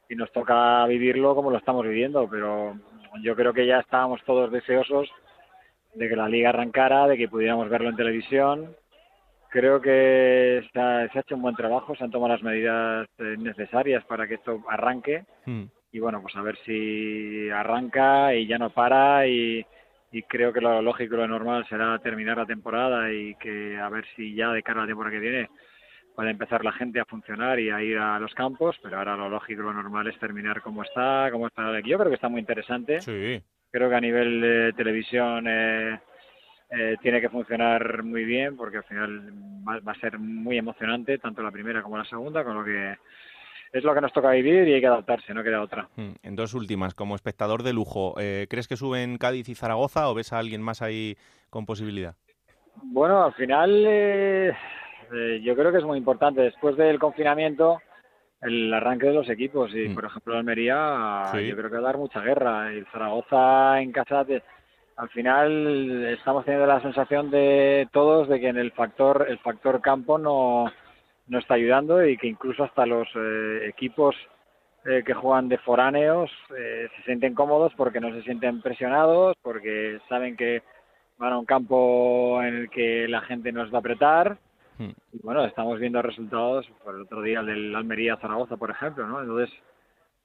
y 0.09 0.15
nos 0.15 0.31
toca 0.31 0.85
vivirlo 0.87 1.35
como 1.35 1.51
lo 1.51 1.57
estamos 1.57 1.85
viviendo, 1.85 2.27
pero 2.29 2.75
yo 3.21 3.35
creo 3.35 3.53
que 3.53 3.65
ya 3.65 3.79
estábamos 3.79 4.23
todos 4.23 4.51
deseosos 4.51 5.09
de 5.93 6.09
que 6.09 6.15
la 6.15 6.29
liga 6.29 6.49
arrancara, 6.49 7.07
de 7.07 7.17
que 7.17 7.27
pudiéramos 7.27 7.69
verlo 7.69 7.89
en 7.89 7.95
televisión. 7.95 8.75
Creo 9.49 9.81
que 9.81 10.67
se 10.71 10.79
ha 10.79 11.05
hecho 11.05 11.35
un 11.35 11.41
buen 11.41 11.55
trabajo, 11.55 11.95
se 11.95 12.03
han 12.03 12.11
tomado 12.11 12.33
las 12.33 12.43
medidas 12.43 13.07
eh, 13.17 13.35
necesarias 13.37 14.03
para 14.05 14.27
que 14.27 14.35
esto 14.35 14.61
arranque. 14.69 15.23
Hmm. 15.45 15.63
Y 15.91 15.99
bueno, 15.99 16.21
pues 16.21 16.35
a 16.35 16.41
ver 16.41 16.57
si 16.65 17.49
arranca 17.49 18.35
y 18.35 18.45
ya 18.45 18.57
no 18.57 18.69
para 18.69 19.25
y, 19.25 19.65
creo 20.27 20.51
que 20.51 20.61
lo 20.61 20.81
lógico 20.81 21.13
y 21.13 21.17
lo 21.17 21.27
normal 21.27 21.65
será 21.69 21.97
terminar 21.99 22.37
la 22.37 22.45
temporada 22.45 23.11
y 23.11 23.35
que 23.35 23.77
a 23.77 23.87
ver 23.87 24.03
si 24.15 24.33
ya 24.33 24.51
de 24.51 24.63
cara 24.63 24.79
a 24.79 24.83
la 24.83 24.87
temporada 24.87 25.13
que 25.15 25.21
viene 25.21 25.49
puede 26.15 26.31
empezar 26.31 26.65
la 26.65 26.71
gente 26.71 26.99
a 26.99 27.05
funcionar 27.05 27.59
y 27.59 27.69
a 27.69 27.83
ir 27.83 27.99
a 27.99 28.19
los 28.19 28.33
campos, 28.33 28.75
pero 28.81 28.97
ahora 28.97 29.15
lo 29.15 29.29
lógico 29.29 29.61
y 29.61 29.65
lo 29.65 29.73
normal 29.73 30.07
es 30.07 30.17
terminar 30.17 30.61
como 30.63 30.81
está, 30.81 31.29
como 31.31 31.45
está 31.47 31.79
Yo 31.81 31.97
creo 31.99 32.09
que 32.09 32.15
está 32.15 32.29
muy 32.29 32.39
interesante. 32.39 32.99
Sí 33.01 33.43
creo 33.77 33.89
que 33.91 33.95
a 33.95 34.01
nivel 34.01 34.41
de 34.41 34.73
televisión 34.73 35.45
eh, 35.47 35.99
eh, 36.71 36.95
tiene 36.99 37.21
que 37.21 37.29
funcionar 37.29 38.01
muy 38.01 38.25
bien 38.25 38.57
porque 38.57 38.77
al 38.77 38.83
final 38.85 39.31
va, 39.67 39.91
a 39.91 39.99
ser 39.99 40.17
muy 40.17 40.57
emocionante 40.57 41.19
tanto 41.19 41.43
la 41.43 41.51
primera 41.51 41.83
como 41.83 41.95
la 41.95 42.05
segunda, 42.05 42.43
con 42.43 42.55
lo 42.55 42.63
que 42.65 42.95
es 43.71 43.83
lo 43.83 43.93
que 43.93 44.01
nos 44.01 44.11
toca 44.13 44.31
vivir 44.31 44.67
y 44.67 44.73
hay 44.73 44.81
que 44.81 44.87
adaptarse, 44.87 45.31
no 45.31 45.43
queda 45.43 45.61
otra. 45.61 45.89
Hmm, 45.95 46.13
en 46.23 46.35
dos 46.35 46.55
últimas, 46.55 46.95
como 46.95 47.13
espectador 47.13 47.61
de 47.61 47.73
lujo, 47.73 48.15
eh, 48.19 48.47
¿crees 48.49 48.67
que 48.67 48.77
suben 48.77 49.19
Cádiz 49.19 49.47
y 49.47 49.53
Zaragoza 49.53 50.09
o 50.09 50.15
ves 50.15 50.33
a 50.33 50.39
alguien 50.39 50.63
más 50.63 50.81
ahí 50.81 51.15
con 51.51 51.67
posibilidad? 51.67 52.15
Bueno, 52.81 53.23
al 53.23 53.33
final 53.33 54.55
yo 55.41 55.55
creo 55.55 55.71
que 55.71 55.77
es 55.77 55.83
muy 55.83 55.99
importante. 55.99 56.41
Después 56.41 56.75
del 56.77 56.97
confinamiento, 56.97 57.79
el 58.41 58.73
arranque 58.73 59.07
de 59.07 59.13
los 59.13 59.29
equipos. 59.29 59.73
Y 59.73 59.89
mm. 59.89 59.95
por 59.95 60.05
ejemplo 60.05 60.37
Almería 60.37 61.31
yo 61.33 61.55
creo 61.55 61.69
que 61.69 61.75
va 61.75 61.79
a 61.79 61.91
dar 61.91 61.97
mucha 61.97 62.21
guerra. 62.21 62.73
Y 62.73 62.83
Zaragoza 62.91 63.81
en 63.81 63.91
casa 63.91 64.25
al 64.97 65.09
final 65.09 66.05
estamos 66.05 66.43
teniendo 66.45 66.67
la 66.67 66.81
sensación 66.81 67.29
de 67.29 67.87
todos 67.91 68.27
de 68.27 68.39
que 68.39 68.47
en 68.47 68.57
el 68.57 68.71
factor 68.71 69.27
el 69.29 69.37
factor 69.39 69.81
campo 69.81 70.17
no 70.17 70.65
no 71.27 71.39
está 71.39 71.55
ayudando 71.55 72.05
y 72.05 72.17
que 72.17 72.27
incluso 72.27 72.63
hasta 72.63 72.85
los 72.85 73.07
eh, 73.15 73.67
equipos 73.67 74.15
eh, 74.85 75.03
que 75.05 75.13
juegan 75.13 75.49
de 75.49 75.57
foráneos 75.59 76.31
eh, 76.57 76.87
se 76.95 77.03
sienten 77.03 77.35
cómodos 77.35 77.73
porque 77.75 77.99
no 77.99 78.11
se 78.13 78.23
sienten 78.23 78.61
presionados 78.61 79.35
porque 79.41 79.99
saben 80.09 80.35
que 80.35 80.63
van 81.17 81.33
a 81.33 81.37
un 81.37 81.45
campo 81.45 82.41
en 82.41 82.55
el 82.55 82.69
que 82.69 83.07
la 83.07 83.21
gente 83.21 83.51
nos 83.51 83.71
va 83.71 83.77
a 83.77 83.79
apretar 83.79 84.37
Hmm. 84.77 84.91
Y 85.11 85.19
bueno, 85.23 85.43
estamos 85.45 85.79
viendo 85.79 86.01
resultados 86.01 86.67
por 86.83 86.95
el 86.95 87.01
otro 87.01 87.21
día 87.21 87.41
del 87.41 87.75
Almería-Zaragoza, 87.75 88.57
por 88.57 88.71
ejemplo, 88.71 89.07
¿no? 89.07 89.21
Entonces, 89.21 89.49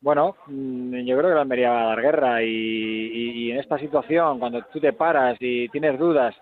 bueno, 0.03 0.36
mm, 0.46 0.96
yo 1.05 1.16
creo 1.16 1.30
que 1.30 1.34
la 1.34 1.42
Almería 1.42 1.70
va 1.70 1.82
a 1.82 1.86
dar 1.86 2.03
guerra 2.03 2.42
y, 2.42 3.50
en 3.53 3.59
esta 3.59 3.78
situación, 3.78 4.38
cuando 4.38 4.62
tú 4.72 4.80
te 4.80 4.92
paras 4.92 5.36
y 5.40 5.68
tienes 5.68 5.98
dudas, 5.98 6.34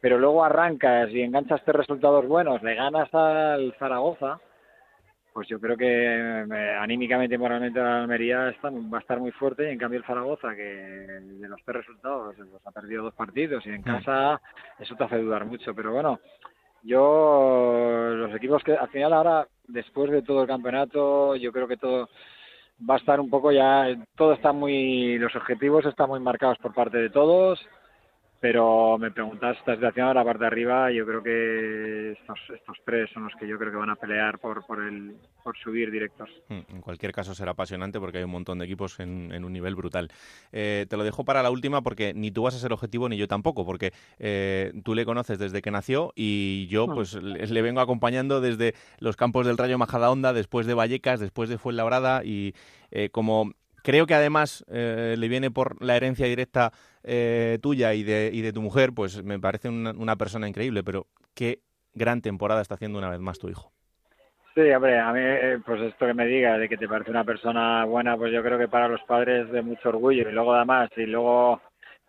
pero 0.00 0.18
luego 0.18 0.44
arrancas 0.44 1.10
y 1.10 1.20
enganchas 1.22 1.62
tres 1.64 1.76
resultados 1.76 2.26
buenos, 2.26 2.62
le 2.62 2.76
ganas 2.76 3.12
al 3.12 3.74
Zaragoza, 3.78 4.40
pues 5.32 5.48
yo 5.48 5.60
creo 5.60 5.76
que 5.76 5.86
eh, 5.86 6.76
anímicamente 6.80 7.34
y 7.34 7.38
moralmente 7.38 7.80
la 7.80 8.02
Almería 8.02 8.48
está, 8.50 8.70
va 8.70 8.98
a 8.98 9.00
estar 9.00 9.18
muy 9.18 9.32
fuerte 9.32 9.68
y 9.68 9.72
en 9.72 9.78
cambio 9.78 9.98
el 9.98 10.06
Zaragoza, 10.06 10.54
que 10.54 10.62
de 10.62 11.48
los 11.48 11.60
tres 11.64 11.78
resultados 11.78 12.36
pues 12.36 12.66
ha 12.66 12.70
perdido 12.70 13.02
dos 13.02 13.14
partidos 13.14 13.66
y 13.66 13.70
en 13.70 13.80
hmm. 13.80 13.84
casa 13.84 14.40
eso 14.78 14.94
te 14.94 15.04
hace 15.04 15.18
dudar 15.18 15.44
mucho, 15.44 15.74
pero 15.74 15.92
bueno, 15.92 16.20
yo, 16.82 18.10
los 18.14 18.34
equipos 18.34 18.62
que 18.62 18.74
al 18.74 18.88
final 18.88 19.12
ahora, 19.12 19.48
después 19.66 20.10
de 20.10 20.22
todo 20.22 20.42
el 20.42 20.48
campeonato, 20.48 21.36
yo 21.36 21.52
creo 21.52 21.68
que 21.68 21.76
todo 21.76 22.08
va 22.88 22.94
a 22.94 22.98
estar 22.98 23.20
un 23.20 23.30
poco 23.30 23.50
ya, 23.52 23.86
todo 24.16 24.32
está 24.32 24.52
muy, 24.52 25.18
los 25.18 25.34
objetivos 25.34 25.84
están 25.86 26.08
muy 26.08 26.20
marcados 26.20 26.58
por 26.58 26.74
parte 26.74 26.98
de 26.98 27.10
todos 27.10 27.60
pero 28.40 28.98
me 28.98 29.10
preguntas 29.10 29.56
esta 29.58 29.74
situación 29.74 30.08
a 30.08 30.14
la 30.14 30.24
parte 30.24 30.40
de 30.40 30.46
arriba, 30.46 30.92
yo 30.92 31.04
creo 31.04 31.22
que 31.22 32.12
estos, 32.12 32.38
estos 32.54 32.76
tres 32.84 33.10
son 33.12 33.24
los 33.24 33.32
que 33.34 33.48
yo 33.48 33.58
creo 33.58 33.72
que 33.72 33.76
van 33.78 33.90
a 33.90 33.96
pelear 33.96 34.38
por, 34.38 34.64
por, 34.64 34.80
el, 34.80 35.16
por 35.42 35.56
subir 35.58 35.90
directos. 35.90 36.28
Hmm, 36.48 36.60
en 36.68 36.80
cualquier 36.80 37.12
caso 37.12 37.34
será 37.34 37.50
apasionante 37.52 37.98
porque 37.98 38.18
hay 38.18 38.24
un 38.24 38.30
montón 38.30 38.58
de 38.58 38.64
equipos 38.64 39.00
en, 39.00 39.32
en 39.32 39.44
un 39.44 39.52
nivel 39.52 39.74
brutal. 39.74 40.08
Eh, 40.52 40.86
te 40.88 40.96
lo 40.96 41.02
dejo 41.02 41.24
para 41.24 41.42
la 41.42 41.50
última 41.50 41.82
porque 41.82 42.14
ni 42.14 42.30
tú 42.30 42.42
vas 42.42 42.54
a 42.54 42.58
ser 42.58 42.72
objetivo 42.72 43.08
ni 43.08 43.16
yo 43.16 43.26
tampoco, 43.26 43.64
porque 43.64 43.92
eh, 44.18 44.72
tú 44.84 44.94
le 44.94 45.04
conoces 45.04 45.38
desde 45.38 45.60
que 45.60 45.70
nació 45.70 46.12
y 46.14 46.68
yo 46.68 46.86
hmm. 46.86 46.94
pues 46.94 47.14
le, 47.14 47.62
vengo 47.62 47.80
acompañando 47.80 48.40
desde 48.40 48.74
los 49.00 49.16
campos 49.16 49.46
del 49.46 49.58
Rayo 49.58 49.78
Majadahonda, 49.78 50.32
después 50.32 50.66
de 50.66 50.74
Vallecas, 50.74 51.18
después 51.18 51.48
de 51.48 51.58
Fuenlabrada 51.58 52.24
y 52.24 52.54
eh, 52.92 53.10
como 53.10 53.52
creo 53.82 54.06
que 54.06 54.14
además 54.14 54.64
eh, 54.68 55.14
le 55.18 55.28
viene 55.28 55.50
por 55.50 55.82
la 55.82 55.96
herencia 55.96 56.26
directa 56.26 56.72
eh, 57.02 57.58
tuya 57.62 57.94
y 57.94 58.02
de, 58.02 58.30
y 58.32 58.42
de 58.42 58.52
tu 58.52 58.62
mujer, 58.62 58.90
pues 58.94 59.22
me 59.22 59.38
parece 59.38 59.68
una, 59.68 60.16
persona 60.16 60.48
increíble, 60.48 60.82
pero 60.82 61.06
qué 61.34 61.60
gran 61.94 62.20
temporada 62.20 62.60
está 62.60 62.74
haciendo 62.74 62.98
una 62.98 63.10
vez 63.10 63.20
más 63.20 63.38
tu 63.38 63.48
hijo. 63.48 63.72
Sí, 64.54 64.62
hombre, 64.72 64.98
a 64.98 65.12
mí, 65.12 65.20
eh, 65.22 65.58
pues 65.64 65.80
esto 65.82 66.06
que 66.06 66.14
me 66.14 66.26
diga 66.26 66.58
de 66.58 66.68
que 66.68 66.76
te 66.76 66.88
parece 66.88 67.10
una 67.10 67.24
persona 67.24 67.84
buena, 67.84 68.16
pues 68.16 68.32
yo 68.32 68.42
creo 68.42 68.58
que 68.58 68.68
para 68.68 68.88
los 68.88 69.00
padres 69.02 69.46
es 69.46 69.52
de 69.52 69.62
mucho 69.62 69.90
orgullo 69.90 70.28
y 70.28 70.32
luego 70.32 70.52
además, 70.52 70.90
y 70.96 71.06
luego 71.06 71.60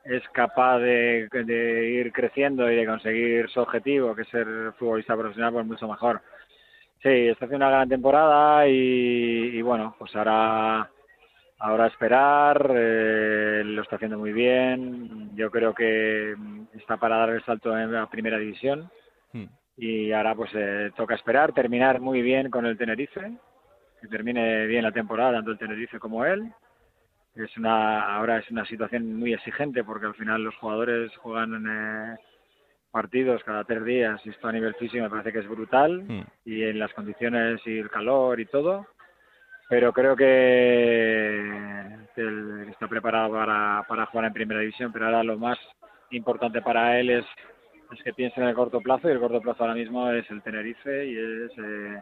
es 0.03 0.23
capaz 0.29 0.79
de, 0.79 1.27
de 1.31 1.91
ir 1.91 2.11
creciendo 2.11 2.71
y 2.71 2.75
de 2.75 2.87
conseguir 2.87 3.49
su 3.49 3.59
objetivo, 3.59 4.15
que 4.15 4.23
es 4.23 4.29
ser 4.29 4.47
futbolista 4.79 5.15
profesional, 5.15 5.53
pues 5.53 5.65
mucho 5.65 5.87
mejor. 5.87 6.21
Sí, 7.03 7.27
está 7.27 7.45
haciendo 7.45 7.67
una 7.67 7.75
gran 7.75 7.89
temporada 7.89 8.67
y, 8.67 9.51
y 9.53 9.61
bueno, 9.61 9.95
pues 9.99 10.13
ahora 10.15 10.89
ahora 11.59 11.87
esperar, 11.87 12.71
eh, 12.73 13.61
lo 13.65 13.81
está 13.81 13.97
haciendo 13.97 14.17
muy 14.17 14.33
bien. 14.33 15.35
Yo 15.35 15.51
creo 15.51 15.73
que 15.73 16.35
está 16.73 16.97
para 16.97 17.17
dar 17.17 17.29
el 17.29 17.43
salto 17.43 17.77
en 17.77 17.91
la 17.91 18.09
primera 18.09 18.37
división. 18.37 18.89
Hmm. 19.33 19.45
Y 19.77 20.11
ahora 20.11 20.35
pues 20.35 20.51
eh, 20.53 20.91
toca 20.95 21.15
esperar, 21.15 21.53
terminar 21.53 21.99
muy 21.99 22.21
bien 22.21 22.49
con 22.49 22.65
el 22.65 22.77
Tenerife, 22.77 23.31
que 24.01 24.07
termine 24.07 24.65
bien 24.67 24.83
la 24.83 24.91
temporada, 24.91 25.33
tanto 25.33 25.51
el 25.51 25.57
Tenerife 25.57 25.99
como 25.99 26.25
él. 26.25 26.51
Es 27.35 27.55
una, 27.57 28.15
ahora 28.15 28.39
es 28.39 28.49
una 28.51 28.65
situación 28.65 29.15
muy 29.15 29.33
exigente 29.33 29.83
porque 29.83 30.07
al 30.07 30.15
final 30.15 30.43
los 30.43 30.55
jugadores 30.55 31.15
juegan 31.17 31.65
eh, 31.69 32.17
partidos 32.91 33.43
cada 33.43 33.63
tres 33.63 33.85
días 33.85 34.19
y 34.25 34.29
esto 34.29 34.47
a 34.47 34.51
nivel 34.51 34.73
físico 34.75 35.03
me 35.03 35.09
parece 35.09 35.31
que 35.31 35.39
es 35.39 35.47
brutal 35.47 36.03
Hmm. 36.07 36.23
y 36.43 36.63
en 36.63 36.79
las 36.79 36.93
condiciones 36.93 37.61
y 37.65 37.77
el 37.77 37.89
calor 37.89 38.39
y 38.39 38.45
todo 38.45 38.87
pero 39.69 39.93
creo 39.93 40.15
que, 40.15 41.39
él 42.15 42.67
está 42.69 42.87
preparado 42.87 43.31
para, 43.31 43.85
para 43.87 44.07
jugar 44.07 44.25
en 44.25 44.33
primera 44.33 44.59
división, 44.59 44.91
pero 44.91 45.05
ahora 45.05 45.23
lo 45.23 45.37
más 45.37 45.57
importante 46.09 46.61
para 46.61 46.99
él 46.99 47.11
es, 47.11 47.25
es 47.93 48.03
que 48.03 48.13
piense 48.13 48.41
en 48.41 48.47
el 48.47 48.55
corto 48.55 48.81
plazo 48.81 49.07
y 49.07 49.11
el 49.11 49.19
corto 49.19 49.39
plazo 49.39 49.63
ahora 49.63 49.75
mismo 49.75 50.09
es 50.11 50.29
el 50.31 50.41
Tenerife 50.41 51.05
y 51.05 51.15
es 51.15 51.51
eh, 51.57 52.01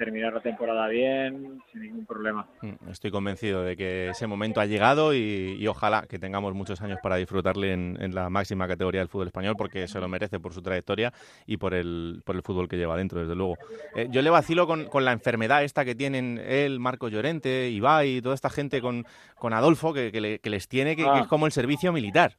terminar 0.00 0.32
la 0.32 0.40
temporada 0.40 0.88
bien, 0.88 1.60
sin 1.70 1.82
ningún 1.82 2.06
problema. 2.06 2.46
Mm, 2.62 2.88
Estoy 2.90 3.10
convencido 3.10 3.62
de 3.62 3.76
que 3.76 4.08
ese 4.08 4.26
momento 4.26 4.58
ha 4.62 4.64
llegado 4.64 5.12
y, 5.14 5.56
y 5.60 5.66
ojalá 5.66 6.06
que 6.08 6.18
tengamos 6.18 6.54
muchos 6.54 6.80
años 6.80 6.98
para 7.02 7.16
disfrutarle 7.16 7.74
en, 7.74 7.98
en 8.00 8.14
la 8.14 8.30
máxima 8.30 8.66
categoría 8.66 9.02
del 9.02 9.08
fútbol 9.08 9.26
español 9.26 9.56
porque 9.58 9.86
se 9.88 10.00
lo 10.00 10.08
merece 10.08 10.40
por 10.40 10.54
su 10.54 10.62
trayectoria 10.62 11.12
y 11.46 11.58
por 11.58 11.74
el, 11.74 12.22
por 12.24 12.34
el 12.34 12.40
fútbol 12.42 12.66
que 12.66 12.78
lleva 12.78 12.96
dentro, 12.96 13.20
desde 13.20 13.34
luego. 13.34 13.58
Eh, 13.94 14.08
yo 14.10 14.22
le 14.22 14.30
vacilo 14.30 14.66
con, 14.66 14.86
con 14.86 15.04
la 15.04 15.12
enfermedad 15.12 15.62
esta 15.64 15.84
que 15.84 15.94
tienen 15.94 16.40
él, 16.42 16.80
Marco 16.80 17.08
Llorente, 17.08 17.68
Ibai 17.68 18.16
y 18.16 18.22
toda 18.22 18.34
esta 18.34 18.48
gente 18.48 18.80
con, 18.80 19.04
con 19.36 19.52
Adolfo 19.52 19.92
que, 19.92 20.10
que 20.10 20.20
le- 20.22 20.38
que 20.38 20.48
les 20.48 20.66
tiene, 20.66 20.96
que, 20.96 21.02
que 21.02 21.08
Ah. 21.10 21.20
es 21.20 21.26
como 21.26 21.44
el 21.44 21.52
servicio 21.52 21.92
militar. 21.92 22.32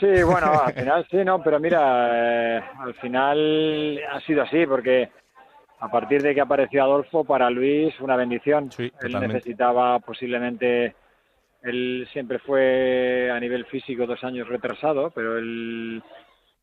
Sí, 0.00 0.22
bueno, 0.22 0.50
al 0.64 0.72
final 0.74 1.06
sí, 1.10 1.18
¿no? 1.24 1.42
Pero 1.42 1.60
mira, 1.60 2.56
eh, 2.58 2.62
al 2.80 2.94
final 2.94 4.00
ha 4.10 4.20
sido 4.20 4.42
así, 4.42 4.66
porque 4.66 5.10
a 5.84 5.90
partir 5.90 6.22
de 6.22 6.34
que 6.34 6.40
apareció 6.40 6.82
Adolfo, 6.82 7.24
para 7.24 7.50
Luis 7.50 7.98
una 8.00 8.16
bendición. 8.16 8.70
él 8.78 8.90
totalmente. 8.92 9.34
necesitaba 9.34 9.98
posiblemente, 10.00 10.94
él 11.62 12.08
siempre 12.12 12.38
fue 12.38 13.30
a 13.30 13.38
nivel 13.38 13.66
físico 13.66 14.06
dos 14.06 14.22
años 14.24 14.48
retrasado, 14.48 15.10
pero 15.10 15.36
él 15.36 16.02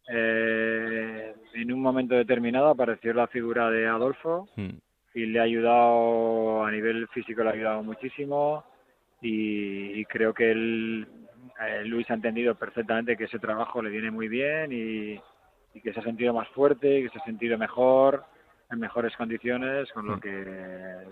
eh, 0.10 1.34
en 1.54 1.72
un 1.72 1.82
momento 1.82 2.16
determinado 2.16 2.70
apareció 2.70 3.14
la 3.14 3.28
figura 3.28 3.70
de 3.70 3.88
Adolfo 3.88 4.48
Mm. 4.56 4.70
y 5.14 5.26
le 5.28 5.40
ha 5.40 5.44
ayudado 5.44 6.64
a 6.66 6.72
nivel 6.72 7.08
físico 7.10 7.44
le 7.44 7.50
ha 7.50 7.54
ayudado 7.54 7.84
muchísimo 7.84 8.64
y, 9.22 10.00
y 10.00 10.06
creo 10.06 10.34
que 10.34 10.52
él 10.52 11.08
eh, 11.62 11.84
Luis 11.86 12.10
ha 12.10 12.16
entendido 12.16 12.56
perfectamente 12.56 13.16
que 13.16 13.26
ese 13.26 13.38
trabajo 13.40 13.82
le 13.82 13.90
viene 13.92 14.10
muy 14.10 14.28
bien 14.28 14.72
y, 14.72 15.20
y 15.76 15.82
que 15.82 15.94
se 15.94 16.00
ha 16.00 16.04
sentido 16.04 16.34
más 16.34 16.48
fuerte, 16.50 17.04
que 17.04 17.10
se 17.10 17.20
ha 17.20 17.24
sentido 17.26 17.58
mejor 17.58 18.24
en 18.72 18.80
mejores 18.80 19.16
condiciones, 19.16 19.92
con 19.92 20.08
lo 20.08 20.20
que 20.20 20.42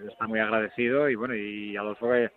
está 0.10 0.28
muy 0.28 0.39
agradecido 0.39 1.10
y 1.10 1.16
bueno 1.16 1.36
y 1.36 1.76
Adolfo 1.76 2.07
que, 2.07 2.32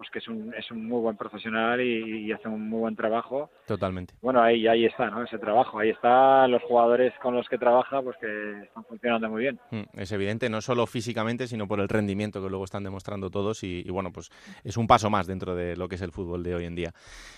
pues 0.00 0.08
que 0.08 0.18
es 0.18 0.28
un 0.28 0.54
es 0.54 0.70
un 0.70 0.86
muy 0.88 0.98
buen 1.02 1.14
profesional 1.18 1.78
y, 1.78 2.24
y 2.26 2.32
hace 2.32 2.48
un 2.48 2.70
muy 2.70 2.80
buen 2.80 2.96
trabajo 2.96 3.50
Totalmente. 3.66 4.14
bueno, 4.22 4.40
ahí, 4.40 4.66
ahí 4.66 4.86
está, 4.86 5.10
¿no? 5.10 5.22
Ese 5.22 5.38
trabajo. 5.38 5.78
Ahí 5.78 5.90
están 5.90 6.50
los 6.50 6.62
jugadores 6.62 7.12
con 7.20 7.36
los 7.36 7.46
que 7.50 7.58
trabaja, 7.58 8.00
pues 8.00 8.16
que 8.18 8.62
están 8.62 8.82
funcionando 8.84 9.28
muy 9.28 9.42
bien. 9.42 9.60
Mm, 9.70 9.82
Es 10.00 10.10
evidente, 10.12 10.48
no 10.48 10.62
solo 10.62 10.86
físicamente, 10.86 11.46
sino 11.46 11.68
por 11.68 11.80
el 11.80 11.88
rendimiento 11.90 12.42
que 12.42 12.48
luego 12.48 12.64
están 12.64 12.82
demostrando 12.82 13.28
todos 13.28 13.62
y, 13.62 13.82
y, 13.86 13.90
bueno, 13.90 14.10
pues 14.10 14.30
es 14.64 14.78
un 14.78 14.86
paso 14.86 15.10
más 15.10 15.26
dentro 15.26 15.54
de 15.54 15.76
lo 15.76 15.86
que 15.86 15.96
es 15.96 16.02
el 16.02 16.12
fútbol 16.12 16.42
de 16.42 16.54
hoy 16.54 16.64
en 16.64 16.74
día. 16.76 16.92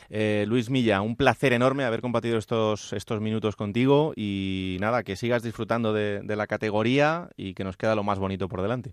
Eh, 0.08 0.44
Luis 0.46 0.70
Milla, 0.70 1.00
un 1.00 1.16
placer 1.16 1.52
enorme 1.52 1.82
haber 1.82 2.00
compartido 2.00 2.38
estos, 2.38 2.92
estos 2.92 3.20
minutos 3.20 3.56
contigo 3.56 4.12
y 4.14 4.76
nada, 4.80 5.02
que 5.02 5.16
sigas 5.16 5.42
disfrutando 5.42 5.92
de, 5.92 6.20
de 6.22 6.36
la 6.36 6.46
categoría 6.46 7.28
y 7.36 7.54
que 7.54 7.64
nos 7.64 7.76
queda 7.76 7.96
lo 7.96 8.04
más 8.04 8.20
bonito 8.20 8.46
por 8.46 8.62
delante. 8.62 8.92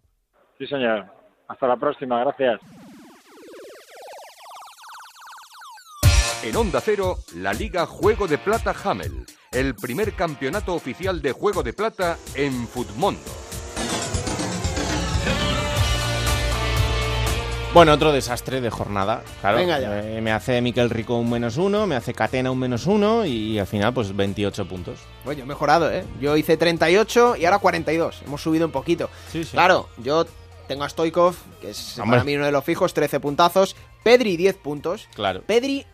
Sí, 0.58 0.66
señor. 0.66 1.06
Hasta 1.48 1.68
la 1.68 1.78
próxima. 1.78 2.20
Gracias. 2.24 2.60
En 6.44 6.56
Onda 6.56 6.80
Cero, 6.82 7.20
la 7.36 7.54
Liga 7.54 7.86
Juego 7.86 8.28
de 8.28 8.38
Plata 8.38 8.74
Hamel, 8.84 9.26
el 9.52 9.76
primer 9.76 10.14
campeonato 10.14 10.74
oficial 10.74 11.22
de 11.22 11.34
Juego 11.34 11.64
de 11.64 11.74
Plata 11.74 12.18
en 12.36 12.68
Futmundo. 12.68 13.20
Bueno, 17.74 17.94
otro 17.94 18.12
desastre 18.12 18.62
de 18.62 18.70
jornada. 18.72 19.22
Claro, 19.42 19.58
Venga 19.58 19.80
ya. 19.80 20.00
eh, 20.02 20.22
me 20.22 20.32
hace 20.32 20.60
Miquel 20.62 20.90
Rico 20.90 21.18
un 21.18 21.30
menos 21.30 21.58
uno, 21.58 21.86
me 21.86 21.96
hace 21.96 22.14
Catena 22.16 22.50
un 22.50 22.58
menos 22.58 22.88
uno 22.88 23.26
y, 23.26 23.60
al 23.60 23.68
final 23.68 23.94
pues 23.94 24.16
28 24.16 24.68
puntos. 24.68 24.98
Oye, 25.26 25.42
he 25.44 25.46
mejorado, 25.46 25.92
¿eh? 25.92 26.04
Yo 26.20 26.36
hice 26.36 26.58
38 26.58 27.36
y 27.36 27.46
ahora 27.46 27.60
42. 27.60 28.24
Hemos 28.26 28.42
subido 28.42 28.66
un 28.66 28.72
poquito. 28.72 29.10
Sí, 29.32 29.44
sí. 29.44 29.52
Claro, 29.52 29.88
yo 29.98 30.26
tengo 30.68 30.84
a 30.84 30.90
Stoikov, 30.90 31.36
que 31.62 31.72
es 31.72 32.00
Hombre. 32.00 32.18
para 32.18 32.24
mí 32.24 32.36
uno 32.38 32.46
de 32.46 32.52
los 32.52 32.64
fijos, 32.64 32.94
13 32.96 33.20
puntazos. 33.20 33.76
Pedri, 34.04 34.36
10 34.36 34.58
puntos. 34.58 35.08
Claro. 35.14 35.44
Pedri, 35.46 35.86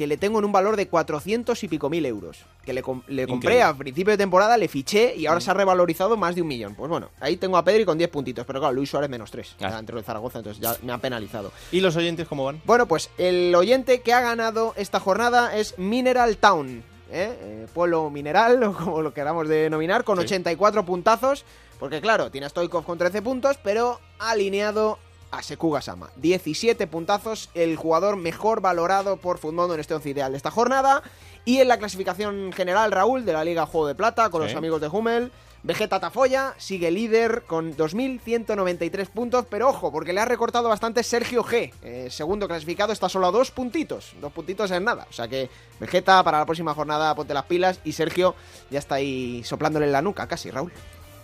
que 0.00 0.06
le 0.06 0.16
tengo 0.16 0.38
en 0.38 0.46
un 0.46 0.52
valor 0.52 0.76
de 0.76 0.88
400 0.88 1.62
y 1.62 1.68
pico 1.68 1.90
mil 1.90 2.06
euros. 2.06 2.38
Que 2.64 2.72
le, 2.72 2.82
com- 2.82 3.02
le 3.06 3.26
compré 3.26 3.56
Increíble. 3.56 3.62
a 3.64 3.74
principio 3.74 4.12
de 4.12 4.16
temporada, 4.16 4.56
le 4.56 4.66
fiché 4.66 5.14
y 5.14 5.26
ahora 5.26 5.42
se 5.42 5.50
ha 5.50 5.52
revalorizado 5.54 6.16
más 6.16 6.34
de 6.34 6.40
un 6.40 6.48
millón. 6.48 6.74
Pues 6.74 6.88
bueno, 6.88 7.10
ahí 7.20 7.36
tengo 7.36 7.58
a 7.58 7.64
Pedri 7.64 7.84
con 7.84 7.98
10 7.98 8.08
puntitos. 8.08 8.46
Pero 8.46 8.60
claro, 8.60 8.74
Luis 8.74 8.88
Suárez 8.88 9.10
menos 9.10 9.30
3. 9.30 9.56
Ah. 9.60 9.76
Entre 9.78 9.98
el 9.98 10.02
Zaragoza, 10.02 10.38
entonces 10.38 10.58
ya 10.62 10.74
me 10.82 10.94
ha 10.94 10.96
penalizado. 10.96 11.52
¿Y 11.70 11.80
los 11.82 11.94
oyentes 11.96 12.26
cómo 12.26 12.46
van? 12.46 12.62
Bueno, 12.64 12.86
pues 12.86 13.10
el 13.18 13.54
oyente 13.54 14.00
que 14.00 14.14
ha 14.14 14.22
ganado 14.22 14.72
esta 14.78 15.00
jornada 15.00 15.54
es 15.58 15.78
Mineral 15.78 16.38
Town, 16.38 16.78
¿eh? 17.12 17.36
Eh, 17.42 17.66
pueblo 17.74 18.08
mineral, 18.08 18.62
o 18.64 18.72
como 18.72 19.02
lo 19.02 19.12
queramos 19.12 19.48
denominar, 19.48 20.04
con 20.04 20.16
Sí. 20.16 20.24
84 20.24 20.86
puntazos. 20.86 21.44
Porque 21.78 22.00
claro, 22.00 22.30
tiene 22.30 22.46
a 22.46 22.48
Stoikov 22.48 22.84
con 22.86 22.96
13 22.96 23.20
puntos, 23.20 23.58
pero 23.62 24.00
ha 24.18 24.30
alineado 24.30 24.98
a 25.30 25.42
Sekuga 25.42 25.80
Sama. 25.80 26.10
17 26.16 26.86
puntazos, 26.86 27.50
el 27.54 27.76
jugador 27.76 28.16
mejor 28.16 28.60
valorado 28.60 29.16
por 29.18 29.38
Futmundo 29.38 29.74
en 29.74 29.80
este 29.80 29.94
once 29.94 30.10
ideal 30.10 30.32
de 30.32 30.36
esta 30.36 30.50
jornada. 30.50 31.02
Y 31.44 31.58
en 31.58 31.68
la 31.68 31.78
clasificación 31.78 32.52
general, 32.52 32.92
Raúl, 32.92 33.24
de 33.24 33.32
la 33.32 33.44
Liga 33.44 33.66
Juego 33.66 33.86
de 33.86 33.94
Plata, 33.94 34.28
con 34.30 34.42
Sí. 34.42 34.48
los 34.48 34.56
amigos 34.56 34.80
de 34.80 34.88
Hummel. 34.88 35.32
Vegeta 35.62 36.00
Tafoya 36.00 36.54
sigue 36.56 36.90
líder 36.90 37.42
con 37.46 37.76
2.193 37.76 39.08
puntos, 39.10 39.44
pero 39.50 39.68
ojo, 39.68 39.92
porque 39.92 40.14
le 40.14 40.20
ha 40.20 40.24
recortado 40.24 40.70
bastante 40.70 41.02
Sergio 41.02 41.44
G. 41.44 41.70
Eh, 41.82 42.08
segundo 42.10 42.48
clasificado 42.48 42.92
está 42.94 43.10
solo 43.10 43.26
a 43.26 43.30
dos 43.30 43.50
puntitos, 43.50 44.12
dos 44.22 44.32
puntitos 44.32 44.70
en 44.70 44.84
nada. 44.84 45.06
O 45.10 45.12
sea 45.12 45.28
que 45.28 45.50
Vegeta 45.78 46.22
para 46.24 46.38
la 46.38 46.46
próxima 46.46 46.72
jornada 46.74 47.14
ponte 47.14 47.34
las 47.34 47.44
pilas 47.44 47.80
y 47.84 47.92
Sergio 47.92 48.34
ya 48.70 48.78
está 48.78 48.94
ahí 48.96 49.42
soplándole 49.44 49.84
en 49.86 49.92
la 49.92 50.00
nuca 50.02 50.26
casi, 50.26 50.50
Raúl. 50.50 50.72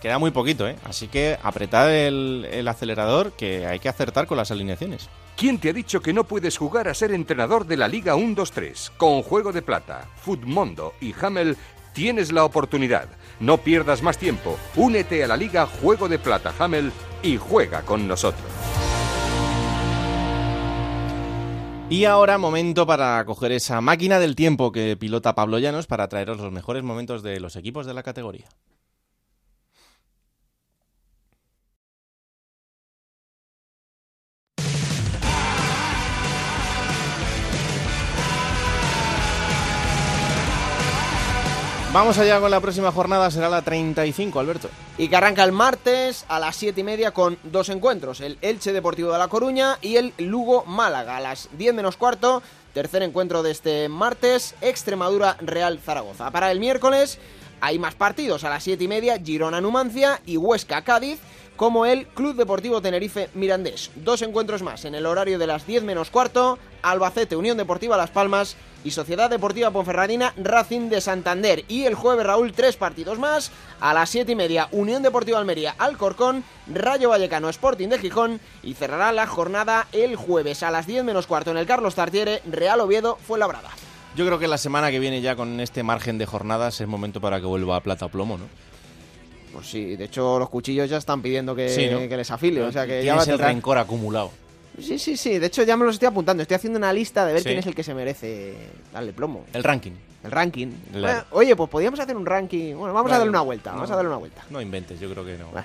Queda 0.07 0.21
muy 0.21 0.31
poquito, 0.31 0.69
¿eh? 0.69 0.77
Así 0.85 1.09
que 1.09 1.37
apretad 1.43 1.93
el, 1.93 2.47
el 2.53 2.69
acelerador 2.69 3.33
que 3.33 3.67
hay 3.67 3.81
que 3.81 3.89
acertar 3.89 4.29
con 4.29 4.37
las 4.37 4.53
alineaciones. 4.53 5.09
¿Quién 5.37 5.59
te 5.59 5.71
ha 5.71 5.73
dicho 5.73 6.01
que 6.01 6.13
no 6.13 6.23
puedes 6.23 6.57
jugar 6.57 6.87
a 6.87 6.95
ser 6.95 7.11
entrenador 7.11 7.67
de 7.67 7.77
la 7.77 7.89
Liga 7.89 8.15
1-2-3? 8.15 8.93
Con 8.97 9.23
Juego 9.23 9.51
de 9.51 9.63
Plata, 9.63 10.09
Futmundo 10.15 10.95
y 11.01 11.13
Hamel 11.21 11.57
tienes 11.93 12.31
la 12.31 12.45
oportunidad. 12.45 13.09
No 13.41 13.59
pierdas 13.59 14.01
más 14.01 14.17
tiempo. 14.17 14.57
Únete 14.77 15.25
a 15.25 15.27
la 15.27 15.37
Liga 15.37 15.67
Juego 15.67 16.09
de 16.09 16.21
Plata 16.21 16.55
Hamel 16.57 16.93
y 17.25 17.37
juega 17.37 17.83
con 17.83 18.07
nosotros. 18.07 18.47
Y 21.91 22.05
ahora 22.05 22.39
momento 22.39 22.87
para 22.87 23.25
coger 23.25 23.51
esa 23.51 23.81
máquina 23.81 24.21
del 24.21 24.37
tiempo 24.37 24.71
que 24.71 24.97
pilota 24.97 25.35
Pablo 25.35 25.59
Llanos 25.59 25.89
para 25.89 26.07
traeros 26.07 26.39
los 26.39 26.53
mejores 26.53 26.85
momentos 26.85 27.25
de 27.25 27.41
los 27.41 27.57
equipos 27.57 27.87
de 27.87 27.95
la 27.95 28.05
categoría. 28.05 28.47
Vamos 41.97 42.19
allá 42.19 42.39
con 42.41 42.51
la 42.51 42.61
próxima 42.61 42.93
jornada, 42.93 43.31
será 43.31 43.49
la 43.49 43.63
35, 43.63 44.39
Alberto. 44.39 44.69
Y 44.99 45.09
que 45.09 45.17
arranca 45.17 45.43
el 45.43 45.53
martes 45.53 46.27
a 46.29 46.39
las 46.39 46.55
7 46.57 46.83
y 46.83 46.85
media 46.85 47.13
con 47.13 47.39
dos 47.43 47.71
encuentros, 47.71 48.21
el 48.21 48.37
Elche 48.43 48.75
Deportivo 48.75 49.13
de 49.13 49.19
La 49.19 49.29
Coruña 49.29 49.79
y 49.81 49.97
el 49.97 50.13
Lugo 50.19 50.67
Málaga. 50.67 51.17
A 51.17 51.21
las 51.21 51.49
10 51.57 51.73
menos 51.73 51.97
cuarto, 51.97 52.43
tercer 52.75 53.03
encuentro 53.03 53.43
de 53.43 53.51
este 53.51 53.89
martes, 53.89 54.57
Extremadura 54.61 55.39
Real 55.41 55.79
Zaragoza. 55.79 56.31
Para 56.31 56.53
el 56.53 56.61
miércoles 56.61 57.19
hay 57.63 57.79
más 57.79 57.95
partidos, 57.95 58.45
a 58.45 58.51
las 58.51 58.63
7 58.63 58.85
y 58.85 58.89
media, 58.89 59.19
Girona 59.19 59.63
Numancia 59.63 60.21
y 60.27 60.37
Huesca 60.37 60.83
Cádiz. 60.83 61.19
Como 61.57 61.87
el 61.87 62.07
Club 62.07 62.37
Deportivo 62.37 62.81
Tenerife 62.81 63.31
Mirandés. 63.35 63.91
Dos 63.97 64.23
encuentros 64.23 64.63
más 64.63 64.85
en 64.85 64.95
el 64.95 65.07
horario 65.07 65.39
de 65.39 65.47
las 65.47 65.67
10 65.67 65.83
menos 65.85 66.11
cuarto, 66.11 66.59
Albacete 66.83 67.37
Unión 67.37 67.57
Deportiva 67.57 67.97
Las 67.97 68.11
Palmas 68.11 68.57
y 68.85 68.91
Sociedad 68.93 69.31
Deportiva 69.31 69.71
Ponferradina 69.71 70.33
Racing 70.37 70.89
de 70.89 71.01
Santander. 71.01 71.65
Y 71.69 71.85
el 71.85 71.95
jueves, 71.95 72.27
Raúl, 72.27 72.53
tres 72.53 72.77
partidos 72.77 73.19
más. 73.19 73.51
A 73.81 73.95
las 73.95 74.11
7 74.11 74.33
y 74.33 74.37
media, 74.37 74.69
Unión 74.71 75.03
Deportiva 75.03 75.39
Almería 75.39 75.75
Alcorcón, 75.79 76.45
Rayo 76.73 77.09
Vallecano 77.09 77.49
Sporting 77.49 77.89
de 77.89 77.99
Gijón 77.99 78.41
y 78.63 78.75
cerrará 78.75 79.13
la 79.13 79.27
jornada 79.27 79.89
el 79.93 80.17
jueves 80.17 80.63
a 80.63 80.71
las 80.71 80.87
10 80.87 81.05
menos 81.05 81.27
cuarto 81.27 81.51
en 81.51 81.57
el 81.57 81.67
Carlos 81.67 81.95
Tartiere, 81.95 82.43
Real 82.45 82.81
Oviedo 82.81 83.17
Fuenlabrada. 83.17 83.71
Yo 84.15 84.25
creo 84.25 84.39
que 84.39 84.49
la 84.49 84.57
semana 84.57 84.91
que 84.91 84.99
viene 84.99 85.21
ya 85.21 85.37
con 85.37 85.61
este 85.61 85.83
margen 85.83 86.17
de 86.17 86.25
jornadas 86.25 86.81
es 86.81 86.87
momento 86.87 87.21
para 87.21 87.39
que 87.41 87.47
vuelva 87.47 87.77
a 87.77 87.83
plata 87.83 88.09
plomo, 88.09 88.39
¿no? 88.39 88.47
Pues 89.57 89.69
sí, 89.71 89.97
de 89.97 90.05
hecho 90.05 90.39
los 90.39 90.51
cuchillos 90.51 90.89
ya 90.91 90.99
están 90.99 91.23
pidiendo 91.23 91.55
que, 91.55 91.69
Sí, 91.71 91.89
¿no? 91.91 91.99
que 92.01 92.17
les 92.17 92.31
afile, 92.31 92.61
o 92.63 92.71
sea 92.71 92.87
que 92.87 93.03
ya 93.03 93.15
va 93.15 93.23
a 93.23 93.25
el 93.25 93.31
tocar. 93.33 93.49
rencor 93.49 93.79
acumulado. 93.79 94.31
Sí, 94.79 94.99
sí, 94.99 95.17
sí, 95.17 95.39
de 95.39 95.47
hecho 95.47 95.63
ya 95.63 95.77
me 95.79 95.87
los 95.87 95.95
estoy 95.95 96.09
apuntando, 96.09 96.43
estoy 96.43 96.57
haciendo 96.57 96.79
una 96.79 96.93
lista 96.93 97.25
de 97.25 97.33
ver 97.33 97.41
Sí. 97.43 97.49
quién 97.49 97.59
es 97.61 97.67
el 97.67 97.75
que 97.75 97.83
se 97.83 97.95
merece 97.95 98.55
darle 98.93 99.15
plomo. 99.15 99.47
El 99.55 99.65
ranking. 99.65 99.93
El 100.23 100.31
ranking. 100.31 100.69
La- 100.93 101.25
oye, 101.31 101.57
pues 101.57 101.71
podríamos 101.71 101.99
hacer 102.01 102.15
un 102.17 102.27
ranking. 102.27 102.75
Bueno, 102.75 102.93
vamos 102.93 103.11
a 103.11 103.17
darle 103.17 103.31
una 103.31 103.41
vuelta, 103.41 103.73
vamos 103.73 103.89
No. 103.89 103.95
a 103.95 103.97
darle 103.97 104.11
una 104.11 104.19
vuelta. 104.19 104.45
No 104.51 104.61
inventes, 104.61 105.01
yo 105.01 105.11
creo 105.11 105.25
que 105.25 105.39
no. 105.39 105.51
Va. 105.53 105.65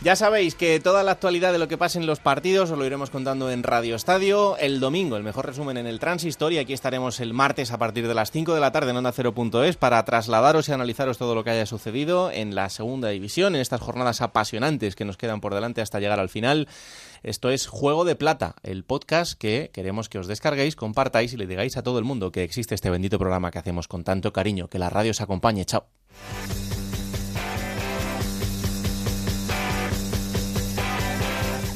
Ya 0.00 0.14
sabéis 0.14 0.54
que 0.54 0.78
toda 0.78 1.02
la 1.02 1.10
actualidad 1.10 1.50
de 1.50 1.58
lo 1.58 1.66
que 1.66 1.76
pasa 1.76 1.98
en 1.98 2.06
los 2.06 2.20
partidos 2.20 2.70
os 2.70 2.78
lo 2.78 2.86
iremos 2.86 3.10
contando 3.10 3.50
en 3.50 3.64
Radio 3.64 3.96
Estadio 3.96 4.56
el 4.58 4.78
domingo, 4.78 5.16
el 5.16 5.24
mejor 5.24 5.46
resumen 5.46 5.76
en 5.76 5.88
el 5.88 5.98
Transistor 5.98 6.52
y 6.52 6.58
aquí 6.58 6.72
estaremos 6.72 7.18
el 7.18 7.34
martes 7.34 7.72
a 7.72 7.78
partir 7.78 8.06
de 8.06 8.14
las 8.14 8.30
5 8.30 8.54
de 8.54 8.60
la 8.60 8.70
tarde 8.70 8.92
en 8.92 8.96
Onda 8.96 9.12
0.es 9.12 9.76
para 9.76 10.04
trasladaros 10.04 10.68
y 10.68 10.72
analizaros 10.72 11.18
todo 11.18 11.34
lo 11.34 11.42
que 11.42 11.50
haya 11.50 11.66
sucedido 11.66 12.30
en 12.30 12.54
la 12.54 12.68
segunda 12.68 13.08
división, 13.08 13.56
en 13.56 13.60
estas 13.60 13.80
jornadas 13.80 14.20
apasionantes 14.20 14.94
que 14.94 15.04
nos 15.04 15.16
quedan 15.16 15.40
por 15.40 15.52
delante 15.52 15.80
hasta 15.80 15.98
llegar 15.98 16.20
al 16.20 16.28
final. 16.28 16.68
Esto 17.24 17.50
es 17.50 17.66
Juego 17.66 18.04
de 18.04 18.14
Plata, 18.14 18.54
el 18.62 18.84
podcast 18.84 19.36
que 19.36 19.70
queremos 19.72 20.08
que 20.08 20.20
os 20.20 20.28
descarguéis, 20.28 20.76
compartáis 20.76 21.32
y 21.32 21.36
le 21.36 21.48
digáis 21.48 21.76
a 21.76 21.82
todo 21.82 21.98
el 21.98 22.04
mundo 22.04 22.30
que 22.30 22.44
existe 22.44 22.76
este 22.76 22.88
bendito 22.88 23.18
programa 23.18 23.50
que 23.50 23.58
hacemos 23.58 23.88
con 23.88 24.04
tanto 24.04 24.32
cariño. 24.32 24.68
Que 24.68 24.78
la 24.78 24.90
radio 24.90 25.10
os 25.10 25.20
acompañe. 25.20 25.64
Chao. 25.64 25.86